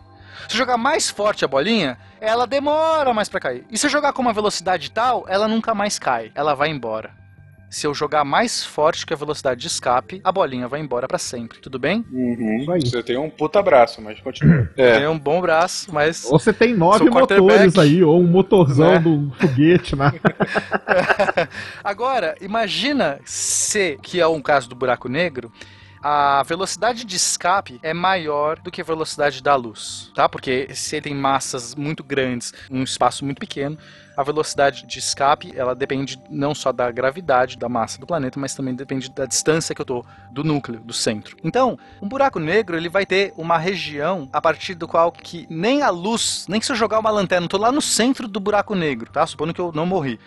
Se 0.47 0.55
eu 0.55 0.57
jogar 0.57 0.77
mais 0.77 1.09
forte 1.09 1.43
a 1.45 1.47
bolinha, 1.47 1.97
ela 2.21 2.45
demora 2.47 3.13
mais 3.13 3.29
pra 3.29 3.39
cair. 3.39 3.65
E 3.69 3.77
se 3.77 3.85
eu 3.85 3.89
jogar 3.89 4.13
com 4.13 4.21
uma 4.21 4.33
velocidade 4.33 4.91
tal, 4.91 5.25
ela 5.27 5.47
nunca 5.47 5.73
mais 5.75 5.99
cai, 5.99 6.31
ela 6.35 6.55
vai 6.55 6.69
embora. 6.69 7.17
Se 7.69 7.85
eu 7.85 7.93
jogar 7.93 8.25
mais 8.25 8.65
forte 8.65 9.05
que 9.05 9.13
a 9.13 9.15
velocidade 9.15 9.61
de 9.61 9.67
escape, 9.67 10.19
a 10.23 10.31
bolinha 10.31 10.67
vai 10.67 10.79
embora 10.79 11.07
pra 11.07 11.19
sempre. 11.19 11.59
Tudo 11.59 11.77
bem? 11.77 12.03
Uhum. 12.11 12.65
Você 12.81 13.03
tem 13.03 13.15
um 13.15 13.29
puta 13.29 13.61
braço, 13.61 14.01
mas 14.01 14.19
continua. 14.19 14.67
É. 14.75 14.97
Tem 14.97 15.07
um 15.07 15.19
bom 15.19 15.39
braço, 15.39 15.93
mas 15.93 16.25
Ou 16.25 16.39
você 16.39 16.51
tem 16.51 16.73
nove 16.73 17.07
motores 17.07 17.77
aí, 17.77 18.03
ou 18.03 18.19
um 18.19 18.25
motorzão 18.25 18.93
Né? 18.93 18.99
do 18.99 19.31
foguete, 19.39 19.95
né? 19.95 20.11
Agora, 21.83 22.35
imagina 22.41 23.19
se, 23.23 23.99
que 24.01 24.19
é 24.19 24.27
um 24.27 24.41
caso 24.41 24.67
do 24.67 24.75
buraco 24.75 25.07
negro, 25.07 25.51
a 26.01 26.43
velocidade 26.43 27.03
de 27.03 27.15
escape 27.15 27.79
é 27.83 27.93
maior 27.93 28.59
do 28.59 28.71
que 28.71 28.81
a 28.81 28.83
velocidade 28.83 29.43
da 29.43 29.55
luz, 29.55 30.11
tá? 30.15 30.29
Porque 30.29 30.67
se 30.73 30.95
ele 30.95 31.03
tem 31.03 31.15
massas 31.15 31.75
muito 31.75 32.03
grandes, 32.03 32.53
um 32.71 32.83
espaço 32.83 33.25
muito 33.25 33.39
pequeno, 33.39 33.77
a 34.15 34.23
velocidade 34.23 34.85
de 34.85 34.99
escape, 34.99 35.53
ela 35.55 35.73
depende 35.73 36.21
não 36.29 36.53
só 36.53 36.73
da 36.73 36.91
gravidade 36.91 37.57
da 37.57 37.69
massa 37.69 37.99
do 37.99 38.05
planeta, 38.05 38.39
mas 38.39 38.53
também 38.53 38.75
depende 38.75 39.09
da 39.09 39.25
distância 39.25 39.73
que 39.73 39.81
eu 39.81 39.85
tô 39.85 40.05
do 40.31 40.43
núcleo, 40.43 40.79
do 40.81 40.91
centro. 40.91 41.37
Então, 41.43 41.79
um 42.01 42.07
buraco 42.07 42.39
negro, 42.39 42.75
ele 42.75 42.89
vai 42.89 43.05
ter 43.05 43.33
uma 43.37 43.57
região 43.57 44.27
a 44.33 44.41
partir 44.41 44.75
do 44.75 44.87
qual 44.87 45.11
que 45.11 45.47
nem 45.49 45.81
a 45.81 45.89
luz, 45.89 46.45
nem 46.49 46.59
se 46.59 46.71
eu 46.71 46.75
jogar 46.75 46.99
uma 46.99 47.11
lanterna, 47.11 47.45
eu 47.45 47.49
tô 47.49 47.57
lá 47.57 47.71
no 47.71 47.81
centro 47.81 48.27
do 48.27 48.39
buraco 48.39 48.75
negro, 48.75 49.09
tá? 49.09 49.25
Supondo 49.25 49.53
que 49.53 49.61
eu 49.61 49.71
não 49.73 49.85
morri 49.85 50.19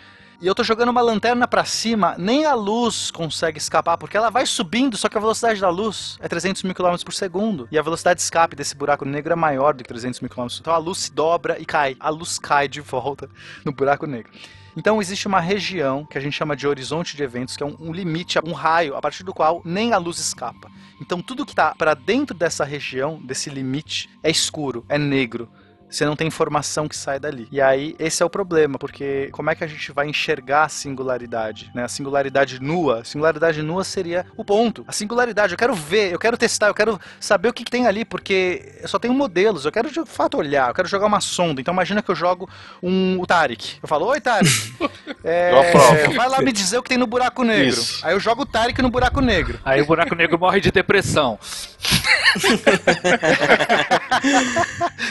e 0.42 0.46
eu 0.48 0.56
tô 0.56 0.64
jogando 0.64 0.88
uma 0.88 1.00
lanterna 1.00 1.46
pra 1.46 1.64
cima, 1.64 2.16
nem 2.18 2.44
a 2.44 2.52
luz 2.52 3.12
consegue 3.12 3.58
escapar, 3.58 3.96
porque 3.96 4.16
ela 4.16 4.28
vai 4.28 4.44
subindo, 4.44 4.96
só 4.96 5.08
que 5.08 5.16
a 5.16 5.20
velocidade 5.20 5.60
da 5.60 5.70
luz 5.70 6.18
é 6.18 6.26
300 6.26 6.64
mil 6.64 6.74
km 6.74 6.96
por 7.04 7.14
segundo. 7.14 7.68
E 7.70 7.78
a 7.78 7.82
velocidade 7.82 8.18
de 8.18 8.24
escape 8.24 8.56
desse 8.56 8.74
buraco 8.74 9.04
negro 9.04 9.32
é 9.32 9.36
maior 9.36 9.72
do 9.72 9.84
que 9.84 9.88
300 9.88 10.18
mil 10.18 10.28
km. 10.28 10.48
Então 10.60 10.74
a 10.74 10.78
luz 10.78 10.98
se 10.98 11.12
dobra 11.12 11.60
e 11.60 11.64
cai. 11.64 11.96
A 12.00 12.08
luz 12.08 12.40
cai 12.40 12.66
de 12.66 12.80
volta 12.80 13.30
no 13.64 13.70
buraco 13.70 14.04
negro. 14.04 14.32
Então 14.76 15.00
existe 15.00 15.28
uma 15.28 15.38
região 15.38 16.04
que 16.04 16.18
a 16.18 16.20
gente 16.20 16.34
chama 16.34 16.56
de 16.56 16.66
horizonte 16.66 17.16
de 17.16 17.22
eventos, 17.22 17.56
que 17.56 17.62
é 17.62 17.66
um, 17.66 17.76
um 17.78 17.92
limite, 17.92 18.40
um 18.44 18.52
raio, 18.52 18.96
a 18.96 19.00
partir 19.00 19.22
do 19.22 19.32
qual 19.32 19.62
nem 19.64 19.92
a 19.92 19.96
luz 19.96 20.18
escapa. 20.18 20.68
Então 21.00 21.22
tudo 21.22 21.46
que 21.46 21.52
está 21.52 21.72
para 21.72 21.94
dentro 21.94 22.36
dessa 22.36 22.64
região, 22.64 23.20
desse 23.22 23.48
limite, 23.48 24.10
é 24.24 24.30
escuro, 24.30 24.84
é 24.88 24.98
negro. 24.98 25.48
Você 25.92 26.06
não 26.06 26.16
tem 26.16 26.26
informação 26.26 26.88
que 26.88 26.96
sai 26.96 27.20
dali. 27.20 27.46
E 27.52 27.60
aí, 27.60 27.94
esse 27.98 28.22
é 28.22 28.26
o 28.26 28.30
problema, 28.30 28.78
porque 28.78 29.28
como 29.30 29.50
é 29.50 29.54
que 29.54 29.62
a 29.62 29.66
gente 29.66 29.92
vai 29.92 30.08
enxergar 30.08 30.64
a 30.64 30.68
singularidade? 30.68 31.70
Né? 31.74 31.84
A 31.84 31.88
singularidade 31.88 32.58
nua. 32.60 33.00
A 33.00 33.04
singularidade 33.04 33.62
nua 33.62 33.84
seria 33.84 34.24
o 34.34 34.42
ponto. 34.42 34.84
A 34.88 34.92
singularidade, 34.92 35.52
eu 35.52 35.58
quero 35.58 35.74
ver, 35.74 36.10
eu 36.10 36.18
quero 36.18 36.38
testar, 36.38 36.68
eu 36.68 36.74
quero 36.74 36.98
saber 37.20 37.48
o 37.48 37.52
que, 37.52 37.62
que 37.62 37.70
tem 37.70 37.86
ali, 37.86 38.06
porque 38.06 38.74
eu 38.80 38.88
só 38.88 38.98
tenho 38.98 39.12
modelos, 39.12 39.66
eu 39.66 39.72
quero 39.72 39.90
de 39.90 40.02
fato 40.06 40.38
olhar, 40.38 40.70
eu 40.70 40.74
quero 40.74 40.88
jogar 40.88 41.06
uma 41.06 41.20
sonda. 41.20 41.60
Então 41.60 41.74
imagina 41.74 42.02
que 42.02 42.10
eu 42.10 42.14
jogo 42.14 42.48
um, 42.82 43.20
o 43.20 43.26
Tarek. 43.26 43.78
Eu 43.82 43.88
falo, 43.88 44.06
oi 44.06 44.20
Tarek, 44.20 44.50
é, 45.22 45.52
Eu 45.52 45.60
aprovo. 45.60 46.14
vai 46.14 46.28
lá 46.28 46.40
me 46.40 46.52
dizer 46.52 46.78
o 46.78 46.82
que 46.82 46.88
tem 46.88 46.96
no 46.96 47.06
buraco 47.06 47.44
negro. 47.44 47.68
Isso. 47.68 48.04
Aí 48.04 48.14
eu 48.14 48.20
jogo 48.20 48.42
o 48.42 48.46
Tarek 48.46 48.80
no 48.80 48.88
buraco 48.88 49.20
negro. 49.20 49.60
Aí 49.62 49.82
o 49.82 49.86
buraco 49.86 50.14
negro 50.14 50.38
morre 50.38 50.60
de 50.60 50.70
depressão. 50.70 51.38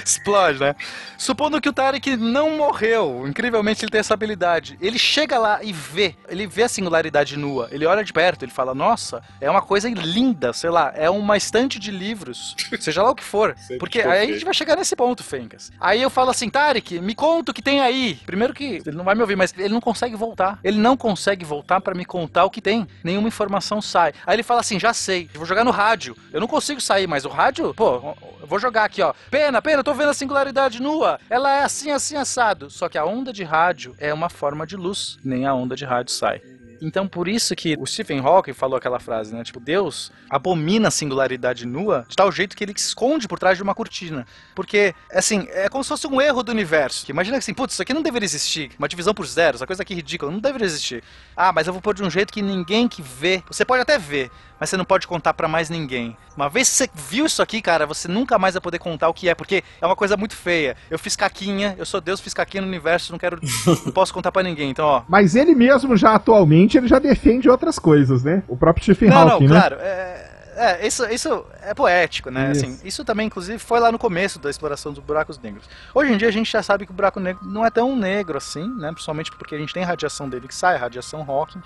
Explode, 0.04 0.60
né? 0.60 0.71
Supondo 1.18 1.62
que 1.62 1.70
o 1.70 1.74
Tarek 1.74 2.16
não 2.18 2.58
morreu, 2.58 3.28
incrivelmente 3.28 3.84
ele 3.84 3.92
tem 3.92 4.00
essa 4.00 4.14
habilidade. 4.14 4.78
Ele 4.82 4.98
chega 4.98 5.38
lá 5.38 5.64
e 5.64 5.72
vê, 5.72 6.16
ele 6.28 6.48
vê 6.48 6.64
a 6.64 6.70
singularidade 6.70 7.38
nua, 7.38 7.68
ele 7.72 7.86
olha 7.86 8.04
de 8.04 8.14
perto, 8.14 8.44
ele 8.44 8.52
fala: 8.52 8.74
Nossa, 8.74 9.22
é 9.40 9.50
uma 9.50 9.62
coisa 9.62 9.90
linda, 9.90 10.54
sei 10.54 10.70
lá, 10.70 10.92
é 10.96 11.10
uma 11.10 11.38
estante 11.38 11.80
de 11.80 11.92
livros, 11.92 12.56
seja 12.80 13.04
lá 13.04 13.12
o 13.12 13.16
que 13.16 13.24
for. 13.24 13.56
Porque 13.80 14.02
aí 14.02 14.30
a 14.30 14.34
gente 14.34 14.46
vai 14.46 14.54
chegar 14.54 14.76
nesse 14.76 14.96
ponto, 14.96 15.24
Fencas. 15.24 15.72
Aí 15.80 16.02
eu 16.02 16.10
falo 16.10 16.32
assim: 16.32 16.50
Tarek, 16.50 17.00
me 17.00 17.16
conta 17.16 17.52
o 17.52 17.54
que 17.54 17.62
tem 17.62 17.82
aí. 17.82 18.20
Primeiro 18.26 18.54
que 18.54 18.82
ele 18.86 18.98
não 18.98 19.04
vai 19.04 19.16
me 19.16 19.22
ouvir, 19.22 19.36
mas 19.36 19.54
ele 19.58 19.74
não 19.74 19.82
consegue 19.82 20.16
voltar. 20.16 20.60
Ele 20.64 20.78
não 20.78 20.96
consegue 20.98 21.46
voltar 21.46 21.82
para 21.82 21.94
me 21.94 22.06
contar 22.06 22.46
o 22.46 22.50
que 22.50 22.62
tem. 22.62 22.88
Nenhuma 23.04 23.28
informação 23.28 23.82
sai. 23.82 24.14
Aí 24.26 24.36
ele 24.36 24.44
fala 24.44 24.62
assim: 24.62 24.80
Já 24.80 24.94
sei, 24.94 25.30
vou 25.34 25.46
jogar 25.46 25.64
no 25.64 25.72
rádio. 25.72 26.16
Eu 26.32 26.40
não 26.40 26.48
consigo 26.48 26.82
sair, 26.82 27.08
mas 27.08 27.26
o 27.26 27.30
rádio, 27.30 27.74
pô, 27.74 28.16
eu 28.40 28.48
vou 28.48 28.60
jogar 28.60 28.86
aqui, 28.86 29.02
ó. 29.02 29.14
Pena, 29.30 29.62
pena, 29.62 29.80
eu 29.80 29.84
tô 29.84 29.94
vendo 29.94 30.10
a 30.10 30.14
singularidade 30.14 30.61
nua. 30.70 31.20
Ela 31.30 31.52
é 31.52 31.64
assim, 31.64 31.92
assim, 31.92 32.16
assado. 32.16 32.70
Só 32.70 32.90
que 32.90 32.98
a 32.98 33.06
onda 33.06 33.32
de 33.32 33.44
rádio 33.44 33.96
é 33.98 34.14
uma 34.14 34.30
forma 34.30 34.66
de 34.66 34.76
luz. 34.76 35.18
Nem 35.24 35.46
a 35.46 35.54
onda 35.54 35.76
de 35.76 35.86
rádio 35.86 36.14
sai. 36.14 36.42
Então, 36.82 37.08
por 37.08 37.28
isso 37.28 37.56
que 37.56 37.78
o 37.80 37.86
Stephen 37.86 38.20
Hawking 38.20 38.54
falou 38.54 38.76
aquela 38.76 39.00
frase, 39.00 39.36
né? 39.36 39.44
Tipo, 39.44 39.60
Deus 39.60 40.12
abomina 40.28 40.88
a 40.88 40.92
singularidade 40.92 41.68
nua 41.68 42.06
de 42.10 42.16
tal 42.16 42.32
jeito 42.32 42.58
que 42.58 42.64
ele 42.64 42.74
esconde 42.76 43.28
por 43.28 43.38
trás 43.38 43.56
de 43.56 43.62
uma 43.62 43.76
cortina. 43.76 44.26
Porque, 44.56 44.96
assim, 45.14 45.48
é 45.52 45.70
como 45.70 45.84
se 45.84 45.90
fosse 45.90 46.08
um 46.08 46.20
erro 46.20 46.42
do 46.42 46.52
universo. 46.52 47.06
Que 47.06 47.12
imagina 47.12 47.38
assim, 47.38 47.54
putz, 47.54 47.74
isso 47.74 47.82
aqui 47.84 47.94
não 47.94 48.02
deveria 48.02 48.26
existir. 48.26 48.72
Uma 48.80 48.90
divisão 48.90 49.14
por 49.14 49.28
zero, 49.28 49.58
essa 49.58 49.68
coisa 49.68 49.84
aqui 49.84 49.94
ridícula, 49.94 50.32
não 50.32 50.40
deveria 50.40 50.66
existir. 50.66 51.04
Ah, 51.38 51.52
mas 51.54 51.68
eu 51.68 51.74
vou 51.74 51.82
pôr 51.84 51.94
de 51.94 52.02
um 52.02 52.10
jeito 52.10 52.34
que 52.34 52.42
ninguém 52.42 52.88
que 52.88 53.04
vê. 53.04 53.44
Você 53.48 53.64
pode 53.64 53.84
até 53.84 54.00
ver, 54.00 54.32
mas 54.62 54.70
você 54.70 54.78
não 54.78 54.86
pode 54.86 55.08
contar 55.08 55.34
pra 55.34 55.48
mais 55.48 55.72
ninguém. 55.72 56.16
Uma 56.38 56.48
vez 56.48 56.70
que 56.70 56.76
você 56.76 56.90
viu 56.94 57.26
isso 57.26 57.42
aqui, 57.42 57.64
cara, 57.64 57.88
você 57.88 58.08
nunca 58.08 58.38
mais 58.38 58.54
vai 58.54 58.62
poder 58.62 58.78
contar 58.78 59.10
o 59.10 59.14
que 59.14 59.28
é, 59.28 59.34
porque 59.34 59.64
é 59.82 59.86
uma 59.88 59.96
coisa 59.96 60.16
muito 60.16 60.36
feia. 60.36 60.78
Eu 60.88 61.00
fiz 61.00 61.16
caquinha, 61.16 61.74
eu 61.80 61.86
sou 61.86 62.00
Deus, 62.00 62.22
fiz 62.22 62.32
caquinha 62.32 62.62
no 62.62 62.68
universo, 62.68 63.12
não 63.12 63.18
quero, 63.18 63.40
não 63.84 63.92
posso 63.92 64.14
contar 64.14 64.32
pra 64.32 64.44
ninguém. 64.44 64.70
Então, 64.70 64.86
ó, 64.86 65.02
Mas 65.10 65.36
ele 65.36 65.56
mesmo 65.56 65.98
já 65.98 66.14
atualmente, 66.14 66.78
ele 66.78 66.88
já 66.88 67.00
defende 67.00 67.50
outras 67.50 67.80
coisas, 67.80 68.24
né? 68.24 68.44
O 68.48 68.56
próprio 68.56 68.84
Stephen 68.84 69.10
Não, 69.10 69.30
Hawking, 69.30 69.48
não, 69.48 69.56
né? 69.56 69.60
claro. 69.62 69.78
É, 69.80 70.32
é, 70.56 70.86
isso, 70.86 71.06
isso 71.10 71.44
é 71.64 71.74
poético, 71.74 72.30
né? 72.30 72.52
Isso. 72.52 72.64
Assim, 72.64 72.80
isso 72.86 73.04
também, 73.04 73.26
inclusive, 73.26 73.58
foi 73.58 73.80
lá 73.80 73.92
no 73.92 73.98
começo 73.98 74.38
da 74.38 74.48
exploração 74.48 74.94
dos 74.94 75.04
buracos 75.04 75.40
negros. 75.40 75.68
Hoje 75.92 76.14
em 76.14 76.18
dia 76.18 76.28
a 76.28 76.32
gente 76.32 76.52
já 76.52 76.62
sabe 76.62 76.86
que 76.86 76.92
o 76.92 76.94
buraco 76.94 77.20
negro 77.20 77.44
não 77.48 77.66
é 77.66 77.72
tão 77.72 77.96
negro 77.96 78.38
assim, 78.38 78.68
né? 78.78 78.92
Principalmente 78.92 79.32
porque 79.32 79.56
a 79.56 79.58
gente 79.58 79.74
tem 79.74 79.82
radiação 79.82 80.30
dele 80.30 80.48
que 80.48 80.54
sai, 80.54 80.78
radiação 80.78 81.26
Hawking. 81.28 81.64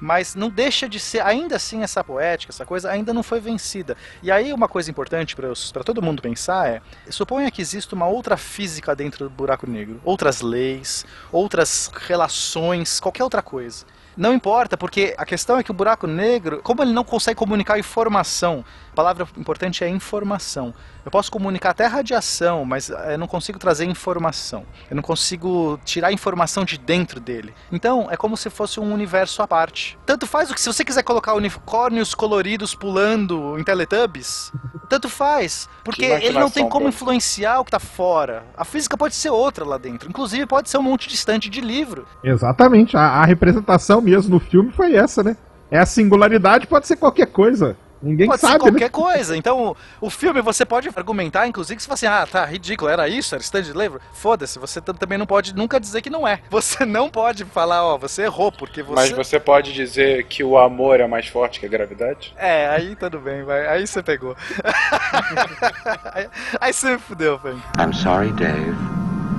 Mas 0.00 0.34
não 0.34 0.48
deixa 0.48 0.88
de 0.88 0.98
ser, 0.98 1.20
ainda 1.20 1.56
assim, 1.56 1.82
essa 1.82 2.02
poética, 2.02 2.52
essa 2.52 2.64
coisa 2.64 2.90
ainda 2.90 3.12
não 3.12 3.22
foi 3.22 3.40
vencida. 3.40 3.96
E 4.22 4.30
aí 4.30 4.52
uma 4.52 4.68
coisa 4.68 4.90
importante 4.90 5.36
para 5.36 5.84
todo 5.84 6.02
mundo 6.02 6.22
pensar 6.22 6.68
é: 6.68 6.82
suponha 7.10 7.50
que 7.50 7.60
exista 7.60 7.94
uma 7.94 8.06
outra 8.06 8.36
física 8.36 8.96
dentro 8.96 9.28
do 9.28 9.30
buraco 9.30 9.68
negro, 9.68 10.00
outras 10.04 10.40
leis, 10.40 11.04
outras 11.30 11.90
relações, 12.06 12.98
qualquer 12.98 13.24
outra 13.24 13.42
coisa. 13.42 13.84
Não 14.16 14.34
importa, 14.34 14.76
porque 14.76 15.14
a 15.16 15.24
questão 15.24 15.58
é 15.58 15.62
que 15.62 15.70
o 15.70 15.74
buraco 15.74 16.06
negro, 16.06 16.60
como 16.62 16.82
ele 16.82 16.92
não 16.92 17.04
consegue 17.04 17.36
comunicar 17.36 17.78
informação, 17.78 18.64
a 18.92 18.94
palavra 18.94 19.26
importante 19.36 19.84
é 19.84 19.88
informação. 19.88 20.74
Eu 21.04 21.10
posso 21.10 21.30
comunicar 21.30 21.70
até 21.70 21.86
radiação, 21.86 22.64
mas 22.64 22.90
eh, 22.90 23.14
eu 23.14 23.18
não 23.18 23.26
consigo 23.26 23.58
trazer 23.58 23.84
informação. 23.84 24.64
Eu 24.90 24.96
não 24.96 25.02
consigo 25.02 25.78
tirar 25.84 26.12
informação 26.12 26.64
de 26.64 26.78
dentro 26.78 27.20
dele. 27.20 27.54
Então, 27.72 28.08
é 28.10 28.16
como 28.16 28.36
se 28.36 28.50
fosse 28.50 28.78
um 28.78 28.92
universo 28.92 29.42
à 29.42 29.48
parte. 29.48 29.98
Tanto 30.04 30.26
faz 30.26 30.50
o 30.50 30.54
que 30.54 30.60
se 30.60 30.72
você 30.72 30.84
quiser 30.84 31.02
colocar 31.02 31.34
unicórnios 31.34 32.14
coloridos 32.14 32.74
pulando 32.74 33.58
em 33.58 33.64
Teletubbies, 33.64 34.52
tanto 34.88 35.08
faz, 35.08 35.68
porque 35.84 36.06
Que 36.06 36.26
ele 36.26 36.38
não 36.38 36.50
tem 36.50 36.68
como 36.68 36.88
influenciar 36.88 37.60
o 37.60 37.64
que 37.64 37.70
tá 37.70 37.78
fora. 37.78 38.44
A 38.56 38.64
física 38.64 38.96
pode 38.96 39.14
ser 39.14 39.30
outra 39.30 39.64
lá 39.64 39.78
dentro. 39.78 40.08
Inclusive, 40.08 40.46
pode 40.46 40.68
ser 40.68 40.78
um 40.78 40.82
monte 40.82 41.08
de 41.08 41.14
estante 41.14 41.48
de 41.48 41.60
livro. 41.60 42.06
Exatamente, 42.22 42.96
a, 42.96 43.00
a 43.00 43.24
representação 43.24 44.00
mesmo 44.00 44.34
no 44.34 44.40
filme 44.40 44.70
foi 44.72 44.94
essa, 44.94 45.22
né? 45.22 45.36
É 45.70 45.78
a 45.78 45.86
singularidade, 45.86 46.66
pode 46.66 46.86
ser 46.86 46.96
qualquer 46.96 47.26
coisa. 47.26 47.76
Ninguém 48.02 48.26
Pode 48.28 48.40
sabe, 48.40 48.52
ser 48.54 48.58
qualquer 48.60 48.84
né? 48.84 48.88
coisa. 48.88 49.36
Então, 49.36 49.76
o 50.00 50.08
filme 50.08 50.40
você 50.40 50.64
pode 50.64 50.88
argumentar, 50.94 51.46
inclusive, 51.46 51.76
que 51.76 51.82
você 51.82 51.88
fala 51.88 51.94
assim, 51.94 52.06
ah, 52.06 52.26
tá, 52.26 52.44
ridículo, 52.46 52.90
era 52.90 53.08
isso, 53.08 53.34
era 53.34 53.42
stand 53.42 53.62
de 53.62 53.72
livro. 53.72 54.00
Foda-se, 54.14 54.58
você 54.58 54.80
tam- 54.80 54.94
também 54.94 55.18
não 55.18 55.26
pode 55.26 55.54
nunca 55.54 55.78
dizer 55.78 56.00
que 56.00 56.08
não 56.10 56.26
é. 56.26 56.40
Você 56.50 56.84
não 56.84 57.08
pode 57.10 57.44
falar, 57.44 57.84
ó, 57.84 57.96
você 57.98 58.22
errou, 58.22 58.50
porque 58.52 58.82
você. 58.82 58.94
Mas 58.94 59.10
você 59.10 59.40
pode 59.40 59.72
dizer 59.72 60.24
que 60.24 60.42
o 60.44 60.58
amor 60.58 61.00
é 61.00 61.06
mais 61.06 61.26
forte 61.26 61.58
que 61.60 61.66
a 61.66 61.68
gravidade? 61.68 62.34
É, 62.36 62.68
aí 62.68 62.94
tudo 62.96 63.18
bem, 63.18 63.42
vai. 63.42 63.66
Aí 63.66 63.86
você 63.86 64.02
pegou. 64.02 64.36
aí, 66.12 66.28
aí 66.60 66.72
você 66.72 66.92
me 66.92 66.98
fudeu, 66.98 67.38
velho. 67.38 67.62
I'm 67.78 67.92
sorry, 67.92 68.32
Dave. 68.32 68.74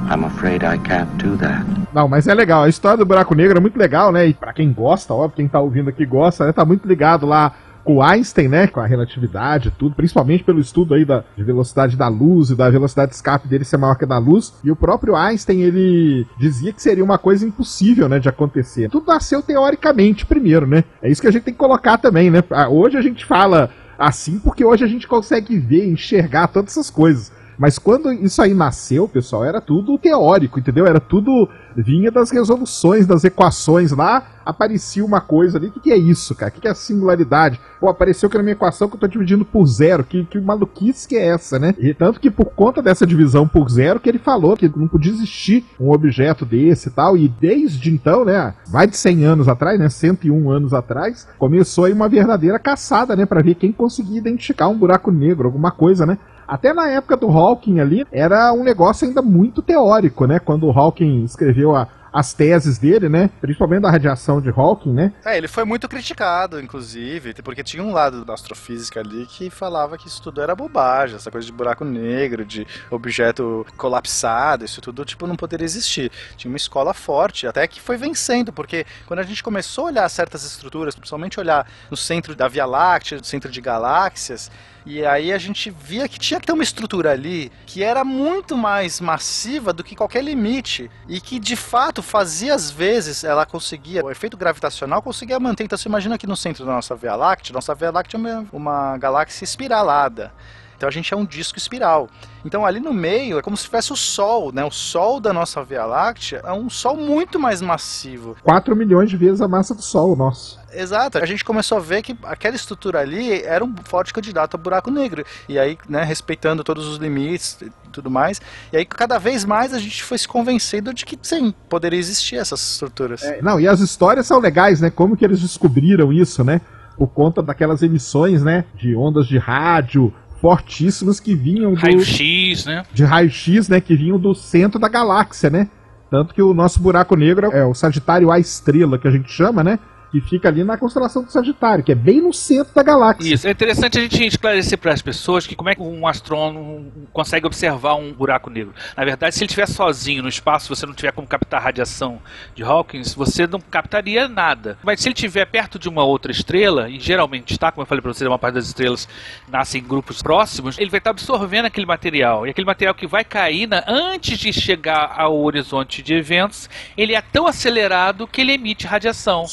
I'm 0.09 0.25
afraid 0.25 0.63
I 0.63 0.77
can't 0.79 1.11
do 1.23 1.37
that. 1.37 1.63
Não, 1.93 2.07
mas 2.07 2.27
é 2.27 2.33
legal. 2.33 2.63
A 2.63 2.69
história 2.69 2.97
do 2.97 3.05
buraco 3.05 3.33
negro 3.35 3.57
é 3.57 3.61
muito 3.61 3.77
legal, 3.77 4.11
né? 4.11 4.27
E 4.27 4.33
pra 4.33 4.51
quem 4.53 4.71
gosta, 4.73 5.13
óbvio, 5.13 5.37
quem 5.37 5.47
tá 5.47 5.59
ouvindo 5.59 5.89
aqui 5.89 6.05
gosta, 6.05 6.45
né? 6.45 6.51
Tá 6.51 6.65
muito 6.65 6.87
ligado 6.87 7.25
lá 7.25 7.53
com 7.83 8.01
Einstein, 8.01 8.47
né? 8.47 8.67
Com 8.67 8.79
a 8.79 8.85
relatividade 8.85 9.69
e 9.69 9.71
tudo, 9.71 9.95
principalmente 9.95 10.43
pelo 10.43 10.59
estudo 10.59 10.93
aí 10.93 11.05
da 11.05 11.23
de 11.35 11.43
velocidade 11.43 11.95
da 11.95 12.07
luz 12.07 12.49
e 12.49 12.55
da 12.55 12.69
velocidade 12.69 13.09
de 13.09 13.15
escape 13.15 13.47
dele 13.47 13.63
ser 13.63 13.77
maior 13.77 13.95
que 13.95 14.05
a 14.05 14.07
da 14.07 14.17
luz. 14.17 14.53
E 14.63 14.71
o 14.71 14.75
próprio 14.75 15.15
Einstein, 15.15 15.61
ele 15.61 16.25
dizia 16.37 16.73
que 16.73 16.81
seria 16.81 17.03
uma 17.03 17.17
coisa 17.17 17.45
impossível, 17.45 18.07
né, 18.07 18.19
de 18.19 18.29
acontecer. 18.29 18.89
Tudo 18.89 19.07
nasceu 19.07 19.41
teoricamente 19.41 20.25
primeiro, 20.25 20.67
né? 20.67 20.83
É 21.01 21.09
isso 21.09 21.21
que 21.21 21.27
a 21.27 21.31
gente 21.31 21.43
tem 21.43 21.53
que 21.53 21.59
colocar 21.59 21.97
também, 21.97 22.29
né? 22.29 22.43
Ah, 22.51 22.69
Hoje 22.69 22.97
a 22.97 23.01
gente 23.01 23.25
fala 23.25 23.69
assim 23.97 24.39
porque 24.39 24.65
hoje 24.65 24.83
a 24.83 24.87
gente 24.87 25.07
consegue 25.07 25.57
ver, 25.57 25.87
enxergar 25.87 26.47
todas 26.47 26.71
essas 26.71 26.89
coisas. 26.89 27.31
Mas 27.57 27.77
quando 27.77 28.11
isso 28.11 28.41
aí 28.41 28.53
nasceu, 28.53 29.07
pessoal, 29.07 29.43
era 29.43 29.61
tudo 29.61 29.97
teórico, 29.97 30.59
entendeu? 30.59 30.85
Era 30.85 30.99
tudo. 30.99 31.47
vinha 31.75 32.11
das 32.11 32.31
resoluções, 32.31 33.05
das 33.05 33.23
equações 33.23 33.91
lá, 33.91 34.25
aparecia 34.45 35.05
uma 35.05 35.21
coisa 35.21 35.57
ali. 35.57 35.67
O 35.67 35.71
que, 35.71 35.79
que 35.79 35.91
é 35.91 35.97
isso, 35.97 36.35
cara? 36.35 36.49
O 36.49 36.53
que, 36.53 36.61
que 36.61 36.67
é 36.67 36.71
a 36.71 36.75
singularidade? 36.75 37.59
Pô, 37.79 37.89
apareceu 37.89 38.27
aqui 38.27 38.37
na 38.37 38.43
minha 38.43 38.53
equação 38.53 38.87
que 38.87 38.95
eu 38.95 38.99
tô 38.99 39.07
dividindo 39.07 39.45
por 39.45 39.65
zero. 39.67 40.03
Que, 40.03 40.25
que 40.25 40.39
maluquice 40.39 41.07
que 41.07 41.15
é 41.15 41.27
essa, 41.27 41.59
né? 41.59 41.75
E 41.79 41.93
tanto 41.93 42.19
que 42.19 42.29
por 42.29 42.45
conta 42.45 42.81
dessa 42.81 43.05
divisão 43.05 43.47
por 43.47 43.69
zero, 43.69 43.99
que 43.99 44.09
ele 44.09 44.19
falou 44.19 44.57
que 44.57 44.71
não 44.75 44.87
podia 44.87 45.11
existir 45.11 45.65
um 45.79 45.91
objeto 45.91 46.45
desse 46.45 46.89
e 46.89 46.91
tal. 46.91 47.17
E 47.17 47.27
desde 47.27 47.91
então, 47.91 48.25
né? 48.25 48.53
Mais 48.69 48.89
de 48.89 48.97
100 48.97 49.25
anos 49.25 49.47
atrás, 49.47 49.79
né? 49.79 49.89
101 49.89 50.49
anos 50.49 50.73
atrás, 50.73 51.27
começou 51.37 51.85
aí 51.85 51.93
uma 51.93 52.09
verdadeira 52.09 52.59
caçada, 52.59 53.15
né? 53.15 53.25
Pra 53.25 53.41
ver 53.41 53.55
quem 53.55 53.71
conseguia 53.71 54.17
identificar 54.17 54.67
um 54.67 54.77
buraco 54.77 55.11
negro, 55.11 55.47
alguma 55.47 55.71
coisa, 55.71 56.05
né? 56.05 56.17
Até 56.51 56.73
na 56.73 56.89
época 56.89 57.15
do 57.15 57.29
Hawking 57.29 57.79
ali, 57.79 58.05
era 58.11 58.51
um 58.51 58.61
negócio 58.61 59.07
ainda 59.07 59.21
muito 59.21 59.61
teórico, 59.61 60.25
né? 60.27 60.37
Quando 60.37 60.65
o 60.67 60.71
Hawking 60.77 61.23
escreveu 61.23 61.73
a- 61.73 61.87
as 62.13 62.33
teses 62.33 62.77
dele, 62.77 63.07
né? 63.07 63.29
Principalmente 63.39 63.83
da 63.83 63.89
radiação 63.89 64.41
de 64.41 64.49
Hawking, 64.49 64.91
né? 64.91 65.13
É, 65.23 65.37
ele 65.37 65.47
foi 65.47 65.63
muito 65.63 65.87
criticado, 65.87 66.59
inclusive, 66.59 67.33
porque 67.41 67.63
tinha 67.63 67.81
um 67.81 67.93
lado 67.93 68.25
da 68.25 68.33
astrofísica 68.33 68.99
ali 68.99 69.25
que 69.27 69.49
falava 69.49 69.97
que 69.97 70.09
isso 70.09 70.21
tudo 70.21 70.41
era 70.41 70.53
bobagem, 70.53 71.15
essa 71.15 71.31
coisa 71.31 71.47
de 71.47 71.53
buraco 71.53 71.85
negro, 71.85 72.43
de 72.43 72.67
objeto 72.89 73.65
colapsado, 73.77 74.65
isso 74.65 74.81
tudo, 74.81 75.05
tipo, 75.05 75.25
não 75.25 75.37
poderia 75.37 75.63
existir. 75.63 76.11
Tinha 76.35 76.51
uma 76.51 76.57
escola 76.57 76.93
forte, 76.93 77.47
até 77.47 77.65
que 77.65 77.79
foi 77.79 77.95
vencendo, 77.95 78.51
porque 78.51 78.85
quando 79.07 79.21
a 79.21 79.23
gente 79.23 79.41
começou 79.41 79.85
a 79.85 79.87
olhar 79.91 80.09
certas 80.09 80.43
estruturas, 80.43 80.93
principalmente 80.95 81.39
olhar 81.39 81.65
no 81.89 81.95
centro 81.95 82.35
da 82.35 82.49
Via 82.49 82.65
Láctea, 82.65 83.19
no 83.19 83.23
centro 83.23 83.49
de 83.49 83.61
galáxias, 83.61 84.51
e 84.85 85.05
aí 85.05 85.31
a 85.31 85.37
gente 85.37 85.69
via 85.69 86.07
que 86.07 86.17
tinha 86.17 86.39
que 86.39 86.45
ter 86.45 86.53
uma 86.53 86.63
estrutura 86.63 87.11
ali 87.11 87.51
que 87.65 87.83
era 87.83 88.03
muito 88.03 88.57
mais 88.57 88.99
massiva 88.99 89.71
do 89.71 89.83
que 89.83 89.95
qualquer 89.95 90.23
limite 90.23 90.89
e 91.07 91.21
que 91.21 91.39
de 91.39 91.55
fato 91.55 92.01
fazia 92.01 92.55
às 92.55 92.71
vezes 92.71 93.23
ela 93.23 93.45
conseguia, 93.45 94.03
o 94.03 94.09
efeito 94.09 94.35
gravitacional 94.35 95.01
conseguia 95.01 95.39
manter. 95.39 95.63
Então 95.63 95.77
você 95.77 95.87
imagina 95.87 96.17
que 96.17 96.27
no 96.27 96.35
centro 96.35 96.65
da 96.65 96.71
nossa 96.71 96.95
Via 96.95 97.15
Láctea, 97.15 97.53
nossa 97.53 97.75
Via 97.75 97.91
Láctea 97.91 98.17
é 98.17 98.19
uma, 98.19 98.45
uma 98.51 98.97
galáxia 98.97 99.43
espiralada. 99.43 100.31
Então 100.75 100.89
a 100.89 100.91
gente 100.91 101.13
é 101.13 101.17
um 101.17 101.23
disco 101.23 101.59
espiral. 101.59 102.09
Então 102.43 102.65
ali 102.65 102.79
no 102.79 102.91
meio 102.91 103.37
é 103.37 103.41
como 103.43 103.55
se 103.55 103.65
tivesse 103.65 103.93
o 103.93 103.95
Sol, 103.95 104.51
né? 104.51 104.65
O 104.65 104.71
Sol 104.71 105.19
da 105.19 105.31
nossa 105.31 105.63
Via 105.63 105.85
Láctea 105.85 106.41
é 106.43 106.51
um 106.51 106.71
Sol 106.71 106.97
muito 106.97 107.39
mais 107.39 107.61
massivo. 107.61 108.35
4 108.41 108.75
milhões 108.75 109.07
de 109.07 109.15
vezes 109.15 109.41
a 109.41 109.47
massa 109.47 109.75
do 109.75 109.81
Sol, 109.83 110.15
nosso. 110.15 110.60
Exato, 110.73 111.17
a 111.17 111.25
gente 111.25 111.43
começou 111.43 111.77
a 111.77 111.81
ver 111.81 112.01
que 112.01 112.15
aquela 112.23 112.55
estrutura 112.55 112.99
ali 112.99 113.41
era 113.43 113.63
um 113.63 113.73
forte 113.83 114.13
candidato 114.13 114.55
a 114.55 114.57
buraco 114.57 114.89
negro. 114.89 115.25
E 115.47 115.59
aí, 115.59 115.77
né, 115.87 116.03
respeitando 116.03 116.63
todos 116.63 116.87
os 116.87 116.97
limites 116.97 117.57
e 117.61 117.71
tudo 117.91 118.09
mais. 118.09 118.41
E 118.71 118.77
aí, 118.77 118.85
cada 118.85 119.17
vez 119.17 119.43
mais 119.45 119.73
a 119.73 119.79
gente 119.79 120.03
foi 120.03 120.17
se 120.17 120.27
convencendo 120.27 120.93
de 120.93 121.05
que 121.05 121.17
sim, 121.21 121.53
poderia 121.69 121.99
existir 121.99 122.37
essas 122.37 122.61
estruturas. 122.71 123.21
Não, 123.41 123.59
e 123.59 123.67
as 123.67 123.79
histórias 123.79 124.25
são 124.25 124.39
legais, 124.39 124.81
né? 124.81 124.89
Como 124.89 125.17
que 125.17 125.25
eles 125.25 125.41
descobriram 125.41 126.11
isso, 126.11 126.43
né? 126.43 126.61
Por 126.97 127.07
conta 127.07 127.41
daquelas 127.41 127.81
emissões, 127.81 128.43
né? 128.43 128.65
De 128.75 128.95
ondas 128.95 129.27
de 129.27 129.37
rádio 129.37 130.13
fortíssimas 130.41 131.19
que 131.19 131.35
vinham 131.35 131.73
do... 131.73 131.79
Raio-X, 131.79 132.65
né? 132.65 132.83
de 132.91 133.03
raio-x, 133.03 133.69
né, 133.69 133.79
que 133.79 133.95
vinham 133.95 134.17
do 134.17 134.33
centro 134.33 134.79
da 134.79 134.89
galáxia, 134.89 135.51
né? 135.51 135.69
Tanto 136.09 136.33
que 136.33 136.41
o 136.41 136.53
nosso 136.53 136.81
buraco 136.81 137.15
negro 137.15 137.51
é 137.53 137.63
o 137.63 137.73
Sagitário 137.73 138.31
A 138.31 138.39
estrela, 138.39 138.97
que 138.97 139.07
a 139.07 139.11
gente 139.11 139.31
chama, 139.31 139.63
né? 139.63 139.79
Que 140.11 140.19
fica 140.19 140.49
ali 140.49 140.63
na 140.63 140.77
constelação 140.77 141.23
do 141.23 141.31
Sagitário, 141.31 141.83
que 141.83 141.91
é 141.91 141.95
bem 141.95 142.21
no 142.21 142.33
centro 142.33 142.73
da 142.75 142.83
galáxia. 142.83 143.33
Isso, 143.33 143.47
é 143.47 143.51
interessante 143.51 143.97
a 143.97 144.01
gente 144.01 144.25
esclarecer 144.25 144.77
para 144.77 144.91
as 144.91 145.01
pessoas 145.01 145.47
que 145.47 145.55
como 145.55 145.69
é 145.69 145.75
que 145.75 145.81
um 145.81 146.05
astrônomo 146.05 146.91
consegue 147.13 147.47
observar 147.47 147.95
um 147.95 148.11
buraco 148.11 148.49
negro. 148.49 148.73
Na 148.97 149.05
verdade, 149.05 149.33
se 149.33 149.41
ele 149.41 149.47
estiver 149.47 149.67
sozinho 149.67 150.21
no 150.21 150.27
espaço, 150.27 150.75
você 150.75 150.85
não 150.85 150.93
tiver 150.93 151.13
como 151.13 151.25
captar 151.25 151.61
a 151.61 151.63
radiação 151.63 152.19
de 152.53 152.61
Hawkins, 152.61 153.13
você 153.13 153.47
não 153.47 153.59
captaria 153.59 154.27
nada. 154.27 154.77
Mas 154.83 154.99
se 154.99 155.07
ele 155.07 155.13
estiver 155.13 155.45
perto 155.45 155.79
de 155.79 155.87
uma 155.87 156.03
outra 156.03 156.31
estrela, 156.31 156.89
e 156.89 156.99
geralmente 156.99 157.51
está, 157.51 157.71
como 157.71 157.83
eu 157.83 157.87
falei 157.87 158.01
para 158.01 158.13
vocês, 158.13 158.27
uma 158.27 158.39
parte 158.39 158.55
das 158.55 158.67
estrelas 158.67 159.07
nascem 159.49 159.81
em 159.81 159.87
grupos 159.87 160.21
próximos, 160.21 160.77
ele 160.77 160.89
vai 160.89 160.97
estar 160.97 161.11
absorvendo 161.11 161.65
aquele 161.65 161.85
material. 161.85 162.45
E 162.45 162.49
aquele 162.49 162.65
material 162.65 162.93
que 162.93 163.07
vai 163.07 163.23
cair 163.23 163.65
na, 163.65 163.83
antes 163.87 164.37
de 164.37 164.51
chegar 164.51 165.13
ao 165.17 165.39
horizonte 165.39 166.01
de 166.01 166.13
eventos, 166.13 166.69
ele 166.97 167.15
é 167.15 167.21
tão 167.21 167.47
acelerado 167.47 168.27
que 168.27 168.41
ele 168.41 168.51
emite 168.51 168.85
radiação. 168.85 169.47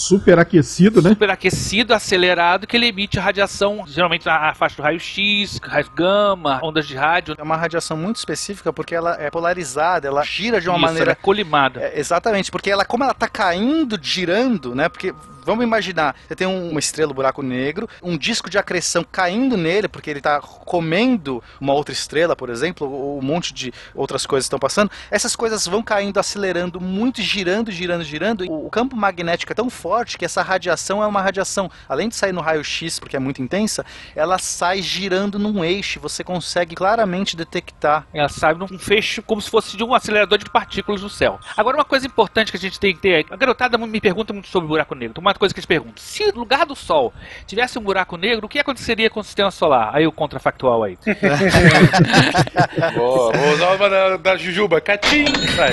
Superaquecido, 0.49 1.03
né? 1.03 1.11
Superaquecido, 1.11 1.95
acelerado, 1.95 2.67
que 2.67 2.77
ele 2.77 2.87
emite 2.87 3.19
radiação, 3.19 3.85
geralmente 3.87 4.27
na 4.27 4.55
faixa 4.55 4.77
do 4.77 4.83
raio-x, 4.83 5.61
raio 5.63 5.91
gama, 5.95 6.61
ondas 6.63 6.87
de 6.87 6.97
rádio. 6.97 7.35
É 7.39 7.43
uma 7.43 7.57
radiação 7.57 7.97
muito 7.97 8.17
específica 8.17 8.73
porque 8.73 8.95
ela 8.95 9.17
é 9.21 9.31
polarizada, 9.31 10.09
ela 10.09 10.25
gira 10.25 10.61
de 10.61 10.69
uma 10.69 10.77
Isso, 10.77 10.87
maneira 10.87 11.11
ela 11.11 11.13
é 11.13 11.23
colimada. 11.23 11.81
É, 11.81 11.99
exatamente, 11.99 12.51
porque 12.51 12.71
ela, 12.71 12.85
como 12.85 13.05
ela 13.05 13.15
tá 13.15 13.29
caindo, 13.29 13.99
girando, 14.01 14.75
né? 14.75 14.89
Porque 14.89 15.15
vamos 15.49 15.65
imaginar, 15.65 16.15
você 16.27 16.37
tem 16.37 16.47
um- 16.47 16.71
uma 16.71 16.79
estrela, 16.79 17.11
um 17.11 17.15
buraco 17.15 17.43
negro, 17.43 17.89
um 18.03 18.17
disco 18.17 18.49
de 18.51 18.59
acreção 18.59 19.03
caindo 19.03 19.57
nele, 19.57 19.89
porque 19.89 20.11
ele 20.11 20.21
tá 20.21 20.41
comendo 20.41 21.43
uma 21.61 21.73
outra 21.73 21.93
estrela, 21.93 22.37
por 22.37 22.51
exemplo, 22.51 22.89
ou 22.91 23.19
um 23.19 23.23
monte 23.23 23.53
de 23.53 23.73
outras 23.95 24.27
coisas 24.27 24.45
estão 24.45 24.59
passando. 24.59 24.91
Essas 25.11 25.35
coisas 25.35 25.67
vão 25.67 25.83
caindo, 25.83 26.19
acelerando 26.19 26.81
muito, 26.81 27.23
girando, 27.23 27.73
girando, 27.73 28.05
girando. 28.05 28.45
E 28.45 28.49
o 28.49 28.69
campo 28.71 28.95
magnético 28.95 29.53
é 29.53 29.55
tão 29.55 29.71
forte 29.71 30.19
que 30.19 30.25
essa 30.25 30.43
radiação 30.43 31.03
é 31.03 31.07
uma 31.07 31.23
radiação, 31.23 31.71
além 31.89 32.09
de 32.09 32.17
sair 32.17 32.33
no 32.33 32.41
raio-x, 32.41 32.99
porque 32.99 33.17
é 33.17 33.19
muito 33.19 33.43
intensa, 33.43 33.85
ela 34.15 34.39
sai 34.39 34.83
girando 34.83 35.39
num 35.39 35.65
eixo, 35.65 35.99
você 36.01 36.23
consegue 36.23 36.75
claramente 36.75 37.35
detectar. 37.37 38.07
Ela 38.13 38.29
sai 38.29 38.55
num 38.55 38.79
fecho 38.79 39.23
como 39.23 39.41
se 39.41 39.51
fosse 39.51 39.77
de 39.77 39.83
um 39.83 39.95
acelerador 39.95 40.39
de 40.39 40.51
partículas 40.51 41.01
no 41.03 41.09
céu. 41.11 41.41
Agora, 41.57 41.77
uma 41.77 41.85
coisa 41.85 42.07
importante 42.07 42.51
que 42.51 42.57
a 42.57 42.61
gente 42.61 42.79
tem 42.79 42.95
que 42.95 43.01
ter. 43.01 43.27
A 43.31 43.37
garotada 43.37 43.79
me 43.79 44.01
pergunta 44.01 44.33
muito 44.33 44.49
sobre 44.49 44.69
buraco 44.69 44.95
negro. 44.95 45.21
Uma 45.21 45.35
coisa 45.39 45.55
que 45.55 45.61
eles 45.61 45.67
perguntam: 45.67 45.95
se 45.97 46.27
no 46.33 46.41
lugar 46.41 46.67
do 46.67 46.75
Sol 46.75 47.13
tivesse 47.47 47.79
um 47.79 47.83
buraco 47.83 48.17
negro, 48.17 48.47
o 48.47 48.49
que 48.49 48.59
aconteceria 48.59 49.09
com 49.09 49.21
o 49.21 49.25
sistema 49.25 49.51
solar? 49.51 49.95
Aí 49.95 50.07
o 50.07 50.13
contrafactual 50.13 50.83
aí. 50.83 50.99
Boa, 52.95 53.33
vou 53.33 53.53
usar 53.53 53.75
uma 53.75 53.91
da, 53.91 54.17
da 54.17 54.37
Jujuba. 54.37 54.81
Catim! 54.81 55.25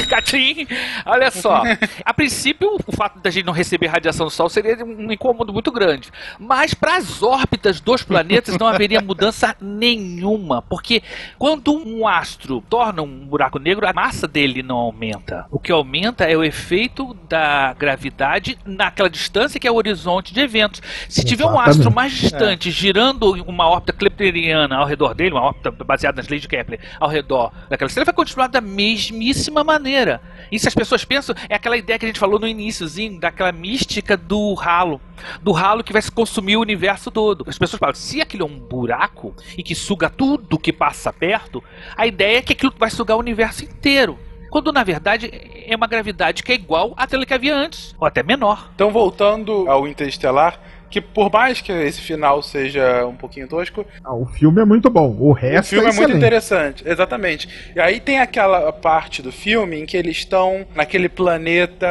Catim! 0.10 0.68
Olha 1.06 1.32
só. 1.32 1.64
A 2.04 2.14
princípio, 2.14 2.78
o 2.86 2.92
fato 2.92 3.20
da 3.20 3.30
gente 3.30 3.46
não 3.46 3.54
receber 3.54 3.88
radiação 3.88 4.26
do 4.28 4.32
Sol 4.32 4.50
seria 4.50 4.84
um 4.84 5.12
incômodo 5.12 5.52
muito 5.54 5.72
grande. 5.72 6.12
Mas 6.40 6.74
para 6.74 6.98
as 6.98 7.22
órbitas 7.24 7.80
dos 7.80 8.04
planetas 8.04 8.58
não 8.58 8.68
haveria 8.68 9.02
mudança 9.02 9.56
nenhuma. 9.60 10.62
Porque 10.62 11.02
quando 11.38 11.74
um 11.74 12.08
astro 12.08 12.64
torna 12.70 13.02
um 13.02 13.26
buraco 13.26 13.60
negro, 13.60 13.88
a 13.88 13.94
massa 13.94 14.28
dele 14.28 14.62
não 14.62 14.78
aumenta. 14.78 15.46
O 15.52 15.60
que 15.60 15.72
aumenta 15.72 16.26
é 16.26 16.36
o 16.36 16.44
efeito 16.44 17.14
da 17.30 17.74
gravidade 17.74 18.58
naquela 18.66 19.10
distância 19.10 19.44
que 19.53 19.67
é 19.67 19.72
o 19.72 19.76
horizonte 19.76 20.34
de 20.34 20.39
eventos. 20.39 20.81
Se 21.09 21.23
tiver 21.23 21.45
um 21.45 21.49
Exatamente. 21.49 21.69
astro 21.69 21.91
mais 21.91 22.11
distante 22.11 22.72
girando 22.72 23.38
em 23.38 23.41
uma 23.41 23.67
órbita 23.67 23.93
kepleriana 23.93 24.77
ao 24.77 24.85
redor 24.85 25.13
dele, 25.13 25.31
uma 25.31 25.43
órbita 25.43 25.72
baseada 25.72 26.17
nas 26.17 26.27
leis 26.27 26.41
de 26.41 26.47
Kepler, 26.47 26.80
ao 26.99 27.09
redor 27.09 27.51
daquela 27.69 27.88
estrela, 27.88 28.05
vai 28.05 28.13
continuar 28.13 28.47
da 28.47 28.61
mesmíssima 28.61 29.63
maneira. 29.63 30.22
E 30.51 30.59
se 30.59 30.67
as 30.67 30.76
pessoas 30.76 31.03
pensam, 31.03 31.35
é 31.49 31.55
aquela 31.55 31.77
ideia 31.77 31.97
que 31.97 32.05
a 32.05 32.09
gente 32.09 32.19
falou 32.19 32.39
no 32.39 32.47
iníciozinho, 32.47 33.19
daquela 33.19 33.51
mística 33.51 34.15
do 34.17 34.53
ralo. 34.53 35.01
Do 35.41 35.51
ralo 35.51 35.84
que 35.84 35.93
vai 35.93 36.01
se 36.01 36.11
consumir 36.11 36.57
o 36.57 36.61
universo 36.61 37.09
todo. 37.09 37.45
As 37.47 37.57
pessoas 37.57 37.80
falam, 37.80 37.95
se 37.95 38.22
aquilo 38.22 38.43
é 38.43 38.45
um 38.45 38.59
buraco 38.59 39.34
e 39.57 39.63
que 39.63 39.73
suga 39.73 40.09
tudo 40.09 40.59
que 40.59 40.73
passa 40.73 41.11
perto, 41.11 41.63
a 41.95 42.05
ideia 42.05 42.38
é 42.38 42.41
que 42.41 42.53
aquilo 42.53 42.73
vai 42.77 42.89
sugar 42.89 43.15
o 43.15 43.19
universo 43.19 43.63
inteiro. 43.63 44.19
Quando 44.56 44.72
na 44.72 44.86
verdade 44.86 45.30
é 45.68 45.76
uma 45.76 45.86
gravidade 45.86 46.41
que 46.41 46.49
é 46.49 46.56
igual 46.56 46.94
àquela 46.95 47.26
que 47.26 47.34
havia 47.34 47.53
antes, 47.53 47.94
ou 47.99 48.07
até 48.07 48.23
menor. 48.23 48.69
Então, 48.73 48.90
voltando 48.90 49.69
ao 49.69 49.86
Interestelar, 49.86 50.57
que 50.95 51.01
por 51.01 51.30
mais 51.30 51.59
que 51.59 51.73
esse 51.73 51.99
final 51.99 52.41
seja 52.41 53.05
um 53.05 53.17
pouquinho 53.17 53.49
tosco, 53.49 53.85
Ah, 54.01 54.15
o 54.15 54.26
filme 54.26 54.61
é 54.61 54.65
muito 54.65 54.89
bom. 54.89 55.09
O 55.19 55.31
o 55.31 55.34
resto 55.34 55.72
filme 55.72 55.88
é 55.88 55.89
é 55.89 55.93
muito 55.93 56.15
interessante. 56.15 56.88
Exatamente. 56.88 57.49
E 57.76 57.80
aí 57.81 57.99
tem 57.99 58.19
aquela 58.19 58.72
parte 58.72 59.22
do 59.22 59.30
filme 59.30 59.81
em 59.81 59.85
que 59.85 59.97
eles 59.97 60.15
estão 60.15 60.65
naquele 60.73 61.09
planeta 61.09 61.85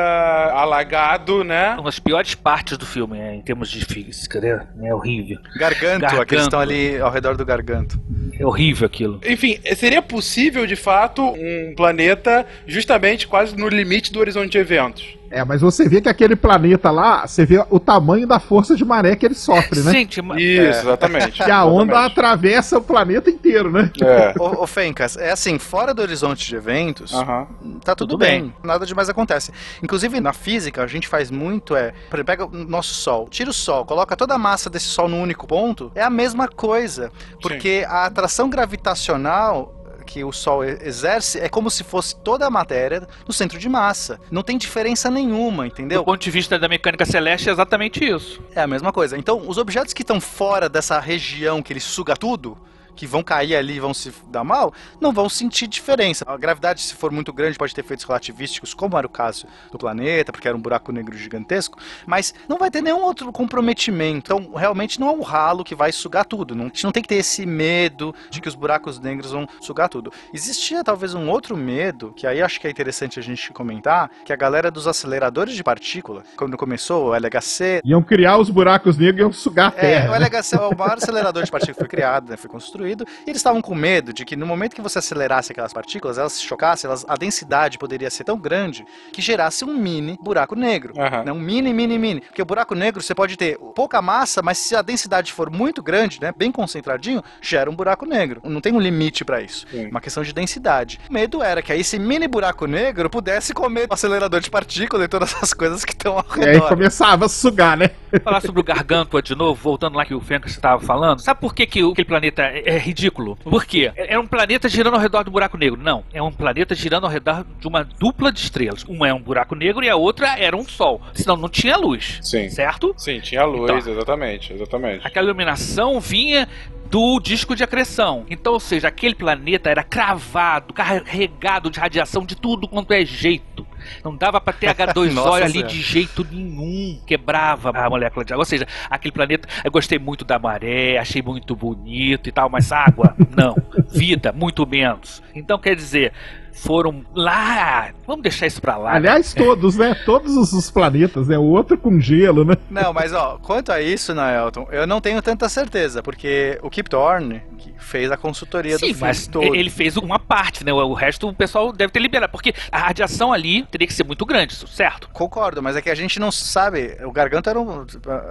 alagado, 0.54 1.44
né? 1.44 1.74
Uma 1.74 1.84
das 1.84 1.98
piores 1.98 2.34
partes 2.34 2.78
do 2.78 2.86
filme, 2.86 3.18
é, 3.18 3.34
em 3.34 3.42
termos 3.42 3.68
de 3.68 3.84
física, 3.84 4.40
né? 4.40 4.66
É 4.82 4.94
horrível. 4.94 5.38
Garganto, 5.58 6.00
Garganto. 6.00 6.22
aqueles 6.22 6.44
estão 6.44 6.60
ali 6.60 6.98
ao 6.98 7.10
redor 7.10 7.36
do 7.36 7.44
garganto. 7.44 8.00
É 8.40 8.46
horrível 8.46 8.86
aquilo. 8.86 9.20
Enfim, 9.26 9.58
seria 9.76 10.00
possível, 10.00 10.66
de 10.66 10.76
fato, 10.76 11.22
um 11.22 11.74
planeta 11.76 12.46
justamente 12.66 13.28
quase 13.28 13.54
no 13.54 13.68
limite 13.68 14.10
do 14.10 14.18
horizonte 14.18 14.52
de 14.52 14.58
eventos. 14.58 15.14
É, 15.34 15.44
mas 15.44 15.60
você 15.60 15.88
vê 15.88 16.00
que 16.00 16.08
aquele 16.08 16.36
planeta 16.36 16.90
lá, 16.92 17.26
você 17.26 17.44
vê 17.44 17.64
o 17.68 17.80
tamanho 17.80 18.24
da 18.26 18.38
força 18.38 18.76
de 18.76 18.84
maré 18.84 19.16
que 19.16 19.26
ele 19.26 19.34
sofre, 19.34 19.80
né? 19.82 19.90
Gente, 19.90 20.22
ma- 20.22 20.40
Isso, 20.40 20.60
É. 20.62 20.80
exatamente. 20.80 21.32
Que 21.32 21.50
a 21.50 21.64
onda 21.64 21.92
Exatamente. 21.92 22.12
atravessa 22.12 22.78
o 22.78 22.82
planeta 22.82 23.28
inteiro, 23.30 23.70
né? 23.70 23.90
É. 24.00 24.32
Ô, 24.38 24.62
ô 24.62 24.66
Fencas, 24.66 25.16
é 25.16 25.32
assim, 25.32 25.58
fora 25.58 25.92
do 25.92 26.00
horizonte 26.02 26.46
de 26.46 26.54
eventos, 26.54 27.12
Aham. 27.12 27.48
tá 27.84 27.94
tudo, 27.96 28.10
Tudo 28.10 28.18
bem. 28.18 28.42
bem. 28.42 28.54
nada 28.62 28.86
demais 28.86 29.08
acontece. 29.08 29.50
Inclusive 29.82 30.20
na 30.20 30.32
física, 30.32 30.84
a 30.84 30.86
gente 30.86 31.08
faz 31.08 31.30
muito 31.32 31.74
é, 31.74 31.92
por 32.08 32.16
exemplo, 32.16 32.24
pega 32.26 32.46
o 32.46 32.50
nosso 32.68 32.94
Sol, 32.94 33.26
tira 33.28 33.50
o 33.50 33.52
Sol, 33.52 33.84
coloca 33.84 34.14
toda 34.16 34.34
a 34.34 34.38
massa 34.38 34.70
desse 34.70 34.86
Sol 34.86 35.08
num 35.08 35.20
único 35.20 35.46
ponto, 35.48 35.90
é 35.96 36.02
a 36.02 36.10
mesma 36.10 36.46
coisa, 36.46 37.10
porque 37.42 37.84
a 37.88 38.04
atração 38.06 38.48
gravitacional 38.48 39.74
que 40.14 40.22
o 40.22 40.30
Sol 40.30 40.62
exerce 40.62 41.40
é 41.40 41.48
como 41.48 41.68
se 41.68 41.82
fosse 41.82 42.14
toda 42.14 42.46
a 42.46 42.50
matéria 42.50 43.08
no 43.26 43.34
centro 43.34 43.58
de 43.58 43.68
massa. 43.68 44.20
Não 44.30 44.44
tem 44.44 44.56
diferença 44.56 45.10
nenhuma, 45.10 45.64
do 45.64 45.66
entendeu? 45.66 46.04
ponto 46.04 46.22
de 46.22 46.30
vista 46.30 46.56
da 46.56 46.68
mecânica 46.68 47.04
celeste, 47.04 47.48
é 47.48 47.52
exatamente 47.52 48.04
isso. 48.04 48.40
É 48.54 48.60
a 48.62 48.66
mesma 48.68 48.92
coisa. 48.92 49.18
Então, 49.18 49.42
os 49.48 49.58
objetos 49.58 49.92
que 49.92 50.02
estão 50.02 50.20
fora 50.20 50.68
dessa 50.68 51.00
região 51.00 51.60
que 51.60 51.72
ele 51.72 51.80
suga 51.80 52.14
tudo, 52.16 52.56
que 52.94 53.06
vão 53.06 53.22
cair 53.22 53.56
ali 53.56 53.74
e 53.74 53.80
vão 53.80 53.94
se 53.94 54.12
dar 54.28 54.44
mal, 54.44 54.72
não 55.00 55.12
vão 55.12 55.28
sentir 55.28 55.66
diferença. 55.66 56.24
A 56.26 56.36
gravidade, 56.36 56.80
se 56.80 56.94
for 56.94 57.10
muito 57.10 57.32
grande, 57.32 57.58
pode 57.58 57.74
ter 57.74 57.80
efeitos 57.80 58.04
relativísticos, 58.04 58.74
como 58.74 58.96
era 58.96 59.06
o 59.06 59.10
caso 59.10 59.46
do 59.70 59.78
planeta, 59.78 60.32
porque 60.32 60.48
era 60.48 60.56
um 60.56 60.60
buraco 60.60 60.92
negro 60.92 61.16
gigantesco, 61.16 61.78
mas 62.06 62.34
não 62.48 62.58
vai 62.58 62.70
ter 62.70 62.82
nenhum 62.82 63.02
outro 63.02 63.30
comprometimento. 63.32 64.32
Então, 64.32 64.52
realmente 64.54 65.00
não 65.00 65.08
é 65.08 65.12
um 65.12 65.22
ralo 65.22 65.64
que 65.64 65.74
vai 65.74 65.92
sugar 65.92 66.24
tudo. 66.24 66.54
Não, 66.54 66.64
a 66.64 66.68
gente 66.68 66.84
não 66.84 66.92
tem 66.92 67.02
que 67.02 67.08
ter 67.08 67.16
esse 67.16 67.44
medo 67.46 68.14
de 68.30 68.40
que 68.40 68.48
os 68.48 68.54
buracos 68.54 68.98
negros 68.98 69.32
vão 69.32 69.48
sugar 69.60 69.88
tudo. 69.88 70.12
Existia 70.32 70.82
talvez 70.84 71.14
um 71.14 71.28
outro 71.28 71.56
medo, 71.56 72.12
que 72.16 72.26
aí 72.26 72.42
acho 72.42 72.60
que 72.60 72.66
é 72.66 72.70
interessante 72.70 73.18
a 73.18 73.22
gente 73.22 73.52
comentar, 73.52 74.10
que 74.24 74.32
a 74.32 74.36
galera 74.36 74.70
dos 74.70 74.86
aceleradores 74.86 75.54
de 75.54 75.62
partícula, 75.62 76.22
quando 76.36 76.56
começou 76.56 77.08
o 77.08 77.14
LHC, 77.14 77.80
Iam 77.84 78.02
criar 78.02 78.38
os 78.38 78.50
buracos 78.50 78.96
negros 78.96 79.18
e 79.18 79.22
iam 79.22 79.32
sugar 79.32 79.72
a 79.72 79.78
é, 79.78 79.80
terra. 79.80 80.08
o 80.10 80.18
né? 80.18 80.26
LHC 80.26 80.56
é 80.56 80.60
o 80.60 80.76
maior 80.76 80.98
acelerador 80.98 81.42
de 81.42 81.50
partículas 81.50 81.76
que 81.76 81.80
foi 81.80 81.88
criado, 81.88 82.30
né, 82.30 82.36
foi 82.36 82.50
construído, 82.50 82.83
e 82.86 82.92
eles 83.26 83.36
estavam 83.38 83.60
com 83.62 83.74
medo 83.74 84.12
de 84.12 84.24
que 84.24 84.36
no 84.36 84.46
momento 84.46 84.74
que 84.74 84.82
você 84.82 84.98
acelerasse 84.98 85.52
aquelas 85.52 85.72
partículas, 85.72 86.18
elas 86.18 86.32
se 86.34 86.42
chocassem, 86.42 86.88
elas, 86.88 87.04
a 87.08 87.14
densidade 87.14 87.78
poderia 87.78 88.10
ser 88.10 88.24
tão 88.24 88.38
grande 88.38 88.84
que 89.12 89.20
gerasse 89.22 89.64
um 89.64 89.74
mini 89.76 90.18
buraco 90.22 90.54
negro. 90.54 90.92
Aham. 90.98 91.24
Né, 91.24 91.32
um 91.32 91.38
mini, 91.40 91.72
mini, 91.72 91.98
mini. 91.98 92.20
Porque 92.20 92.42
o 92.42 92.44
buraco 92.44 92.74
negro 92.74 93.02
você 93.02 93.14
pode 93.14 93.36
ter 93.36 93.58
pouca 93.74 94.00
massa, 94.02 94.42
mas 94.42 94.58
se 94.58 94.74
a 94.76 94.82
densidade 94.82 95.32
for 95.32 95.50
muito 95.50 95.82
grande, 95.82 96.20
né, 96.20 96.32
bem 96.36 96.50
concentradinho, 96.52 97.22
gera 97.40 97.70
um 97.70 97.74
buraco 97.74 98.06
negro. 98.06 98.40
Não 98.44 98.60
tem 98.60 98.72
um 98.72 98.80
limite 98.80 99.24
para 99.24 99.40
isso. 99.40 99.66
Sim. 99.70 99.86
Uma 99.88 100.00
questão 100.00 100.22
de 100.22 100.32
densidade. 100.32 100.98
O 101.08 101.12
medo 101.12 101.42
era 101.42 101.62
que 101.62 101.72
aí 101.72 101.80
esse 101.80 101.98
mini 101.98 102.26
buraco 102.28 102.66
negro 102.66 103.08
pudesse 103.10 103.52
comer 103.54 103.86
o 103.90 103.94
acelerador 103.94 104.40
de 104.40 104.50
partícula 104.50 105.04
e 105.04 105.08
todas 105.08 105.32
essas 105.34 105.52
coisas 105.52 105.84
que 105.84 105.92
estão 105.92 106.18
ao 106.18 106.24
E 106.38 106.44
aí 106.44 106.52
redor. 106.54 106.68
começava 106.68 107.26
a 107.26 107.28
sugar, 107.28 107.76
né? 107.76 107.90
Falar 108.22 108.40
sobre 108.40 108.60
o 108.60 108.64
Gargantua 108.64 109.20
de 109.20 109.34
novo, 109.34 109.60
voltando 109.60 109.96
lá 109.96 110.04
que 110.04 110.14
o 110.14 110.20
Fencas 110.20 110.52
estava 110.52 110.80
falando. 110.80 111.20
Sabe 111.20 111.40
por 111.40 111.54
que, 111.54 111.66
que 111.66 111.82
o- 111.82 111.92
aquele 111.92 112.06
planeta 112.06 112.42
é, 112.42 112.73
é 112.74 112.78
ridículo? 112.78 113.36
Por 113.36 113.64
quê? 113.64 113.92
É 113.96 114.14
é 114.14 114.18
um 114.18 114.26
planeta 114.26 114.68
girando 114.68 114.94
ao 114.94 115.00
redor 115.00 115.24
do 115.24 115.30
buraco 115.30 115.56
negro. 115.56 115.80
Não, 115.82 116.04
é 116.12 116.22
um 116.22 116.30
planeta 116.30 116.74
girando 116.74 117.04
ao 117.04 117.10
redor 117.10 117.44
de 117.58 117.66
uma 117.66 117.82
dupla 117.84 118.30
de 118.30 118.40
estrelas. 118.40 118.84
Uma 118.84 119.08
é 119.08 119.14
um 119.14 119.20
buraco 119.20 119.54
negro 119.54 119.84
e 119.84 119.88
a 119.88 119.96
outra 119.96 120.38
era 120.38 120.56
um 120.56 120.64
sol. 120.64 121.00
Senão 121.12 121.36
não 121.36 121.48
tinha 121.48 121.76
luz. 121.76 122.18
Sim. 122.22 122.48
Certo? 122.48 122.94
Sim, 122.96 123.20
tinha 123.20 123.44
luz, 123.44 123.64
Então. 123.64 123.92
exatamente, 123.92 124.52
exatamente. 124.52 125.06
Aquela 125.06 125.26
iluminação 125.26 126.00
vinha 126.00 126.48
do 126.90 127.18
disco 127.18 127.56
de 127.56 127.64
acreção. 127.64 128.24
Então, 128.30 128.52
ou 128.52 128.60
seja, 128.60 128.88
aquele 128.88 129.14
planeta 129.14 129.68
era 129.68 129.82
cravado, 129.82 130.72
carregado 130.72 131.70
de 131.70 131.80
radiação 131.80 132.24
de 132.24 132.36
tudo 132.36 132.68
quanto 132.68 132.92
é 132.92 133.04
jeito. 133.04 133.66
Não 134.02 134.16
dava 134.16 134.40
pra 134.40 134.52
ter 134.52 134.74
H2O 134.74 135.12
Nossa 135.14 135.44
ali 135.44 135.52
Senhora. 135.52 135.68
de 135.68 135.80
jeito 135.80 136.26
nenhum. 136.30 137.00
Quebrava 137.06 137.70
a 137.70 137.90
molécula 137.90 138.24
de 138.24 138.32
água. 138.32 138.42
Ou 138.42 138.46
seja, 138.46 138.66
aquele 138.90 139.12
planeta. 139.12 139.48
Eu 139.64 139.70
gostei 139.70 139.98
muito 139.98 140.24
da 140.24 140.38
maré, 140.38 140.98
achei 140.98 141.22
muito 141.22 141.54
bonito 141.56 142.28
e 142.28 142.32
tal, 142.32 142.48
mas 142.48 142.72
água, 142.72 143.14
não. 143.36 143.54
vida, 143.90 144.32
muito 144.32 144.66
menos. 144.66 145.22
Então 145.34 145.58
quer 145.58 145.74
dizer, 145.76 146.12
foram 146.54 147.04
lá. 147.14 147.90
Vamos 148.06 148.22
deixar 148.22 148.46
isso 148.46 148.60
pra 148.60 148.76
lá. 148.76 148.94
Aliás, 148.94 149.34
todos, 149.34 149.76
né? 149.76 149.94
Todos 150.06 150.36
os, 150.52 150.70
planetas, 150.70 151.28
né? 151.28 151.36
O 151.36 151.42
outro 151.42 151.76
com 151.76 152.00
gelo, 152.00 152.44
né? 152.44 152.54
Não, 152.70 152.92
mas 152.92 153.12
ó, 153.12 153.38
quanto 153.42 153.70
a 153.72 153.80
isso, 153.82 154.14
Naelton, 154.14 154.68
eu 154.70 154.86
não 154.86 155.00
tenho 155.00 155.20
tanta 155.20 155.48
certeza, 155.48 156.02
porque 156.02 156.58
o 156.62 156.70
Kip 156.70 156.88
Thorne 156.88 157.42
que 157.58 157.72
fez 157.78 158.10
a 158.10 158.16
consultoria 158.16 158.78
Sim, 158.78 158.86
do 158.86 158.94
filme 158.94 159.00
mas 159.00 159.26
todo. 159.26 159.54
ele 159.54 159.70
fez 159.70 159.96
uma 159.96 160.18
parte, 160.18 160.64
né? 160.64 160.72
O 160.72 160.92
resto 160.92 161.28
o 161.28 161.34
pessoal 161.34 161.72
deve 161.72 161.92
ter 161.92 162.00
liberado. 162.00 162.30
Porque 162.30 162.54
a 162.70 162.78
radiação 162.78 163.32
ali 163.32 163.64
teria 163.66 163.86
que 163.86 163.92
ser 163.92 164.04
muito 164.04 164.24
grande, 164.24 164.54
certo? 164.68 165.08
Concordo, 165.12 165.62
mas 165.62 165.76
é 165.76 165.82
que 165.82 165.90
a 165.90 165.94
gente 165.94 166.18
não 166.20 166.30
sabe. 166.30 166.96
O 167.04 167.12
garganta 167.12 167.50
era, 167.50 167.60
um- 167.60 167.84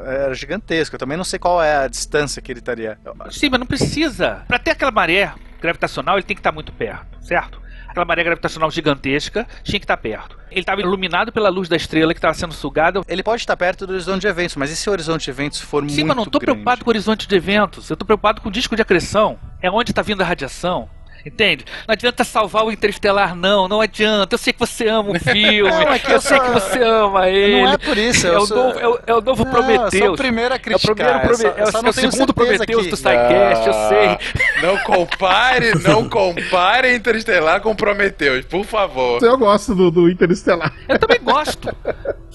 era 0.05 0.33
gigantesco. 0.33 0.95
Eu 0.95 0.99
também 0.99 1.17
não 1.17 1.23
sei 1.23 1.39
qual 1.39 1.61
é 1.61 1.77
a 1.77 1.87
distância 1.87 2.41
que 2.41 2.51
ele 2.51 2.59
estaria. 2.59 2.97
Sim, 3.31 3.49
mas 3.49 3.59
não 3.59 3.67
precisa. 3.67 4.43
Pra 4.47 4.59
ter 4.59 4.71
aquela 4.71 4.91
maré 4.91 5.33
gravitacional, 5.61 6.15
ele 6.15 6.23
tem 6.23 6.35
que 6.35 6.39
estar 6.41 6.51
muito 6.51 6.71
perto, 6.71 7.05
certo? 7.21 7.61
Aquela 7.93 8.07
maré 8.07 8.23
gravitacional 8.23 8.71
gigantesca 8.71 9.45
tinha 9.63 9.79
que 9.79 9.83
estar 9.83 9.97
perto. 9.97 10.35
Ele 10.49 10.61
estava 10.61 10.81
iluminado 10.81 11.31
pela 11.31 11.47
luz 11.47 11.69
da 11.69 11.75
estrela 11.75 12.11
que 12.11 12.17
estava 12.17 12.33
sendo 12.33 12.51
sugada. 12.51 13.01
Ele 13.07 13.21
pode 13.21 13.43
estar 13.43 13.55
perto 13.55 13.85
do 13.85 13.93
horizonte 13.93 14.21
de 14.21 14.27
eventos, 14.27 14.55
mas 14.55 14.71
e 14.71 14.75
se 14.75 14.89
o 14.89 14.91
horizonte 14.91 15.25
de 15.25 15.29
eventos 15.29 15.61
for 15.61 15.83
muito 15.83 15.93
Sim, 15.93 16.03
mas 16.03 16.17
não 16.17 16.23
grande? 16.23 16.39
preocupado 16.39 16.83
com 16.83 16.89
o 16.89 16.91
horizonte 16.91 17.27
de 17.27 17.35
eventos. 17.35 17.87
Eu 17.91 17.95
tô 17.95 18.03
preocupado 18.03 18.41
com 18.41 18.49
o 18.49 18.51
disco 18.51 18.75
de 18.75 18.81
acreção. 18.81 19.37
É 19.61 19.69
onde 19.69 19.91
está 19.91 20.01
vindo 20.01 20.21
a 20.21 20.25
radiação. 20.25 20.89
Entende? 21.25 21.63
Não 21.87 21.93
adianta 21.93 22.23
salvar 22.23 22.65
o 22.65 22.71
Interestelar, 22.71 23.35
não. 23.35 23.67
Não 23.67 23.79
adianta. 23.79 24.33
Eu 24.35 24.37
sei 24.37 24.51
que 24.53 24.59
você 24.59 24.87
ama 24.89 25.11
o 25.11 25.19
filme. 25.19 25.61
Não, 25.83 25.93
é 25.93 25.99
que 25.99 26.11
eu 26.11 26.15
eu 26.15 26.21
sei 26.21 26.37
sou- 26.37 26.45
que 26.45 26.51
você 26.51 26.83
ama 26.83 27.29
ele. 27.29 27.61
Não 27.61 27.71
é 27.73 27.77
por 27.77 27.97
isso. 27.97 28.27
É 28.27 28.31
eu 28.31 28.39
o, 28.39 28.45
sou- 28.45 28.57
novo, 28.57 28.79
é, 28.79 28.87
o, 28.87 28.99
é 29.07 29.13
o 29.13 29.21
novo 29.21 29.45
Não, 29.45 29.51
Prometheus. 29.51 29.93
Eu 29.93 29.99
sou 30.07 30.13
o 30.13 30.17
primeiro 30.17 30.53
a 30.53 30.57
É 30.57 30.59
o 30.59 30.61
criticar. 30.61 30.95
primeiro 30.95 31.19
eu 31.29 31.35
só- 31.35 31.43
Prome- 31.43 31.59
é 31.59 31.63
eu 31.63 31.67
o- 31.67 31.71
só 31.71 31.77
é 31.77 31.79
o 31.89 31.93
tenho 31.93 32.11
segundo 32.11 32.33
que- 32.33 32.43
do 32.89 32.97
SciCast, 32.97 33.67
eu 33.67 33.73
sei. 33.73 34.07
Ah, 34.09 34.61
Não 34.61 34.77
compare, 34.79 35.73
não 35.79 36.09
compare 36.09 36.95
Interestelar 36.95 37.61
com 37.61 37.75
Prometheus, 37.75 38.45
por 38.45 38.65
favor. 38.65 39.23
Eu 39.23 39.37
gosto 39.37 39.73
do, 39.73 39.89
do 39.89 40.09
Interestelar. 40.09 40.73
Eu 40.87 40.99
também 40.99 41.19
gosto. 41.21 41.73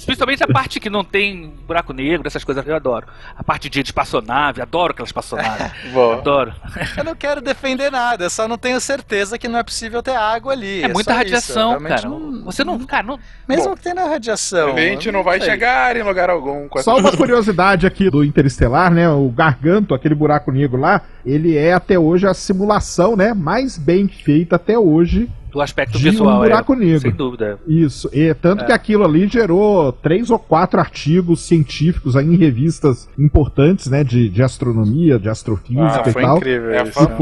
Principalmente 0.05 0.43
a 0.45 0.47
parte 0.47 0.79
que 0.79 0.89
não 0.89 1.03
tem 1.05 1.53
buraco 1.67 1.93
negro, 1.93 2.27
essas 2.27 2.45
coisas 2.45 2.65
eu 2.67 2.75
adoro. 2.77 3.07
A 3.37 3.43
parte 3.43 3.69
de 3.69 3.81
espaçonave, 3.81 4.63
adoro 4.63 4.93
aquelas 4.93 5.09
espaçonaves. 5.09 5.73
Bom, 5.93 6.13
Adoro. 6.13 6.55
Eu 6.97 7.05
não 7.05 7.15
quero 7.17 7.41
defender 7.41 7.91
nada, 7.91 8.25
eu 8.25 8.31
só 8.31 8.47
não 8.47 8.57
tenho 8.57 8.78
certeza 8.81 9.39
que 9.39 9.49
não 9.49 9.59
é 9.59 9.63
possível 9.63 10.03
ter 10.03 10.15
água 10.15 10.53
ali. 10.53 10.83
É 10.83 10.89
muita 10.89 11.13
só 11.13 11.21
isso, 11.23 11.25
radiação, 11.25 11.81
cara. 11.81 12.09
não- 12.09 12.45
Você 12.45 12.65
não. 12.65 12.79
Cara, 12.81 13.03
não. 13.07 13.19
Mesmo 13.49 13.71
Bom, 13.71 13.75
que 13.77 13.83
tenha 13.83 14.05
radiação. 14.07 14.75
a 14.77 14.81
gente 14.81 15.11
não 15.13 15.23
vai 15.23 15.39
sei. 15.41 15.51
chegar 15.51 15.97
em 15.97 16.03
lugar 16.03 16.31
algum 16.31 16.69
com 16.69 16.79
essa 16.79 16.91
Só 16.91 16.99
uma 16.99 17.17
curiosidade 17.17 17.87
aqui 17.87 18.11
do 18.11 18.25
Interestelar, 18.25 18.93
né? 18.93 19.09
O 19.09 19.29
Garganto, 19.29 19.95
aquele 19.95 20.15
buraco 20.15 20.51
negro 20.53 20.79
lá, 20.81 21.03
ele 21.25 21.57
é 21.57 21.73
até 21.73 21.99
hoje 21.99 22.27
a 22.27 22.35
simulação, 22.35 23.17
né? 23.17 23.35
Mais 23.35 23.77
bem 23.79 24.09
feita 24.09 24.57
até 24.57 24.79
hoje 24.79 25.29
Do 25.59 25.63
aspecto 25.63 25.99
de 25.99 26.11
visual, 26.11 26.37
um 26.37 26.43
buraco 26.45 26.73
é. 26.73 26.77
negro. 26.77 27.01
Sem 27.01 27.11
dúvida. 27.11 27.59
Isso, 27.67 28.09
e 28.13 28.33
tanto 28.33 28.65
que 28.65 28.71
aquilo 28.71 29.05
ali 29.05 29.27
gerou 29.27 29.91
três 29.91 30.31
ou 30.31 30.39
quatro 30.39 30.79
artigos 30.79 31.41
científicos 31.41 32.15
aí 32.17 32.27
em 32.27 32.37
revistas 32.37 33.09
importantes, 33.19 33.89
né, 33.91 34.05
de, 34.05 34.29
de 34.29 34.41
astronomia, 34.41 35.19
de 35.19 35.29
astrofísica 35.29 36.03
Ah, 36.05 36.09
e 36.09 36.13
foi 36.13 36.23
tal. 36.23 36.37
incrível 36.37 36.71
É. 36.71 36.83
E 36.83 36.93
foi 36.93 37.03
a- 37.03 37.07
o 37.09 37.19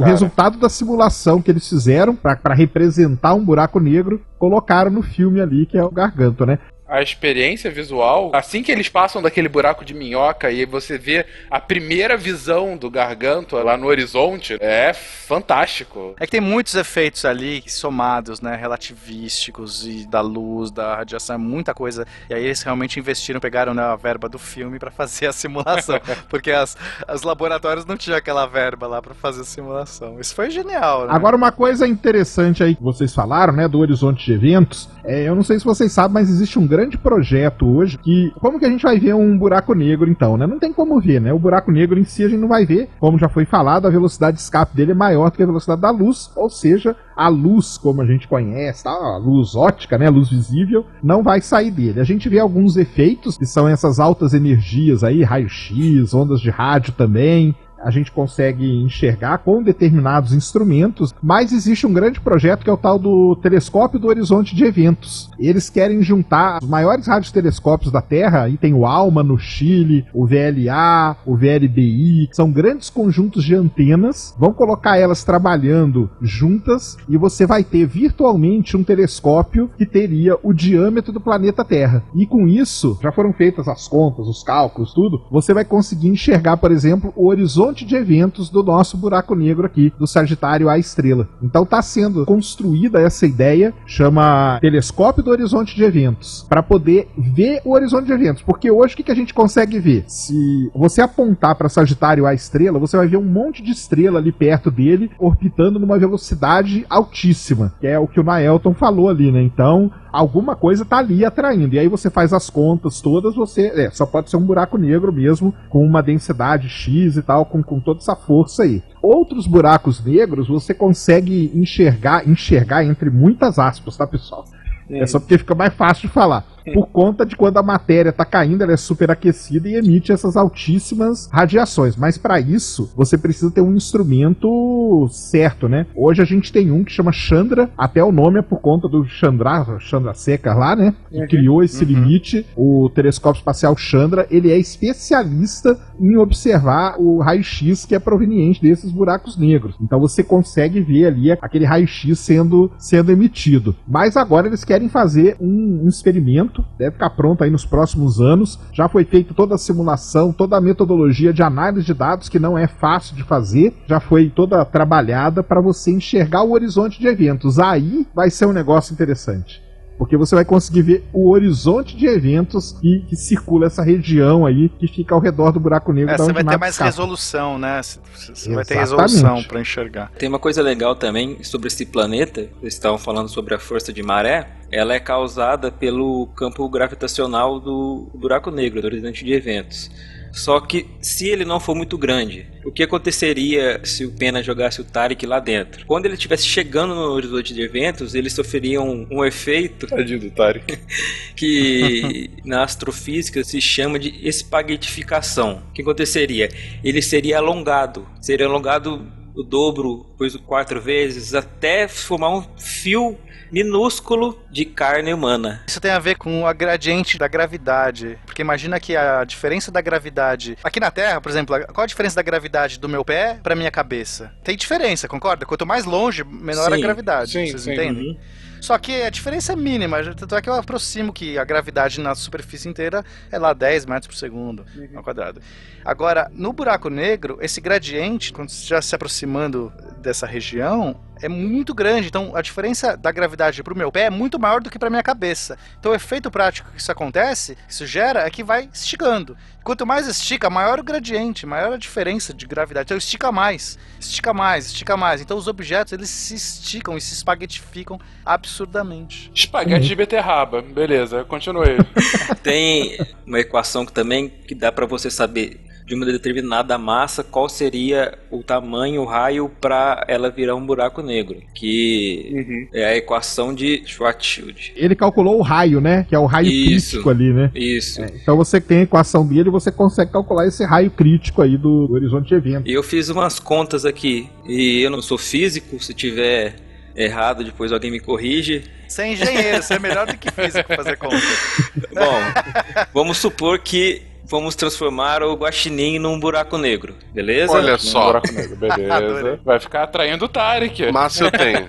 cara. 0.00 0.06
resultado 0.06 0.58
da 0.58 0.68
simulação 0.68 1.40
que 1.40 1.52
eles 1.52 1.68
fizeram 1.68 2.16
para 2.16 2.52
representar 2.52 3.34
um 3.34 3.44
buraco 3.44 3.78
negro, 3.78 4.20
colocaram 4.40 4.90
no 4.90 5.00
filme 5.02 5.40
ali, 5.40 5.64
que 5.64 5.78
é 5.78 5.84
o 5.84 5.90
Garganto, 5.90 6.44
né? 6.44 6.58
A 6.88 7.02
experiência 7.02 7.70
visual, 7.70 8.30
assim 8.32 8.62
que 8.62 8.72
eles 8.72 8.88
passam 8.88 9.20
daquele 9.20 9.48
buraco 9.48 9.84
de 9.84 9.92
minhoca 9.92 10.50
e 10.50 10.64
você 10.64 10.96
vê 10.96 11.26
a 11.50 11.60
primeira 11.60 12.16
visão 12.16 12.76
do 12.76 12.90
garganto 12.90 13.56
lá 13.56 13.76
no 13.76 13.86
horizonte, 13.86 14.56
é 14.60 14.94
fantástico. 14.94 16.14
É 16.18 16.24
que 16.24 16.32
tem 16.32 16.40
muitos 16.40 16.74
efeitos 16.74 17.24
ali 17.24 17.62
somados, 17.66 18.40
né? 18.40 18.56
Relativísticos 18.56 19.86
e 19.86 20.06
da 20.06 20.20
luz, 20.20 20.70
da 20.70 20.96
radiação, 20.96 21.34
é 21.34 21.38
muita 21.38 21.74
coisa. 21.74 22.06
E 22.30 22.34
aí 22.34 22.44
eles 22.44 22.62
realmente 22.62 22.98
investiram, 22.98 23.38
pegaram 23.38 23.74
né, 23.74 23.82
a 23.82 23.96
verba 23.96 24.28
do 24.28 24.38
filme 24.38 24.78
pra 24.78 24.90
fazer 24.90 25.26
a 25.26 25.32
simulação. 25.32 26.00
porque 26.30 26.50
as, 26.50 26.76
os 27.12 27.22
laboratórios 27.22 27.84
não 27.84 27.96
tinham 27.96 28.16
aquela 28.16 28.46
verba 28.46 28.86
lá 28.86 29.02
pra 29.02 29.14
fazer 29.14 29.42
a 29.42 29.44
simulação. 29.44 30.18
Isso 30.18 30.34
foi 30.34 30.50
genial, 30.50 31.06
né? 31.06 31.12
Agora, 31.12 31.36
uma 31.36 31.52
coisa 31.52 31.86
interessante 31.86 32.62
aí 32.62 32.74
que 32.74 32.82
vocês 32.82 33.14
falaram, 33.14 33.52
né, 33.52 33.68
do 33.68 33.78
horizonte 33.78 34.24
de 34.24 34.32
eventos, 34.32 34.88
é, 35.04 35.28
eu 35.28 35.34
não 35.34 35.42
sei 35.42 35.58
se 35.58 35.64
vocês 35.64 35.92
sabem, 35.92 36.14
mas 36.14 36.30
existe 36.30 36.58
um 36.58 36.66
grande 36.66 36.77
projeto 36.86 37.66
hoje 37.66 37.98
que. 37.98 38.32
Como 38.38 38.58
que 38.58 38.64
a 38.64 38.70
gente 38.70 38.82
vai 38.82 38.98
ver 38.98 39.14
um 39.14 39.36
buraco 39.36 39.74
negro, 39.74 40.08
então, 40.08 40.36
né? 40.36 40.46
Não 40.46 40.58
tem 40.58 40.72
como 40.72 41.00
ver, 41.00 41.20
né? 41.20 41.32
O 41.32 41.38
buraco 41.38 41.72
negro 41.72 41.98
em 41.98 42.04
si 42.04 42.22
a 42.22 42.28
gente 42.28 42.40
não 42.40 42.48
vai 42.48 42.64
ver. 42.64 42.88
Como 43.00 43.18
já 43.18 43.28
foi 43.28 43.44
falado, 43.44 43.86
a 43.86 43.90
velocidade 43.90 44.36
de 44.36 44.42
escape 44.42 44.76
dele 44.76 44.92
é 44.92 44.94
maior 44.94 45.30
do 45.30 45.36
que 45.36 45.42
a 45.42 45.46
velocidade 45.46 45.80
da 45.80 45.90
luz, 45.90 46.30
ou 46.36 46.48
seja, 46.48 46.94
a 47.16 47.28
luz, 47.28 47.76
como 47.76 48.00
a 48.02 48.06
gente 48.06 48.28
conhece, 48.28 48.84
tá? 48.84 48.90
a 48.90 49.16
luz 49.16 49.56
ótica, 49.56 49.98
né? 49.98 50.06
A 50.06 50.10
luz 50.10 50.30
visível, 50.30 50.84
não 51.02 51.22
vai 51.22 51.40
sair 51.40 51.70
dele. 51.70 52.00
A 52.00 52.04
gente 52.04 52.28
vê 52.28 52.38
alguns 52.38 52.76
efeitos, 52.76 53.36
que 53.36 53.46
são 53.46 53.68
essas 53.68 53.98
altas 53.98 54.34
energias 54.34 55.02
aí, 55.02 55.22
raio-x, 55.22 56.14
ondas 56.14 56.40
de 56.40 56.50
rádio 56.50 56.92
também, 56.92 57.54
a 57.82 57.90
gente 57.90 58.10
consegue 58.10 58.66
enxergar 58.82 59.38
com 59.38 59.62
determinados 59.62 60.32
instrumentos, 60.32 61.14
mas 61.22 61.52
existe 61.52 61.86
um 61.86 61.92
grande 61.92 62.20
projeto 62.20 62.64
que 62.64 62.70
é 62.70 62.72
o 62.72 62.76
tal 62.76 62.98
do 62.98 63.36
Telescópio 63.36 63.98
do 63.98 64.08
Horizonte 64.08 64.54
de 64.54 64.64
Eventos. 64.64 65.30
Eles 65.38 65.70
querem 65.70 66.02
juntar 66.02 66.62
os 66.62 66.68
maiores 66.68 67.06
radiotelescópios 67.06 67.92
da 67.92 68.00
Terra, 68.00 68.42
aí 68.42 68.56
tem 68.56 68.74
o 68.74 68.86
ALMA 68.86 69.22
no 69.22 69.38
Chile, 69.38 70.04
o 70.12 70.26
VLA, 70.26 71.16
o 71.24 71.36
VLBI, 71.36 72.28
são 72.32 72.50
grandes 72.50 72.90
conjuntos 72.90 73.44
de 73.44 73.54
antenas, 73.54 74.34
vão 74.38 74.52
colocar 74.52 74.98
elas 74.98 75.24
trabalhando 75.24 76.10
juntas 76.20 76.96
e 77.08 77.16
você 77.16 77.46
vai 77.46 77.62
ter 77.62 77.86
virtualmente 77.86 78.76
um 78.76 78.84
telescópio 78.84 79.70
que 79.76 79.86
teria 79.86 80.36
o 80.42 80.52
diâmetro 80.52 81.12
do 81.12 81.20
planeta 81.20 81.64
Terra. 81.64 82.02
E 82.14 82.26
com 82.26 82.46
isso, 82.46 82.98
já 83.02 83.12
foram 83.12 83.32
feitas 83.32 83.68
as 83.68 83.86
contas, 83.86 84.26
os 84.26 84.42
cálculos, 84.42 84.92
tudo, 84.92 85.22
você 85.30 85.54
vai 85.54 85.64
conseguir 85.64 86.08
enxergar, 86.08 86.56
por 86.56 86.72
exemplo, 86.72 87.12
o 87.16 87.28
horizonte 87.28 87.67
de 87.84 87.96
eventos 87.96 88.50
do 88.50 88.62
nosso 88.62 88.96
buraco 88.96 89.34
negro 89.34 89.66
aqui, 89.66 89.92
do 89.98 90.06
Sagitário 90.06 90.68
à 90.68 90.78
Estrela. 90.78 91.28
Então 91.42 91.62
está 91.62 91.80
sendo 91.82 92.24
construída 92.24 93.00
essa 93.00 93.26
ideia, 93.26 93.74
chama 93.86 94.58
Telescópio 94.60 95.22
do 95.22 95.30
Horizonte 95.30 95.74
de 95.74 95.84
Eventos, 95.84 96.46
para 96.48 96.62
poder 96.62 97.08
ver 97.16 97.60
o 97.64 97.72
horizonte 97.72 98.06
de 98.06 98.12
eventos. 98.12 98.42
Porque 98.42 98.70
hoje 98.70 98.94
o 98.94 98.96
que, 98.96 99.02
que 99.02 99.12
a 99.12 99.16
gente 99.16 99.34
consegue 99.34 99.78
ver? 99.78 100.04
Se 100.06 100.70
você 100.74 101.00
apontar 101.00 101.54
para 101.54 101.68
Sagitário 101.68 102.26
à 102.26 102.34
Estrela, 102.34 102.78
você 102.78 102.96
vai 102.96 103.06
ver 103.06 103.16
um 103.16 103.24
monte 103.24 103.62
de 103.62 103.70
estrela 103.70 104.18
ali 104.18 104.32
perto 104.32 104.70
dele, 104.70 105.10
orbitando 105.18 105.78
numa 105.78 105.98
velocidade 105.98 106.86
altíssima, 106.88 107.72
que 107.80 107.86
é 107.86 107.98
o 107.98 108.06
que 108.06 108.20
o 108.20 108.24
Naelton 108.24 108.74
falou 108.74 109.08
ali, 109.08 109.30
né? 109.30 109.42
Então, 109.42 109.90
alguma 110.18 110.56
coisa 110.56 110.84
tá 110.84 110.98
ali 110.98 111.24
atraindo. 111.24 111.74
E 111.74 111.78
aí 111.78 111.88
você 111.88 112.10
faz 112.10 112.32
as 112.32 112.50
contas 112.50 113.00
todas, 113.00 113.36
você. 113.36 113.68
É, 113.68 113.90
só 113.90 114.04
pode 114.04 114.28
ser 114.28 114.36
um 114.36 114.44
buraco 114.44 114.76
negro 114.76 115.12
mesmo, 115.12 115.54
com 115.68 115.84
uma 115.84 116.02
densidade 116.02 116.68
X 116.68 117.16
e 117.16 117.22
tal, 117.22 117.44
com, 117.44 117.62
com 117.62 117.78
toda 117.78 118.00
essa 118.00 118.16
força 118.16 118.64
aí. 118.64 118.82
Outros 119.00 119.46
buracos 119.46 120.04
negros 120.04 120.48
você 120.48 120.74
consegue 120.74 121.52
enxergar, 121.54 122.28
enxergar 122.28 122.84
entre 122.84 123.10
muitas 123.10 123.58
aspas, 123.58 123.96
tá, 123.96 124.06
pessoal? 124.06 124.44
É 124.90 125.06
só 125.06 125.20
porque 125.20 125.38
fica 125.38 125.54
mais 125.54 125.72
fácil 125.74 126.08
de 126.08 126.14
falar. 126.14 126.44
Por 126.72 126.86
conta 126.88 127.24
de 127.24 127.36
quando 127.36 127.58
a 127.58 127.62
matéria 127.62 128.10
está 128.10 128.24
caindo, 128.24 128.62
ela 128.62 128.72
é 128.72 128.76
superaquecida 128.76 129.68
e 129.68 129.74
emite 129.74 130.12
essas 130.12 130.36
altíssimas 130.36 131.28
radiações. 131.32 131.96
Mas 131.96 132.18
para 132.18 132.40
isso, 132.40 132.92
você 132.96 133.16
precisa 133.16 133.50
ter 133.50 133.60
um 133.60 133.74
instrumento 133.74 135.08
certo, 135.10 135.68
né? 135.68 135.86
Hoje 135.94 136.22
a 136.22 136.24
gente 136.24 136.52
tem 136.52 136.70
um 136.70 136.84
que 136.84 136.92
chama 136.92 137.12
Chandra, 137.12 137.70
até 137.76 138.02
o 138.02 138.12
nome 138.12 138.38
é 138.38 138.42
por 138.42 138.60
conta 138.60 138.88
do 138.88 139.04
Chandra, 139.04 139.78
Chandra 139.80 140.14
Seca 140.14 140.54
lá, 140.54 140.74
né? 140.76 140.94
Que 141.10 141.26
criou 141.26 141.62
esse 141.62 141.84
limite. 141.84 142.46
O 142.56 142.90
telescópio 142.94 143.38
espacial 143.38 143.76
Chandra, 143.76 144.26
ele 144.30 144.50
é 144.50 144.58
especialista 144.58 145.78
em 146.00 146.16
observar 146.16 146.96
o 146.98 147.18
raio-x 147.18 147.84
que 147.84 147.94
é 147.94 147.98
proveniente 147.98 148.62
desses 148.62 148.90
buracos 148.90 149.36
negros. 149.36 149.74
Então 149.80 150.00
você 150.00 150.22
consegue 150.22 150.80
ver 150.80 151.06
ali 151.06 151.32
aquele 151.32 151.64
raio-x 151.64 152.18
sendo, 152.18 152.70
sendo 152.78 153.10
emitido. 153.10 153.74
Mas 153.86 154.16
agora 154.16 154.46
eles 154.46 154.64
querem 154.64 154.88
fazer 154.88 155.36
um, 155.40 155.82
um 155.84 155.88
experimento, 155.88 156.57
deve 156.78 156.92
ficar 156.92 157.10
pronto 157.10 157.44
aí 157.44 157.50
nos 157.50 157.64
próximos 157.64 158.20
anos. 158.20 158.58
Já 158.72 158.88
foi 158.88 159.04
feita 159.04 159.34
toda 159.34 159.54
a 159.54 159.58
simulação, 159.58 160.32
toda 160.32 160.56
a 160.56 160.60
metodologia 160.60 161.32
de 161.32 161.42
análise 161.42 161.86
de 161.86 161.94
dados, 161.94 162.28
que 162.28 162.38
não 162.38 162.56
é 162.56 162.66
fácil 162.66 163.16
de 163.16 163.22
fazer, 163.22 163.74
já 163.86 164.00
foi 164.00 164.30
toda 164.30 164.64
trabalhada 164.64 165.42
para 165.42 165.60
você 165.60 165.90
enxergar 165.90 166.42
o 166.42 166.52
horizonte 166.52 167.00
de 167.00 167.06
eventos. 167.06 167.58
Aí 167.58 168.06
vai 168.14 168.30
ser 168.30 168.46
um 168.46 168.52
negócio 168.52 168.92
interessante. 168.92 169.67
Porque 169.98 170.16
você 170.16 170.34
vai 170.34 170.44
conseguir 170.44 170.82
ver 170.82 171.04
o 171.12 171.30
horizonte 171.30 171.96
de 171.96 172.06
eventos 172.06 172.72
que, 172.80 173.00
que 173.08 173.16
circula 173.16 173.66
essa 173.66 173.82
região 173.82 174.46
aí, 174.46 174.68
que 174.68 174.86
fica 174.86 175.14
ao 175.14 175.20
redor 175.20 175.50
do 175.50 175.58
buraco 175.58 175.92
negro. 175.92 176.14
É, 176.14 176.16
da 176.16 176.24
você 176.24 176.32
vai 176.32 176.44
ter 176.44 176.56
mais 176.56 176.78
resolução, 176.78 177.58
né? 177.58 177.82
Você 177.82 178.54
vai 178.54 178.64
ter 178.64 178.78
resolução 178.78 179.42
pra 179.42 179.60
enxergar. 179.60 180.12
Tem 180.16 180.28
uma 180.28 180.38
coisa 180.38 180.62
legal 180.62 180.94
também 180.94 181.42
sobre 181.42 181.66
esse 181.66 181.84
planeta, 181.84 182.48
eles 182.62 182.74
estavam 182.74 182.96
falando 182.96 183.28
sobre 183.28 183.54
a 183.54 183.58
força 183.58 183.92
de 183.92 184.02
maré, 184.02 184.48
ela 184.70 184.94
é 184.94 185.00
causada 185.00 185.72
pelo 185.72 186.28
campo 186.28 186.68
gravitacional 186.68 187.58
do 187.58 188.08
buraco 188.14 188.50
negro, 188.50 188.80
do 188.80 188.86
horizonte 188.86 189.24
de 189.24 189.32
eventos. 189.32 189.90
Só 190.32 190.60
que 190.60 190.86
se 191.00 191.28
ele 191.28 191.44
não 191.44 191.58
for 191.58 191.74
muito 191.74 191.96
grande, 191.96 192.46
o 192.64 192.70
que 192.70 192.82
aconteceria 192.82 193.80
se 193.84 194.04
o 194.04 194.12
Pena 194.12 194.42
jogasse 194.42 194.80
o 194.80 194.84
Tarek 194.84 195.24
lá 195.26 195.40
dentro? 195.40 195.86
Quando 195.86 196.06
ele 196.06 196.14
estivesse 196.14 196.44
chegando 196.44 196.94
no 196.94 197.12
horizonte 197.12 197.54
de 197.54 197.62
eventos, 197.62 198.14
ele 198.14 198.30
sofreria 198.30 198.80
um, 198.80 199.06
um 199.10 199.24
efeito 199.24 199.86
Tadinho 199.86 200.20
do 200.20 200.30
Tarek. 200.30 200.78
que 201.34 202.30
na 202.44 202.62
astrofísica 202.62 203.42
se 203.44 203.60
chama 203.60 203.98
de 203.98 204.26
espaguetificação. 204.26 205.62
O 205.70 205.72
que 205.72 205.82
aconteceria? 205.82 206.48
Ele 206.82 207.00
seria 207.00 207.38
alongado, 207.38 208.06
seria 208.20 208.46
alongado 208.46 209.06
o 209.34 209.42
dobro, 209.42 210.06
depois 210.10 210.34
o 210.34 210.40
quatro 210.40 210.80
vezes, 210.80 211.32
até 211.32 211.86
formar 211.86 212.36
um 212.36 212.44
fio 212.58 213.16
minúsculo 213.50 214.38
de 214.50 214.64
carne 214.64 215.12
humana. 215.12 215.62
Isso 215.66 215.80
tem 215.80 215.90
a 215.90 215.98
ver 215.98 216.16
com 216.16 216.46
a 216.46 216.52
gradiente 216.52 217.18
da 217.18 217.28
gravidade. 217.28 218.18
Porque 218.26 218.42
imagina 218.42 218.78
que 218.80 218.96
a 218.96 219.24
diferença 219.24 219.70
da 219.70 219.80
gravidade. 219.80 220.56
Aqui 220.62 220.80
na 220.80 220.90
Terra, 220.90 221.20
por 221.20 221.30
exemplo, 221.30 221.56
qual 221.72 221.84
a 221.84 221.86
diferença 221.86 222.16
da 222.16 222.22
gravidade 222.22 222.78
do 222.78 222.88
meu 222.88 223.04
pé 223.04 223.38
para 223.42 223.54
minha 223.54 223.70
cabeça? 223.70 224.32
Tem 224.44 224.56
diferença, 224.56 225.08
concorda? 225.08 225.46
Quanto 225.46 225.66
mais 225.66 225.84
longe, 225.84 226.24
menor 226.24 226.72
a 226.72 226.76
Sim, 226.76 226.82
gravidade. 226.82 227.32
sim, 227.32 227.46
vocês 227.46 227.62
sim. 227.62 227.72
entendem? 227.72 228.18
Só 228.60 228.76
que 228.76 229.02
a 229.02 229.10
diferença 229.10 229.52
é 229.52 229.56
mínima, 229.56 230.02
tanto 230.14 230.34
é 230.34 230.42
que 230.42 230.50
eu 230.50 230.54
aproximo 230.54 231.12
que 231.12 231.38
a 231.38 231.44
gravidade 231.44 232.00
na 232.00 232.14
superfície 232.16 232.68
inteira 232.68 233.04
é 233.30 233.38
lá 233.38 233.52
10 233.52 233.86
metros 233.86 234.08
por 234.08 234.16
segundo 234.18 234.66
ao 234.96 235.02
quadrado. 235.02 235.40
Agora, 235.84 236.28
no 236.32 236.52
buraco 236.52 236.90
negro, 236.90 237.38
esse 237.40 237.60
gradiente, 237.60 238.32
quando 238.32 238.50
você 238.50 238.66
já 238.66 238.82
se 238.82 238.94
aproximando 238.94 239.72
dessa 239.98 240.26
região, 240.26 240.98
é 241.20 241.28
muito 241.28 241.74
grande. 241.74 242.08
Então, 242.08 242.34
a 242.34 242.42
diferença 242.42 242.96
da 242.96 243.10
gravidade 243.10 243.62
para 243.62 243.74
o 243.74 243.76
meu 243.76 243.90
pé 243.90 244.02
é 244.02 244.10
muito 244.10 244.38
maior 244.38 244.60
do 244.60 244.70
que 244.70 244.78
para 244.78 244.90
minha 244.90 245.02
cabeça. 245.02 245.58
Então, 245.78 245.92
o 245.92 245.94
efeito 245.94 246.30
prático 246.30 246.70
que 246.70 246.80
isso 246.80 246.92
acontece, 246.92 247.54
que 247.54 247.72
isso 247.72 247.86
gera, 247.86 248.20
é 248.20 248.30
que 248.30 248.42
vai 248.42 248.68
esticando. 248.72 249.36
Quanto 249.62 249.86
mais 249.86 250.06
estica, 250.06 250.48
maior 250.48 250.78
o 250.78 250.84
gradiente, 250.84 251.44
maior 251.44 251.72
a 251.72 251.76
diferença 251.76 252.32
de 252.32 252.46
gravidade. 252.46 252.86
Então, 252.86 252.96
estica 252.96 253.30
mais, 253.30 253.78
estica 254.00 254.32
mais, 254.32 254.66
estica 254.66 254.96
mais. 254.96 255.20
Então, 255.20 255.36
os 255.36 255.48
objetos, 255.48 255.92
eles 255.92 256.08
se 256.08 256.34
esticam 256.34 256.96
e 256.96 257.00
se 257.00 257.14
espaguetificam 257.14 258.00
absurdamente. 258.24 259.30
Espaguete 259.34 259.86
de 259.86 259.94
beterraba. 259.94 260.62
Beleza, 260.62 261.24
continue. 261.24 261.78
Tem 262.42 262.98
uma 263.26 263.40
equação 263.40 263.84
que 263.84 263.92
também 263.92 264.28
que 264.28 264.54
dá 264.54 264.72
para 264.72 264.86
você 264.86 265.10
saber 265.10 265.67
de 265.88 265.94
uma 265.94 266.04
determinada 266.04 266.76
massa 266.76 267.24
qual 267.24 267.48
seria 267.48 268.18
o 268.30 268.42
tamanho, 268.42 269.00
o 269.00 269.04
raio 269.06 269.50
para 269.60 270.04
ela 270.06 270.30
virar 270.30 270.54
um 270.54 270.64
buraco 270.64 271.00
negro, 271.00 271.38
que 271.54 272.68
é 272.74 272.84
a 272.84 272.96
equação 272.96 273.54
de 273.54 273.82
Schwarzschild. 273.86 274.74
Ele 274.76 274.94
calculou 274.94 275.38
o 275.38 275.42
raio, 275.42 275.80
né? 275.80 276.04
Que 276.06 276.14
é 276.14 276.18
o 276.18 276.26
raio 276.26 276.46
Isso. 276.46 276.90
crítico 276.90 277.10
ali, 277.10 277.32
né? 277.32 277.50
Isso. 277.54 278.02
Então 278.02 278.36
você 278.36 278.60
tem 278.60 278.80
a 278.80 278.82
equação 278.82 279.26
dele 279.26 279.48
e 279.48 279.52
você 279.52 279.72
consegue 279.72 280.12
calcular 280.12 280.46
esse 280.46 280.62
raio 280.62 280.90
crítico 280.90 281.40
aí 281.40 281.56
do, 281.56 281.86
do 281.86 281.94
horizonte 281.94 282.28
de 282.28 282.34
evento. 282.34 282.68
E 282.68 282.74
eu 282.74 282.82
fiz 282.82 283.08
umas 283.08 283.40
contas 283.40 283.86
aqui, 283.86 284.28
e 284.46 284.82
eu 284.82 284.90
não 284.90 285.00
sou 285.00 285.16
físico, 285.16 285.82
se 285.82 285.94
tiver 285.94 286.56
errado, 286.94 287.42
depois 287.44 287.72
alguém 287.72 287.90
me 287.90 288.00
corrige. 288.00 288.64
Você 288.86 289.02
é 289.02 289.12
engenheiro, 289.12 289.62
você 289.62 289.74
é 289.74 289.78
melhor 289.78 290.06
do 290.06 290.18
que 290.18 290.30
físico 290.30 290.74
fazer 290.74 290.96
conta. 290.96 291.16
Bom, 291.94 292.86
vamos 292.92 293.18
supor 293.18 293.58
que 293.58 294.02
vamos 294.28 294.54
transformar 294.54 295.22
o 295.22 295.34
guaxinim 295.34 295.98
num 295.98 296.18
buraco 296.18 296.56
negro, 296.58 296.94
beleza? 297.12 297.52
Olha 297.54 297.72
Num 297.72 297.78
só, 297.78 298.06
buraco 298.06 298.32
negro, 298.32 298.56
beleza. 298.56 299.40
Vai 299.44 299.58
ficar 299.60 299.84
atraindo 299.84 300.24
o 300.24 300.28
Tarek. 300.28 300.90
massa 300.92 301.24
eu 301.24 301.30
tenho. 301.30 301.66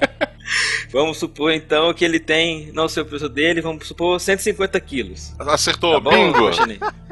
Vamos 0.91 1.17
supor 1.19 1.51
então 1.51 1.93
que 1.93 2.03
ele 2.03 2.19
tem, 2.19 2.71
não 2.73 2.89
sei 2.89 3.03
o 3.03 3.05
peso 3.05 3.29
dele, 3.29 3.61
vamos 3.61 3.87
supor 3.87 4.19
150 4.19 4.79
quilos. 4.79 5.33
Acertou, 5.39 5.93
Tá 5.93 5.99
bom, 5.99 6.11
bingo. 6.11 6.49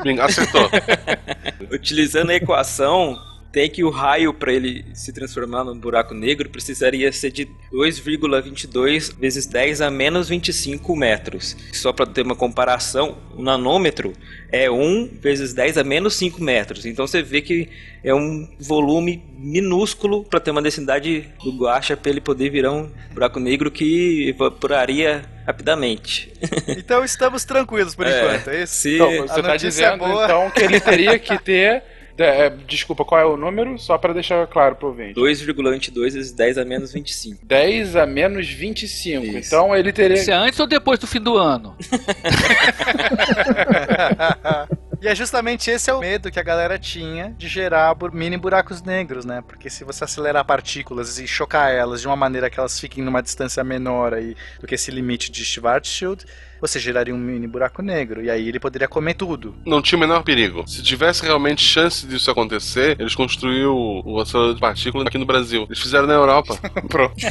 bingo. 0.04 0.22
Acertou. 0.22 0.68
Utilizando 1.72 2.32
a 2.32 2.36
equação, 2.36 3.16
tem 3.58 3.72
que 3.72 3.84
o 3.84 3.90
raio 3.90 4.32
para 4.36 4.54
ele 4.54 4.86
se 4.94 5.12
transformar 5.12 5.64
num 5.64 5.76
buraco 5.76 6.14
negro 6.14 6.48
precisaria 6.48 7.12
ser 7.12 7.32
de 7.32 7.48
2,22 7.74 9.18
vezes 9.20 9.48
10 9.48 9.82
a 9.82 9.90
menos 9.90 10.30
25 10.30 10.96
metros. 10.96 11.58
Só 11.74 11.92
para 11.92 12.06
ter 12.06 12.22
uma 12.22 12.36
comparação, 12.36 13.18
o 13.36 13.42
nanômetro 13.42 14.14
é 14.52 14.70
1 14.70 15.10
vezes 15.20 15.56
10 15.56 15.80
a 15.80 15.84
menos 15.84 16.14
5 16.16 16.40
metros. 16.44 16.86
Então 16.86 17.08
você 17.08 17.24
vê 17.24 17.42
que 17.42 17.68
é 18.04 18.14
um 18.14 18.48
volume 18.60 19.24
minúsculo 19.40 20.24
para 20.24 20.40
ter 20.40 20.52
uma 20.52 20.62
densidade 20.62 21.28
do 21.44 21.52
guacha 21.58 21.98
para 21.98 22.12
ele 22.12 22.22
poder 22.22 22.52
virar 22.52 22.72
um 22.72 22.92
buraco 23.12 23.40
negro 23.40 23.72
que 23.72 24.30
evaporaria 24.30 25.24
rapidamente. 25.48 26.32
Então 26.78 27.04
estamos 27.04 27.44
tranquilos 27.44 27.96
por 27.96 28.06
É. 28.06 28.20
enquanto, 28.24 28.50
é 28.50 28.64
isso? 28.64 28.76
Se 28.76 28.96
Então, 28.96 29.10
A 29.10 29.28
você 29.28 29.42
tá 29.42 29.48
notícia 29.48 29.70
dizendo 29.70 29.94
é 29.94 29.98
boa. 29.98 30.26
então 30.26 30.52
que 30.52 30.62
ele 30.62 30.80
teria 30.80 31.18
que 31.18 31.38
ter. 31.40 31.84
é, 32.18 32.50
desculpa, 32.50 33.06
qual 33.06 33.22
é 33.22 33.26
o 33.26 33.38
número? 33.38 33.78
Só 33.78 33.98
pra 33.98 34.14
deixar 34.14 34.46
claro 34.48 34.76
pro 34.76 34.90
ouvinte. 34.90 35.14
2,22 35.14 36.14
vezes 36.14 36.32
10 36.32 36.58
a 36.58 36.66
menos 36.66 36.94
25. 36.94 37.46
10 37.46 37.96
a 37.96 38.06
menos 38.06 38.48
25. 38.48 39.26
Isso. 39.26 39.48
Então 39.48 39.76
ele 39.76 39.92
teria. 39.92 40.18
Isso 40.18 40.32
é 40.32 40.34
antes 40.34 40.60
ou 40.60 40.68
depois 40.68 41.00
do 41.00 41.08
fim 41.08 41.22
do 41.22 41.38
ano? 41.38 41.76
E 45.02 45.08
é 45.08 45.16
justamente 45.16 45.70
esse 45.70 45.90
é 45.90 45.94
o 45.94 46.00
medo 46.00 46.32
que 46.32 46.40
a 46.40 46.44
galera 46.44 46.80
tinha 46.80 47.34
de 47.38 47.48
gerar 47.48 47.96
mini 48.12 48.38
buracos 48.38 48.82
negros, 48.82 49.26
né? 49.26 49.44
Porque 49.46 49.70
se 49.70 49.84
você 49.84 50.04
acelerar 50.04 50.44
partículas 50.44 51.20
e 51.20 51.28
chocar 51.28 51.72
elas 51.72 52.02
de 52.02 52.08
uma 52.08 52.16
maneira 52.16 52.50
que 52.50 52.60
elas 52.60 52.80
fiquem 52.80 53.04
numa 53.04 53.22
distância 53.22 53.64
menor 53.64 54.14
aí 54.14 54.36
do 54.60 54.66
que 54.66 54.76
esse 54.76 54.90
limite 54.90 55.32
de 55.32 55.46
Schwarzschild, 55.46 56.26
você 56.60 56.80
geraria 56.80 57.14
um 57.14 57.18
mini 57.18 57.48
buraco 57.48 57.82
negro. 57.82 58.24
E 58.24 58.30
aí 58.30 58.48
ele 58.48 58.60
poderia 58.60 58.88
comer 58.88 59.14
tudo. 59.14 59.56
Não 59.66 59.82
tinha 59.82 59.98
o 59.98 60.00
menor 60.00 60.24
perigo. 60.24 60.68
Se 60.68 60.82
tivesse 60.82 61.24
realmente 61.24 61.62
chance 61.62 62.06
disso 62.08 62.32
acontecer, 62.32 63.00
eles 63.00 63.14
construíram 63.14 64.02
o 64.04 64.20
acelerador 64.20 64.56
de 64.56 64.62
partículas 64.62 65.08
aqui 65.08 65.18
no 65.18 65.26
Brasil. 65.26 65.66
Eles 65.70 65.80
fizeram 65.80 66.08
na 66.08 66.14
Europa. 66.16 66.58
Pronto. 66.90 67.16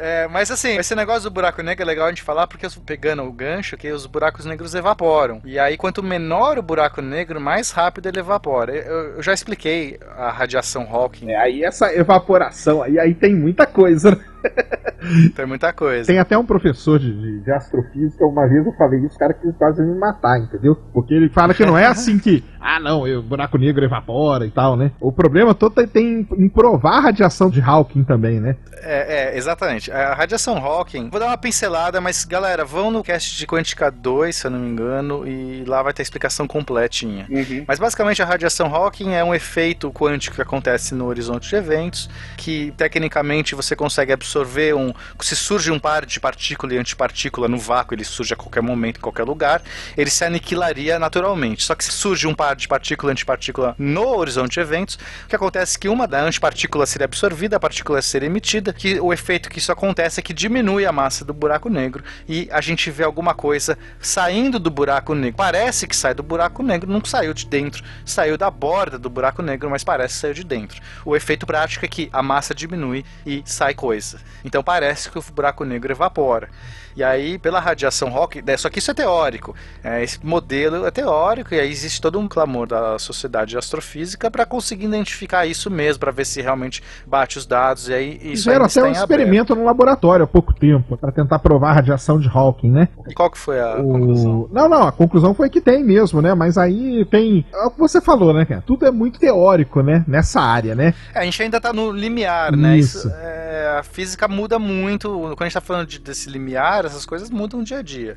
É, 0.00 0.26
mas 0.28 0.50
assim, 0.50 0.78
esse 0.78 0.94
negócio 0.94 1.24
do 1.24 1.30
buraco 1.30 1.62
negro 1.62 1.82
é 1.82 1.86
legal 1.86 2.06
a 2.06 2.08
gente 2.08 2.22
falar 2.22 2.46
porque 2.46 2.66
pegando 2.86 3.22
o 3.22 3.30
gancho 3.30 3.76
que 3.76 3.92
os 3.92 4.06
buracos 4.06 4.46
negros 4.46 4.74
evaporam. 4.74 5.42
E 5.44 5.58
aí 5.58 5.76
quanto 5.76 6.02
menor 6.02 6.58
o 6.58 6.62
buraco 6.62 7.02
negro, 7.02 7.38
mais 7.38 7.70
rápido 7.70 8.06
ele 8.06 8.18
evapora. 8.18 8.74
Eu, 8.74 9.16
eu 9.16 9.22
já 9.22 9.34
expliquei 9.34 10.00
a 10.16 10.30
radiação 10.30 10.88
Hawking. 10.90 11.30
É, 11.30 11.36
aí 11.36 11.62
essa 11.62 11.92
evaporação 11.94 12.82
aí, 12.82 12.98
aí 12.98 13.14
tem 13.14 13.34
muita 13.34 13.66
coisa. 13.66 14.12
né? 14.12 14.29
Tem 15.34 15.46
muita 15.46 15.72
coisa. 15.72 16.06
Tem 16.06 16.18
até 16.18 16.36
um 16.36 16.44
professor 16.44 16.98
de, 16.98 17.10
de- 17.12 17.40
de 17.40 17.50
astrofísica, 17.50 18.24
uma 18.26 18.46
vez 18.46 18.66
eu 18.66 18.72
falei 18.74 19.00
isso, 19.00 19.16
o 19.16 19.18
cara 19.18 19.32
quis 19.32 19.54
quase 19.56 19.82
me 19.82 19.98
matar, 19.98 20.38
entendeu? 20.38 20.76
Porque 20.92 21.14
ele 21.14 21.28
fala 21.30 21.54
que 21.54 21.64
não 21.64 21.76
é 21.76 21.86
assim 21.86 22.18
que, 22.18 22.44
ah 22.60 22.78
não, 22.78 23.02
o 23.04 23.22
buraco 23.22 23.56
negro 23.56 23.82
evapora 23.84 24.44
e 24.46 24.50
tal, 24.50 24.76
né? 24.76 24.92
O 25.00 25.10
problema 25.10 25.54
todo 25.54 25.74
tem- 25.74 25.86
tem 25.86 26.28
em 26.36 26.48
provar 26.50 26.98
a 26.98 27.00
radiação 27.00 27.48
de 27.48 27.60
Hawking 27.62 28.04
também, 28.04 28.38
né? 28.40 28.56
É, 28.82 29.32
é, 29.34 29.36
exatamente. 29.38 29.90
A 29.90 30.12
radiação 30.14 30.58
Hawking, 30.58 31.08
vou 31.10 31.18
dar 31.18 31.26
uma 31.28 31.38
pincelada, 31.38 31.98
mas 32.00 32.24
galera, 32.26 32.64
vão 32.64 32.90
no 32.90 33.02
cast 33.02 33.36
de 33.38 33.46
Quântica 33.46 33.90
2, 33.90 34.36
se 34.36 34.46
eu 34.46 34.50
não 34.50 34.58
me 34.58 34.68
engano, 34.68 35.26
e 35.26 35.64
lá 35.66 35.82
vai 35.82 35.94
ter 35.94 36.02
a 36.02 36.04
explicação 36.04 36.46
completinha. 36.46 37.26
Uhum. 37.30 37.64
Mas 37.66 37.78
basicamente 37.78 38.22
a 38.22 38.26
radiação 38.26 38.66
Hawking 38.74 39.12
é 39.14 39.24
um 39.24 39.34
efeito 39.34 39.90
quântico 39.90 40.36
que 40.36 40.42
acontece 40.42 40.94
no 40.94 41.06
horizonte 41.06 41.48
de 41.48 41.56
eventos, 41.56 42.08
que 42.36 42.72
tecnicamente 42.76 43.54
você 43.54 43.74
consegue 43.74 44.12
absorver 44.12 44.29
um. 44.76 44.92
Se 45.20 45.36
surge 45.36 45.70
um 45.70 45.78
par 45.78 46.06
de 46.06 46.20
partícula 46.20 46.74
e 46.74 46.78
antipartícula 46.78 47.48
no 47.48 47.58
vácuo, 47.58 47.94
ele 47.94 48.04
surge 48.04 48.34
a 48.34 48.36
qualquer 48.36 48.62
momento, 48.62 48.98
em 48.98 49.00
qualquer 49.00 49.24
lugar, 49.24 49.62
ele 49.96 50.10
se 50.10 50.24
aniquilaria 50.24 50.98
naturalmente. 50.98 51.64
Só 51.64 51.74
que 51.74 51.84
se 51.84 51.92
surge 51.92 52.26
um 52.26 52.34
par 52.34 52.56
de 52.56 52.68
partícula 52.68 53.10
e 53.10 53.14
antipartícula 53.14 53.74
no 53.78 54.06
horizonte 54.06 54.54
de 54.54 54.60
eventos, 54.60 54.98
o 55.24 55.28
que 55.28 55.36
acontece 55.36 55.76
é 55.76 55.80
que 55.80 55.88
uma 55.88 56.06
da 56.06 56.22
antipartícula 56.22 56.86
seria 56.86 57.04
absorvida, 57.04 57.56
a 57.56 57.60
partícula 57.60 58.00
seria 58.02 58.26
emitida, 58.26 58.72
que 58.72 59.00
o 59.00 59.12
efeito 59.12 59.48
que 59.48 59.58
isso 59.58 59.72
acontece 59.72 60.20
é 60.20 60.22
que 60.22 60.32
diminui 60.32 60.86
a 60.86 60.92
massa 60.92 61.24
do 61.24 61.32
buraco 61.32 61.68
negro 61.68 62.02
e 62.28 62.48
a 62.52 62.60
gente 62.60 62.90
vê 62.90 63.04
alguma 63.04 63.34
coisa 63.34 63.76
saindo 64.00 64.58
do 64.58 64.70
buraco 64.70 65.14
negro. 65.14 65.36
Parece 65.36 65.86
que 65.86 65.96
sai 65.96 66.14
do 66.14 66.22
buraco 66.22 66.62
negro, 66.62 66.90
não 66.90 67.04
saiu 67.04 67.34
de 67.34 67.46
dentro, 67.46 67.82
saiu 68.04 68.36
da 68.36 68.50
borda 68.50 68.98
do 68.98 69.10
buraco 69.10 69.42
negro, 69.42 69.70
mas 69.70 69.84
parece 69.84 70.14
que 70.14 70.20
saiu 70.20 70.34
de 70.34 70.44
dentro. 70.44 70.80
O 71.04 71.16
efeito 71.16 71.46
prático 71.46 71.84
é 71.84 71.88
que 71.88 72.08
a 72.12 72.22
massa 72.22 72.54
diminui 72.54 73.04
e 73.26 73.42
sai 73.44 73.74
coisa. 73.74 74.19
Então 74.44 74.62
parece 74.62 75.10
que 75.10 75.18
o 75.18 75.24
buraco 75.32 75.64
negro 75.64 75.92
evapora. 75.92 76.48
E 76.96 77.02
aí, 77.04 77.38
pela 77.38 77.60
radiação 77.60 78.14
Hawking, 78.16 78.42
né, 78.46 78.56
só 78.56 78.68
que 78.68 78.78
isso 78.78 78.90
é 78.90 78.94
teórico. 78.94 79.54
É, 79.82 80.02
esse 80.02 80.18
modelo 80.24 80.86
é 80.86 80.90
teórico 80.90 81.54
e 81.54 81.60
aí 81.60 81.70
existe 81.70 82.00
todo 82.00 82.18
um 82.18 82.26
clamor 82.28 82.66
da 82.66 82.98
sociedade 82.98 83.50
de 83.52 83.58
astrofísica 83.58 84.30
para 84.30 84.44
conseguir 84.44 84.86
identificar 84.86 85.46
isso 85.46 85.70
mesmo, 85.70 86.00
para 86.00 86.10
ver 86.12 86.24
se 86.26 86.40
realmente 86.42 86.82
bate 87.06 87.38
os 87.38 87.46
dados. 87.46 87.88
E 87.88 87.94
aí 87.94 88.14
isso 88.22 88.44
Fizeram 88.44 88.64
até 88.64 88.68
está 88.68 88.80
um 88.82 88.86
em 88.86 88.88
aberto. 88.90 89.02
experimento 89.10 89.54
no 89.54 89.64
laboratório 89.64 90.24
há 90.24 90.28
pouco 90.28 90.52
tempo, 90.52 90.96
para 90.96 91.12
tentar 91.12 91.38
provar 91.38 91.70
a 91.70 91.74
radiação 91.74 92.18
de 92.18 92.28
Hawking, 92.28 92.70
né? 92.70 92.88
E 93.08 93.14
qual 93.14 93.30
que 93.30 93.38
foi 93.38 93.60
a 93.60 93.76
O- 93.76 93.84
conclusão? 93.92 94.48
Não, 94.52 94.68
não, 94.68 94.86
a 94.86 94.92
conclusão 94.92 95.34
foi 95.34 95.48
que 95.48 95.60
tem 95.60 95.84
mesmo, 95.84 96.20
né? 96.20 96.34
Mas 96.34 96.58
aí 96.58 97.04
tem. 97.06 97.44
É 97.52 97.66
o 97.66 97.70
que 97.70 97.78
você 97.78 98.00
falou, 98.00 98.32
né, 98.34 98.44
cara? 98.44 98.62
Tudo 98.66 98.86
é 98.86 98.90
muito 98.90 99.18
teórico, 99.18 99.82
né? 99.82 100.04
Nessa 100.06 100.40
área, 100.40 100.74
né? 100.74 100.94
É, 101.14 101.20
a 101.20 101.24
gente 101.24 101.42
ainda 101.42 101.60
tá 101.60 101.72
no 101.72 101.90
limiar, 101.92 102.56
né? 102.56 102.76
Isso. 102.78 103.08
é, 103.14 103.76
a 103.78 103.82
física 103.82 104.26
muda 104.28 104.58
muito. 104.58 105.08
Quando 105.10 105.42
a 105.42 105.44
gente 105.44 105.54
tá 105.54 105.60
falando 105.60 105.86
de, 105.86 105.98
desse 105.98 106.28
limiar, 106.30 106.79
essas 106.86 107.06
coisas 107.06 107.30
mudam 107.30 107.62
dia 107.62 107.78
a 107.78 107.82
dia. 107.82 108.16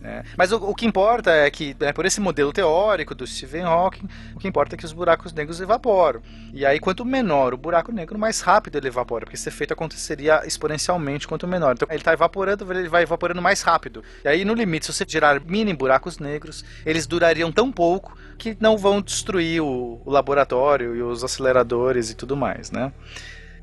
né? 0.00 0.24
Mas 0.36 0.52
o, 0.52 0.56
o 0.56 0.74
que 0.74 0.86
importa 0.86 1.30
é 1.30 1.50
que, 1.50 1.76
né, 1.78 1.92
por 1.92 2.04
esse 2.04 2.20
modelo 2.20 2.52
teórico 2.52 3.14
do 3.14 3.26
Stephen 3.26 3.62
Hawking, 3.62 4.08
o 4.34 4.38
que 4.38 4.48
importa 4.48 4.74
é 4.74 4.78
que 4.78 4.84
os 4.84 4.92
buracos 4.92 5.32
negros 5.32 5.60
evaporam. 5.60 6.22
E 6.52 6.64
aí, 6.64 6.78
quanto 6.78 7.04
menor 7.04 7.54
o 7.54 7.56
buraco 7.56 7.92
negro, 7.92 8.18
mais 8.18 8.40
rápido 8.40 8.76
ele 8.76 8.88
evapora, 8.88 9.24
porque 9.24 9.36
esse 9.36 9.48
efeito 9.48 9.72
aconteceria 9.72 10.42
exponencialmente 10.46 11.26
quanto 11.26 11.46
menor. 11.46 11.74
Então, 11.74 11.88
ele 11.90 11.98
está 11.98 12.12
evaporando, 12.12 12.70
ele 12.72 12.88
vai 12.88 13.02
evaporando 13.02 13.42
mais 13.42 13.62
rápido. 13.62 14.02
E 14.24 14.28
aí, 14.28 14.44
no 14.44 14.54
limite, 14.54 14.86
se 14.86 14.92
você 14.92 15.04
gerar 15.06 15.40
mini 15.40 15.74
buracos 15.74 16.18
negros, 16.18 16.64
eles 16.84 17.06
durariam 17.06 17.50
tão 17.50 17.70
pouco 17.70 18.16
que 18.38 18.56
não 18.60 18.76
vão 18.76 19.00
destruir 19.00 19.62
o, 19.62 20.00
o 20.04 20.10
laboratório 20.10 20.94
e 20.94 21.02
os 21.02 21.24
aceleradores 21.24 22.10
e 22.10 22.14
tudo 22.14 22.36
mais, 22.36 22.70
né? 22.70 22.92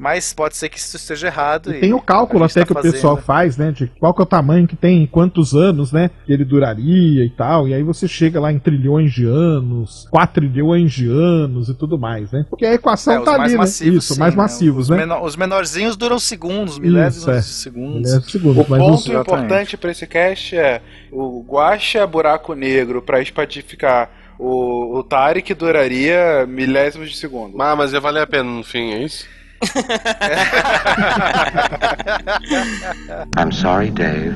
Mas 0.02 0.34
pode 0.34 0.57
ser 0.57 0.68
que 0.68 0.80
isso 0.80 0.98
esteja 0.98 1.28
errado. 1.28 1.72
E 1.72 1.80
tem 1.80 1.94
o 1.94 2.02
cálculo 2.02 2.48
gente 2.48 2.57
até 2.57 2.61
tá 2.61 2.65
que 2.82 2.88
o 2.88 2.91
pessoal 2.91 3.14
fazendo. 3.18 3.26
faz, 3.28 3.56
né? 3.57 3.72
De 3.72 3.86
qual 3.99 4.15
que 4.15 4.19
é 4.19 4.23
o 4.23 4.26
tamanho 4.26 4.68
que 4.68 4.76
tem, 4.76 5.06
quantos 5.06 5.53
anos, 5.53 5.91
né? 5.91 6.10
Que 6.26 6.34
ele 6.34 6.44
duraria 6.44 7.23
e 7.23 7.30
tal. 7.30 7.68
E 7.68 7.73
aí 7.76 7.84
você 7.84 8.07
chega 8.07 8.40
lá 8.40 8.52
em 8.52 8.57
trilhões 8.57 9.14
de 9.14 9.26
anos, 9.28 10.07
quatrilhões 10.10 10.91
de 10.91 11.07
anos 11.07 11.69
e 11.69 11.76
tudo 11.76 11.99
mais, 11.99 12.32
né? 12.32 12.48
Porque 12.49 12.65
a 12.65 12.73
equação 12.73 13.14
É, 13.14 13.23
tá 13.23 13.38
mais 13.38 13.52
ali, 13.52 13.57
massivos, 13.60 13.91
né? 13.94 13.98
Isso, 13.99 14.14
sim, 14.15 14.19
mais 14.19 14.34
né? 14.34 14.41
massivos, 14.41 14.84
Os, 14.86 14.90
né? 14.90 14.98
menor- 14.98 15.23
os 15.23 15.36
menorzinhos 15.36 15.95
duram 15.95 16.18
segundos, 16.18 16.80
milésimos 16.80 17.28
é. 17.28 17.38
de 17.38 17.45
segundos. 17.45 17.95
Milésimos 17.98 18.26
de 18.26 18.32
segundos, 18.32 18.65
O 18.65 18.72
mas 18.72 18.80
ponto 18.82 19.14
importante 19.14 19.78
para 19.78 19.91
esse 19.91 20.07
cast 20.07 20.56
é 20.57 20.82
o 21.11 21.44
Guaxa 21.48 22.07
buraco 22.07 22.56
negro 22.56 23.03
para 23.03 23.22
espatificar 23.22 24.10
o, 24.40 24.98
o 24.98 25.03
Tarek 25.03 25.53
duraria 25.53 26.48
milésimos 26.48 27.11
de 27.11 27.18
segundo. 27.18 27.61
Ah, 27.61 27.76
mas 27.76 27.94
ia 27.94 27.99
valer 27.99 28.23
a 28.23 28.28
pena 28.28 28.49
no 28.49 28.64
fim, 28.64 28.94
é 28.94 29.03
isso? 29.03 29.28
I'm 33.38 33.52
sorry, 33.52 33.92
Dave. 33.92 34.34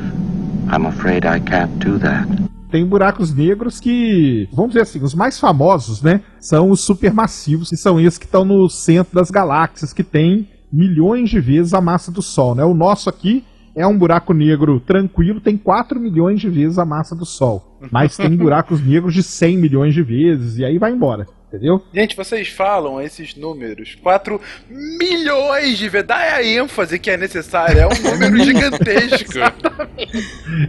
I'm 0.72 0.86
afraid 0.86 1.26
I 1.26 1.40
can't 1.40 1.80
do 1.80 1.98
that. 2.00 2.28
Tem 2.72 2.86
buracos 2.86 3.34
negros 3.34 3.80
que, 3.80 4.50
vamos 4.52 4.72
dizer 4.72 4.82
assim, 4.82 5.02
os 5.02 5.16
mais 5.16 5.40
famosos, 5.40 6.02
né? 6.02 6.20
São 6.40 6.72
os 6.72 6.82
supermassivos, 6.82 7.70
que 7.70 7.78
são 7.78 7.98
esses 8.00 8.18
que 8.18 8.26
estão 8.26 8.44
no 8.44 8.68
centro 8.70 9.16
das 9.16 9.32
galáxias, 9.32 9.94
que 9.94 10.04
tem 10.04 10.50
milhões 10.72 11.30
de 11.30 11.40
vezes 11.40 11.74
a 11.74 11.82
massa 11.82 12.12
do 12.12 12.22
Sol, 12.22 12.56
né? 12.56 12.66
O 12.66 12.74
nosso 12.74 13.10
aqui 13.10 13.46
é 13.76 13.86
um 13.86 13.98
buraco 13.98 14.34
negro 14.34 14.80
tranquilo, 14.80 15.42
tem 15.42 15.58
4 15.58 16.00
milhões 16.00 16.40
de 16.40 16.50
vezes 16.50 16.80
a 16.80 16.86
massa 16.86 17.16
do 17.16 17.26
Sol. 17.26 17.78
Mas 17.92 18.18
tem 18.18 18.36
buracos 18.36 18.82
negros 18.82 19.14
de 19.14 19.22
100 19.22 19.58
milhões 19.58 19.94
de 19.94 20.02
vezes, 20.02 20.58
e 20.58 20.66
aí 20.66 20.78
vai 20.78 20.92
embora, 20.92 21.28
entendeu? 21.48 21.82
Gente, 21.94 22.16
vocês 22.16 22.48
falam 22.50 23.02
esses 23.02 23.36
números. 23.36 23.96
4 23.96 24.40
milhões 24.70 25.78
de 25.78 25.90
vezes. 25.90 26.08
Dá 26.08 26.18
a 26.18 26.44
ênfase 26.44 27.00
que 27.00 27.10
é 27.10 27.18
necessária. 27.18 27.82
É 27.82 27.88
um 27.88 28.12
número 28.12 28.38
gigantesco. 28.44 29.40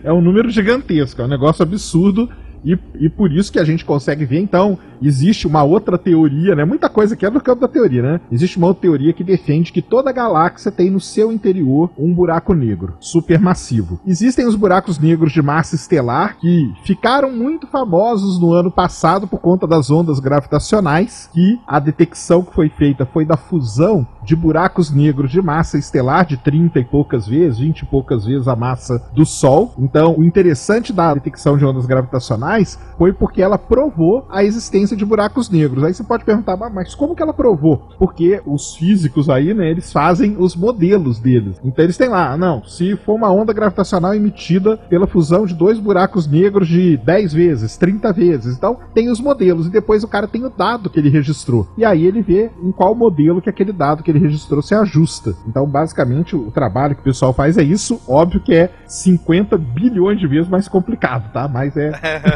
É 0.03 0.13
um 0.13 0.21
número 0.21 0.51
gigantesco, 0.51 1.21
é 1.21 1.25
um 1.25 1.29
negócio 1.29 1.63
absurdo. 1.63 2.31
E, 2.65 2.79
e 2.99 3.09
por 3.09 3.33
isso 3.33 3.53
que 3.53 3.59
a 3.59 3.65
gente 3.65 3.85
consegue 3.85 4.25
ver, 4.25 4.41
então, 4.41 4.79
existe 5.01 5.47
uma 5.47 5.63
outra 5.63 5.99
teoria, 5.99 6.55
né? 6.55 6.65
Muita 6.65 6.89
coisa 6.89 7.17
que 7.17 7.27
é 7.27 7.31
no 7.31 7.41
campo 7.41 7.61
da 7.61 7.69
teoria, 7.69 8.03
né? 8.03 8.21
Existe 8.31 8.59
uma 8.59 8.67
outra 8.69 8.83
teoria 8.83 9.13
que 9.13 9.25
defende 9.25 9.73
que 9.73 9.83
toda 9.83 10.13
galáxia 10.13 10.71
tem 10.71 10.91
no 10.91 11.01
seu 11.01 11.33
interior 11.33 11.91
um 11.99 12.13
buraco 12.13 12.55
negro 12.55 12.95
supermassivo. 13.01 14.01
Existem 14.07 14.47
os 14.47 14.55
buracos 14.55 14.99
negros 14.99 15.33
de 15.33 15.43
massa 15.43 15.75
estelar 15.75 16.39
que 16.39 16.73
ficaram 16.85 17.31
muito 17.31 17.67
famosos 17.67 18.41
no 18.41 18.53
ano 18.53 18.71
passado 18.71 19.27
por 19.27 19.41
conta 19.41 19.67
das 19.67 19.91
ondas 19.91 20.19
gravitacionais, 20.19 21.29
que 21.33 21.59
a 21.67 21.79
detecção 21.79 22.43
que 22.43 22.55
foi 22.55 22.69
feita 22.69 23.07
foi 23.07 23.25
da 23.25 23.37
fusão 23.37 24.07
de 24.25 24.35
buracos 24.35 24.91
negros 24.91 25.31
de 25.31 25.41
massa 25.41 25.79
estelar 25.79 26.27
de 26.27 26.37
30 26.37 26.81
e 26.81 26.85
poucas 26.85 27.29
vezes, 27.29 27.61
20 27.61 27.81
e 27.81 27.87
poucas 27.87 28.25
vezes 28.25 28.49
a 28.49 28.57
massa 28.57 29.03
do 29.15 29.25
Sol. 29.25 29.73
Então, 29.79 30.17
o 30.19 30.25
interessante 30.25 30.93
da 30.93 31.15
detecção 31.15 31.57
de 31.57 31.65
ondas 31.65 31.87
gravitacionais 31.87 32.56
foi 32.99 33.13
porque 33.13 33.43
ela 33.43 33.59
provou 33.59 34.27
a 34.31 34.43
existência 34.45 34.97
de 34.97 35.05
buracos 35.05 35.51
negros. 35.51 35.85
Aí 35.85 35.93
você 35.93 36.03
pode 36.03 36.25
perguntar, 36.25 36.55
"Ah, 36.61 36.71
mas 36.71 36.95
como 36.95 37.15
que 37.15 37.23
ela 37.23 37.33
provou? 37.33 37.89
Porque 37.99 38.41
os 38.47 38.75
físicos 38.75 39.29
aí, 39.29 39.53
né, 39.53 39.71
eles 39.71 39.93
fazem 39.93 40.37
os 40.39 40.57
modelos 40.57 41.19
deles. 41.19 41.61
Então 41.65 41.85
eles 41.85 41.97
têm 41.97 42.09
lá, 42.09 42.37
não, 42.37 42.65
se 42.65 42.97
for 42.97 43.15
uma 43.15 43.31
onda 43.31 43.53
gravitacional 43.53 44.15
emitida 44.15 44.77
pela 44.77 45.07
fusão 45.07 45.45
de 45.45 45.55
dois 45.55 45.79
buracos 45.79 46.27
negros 46.27 46.69
de 46.69 46.97
10 46.97 47.33
vezes, 47.33 47.77
30 47.77 48.13
vezes. 48.13 48.57
Então 48.57 48.79
tem 48.95 49.11
os 49.11 49.21
modelos 49.21 49.67
e 49.67 49.71
depois 49.71 50.03
o 50.03 50.09
cara 50.09 50.27
tem 50.27 50.45
o 50.45 50.51
dado 50.51 50.91
que 50.91 50.99
ele 50.99 51.11
registrou. 51.11 51.67
E 51.77 51.85
aí 51.85 52.05
ele 52.05 52.23
vê 52.23 52.51
em 52.63 52.73
qual 52.73 52.95
modelo 52.95 53.41
que 53.43 53.51
aquele 53.51 53.73
dado 53.73 54.03
que 54.03 54.11
ele 54.11 54.19
registrou 54.19 54.63
se 54.63 54.75
ajusta. 54.75 55.35
Então, 55.47 55.67
basicamente, 55.67 56.35
o 56.35 56.51
trabalho 56.51 56.95
que 56.95 57.01
o 57.01 57.05
pessoal 57.05 57.33
faz 57.33 57.57
é 57.59 57.63
isso. 57.63 58.01
Óbvio 58.09 58.41
que 58.41 58.55
é 58.55 58.71
50 58.87 59.57
bilhões 59.57 60.19
de 60.19 60.27
vezes 60.27 60.49
mais 60.49 60.69
complicado, 60.69 61.33
tá? 61.33 61.49
Mas 61.49 61.77
é. 61.77 61.93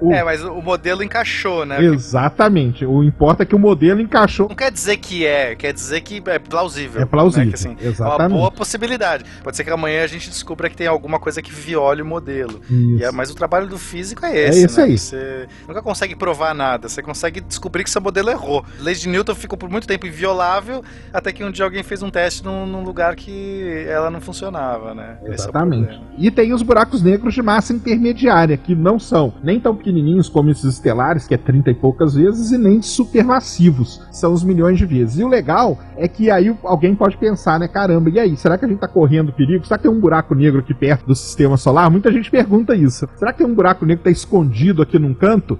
O- 0.00 0.12
É, 0.12 0.22
mas 0.24 0.42
o 0.44 0.60
modelo 0.62 1.02
encaixou, 1.02 1.64
né? 1.66 1.82
Exatamente. 1.82 2.84
O 2.84 3.02
importa 3.02 3.42
é 3.42 3.46
que 3.46 3.54
o 3.54 3.58
modelo 3.58 4.00
encaixou. 4.00 4.48
Não 4.48 4.56
quer 4.56 4.70
dizer 4.70 4.96
que 4.98 5.24
é, 5.26 5.54
quer 5.54 5.72
dizer 5.72 6.00
que 6.00 6.22
é 6.26 6.38
plausível. 6.38 7.00
É 7.02 7.04
plausível, 7.04 7.46
né? 7.46 7.50
Que, 7.50 7.54
assim, 7.54 7.76
É 7.80 7.86
exatamente. 7.88 8.32
uma 8.32 8.38
boa 8.38 8.50
possibilidade. 8.50 9.24
Pode 9.42 9.56
ser 9.56 9.64
que 9.64 9.70
amanhã 9.70 10.02
a 10.04 10.06
gente 10.06 10.28
descubra 10.28 10.68
que 10.68 10.76
tem 10.76 10.86
alguma 10.86 11.18
coisa 11.18 11.40
que 11.42 11.50
viole 11.52 12.02
o 12.02 12.06
modelo. 12.06 12.60
Isso. 12.70 12.98
E 13.00 13.04
é- 13.04 13.12
mas 13.12 13.30
o 13.30 13.34
trabalho 13.34 13.66
do 13.66 13.78
físico 13.78 14.24
é 14.24 14.36
É 14.36 14.48
esse. 14.48 14.64
esse 14.66 14.78
né? 14.78 14.84
aí. 14.84 14.98
Você 14.98 15.46
nunca 15.68 15.82
consegue 15.82 16.14
provar 16.16 16.54
nada. 16.54 16.88
Você 16.88 17.02
consegue 17.02 17.40
descobrir 17.40 17.84
que 17.84 17.90
seu 17.90 18.00
modelo 18.00 18.30
errou. 18.30 18.64
A 18.78 18.82
lei 18.82 18.94
de 18.94 19.08
Newton 19.08 19.34
ficou 19.34 19.58
por 19.58 19.68
muito 19.70 19.86
tempo 19.86 20.06
inviolável, 20.06 20.82
até 21.12 21.32
que 21.32 21.44
um 21.44 21.50
dia 21.50 21.64
alguém 21.64 21.82
fez 21.82 22.02
um 22.02 22.10
teste 22.10 22.44
num, 22.44 22.66
num 22.66 22.82
lugar 22.82 23.14
que 23.16 23.84
ela 23.88 24.10
não 24.10 24.20
funcionava, 24.20 24.94
né? 24.94 25.18
É 25.24 25.32
Exatamente. 25.32 25.86
problema. 25.86 26.10
e 26.18 26.30
tem 26.30 26.52
os 26.52 26.62
buracos 26.62 27.02
negros 27.02 27.32
de 27.34 27.42
massa 27.42 27.72
intermediária, 27.72 28.56
que 28.56 28.74
não 28.74 28.98
são 28.98 29.32
nem 29.42 29.58
tão 29.58 29.74
pequenininhos 29.90 30.28
como 30.28 30.50
esses 30.50 30.64
estelares, 30.64 31.26
que 31.26 31.34
é 31.34 31.36
30 31.36 31.70
e 31.70 31.74
poucas 31.74 32.14
vezes, 32.14 32.52
e 32.52 32.58
nem 32.58 32.80
supermassivos, 32.80 34.00
são 34.12 34.32
os 34.32 34.44
milhões 34.44 34.78
de 34.78 34.86
vezes. 34.86 35.18
E 35.18 35.24
o 35.24 35.28
legal 35.28 35.78
é 35.96 36.06
que 36.06 36.30
aí 36.30 36.54
alguém 36.62 36.94
pode 36.94 37.16
pensar, 37.16 37.58
né? 37.58 37.66
Caramba, 37.66 38.08
e 38.08 38.18
aí? 38.18 38.36
Será 38.36 38.56
que 38.56 38.64
a 38.64 38.68
gente 38.68 38.78
tá 38.78 38.88
correndo 38.88 39.32
perigo? 39.32 39.66
Será 39.66 39.76
que 39.76 39.82
tem 39.82 39.92
um 39.92 40.00
buraco 40.00 40.34
negro 40.34 40.60
aqui 40.60 40.72
perto 40.72 41.06
do 41.06 41.14
sistema 41.14 41.56
solar? 41.56 41.90
Muita 41.90 42.12
gente 42.12 42.30
pergunta 42.30 42.74
isso. 42.74 43.08
Será 43.16 43.32
que 43.32 43.38
tem 43.38 43.46
um 43.46 43.54
buraco 43.54 43.84
negro 43.84 43.98
que 43.98 44.04
tá 44.04 44.10
escondido 44.10 44.80
aqui 44.80 44.98
num 44.98 45.12
canto? 45.12 45.58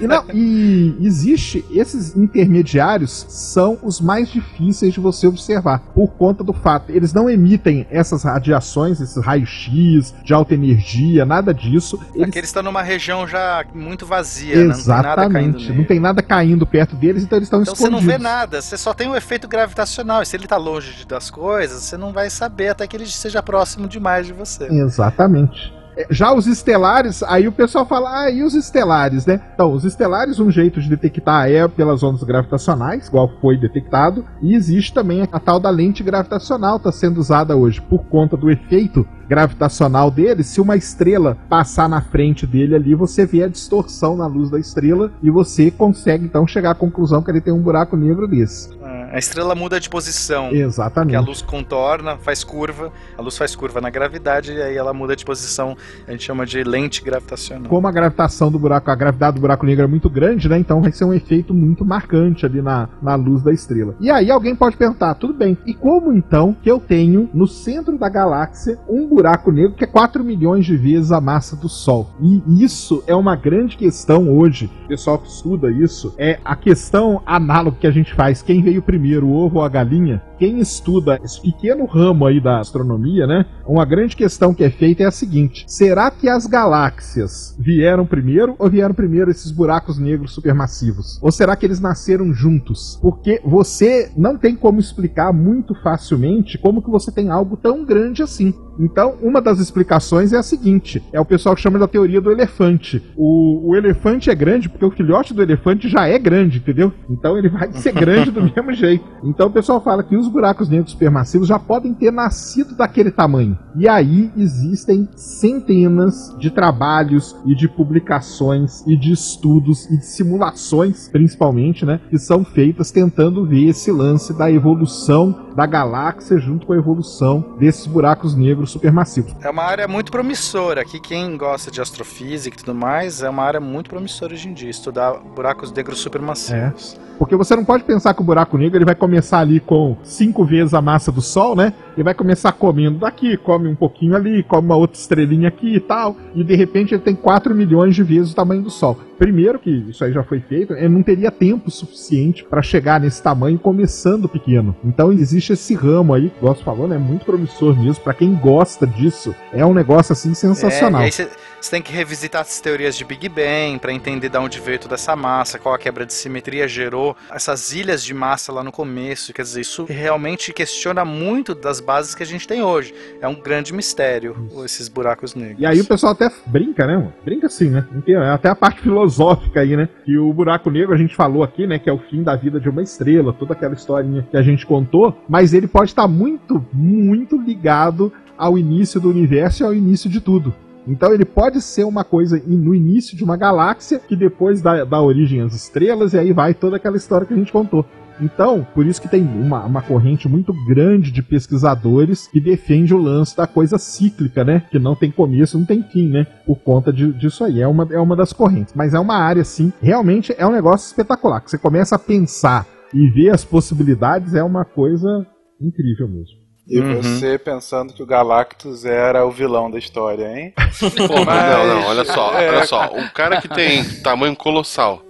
E, 0.00 0.06
não, 0.06 0.24
e 0.32 0.96
existe, 1.00 1.64
esses 1.70 2.16
intermediários 2.16 3.26
são 3.28 3.78
os 3.82 4.00
mais 4.00 4.30
difíceis 4.30 4.94
de 4.94 5.00
você 5.00 5.26
observar, 5.26 5.80
por 5.94 6.08
conta 6.12 6.42
do 6.42 6.52
fato, 6.52 6.90
eles 6.90 7.12
não 7.12 7.28
emitem 7.28 7.86
essas 7.90 8.24
radiações, 8.24 9.00
esses 9.00 9.22
raios-x 9.22 10.14
de 10.24 10.32
alta 10.32 10.54
energia, 10.54 11.26
nada 11.26 11.52
disso. 11.52 12.00
Eles, 12.14 12.28
Aqui 12.28 12.38
eles 12.38 12.48
estão 12.48 12.62
numa 12.62 12.82
região 12.82 13.26
já 13.26 13.49
muito 13.74 14.06
vazia, 14.06 14.56
né? 14.56 14.64
não 14.64 14.74
tem 14.74 14.86
nada 14.86 15.02
caindo 15.02 15.20
exatamente, 15.22 15.62
nele. 15.68 15.78
não 15.78 15.84
tem 15.84 16.00
nada 16.00 16.22
caindo 16.22 16.66
perto 16.66 16.96
deles, 16.96 17.22
então 17.22 17.38
eles 17.38 17.46
estão 17.46 17.60
Então 17.62 17.74
você 17.74 17.84
escondidos. 17.84 18.06
não 18.06 18.12
vê 18.12 18.18
nada, 18.22 18.60
você 18.62 18.76
só 18.76 18.92
tem 18.94 19.08
o 19.08 19.16
efeito 19.16 19.46
gravitacional. 19.48 20.22
E 20.22 20.26
se 20.26 20.36
ele 20.36 20.46
tá 20.46 20.56
longe 20.56 21.04
das 21.06 21.30
coisas, 21.30 21.82
você 21.82 21.96
não 21.96 22.12
vai 22.12 22.30
saber 22.30 22.68
até 22.68 22.86
que 22.86 22.96
ele 22.96 23.06
seja 23.06 23.42
próximo 23.42 23.88
demais 23.88 24.26
de 24.26 24.32
você. 24.32 24.64
Exatamente. 24.66 25.72
É, 25.96 26.06
Já 26.10 26.32
os 26.32 26.46
estelares, 26.46 27.22
aí 27.24 27.48
o 27.48 27.52
pessoal 27.52 27.84
fala, 27.84 28.22
ah, 28.22 28.30
e 28.30 28.42
os 28.44 28.54
estelares, 28.54 29.26
né? 29.26 29.40
Então, 29.54 29.72
os 29.72 29.84
estelares, 29.84 30.38
um 30.38 30.50
jeito 30.50 30.80
de 30.80 30.88
detectar 30.88 31.50
é 31.50 31.66
pelas 31.66 32.02
ondas 32.02 32.22
gravitacionais, 32.22 33.08
igual 33.08 33.28
foi 33.40 33.56
detectado, 33.58 34.24
e 34.40 34.54
existe 34.54 34.94
também 34.94 35.28
a 35.32 35.40
tal 35.40 35.58
da 35.58 35.68
lente 35.68 36.02
gravitacional, 36.02 36.76
está 36.76 36.92
sendo 36.92 37.18
usada 37.18 37.56
hoje 37.56 37.80
por 37.80 38.04
conta 38.04 38.36
do 38.36 38.50
efeito 38.50 39.04
gravitacional 39.30 40.10
dele. 40.10 40.42
Se 40.42 40.60
uma 40.60 40.76
estrela 40.76 41.38
passar 41.48 41.88
na 41.88 42.00
frente 42.00 42.44
dele 42.44 42.74
ali, 42.74 42.96
você 42.96 43.24
vê 43.24 43.44
a 43.44 43.48
distorção 43.48 44.16
na 44.16 44.26
luz 44.26 44.50
da 44.50 44.58
estrela 44.58 45.12
e 45.22 45.30
você 45.30 45.70
consegue 45.70 46.24
então 46.24 46.44
chegar 46.48 46.72
à 46.72 46.74
conclusão 46.74 47.22
que 47.22 47.30
ele 47.30 47.40
tem 47.40 47.54
um 47.54 47.62
buraco 47.62 47.96
negro 47.96 48.26
desse. 48.26 48.70
É, 48.82 49.14
A 49.14 49.18
estrela 49.18 49.54
muda 49.54 49.78
de 49.78 49.88
posição. 49.88 50.50
Exatamente. 50.50 51.10
Que 51.10 51.16
a 51.16 51.20
luz 51.20 51.42
contorna, 51.42 52.16
faz 52.18 52.42
curva, 52.42 52.92
a 53.16 53.22
luz 53.22 53.38
faz 53.38 53.54
curva 53.54 53.80
na 53.80 53.88
gravidade 53.88 54.52
e 54.52 54.60
aí 54.60 54.76
ela 54.76 54.92
muda 54.92 55.14
de 55.14 55.24
posição, 55.24 55.76
a 56.08 56.10
gente 56.10 56.24
chama 56.24 56.44
de 56.44 56.64
lente 56.64 57.00
gravitacional. 57.04 57.68
Como 57.68 57.86
a 57.86 57.92
gravitação 57.92 58.50
do 58.50 58.58
buraco, 58.58 58.90
a 58.90 58.94
gravidade 58.96 59.36
do 59.36 59.40
buraco 59.40 59.64
negro 59.64 59.84
é 59.84 59.88
muito 59.88 60.10
grande, 60.10 60.48
né? 60.48 60.58
Então 60.58 60.80
vai 60.82 60.90
ser 60.90 61.04
um 61.04 61.14
efeito 61.14 61.54
muito 61.54 61.84
marcante 61.84 62.44
ali 62.44 62.60
na, 62.60 62.88
na 63.00 63.14
luz 63.14 63.44
da 63.44 63.52
estrela. 63.52 63.94
E 64.00 64.10
aí 64.10 64.28
alguém 64.28 64.56
pode 64.56 64.76
perguntar, 64.76 65.14
tudo 65.14 65.32
bem, 65.32 65.56
e 65.64 65.72
como 65.72 66.12
então 66.12 66.56
que 66.60 66.68
eu 66.68 66.80
tenho 66.80 67.30
no 67.32 67.46
centro 67.46 67.96
da 67.96 68.08
galáxia 68.08 68.76
um 68.88 69.06
buraco 69.06 69.19
negro 69.52 69.72
que 69.72 69.84
é 69.84 69.86
4 69.86 70.22
milhões 70.24 70.64
de 70.64 70.76
vezes 70.76 71.12
a 71.12 71.20
massa 71.20 71.56
do 71.56 71.68
Sol? 71.68 72.10
E 72.20 72.64
isso 72.64 73.02
é 73.06 73.14
uma 73.14 73.36
grande 73.36 73.76
questão 73.76 74.30
hoje, 74.30 74.70
o 74.84 74.88
pessoal 74.88 75.18
que 75.18 75.28
estuda 75.28 75.70
isso, 75.70 76.14
é 76.16 76.38
a 76.44 76.56
questão 76.56 77.22
análoga 77.26 77.76
que 77.80 77.86
a 77.86 77.90
gente 77.90 78.14
faz, 78.14 78.42
quem 78.42 78.62
veio 78.62 78.80
primeiro 78.82 79.00
primeiro, 79.00 79.26
o 79.26 79.32
ovo 79.32 79.58
ou 79.58 79.64
a 79.64 79.68
galinha? 79.68 80.22
Quem 80.38 80.58
estuda 80.58 81.18
esse 81.22 81.40
pequeno 81.40 81.84
ramo 81.84 82.26
aí 82.26 82.40
da 82.40 82.60
astronomia, 82.60 83.26
né? 83.26 83.44
Uma 83.66 83.84
grande 83.84 84.16
questão 84.16 84.54
que 84.54 84.64
é 84.64 84.70
feita 84.70 85.02
é 85.02 85.06
a 85.06 85.10
seguinte: 85.10 85.64
será 85.66 86.10
que 86.10 86.28
as 86.28 86.46
galáxias 86.46 87.54
vieram 87.58 88.06
primeiro 88.06 88.54
ou 88.58 88.70
vieram 88.70 88.94
primeiro 88.94 89.30
esses 89.30 89.50
buracos 89.50 89.98
negros 89.98 90.32
supermassivos? 90.32 91.18
Ou 91.22 91.30
será 91.30 91.56
que 91.56 91.66
eles 91.66 91.80
nasceram 91.80 92.32
juntos? 92.32 92.98
Porque 93.02 93.40
você 93.44 94.10
não 94.16 94.36
tem 94.36 94.54
como 94.54 94.80
explicar 94.80 95.32
muito 95.32 95.74
facilmente 95.82 96.58
como 96.58 96.82
que 96.82 96.90
você 96.90 97.12
tem 97.12 97.30
algo 97.30 97.56
tão 97.56 97.84
grande 97.84 98.22
assim. 98.22 98.54
Então, 98.80 99.14
uma 99.20 99.42
das 99.42 99.58
explicações 99.58 100.32
é 100.32 100.38
a 100.38 100.42
seguinte: 100.42 101.02
é 101.12 101.20
o 101.20 101.24
pessoal 101.24 101.54
que 101.54 101.60
chama 101.60 101.78
da 101.78 101.86
teoria 101.86 102.20
do 102.20 102.32
elefante. 102.32 103.02
O, 103.14 103.70
o 103.70 103.76
elefante 103.76 104.30
é 104.30 104.34
grande 104.34 104.68
porque 104.68 104.84
o 104.84 104.90
filhote 104.90 105.34
do 105.34 105.42
elefante 105.42 105.88
já 105.88 106.08
é 106.08 106.18
grande, 106.18 106.58
entendeu? 106.58 106.92
Então 107.08 107.36
ele 107.36 107.50
vai 107.50 107.70
ser 107.72 107.92
grande 107.92 108.30
do 108.30 108.42
mesmo 108.56 108.72
jeito. 108.72 109.04
Então 109.22 109.48
o 109.48 109.52
pessoal 109.52 109.82
fala 109.82 110.02
que 110.02 110.16
os 110.16 110.28
buracos 110.28 110.68
negros 110.68 110.92
supermassivos 110.92 111.46
já 111.46 111.58
podem 111.58 111.92
ter 111.92 112.10
nascido 112.10 112.74
daquele 112.74 113.10
tamanho. 113.10 113.58
E 113.76 113.86
aí 113.86 114.30
existem 114.36 115.08
centenas 115.14 116.34
de 116.38 116.50
trabalhos 116.50 117.36
e 117.44 117.54
de 117.54 117.68
publicações 117.68 118.82
e 118.86 118.96
de 118.96 119.12
estudos 119.12 119.86
e 119.90 119.98
de 119.98 120.06
simulações, 120.06 121.08
principalmente, 121.08 121.84
né, 121.84 122.00
que 122.08 122.18
são 122.18 122.44
feitas 122.44 122.90
tentando 122.90 123.44
ver 123.44 123.68
esse 123.68 123.92
lance 123.92 124.32
da 124.32 124.50
evolução 124.50 125.50
da 125.54 125.66
galáxia 125.66 126.38
junto 126.38 126.66
com 126.66 126.72
a 126.72 126.76
evolução 126.76 127.56
desses 127.58 127.86
buracos 127.86 128.34
negros 128.34 128.69
supermassivos. 128.70 129.34
É 129.40 129.50
uma 129.50 129.62
área 129.62 129.86
muito 129.86 130.10
promissora. 130.10 130.80
Aqui 130.80 131.00
quem 131.00 131.36
gosta 131.36 131.70
de 131.70 131.80
astrofísica 131.80 132.56
e 132.56 132.58
tudo 132.58 132.74
mais, 132.74 133.22
é 133.22 133.28
uma 133.28 133.42
área 133.42 133.60
muito 133.60 133.90
promissora 133.90 134.34
hoje 134.34 134.48
em 134.48 134.52
dia, 134.52 134.70
estudar 134.70 135.14
buracos 135.14 135.72
negros 135.72 135.98
supermassivos. 135.98 136.98
É. 137.06 137.10
Porque 137.20 137.36
você 137.36 137.54
não 137.54 137.66
pode 137.66 137.84
pensar 137.84 138.14
que 138.14 138.22
o 138.22 138.24
buraco 138.24 138.56
negro 138.56 138.78
ele 138.78 138.84
vai 138.86 138.94
começar 138.94 139.40
ali 139.40 139.60
com 139.60 139.94
cinco 140.02 140.42
vezes 140.42 140.72
a 140.72 140.80
massa 140.80 141.12
do 141.12 141.20
Sol, 141.20 141.54
né? 141.54 141.74
Ele 141.94 142.02
vai 142.02 142.14
começar 142.14 142.50
comendo 142.52 142.98
daqui, 142.98 143.36
come 143.36 143.68
um 143.68 143.74
pouquinho 143.74 144.16
ali, 144.16 144.42
come 144.42 144.66
uma 144.66 144.76
outra 144.76 144.98
estrelinha 144.98 145.48
aqui 145.48 145.74
e 145.74 145.80
tal. 145.80 146.16
E 146.34 146.42
de 146.42 146.56
repente 146.56 146.94
ele 146.94 147.02
tem 147.02 147.14
4 147.14 147.54
milhões 147.54 147.94
de 147.94 148.02
vezes 148.02 148.32
o 148.32 148.34
tamanho 148.34 148.62
do 148.62 148.70
Sol. 148.70 148.98
Primeiro, 149.18 149.58
que 149.58 149.70
isso 149.70 150.02
aí 150.02 150.14
já 150.14 150.22
foi 150.22 150.40
feito, 150.40 150.72
ele 150.72 150.88
não 150.88 151.02
teria 151.02 151.30
tempo 151.30 151.70
suficiente 151.70 152.42
para 152.42 152.62
chegar 152.62 152.98
nesse 152.98 153.22
tamanho 153.22 153.58
começando 153.58 154.26
pequeno. 154.26 154.74
Então 154.82 155.12
existe 155.12 155.52
esse 155.52 155.74
ramo 155.74 156.14
aí, 156.14 156.32
Gosto 156.40 156.64
falou, 156.64 156.88
né? 156.88 156.96
Muito 156.96 157.26
promissor 157.26 157.78
mesmo. 157.78 158.02
Para 158.02 158.14
quem 158.14 158.34
gosta 158.34 158.59
disso, 158.86 159.34
é 159.52 159.64
um 159.64 159.74
negócio 159.74 160.12
assim 160.12 160.34
sensacional. 160.34 161.02
É, 161.02 161.10
você 161.10 161.70
tem 161.70 161.82
que 161.82 161.92
revisitar 161.92 162.40
as 162.40 162.58
teorias 162.60 162.96
de 162.96 163.04
Big 163.04 163.28
Bang 163.28 163.78
para 163.78 163.92
entender 163.92 164.30
de 164.30 164.38
onde 164.38 164.58
veio 164.58 164.78
toda 164.78 164.94
essa 164.94 165.14
massa, 165.14 165.58
qual 165.58 165.74
a 165.74 165.78
quebra 165.78 166.06
de 166.06 166.14
simetria 166.14 166.66
gerou 166.66 167.14
essas 167.30 167.72
ilhas 167.72 168.02
de 168.02 168.14
massa 168.14 168.50
lá 168.50 168.64
no 168.64 168.72
começo. 168.72 169.32
Quer 169.34 169.42
dizer, 169.42 169.60
isso 169.60 169.84
realmente 169.84 170.52
questiona 170.54 171.04
muito 171.04 171.54
das 171.54 171.80
bases 171.80 172.14
que 172.14 172.22
a 172.22 172.26
gente 172.26 172.48
tem 172.48 172.62
hoje. 172.62 172.94
É 173.20 173.28
um 173.28 173.34
grande 173.34 173.74
mistério, 173.74 174.48
esses 174.64 174.88
buracos 174.88 175.34
negros. 175.34 175.60
E 175.60 175.66
aí 175.66 175.80
o 175.80 175.84
pessoal 175.84 176.12
até 176.12 176.30
brinca, 176.46 176.86
né? 176.86 176.96
Mano? 176.96 177.12
Brinca 177.24 177.46
assim, 177.46 177.68
né? 177.68 177.84
Até 178.32 178.48
a 178.48 178.54
parte 178.54 178.80
filosófica 178.82 179.60
aí, 179.60 179.76
né? 179.76 179.88
Que 180.04 180.16
o 180.16 180.32
buraco 180.32 180.70
negro 180.70 180.94
a 180.94 180.98
gente 180.98 181.14
falou 181.14 181.42
aqui, 181.42 181.66
né? 181.66 181.78
Que 181.78 181.90
é 181.90 181.92
o 181.92 181.98
fim 181.98 182.22
da 182.22 182.36
vida 182.36 182.58
de 182.58 182.70
uma 182.70 182.82
estrela, 182.82 183.34
toda 183.34 183.52
aquela 183.52 183.74
historinha 183.74 184.26
que 184.30 184.36
a 184.36 184.42
gente 184.42 184.64
contou, 184.64 185.14
mas 185.28 185.52
ele 185.52 185.68
pode 185.68 185.90
estar 185.90 186.08
muito, 186.08 186.64
muito 186.72 187.36
ligado 187.36 188.10
ao 188.40 188.56
início 188.56 188.98
do 188.98 189.10
universo 189.10 189.62
e 189.62 189.66
ao 189.66 189.74
início 189.74 190.08
de 190.08 190.20
tudo. 190.20 190.54
Então 190.88 191.12
ele 191.12 191.26
pode 191.26 191.60
ser 191.60 191.84
uma 191.84 192.02
coisa 192.02 192.40
no 192.46 192.74
início 192.74 193.16
de 193.16 193.22
uma 193.22 193.36
galáxia 193.36 193.98
que 193.98 194.16
depois 194.16 194.62
dá, 194.62 194.82
dá 194.84 195.00
origem 195.00 195.42
às 195.42 195.54
estrelas 195.54 196.14
e 196.14 196.18
aí 196.18 196.32
vai 196.32 196.54
toda 196.54 196.76
aquela 196.76 196.96
história 196.96 197.26
que 197.26 197.34
a 197.34 197.36
gente 197.36 197.52
contou. 197.52 197.84
Então, 198.20 198.66
por 198.74 198.86
isso 198.86 199.00
que 199.00 199.08
tem 199.08 199.22
uma, 199.22 199.64
uma 199.64 199.80
corrente 199.80 200.28
muito 200.28 200.52
grande 200.66 201.10
de 201.10 201.22
pesquisadores 201.22 202.26
que 202.26 202.38
defende 202.38 202.92
o 202.92 202.98
lance 202.98 203.34
da 203.34 203.46
coisa 203.46 203.78
cíclica, 203.78 204.44
né? 204.44 204.62
Que 204.70 204.78
não 204.78 204.94
tem 204.94 205.10
começo, 205.10 205.58
não 205.58 205.64
tem 205.64 205.82
fim, 205.82 206.08
né? 206.08 206.26
Por 206.44 206.58
conta 206.58 206.92
de, 206.92 207.12
disso 207.14 207.44
aí. 207.44 207.60
É 207.62 207.66
uma, 207.66 207.88
é 207.90 207.98
uma 207.98 208.14
das 208.14 208.32
correntes. 208.32 208.74
Mas 208.74 208.92
é 208.92 208.98
uma 208.98 209.16
área, 209.16 209.40
assim, 209.40 209.72
realmente 209.80 210.34
é 210.36 210.46
um 210.46 210.52
negócio 210.52 210.86
espetacular. 210.86 211.40
Que 211.40 211.50
você 211.50 211.56
começa 211.56 211.96
a 211.96 211.98
pensar 211.98 212.66
e 212.92 213.08
ver 213.08 213.30
as 213.30 213.42
possibilidades, 213.42 214.34
é 214.34 214.42
uma 214.42 214.66
coisa 214.66 215.26
incrível 215.58 216.06
mesmo. 216.06 216.39
E 216.70 216.78
uhum. 216.78 217.02
você 217.02 217.36
pensando 217.36 217.92
que 217.92 218.00
o 218.00 218.06
Galactus 218.06 218.84
era 218.84 219.26
o 219.26 219.30
vilão 219.32 219.68
da 219.68 219.76
história, 219.76 220.24
hein? 220.32 220.54
Pô, 221.08 221.24
mas... 221.24 221.50
Não, 221.50 221.66
não, 221.66 221.86
olha 221.88 222.04
só, 222.04 222.38
é... 222.38 222.48
olha 222.48 222.64
só. 222.64 222.86
O 222.94 223.10
cara 223.10 223.40
que 223.40 223.48
tem 223.48 223.82
tamanho 224.02 224.36
colossal 224.36 225.02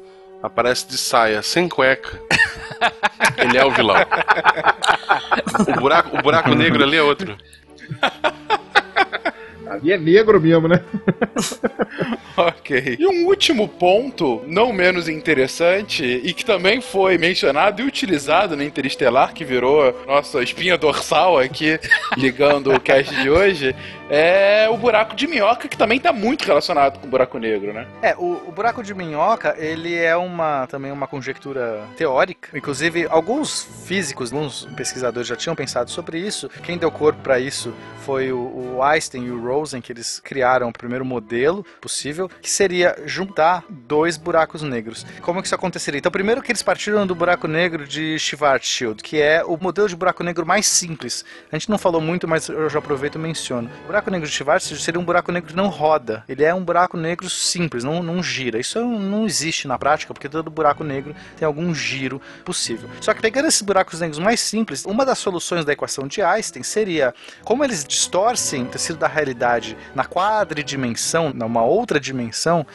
aparece 0.43 0.89
de 0.89 0.97
saia 0.97 1.43
sem 1.43 1.69
cueca. 1.69 2.19
Ele 3.37 3.59
é 3.59 3.65
o 3.67 3.71
vilão. 3.71 3.97
O 5.69 5.81
buraco, 5.81 6.17
o 6.17 6.23
buraco 6.23 6.55
negro 6.55 6.83
ali 6.83 6.97
é 6.97 7.03
outro. 7.03 7.37
Ali 9.71 9.93
é 9.93 9.97
negro 9.97 10.41
mesmo, 10.41 10.67
né? 10.67 10.83
ok. 12.37 12.97
E 12.99 13.07
um 13.07 13.27
último 13.27 13.69
ponto, 13.69 14.43
não 14.49 14.73
menos 14.73 15.09
interessante, 15.09 16.05
e 16.05 16.35
que 16.35 16.45
também 16.45 16.81
foi 16.81 17.17
mencionado 17.17 17.81
e 17.81 17.85
utilizado 17.85 18.57
no 18.57 18.65
Interestelar, 18.65 19.33
que 19.33 19.45
virou 19.45 19.95
nossa 20.09 20.43
espinha 20.43 20.77
dorsal 20.77 21.39
aqui, 21.39 21.79
ligando 22.19 22.75
o 22.75 22.81
cast 22.81 23.15
de 23.15 23.31
hoje, 23.31 23.77
é 24.11 24.69
o 24.69 24.77
buraco 24.77 25.15
de 25.15 25.29
minhoca, 25.29 25.69
que 25.69 25.77
também 25.77 25.99
está 25.99 26.13
muito 26.13 26.45
relacionado 26.45 26.99
com 26.99 27.07
o 27.07 27.11
buraco 27.11 27.39
negro, 27.39 27.73
né? 27.73 27.87
É, 28.03 28.17
o, 28.17 28.43
o, 28.49 28.53
buraco 28.53 28.83
de 28.83 28.93
minhoca, 28.93 29.55
ele 29.57 29.95
é 29.95 30.17
uma 30.17 30.67
também 30.67 30.91
uma 30.91 31.07
conjectura 31.07 31.85
teórica. 31.97 32.57
Inclusive, 32.59 33.07
alguns 33.09 33.63
físicos, 33.87 34.33
alguns 34.33 34.65
pesquisadores 34.77 35.29
já 35.29 35.37
tinham 35.37 35.55
pensado 35.55 35.91
sobre 35.91 36.19
isso. 36.19 36.51
Quem 36.65 36.77
deu 36.77 36.91
corpo 36.91 37.23
para 37.23 37.39
isso 37.39 37.73
foi 38.11 38.33
o, 38.33 38.39
o, 38.77 38.83
Einstein 38.83 39.27
e 39.27 39.31
o 39.31 39.41
Rosen, 39.41 39.81
que 39.81 39.93
eles 39.93 40.19
criaram 40.19 40.69
o 40.69 40.73
primeiro 40.73 41.05
modelo 41.05 41.65
possível, 41.81 42.29
que 42.43 42.51
seria 42.51 42.97
juntar 43.07 43.63
dois 43.69 44.17
buracos 44.17 44.63
negros. 44.63 45.07
Como 45.23 45.41
que 45.41 45.47
isso 45.47 45.55
aconteceria? 45.55 45.99
Então, 45.99 46.11
primeiro 46.11 46.43
que 46.43 46.51
eles 46.51 46.61
partiram 46.61 47.07
do 47.07 47.15
buraco 47.15 47.47
negro 47.47 47.87
de 47.87 48.19
Schwarzschild, 48.19 49.01
que 49.01 49.21
é 49.21 49.45
o 49.45 49.57
modelo 49.57 49.89
de 49.89 49.95
buraco 49.95 50.25
negro 50.25 50.45
mais 50.45 50.67
simples. 50.67 51.25
A 51.53 51.57
gente 51.57 51.71
não 51.71 51.79
falou 51.79 52.01
muito, 52.01 52.27
mas 52.27 52.49
eu 52.49 52.69
já 52.69 52.81
aproveito 52.81 53.15
e 53.15 53.19
menciono. 53.19 53.71
O 53.85 53.87
buraco 53.87 54.11
negro 54.11 54.29
de 54.29 54.35
Schwarzschild 54.35 54.83
seria 54.83 55.01
um 55.01 55.05
buraco 55.05 55.31
negro 55.31 55.51
que 55.51 55.57
não 55.57 55.69
roda. 55.69 56.25
Ele 56.29 56.43
é 56.43 56.53
um 56.53 56.65
buraco 56.65 56.97
negro 56.97 57.31
simples, 57.31 57.85
não, 57.85 58.03
não 58.03 58.21
gira. 58.21 58.59
Isso 58.59 58.81
não 58.81 59.25
existe 59.25 59.69
na 59.69 59.79
prática, 59.79 60.13
porque 60.13 60.29
todo 60.29 60.51
buraco 60.51 60.83
negro 60.83 61.15
tem 61.37 61.47
algum 61.47 61.73
giro 61.73 62.21
possível. 62.45 62.91
Só 63.01 63.15
que 63.15 63.23
pegando 63.23 63.47
esses 63.47 63.63
buracos 63.63 64.01
negros 64.01 64.19
mais 64.19 64.41
simples, 64.41 64.85
uma 64.85 65.07
das 65.07 65.19
soluções 65.19 65.65
da 65.65 65.73
equação 65.73 66.09
de 66.09 66.21
Einstein 66.21 66.65
seria 66.65 67.15
como 67.45 67.63
eles 67.63 67.85
distorcem 68.01 68.63
o 68.63 68.67
tecido 68.67 68.99
da 68.99 69.07
realidade 69.07 69.77
na 69.95 70.07
quadridimensão, 70.07 71.35
numa 71.35 71.63
outra 71.63 72.01
dimensão, 72.01 72.67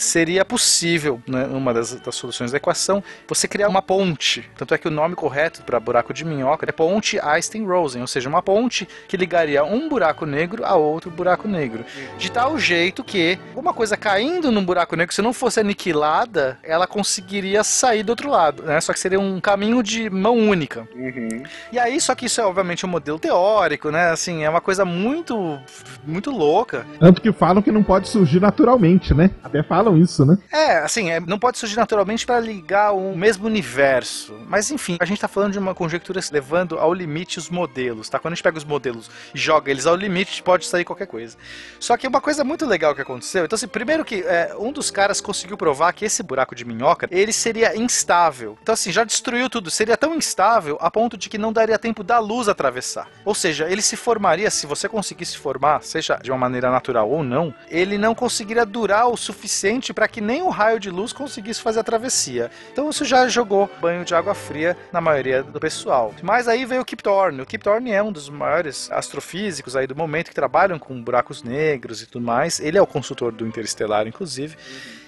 seria 0.00 0.44
possível, 0.44 1.20
né, 1.26 1.46
uma 1.46 1.74
das, 1.74 1.94
das, 1.94 2.14
soluções 2.14 2.50
da 2.50 2.56
equação, 2.56 3.02
você 3.28 3.46
criar 3.46 3.68
uma 3.68 3.82
ponte. 3.82 4.48
Tanto 4.56 4.74
é 4.74 4.78
que 4.78 4.88
o 4.88 4.90
nome 4.90 5.14
correto 5.14 5.62
para 5.62 5.78
buraco 5.78 6.12
de 6.14 6.24
minhoca 6.24 6.66
é 6.68 6.72
ponte 6.72 7.18
Einstein-Rosen, 7.20 8.00
ou 8.00 8.06
seja, 8.06 8.28
uma 8.28 8.42
ponte 8.42 8.88
que 9.06 9.16
ligaria 9.16 9.62
um 9.64 9.88
buraco 9.88 10.24
negro 10.24 10.64
a 10.64 10.74
outro 10.74 11.10
buraco 11.10 11.46
negro. 11.46 11.84
De 12.18 12.30
tal 12.30 12.58
jeito 12.58 13.04
que 13.04 13.38
uma 13.54 13.74
coisa 13.74 13.96
caindo 13.96 14.50
num 14.50 14.64
buraco 14.64 14.96
negro, 14.96 15.14
se 15.14 15.22
não 15.22 15.32
fosse 15.32 15.60
aniquilada, 15.60 16.58
ela 16.62 16.86
conseguiria 16.86 17.62
sair 17.62 18.02
do 18.02 18.10
outro 18.10 18.30
lado, 18.30 18.62
né? 18.62 18.80
Só 18.80 18.92
que 18.92 19.00
seria 19.00 19.20
um 19.20 19.40
caminho 19.40 19.82
de 19.82 20.08
mão 20.08 20.36
única. 20.36 20.88
Uhum. 20.94 21.42
E 21.70 21.78
aí, 21.78 22.00
só 22.00 22.14
que 22.14 22.26
isso 22.26 22.40
é 22.40 22.44
obviamente 22.44 22.86
um 22.86 22.88
modelo 22.88 23.18
teórico, 23.18 23.90
né? 23.90 24.10
Assim, 24.10 24.44
é 24.44 24.50
uma 24.50 24.60
coisa 24.60 24.84
muito, 24.84 25.58
muito 26.06 26.30
louca. 26.30 26.86
Tanto 26.98 27.20
que 27.20 27.32
falam 27.32 27.62
que 27.62 27.70
não 27.70 27.82
pode 27.82 28.08
surgir 28.08 28.40
naturalmente, 28.40 29.12
né? 29.12 29.30
Até 29.42 29.62
falam 29.62 29.89
falam 29.90 29.96
isso, 29.96 30.24
né? 30.24 30.38
É, 30.52 30.78
assim, 30.78 31.10
é, 31.10 31.20
não 31.20 31.38
pode 31.38 31.58
surgir 31.58 31.76
naturalmente 31.76 32.24
para 32.24 32.38
ligar 32.38 32.92
o 32.92 33.16
mesmo 33.16 33.46
universo. 33.46 34.34
Mas 34.46 34.70
enfim, 34.70 34.96
a 35.00 35.04
gente 35.04 35.20
tá 35.20 35.28
falando 35.28 35.52
de 35.52 35.58
uma 35.58 35.74
conjectura 35.74 36.20
levando 36.30 36.78
ao 36.78 36.94
limite 36.94 37.38
os 37.38 37.50
modelos, 37.50 38.08
tá? 38.08 38.18
Quando 38.18 38.32
a 38.32 38.34
gente 38.36 38.42
pega 38.42 38.58
os 38.58 38.64
modelos 38.64 39.10
e 39.34 39.38
joga 39.38 39.70
eles 39.70 39.86
ao 39.86 39.96
limite, 39.96 40.42
pode 40.42 40.66
sair 40.66 40.84
qualquer 40.84 41.06
coisa. 41.06 41.36
Só 41.78 41.96
que 41.96 42.06
uma 42.06 42.20
coisa 42.20 42.44
muito 42.44 42.66
legal 42.66 42.94
que 42.94 43.00
aconteceu, 43.00 43.44
então 43.44 43.56
assim, 43.56 43.68
primeiro 43.68 44.04
que 44.04 44.22
é, 44.22 44.54
um 44.58 44.72
dos 44.72 44.90
caras 44.90 45.20
conseguiu 45.20 45.56
provar 45.56 45.92
que 45.92 46.04
esse 46.04 46.22
buraco 46.22 46.54
de 46.54 46.64
minhoca, 46.64 47.08
ele 47.10 47.32
seria 47.32 47.76
instável. 47.76 48.56
Então 48.62 48.72
assim, 48.72 48.92
já 48.92 49.04
destruiu 49.04 49.48
tudo, 49.50 49.70
seria 49.70 49.96
tão 49.96 50.14
instável 50.14 50.78
a 50.80 50.90
ponto 50.90 51.16
de 51.16 51.28
que 51.28 51.38
não 51.38 51.52
daria 51.52 51.78
tempo 51.78 52.04
da 52.04 52.18
luz 52.18 52.48
atravessar. 52.48 53.08
Ou 53.24 53.34
seja, 53.34 53.68
ele 53.68 53.82
se 53.82 53.96
formaria, 53.96 54.50
se 54.50 54.66
você 54.66 54.88
conseguisse 54.88 55.36
formar, 55.36 55.82
seja 55.82 56.18
de 56.22 56.30
uma 56.30 56.38
maneira 56.38 56.70
natural 56.70 57.10
ou 57.10 57.22
não, 57.22 57.54
ele 57.68 57.98
não 57.98 58.14
conseguiria 58.14 58.66
durar 58.66 59.08
o 59.08 59.16
suficiente 59.16 59.79
suficiente 59.80 59.92
para 59.92 60.06
que 60.06 60.20
nem 60.20 60.42
o 60.42 60.48
raio 60.48 60.78
de 60.78 60.90
luz 60.90 61.12
conseguisse 61.12 61.60
fazer 61.60 61.80
a 61.80 61.84
travessia. 61.84 62.50
Então 62.72 62.88
isso 62.90 63.04
já 63.04 63.26
jogou 63.28 63.68
banho 63.80 64.04
de 64.04 64.14
água 64.14 64.34
fria 64.34 64.76
na 64.92 65.00
maioria 65.00 65.42
do 65.42 65.58
pessoal. 65.58 66.14
Mas 66.22 66.46
aí 66.46 66.64
veio 66.64 66.82
o 66.82 66.84
Kip 66.84 67.02
Thorne. 67.02 67.40
O 67.40 67.46
Kip 67.46 67.64
Thorne 67.64 67.90
é 67.90 68.02
um 68.02 68.12
dos 68.12 68.28
maiores 68.28 68.90
astrofísicos 68.92 69.74
aí 69.74 69.86
do 69.86 69.96
momento 69.96 70.28
que 70.28 70.34
trabalham 70.34 70.78
com 70.78 71.02
buracos 71.02 71.42
negros 71.42 72.02
e 72.02 72.06
tudo 72.06 72.24
mais. 72.24 72.60
Ele 72.60 72.78
é 72.78 72.82
o 72.82 72.86
consultor 72.86 73.32
do 73.32 73.46
Interestelar, 73.46 74.06
inclusive. 74.06 74.56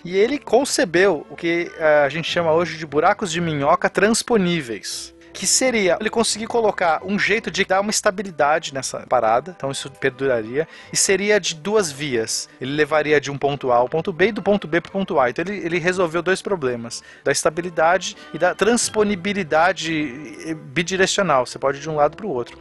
E 0.04 0.16
ele 0.16 0.38
concebeu 0.38 1.26
o 1.30 1.36
que 1.36 1.70
eh, 1.78 2.02
a 2.04 2.08
gente 2.08 2.28
chama 2.28 2.52
hoje 2.52 2.76
de 2.76 2.86
buracos 2.86 3.30
de 3.30 3.40
minhoca 3.40 3.88
transponíveis. 3.88 5.14
Que 5.32 5.46
seria 5.46 5.96
ele 6.00 6.10
conseguir 6.10 6.46
colocar 6.46 7.00
um 7.04 7.18
jeito 7.18 7.50
de 7.50 7.64
dar 7.64 7.80
uma 7.80 7.90
estabilidade 7.90 8.74
nessa 8.74 9.00
parada, 9.00 9.54
então 9.56 9.70
isso 9.70 9.90
perduraria, 9.90 10.68
e 10.92 10.96
seria 10.96 11.40
de 11.40 11.54
duas 11.54 11.90
vias. 11.90 12.48
Ele 12.60 12.72
levaria 12.72 13.20
de 13.20 13.30
um 13.30 13.38
ponto 13.38 13.72
A 13.72 13.76
ao 13.76 13.88
ponto 13.88 14.12
B 14.12 14.28
e 14.28 14.32
do 14.32 14.42
ponto 14.42 14.68
B 14.68 14.80
para 14.80 14.90
o 14.90 14.92
ponto 14.92 15.18
A. 15.18 15.30
Então 15.30 15.44
ele, 15.46 15.64
ele 15.64 15.78
resolveu 15.78 16.22
dois 16.22 16.42
problemas, 16.42 17.02
da 17.24 17.32
estabilidade 17.32 18.16
e 18.34 18.38
da 18.38 18.54
transponibilidade 18.54 20.54
bidirecional. 20.72 21.46
Você 21.46 21.58
pode 21.58 21.78
ir 21.78 21.80
de 21.80 21.88
um 21.88 21.96
lado 21.96 22.16
para 22.16 22.26
o 22.26 22.30
outro. 22.30 22.58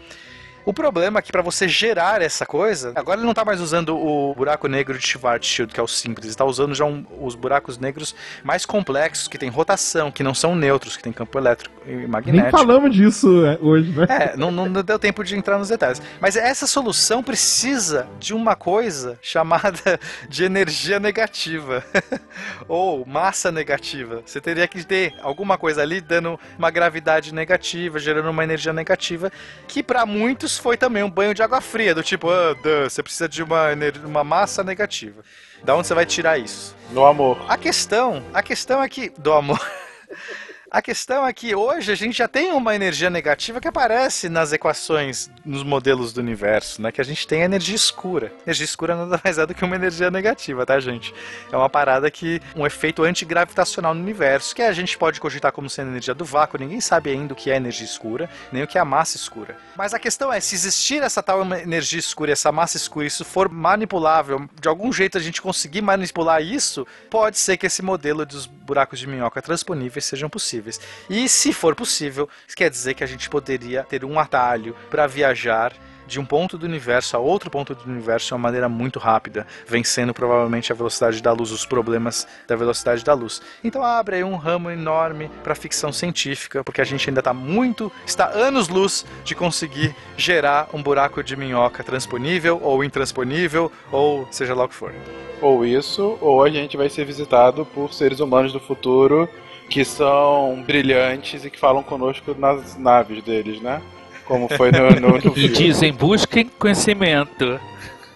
O 0.66 0.74
problema 0.74 1.20
é 1.20 1.22
que 1.22 1.32
para 1.32 1.42
você 1.42 1.68
gerar 1.68 2.22
essa 2.22 2.46
coisa, 2.46 2.92
agora 2.96 3.18
ele 3.18 3.26
não 3.26 3.32
está 3.32 3.44
mais 3.44 3.60
usando 3.60 3.98
o 3.98 4.34
buraco 4.36 4.68
negro 4.68 4.98
de 4.98 5.06
Schwarzschild, 5.06 5.74
que 5.74 5.80
é 5.80 5.84
o 5.84 5.88
simples, 5.88 6.26
ele 6.26 6.34
está 6.34 6.46
usando 6.46 6.76
já 6.76 6.86
um, 6.86 7.04
os 7.20 7.34
buracos 7.34 7.78
negros 7.78 8.14
mais 8.44 8.66
complexos, 8.66 9.28
que 9.28 9.38
tem 9.38 9.50
rotação, 9.50 10.12
que 10.12 10.22
não 10.22 10.34
são 10.34 10.56
neutros, 10.56 10.96
que 10.96 11.04
tem 11.04 11.12
campo 11.12 11.38
elétrico 11.38 11.74
e 11.88 12.08
magnético. 12.08 12.44
Nem 12.44 12.52
falamos 12.52 12.96
disso 12.96 13.46
é, 13.46 13.58
hoje, 13.60 13.92
né? 13.92 14.06
É, 14.10 14.38
não, 14.38 14.52
não 14.52 14.72
deu 14.72 15.00
tempo 15.00 15.24
de 15.24 15.36
entrar 15.36 15.58
nos 15.58 15.70
detalhes. 15.70 16.02
Mas 16.20 16.36
essa 16.36 16.68
solução 16.68 17.24
precisa 17.24 18.08
de 18.20 18.34
uma 18.34 18.56
coisa 18.56 19.18
chamada 19.22 20.00
de 20.30 20.44
energia 20.44 21.00
negativa. 21.00 21.84
Ou 22.68 23.06
massa 23.06 23.52
negativa. 23.52 24.22
Você 24.26 24.40
teria 24.40 24.68
que 24.68 24.84
ter 24.84 25.14
alguma 25.22 25.58
coisa 25.58 25.82
ali 25.82 26.00
dando 26.00 26.40
uma 26.58 26.70
gravidade 26.70 27.34
negativa, 27.34 28.00
gerando 28.00 28.30
uma 28.30 28.44
energia 28.44 28.72
negativa, 28.72 29.32
que 29.68 29.82
para 29.82 30.06
muitos 30.06 30.51
foi 30.57 30.78
também 30.78 31.03
um 31.03 31.10
banho 31.10 31.34
de 31.34 31.41
água 31.41 31.61
fria, 31.61 31.94
do 31.94 32.03
tipo, 32.03 32.30
ah, 32.30 32.53
duh, 32.53 32.90
você 32.90 33.03
precisa 33.03 33.28
de 33.28 33.44
uma, 33.44 33.68
uma 34.06 34.23
massa 34.23 34.64
negativa. 34.64 35.23
Da 35.64 35.76
onde 35.76 35.88
você 35.88 35.94
vai 35.94 36.06
tirar 36.06 36.38
isso? 36.38 36.76
No 36.91 37.06
amor. 37.06 37.38
A 37.48 37.57
questão, 37.57 38.23
a 38.34 38.41
questão 38.41 38.82
é 38.82 38.90
que 38.90 39.10
do 39.18 39.32
amor 39.32 39.60
A 40.73 40.81
questão 40.81 41.27
é 41.27 41.34
que 41.34 41.53
hoje 41.53 41.91
a 41.91 41.95
gente 41.95 42.18
já 42.18 42.30
tem 42.30 42.53
uma 42.53 42.73
energia 42.73 43.10
negativa 43.10 43.60
que 43.60 43.68
aparece 43.68 44.30
nas 44.30 44.53
equações, 44.53 45.30
nos 45.43 45.64
modelos 45.64 46.14
do 46.14 46.22
universo, 46.22 46.81
né? 46.81 46.93
Que 46.93 47.02
a 47.02 47.03
gente 47.03 47.27
tem 47.27 47.41
a 47.41 47.45
energia 47.45 47.76
escura. 47.76 48.31
Energia 48.48 48.64
escura 48.64 48.95
nada 48.95 49.19
mais 49.22 49.38
é 49.38 49.45
do 49.45 49.53
que 49.53 49.65
uma 49.65 49.76
energia 49.76 50.10
negativa, 50.10 50.65
tá, 50.65 50.80
gente? 50.80 51.14
É 51.52 51.57
uma 51.57 51.69
parada 51.69 52.10
que. 52.10 52.39
um 52.56 52.65
efeito 52.65 53.03
antigravitacional 53.03 53.93
no 53.93 53.99
universo, 53.99 54.56
que 54.56 54.61
a 54.61 54.72
gente 54.72 54.98
pode 54.98 55.19
cogitar 55.19 55.52
como 55.52 55.69
sendo 55.69 55.89
energia 55.89 56.14
do 56.14 56.23
vácuo. 56.23 56.57
Ninguém 56.57 56.80
sabe 56.80 57.10
ainda 57.10 57.34
o 57.34 57.35
que 57.35 57.52
é 57.52 57.57
energia 57.57 57.85
escura, 57.85 58.30
nem 58.49 58.64
o 58.64 58.68
que 58.68 58.77
é 58.77 58.81
a 58.81 58.85
massa 58.85 59.18
escura. 59.18 59.57
Mas 59.76 59.93
a 59.93 59.99
questão 59.99 60.31
é, 60.31 60.39
se 60.39 60.56
existir 60.56 61.03
essa 61.03 61.22
tal 61.22 61.43
energia 61.53 61.99
escura, 61.99 62.31
essa 62.31 62.49
massa 62.49 62.77
escura, 62.77 63.06
isso 63.06 63.26
for 63.26 63.49
manipulável, 63.49 64.49
de 64.57 64.69
algum 64.69 64.93
jeito 64.93 65.18
a 65.18 65.22
gente 65.22 65.41
conseguir 65.41 65.81
manipular 65.81 66.41
isso, 66.41 66.88
pode 67.10 67.38
ser 67.38 67.57
que 67.57 67.65
esse 67.65 67.81
modelo 67.81 68.26
dos 68.26 68.45
buracos 68.45 68.98
de 68.98 69.06
minhoca 69.06 69.41
transponíveis 69.41 70.06
sejam 70.06 70.30
possíveis 70.30 70.61
possíveis. 70.62 70.80
E 71.10 71.28
se 71.28 71.52
for 71.52 71.76
possível, 71.76 72.30
isso 72.48 72.56
quer 72.56 72.70
dizer 72.70 72.94
que 72.94 73.04
a 73.04 73.08
gente 73.08 73.30
poderia 73.30 73.84
ter 73.84 74.06
um 74.06 74.20
atalho 74.20 74.76
para 74.90 75.08
viajar 75.08 75.74
de 76.08 76.20
um 76.20 76.26
ponto 76.26 76.58
do 76.58 76.66
universo 76.66 77.16
a 77.16 77.20
outro 77.20 77.50
ponto 77.50 77.74
do 77.74 77.90
universo 77.90 78.28
de 78.28 78.34
uma 78.34 78.40
maneira 78.40 78.68
muito 78.68 79.00
rápida, 79.00 79.48
vencendo 79.66 80.14
provavelmente 80.14 80.70
a 80.70 80.76
velocidade 80.76 81.22
da 81.24 81.32
luz, 81.32 81.52
os 81.52 81.66
problemas 81.66 82.28
da 82.46 82.56
velocidade 82.56 83.02
da 83.02 83.14
luz. 83.14 83.42
Então 83.64 83.82
abre 83.82 84.18
aí 84.18 84.24
um 84.24 84.36
ramo 84.36 84.70
enorme 84.70 85.32
para 85.42 85.56
ficção 85.56 85.94
científica, 85.94 86.66
porque 86.66 86.82
a 86.82 86.84
gente 86.84 87.10
ainda 87.10 87.22
está 87.22 87.34
muito, 87.34 87.90
está 88.06 88.28
anos-luz 88.28 89.06
de 89.24 89.34
conseguir 89.34 89.96
gerar 90.18 90.68
um 90.74 90.84
buraco 90.84 91.24
de 91.24 91.38
minhoca 91.38 91.82
transponível 91.82 92.60
ou 92.62 92.84
intransponível, 92.84 93.72
ou 93.90 94.28
seja 94.32 94.54
lá 94.54 94.66
o 94.66 94.68
que 94.68 94.76
for. 94.76 94.94
Ou 95.42 95.66
isso, 95.66 96.18
ou 96.20 96.44
a 96.44 96.50
gente 96.50 96.76
vai 96.76 96.90
ser 96.90 97.06
visitado 97.06 97.66
por 97.66 97.94
seres 97.94 98.20
humanos 98.20 98.52
do 98.52 98.60
futuro 98.60 99.30
que 99.72 99.85
são 99.85 100.61
brilhantes 100.68 101.45
e 101.45 101.49
que 101.49 101.57
falam 101.57 101.81
conosco 101.81 102.35
nas 102.38 102.77
naves 102.77 103.23
deles, 103.23 103.61
né? 103.61 103.81
Como 104.26 104.49
foi 104.49 104.69
no, 104.69 104.89
no, 104.99 105.18
no 105.18 105.31
E 105.39 105.48
dizem, 105.48 105.93
busquem 105.93 106.45
conhecimento. 106.60 107.57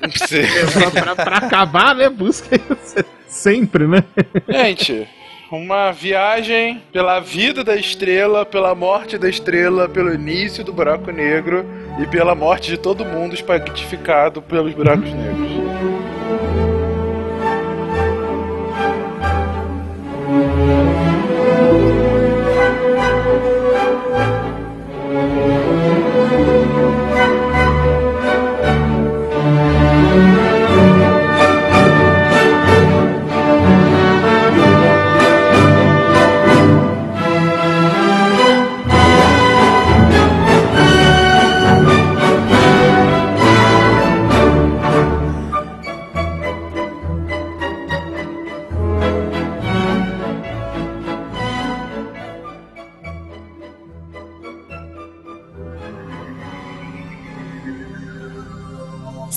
pra, 0.93 1.15
pra, 1.15 1.37
acabar, 1.37 1.95
né? 1.95 2.09
Busquem 2.09 2.59
sempre, 3.25 3.87
né? 3.87 4.03
Gente, 4.49 5.07
uma 5.49 5.91
viagem 5.91 6.83
pela 6.91 7.21
vida 7.21 7.63
da 7.63 7.77
estrela, 7.77 8.45
pela 8.45 8.75
morte 8.75 9.17
da 9.17 9.29
estrela, 9.29 9.87
pelo 9.87 10.13
início 10.13 10.61
do 10.61 10.73
buraco 10.73 11.09
negro 11.09 11.65
e 11.97 12.05
pela 12.05 12.35
morte 12.35 12.69
de 12.69 12.77
todo 12.77 13.05
mundo 13.05 13.33
espaguetificado 13.33 14.41
pelos 14.41 14.73
buracos 14.73 15.11
negros. 15.13 15.94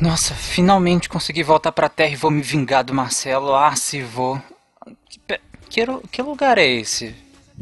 Nossa, 0.00 0.34
finalmente 0.34 1.08
consegui 1.08 1.42
voltar 1.42 1.72
pra 1.72 1.88
terra 1.88 2.12
e 2.12 2.16
vou 2.16 2.30
me 2.30 2.42
vingar 2.42 2.84
do 2.84 2.92
Marcelo. 2.92 3.54
Ah, 3.54 3.74
se 3.76 4.02
vou. 4.02 4.40
Que, 5.08 5.40
que, 5.70 5.86
que 6.10 6.22
lugar 6.22 6.58
é 6.58 6.66
esse? 6.66 7.14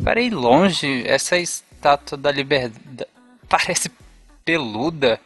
Parei 0.03 0.31
longe. 0.31 1.03
Essa 1.07 1.37
estátua 1.37 2.17
da 2.17 2.33
liberdade. 2.33 3.07
Parece 3.49 3.91
peluda. 4.45 5.21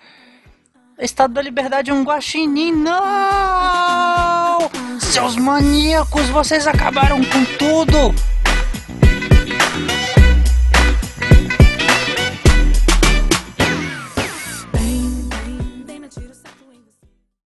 Estátua 0.98 1.34
da 1.34 1.42
liberdade 1.42 1.90
é 1.90 1.94
um 1.94 2.02
guaxinim. 2.02 2.72
Não! 2.72 4.58
Seus 4.98 5.36
maníacos, 5.36 6.28
vocês 6.28 6.66
acabaram 6.66 7.22
com 7.24 7.44
tudo! 7.58 8.14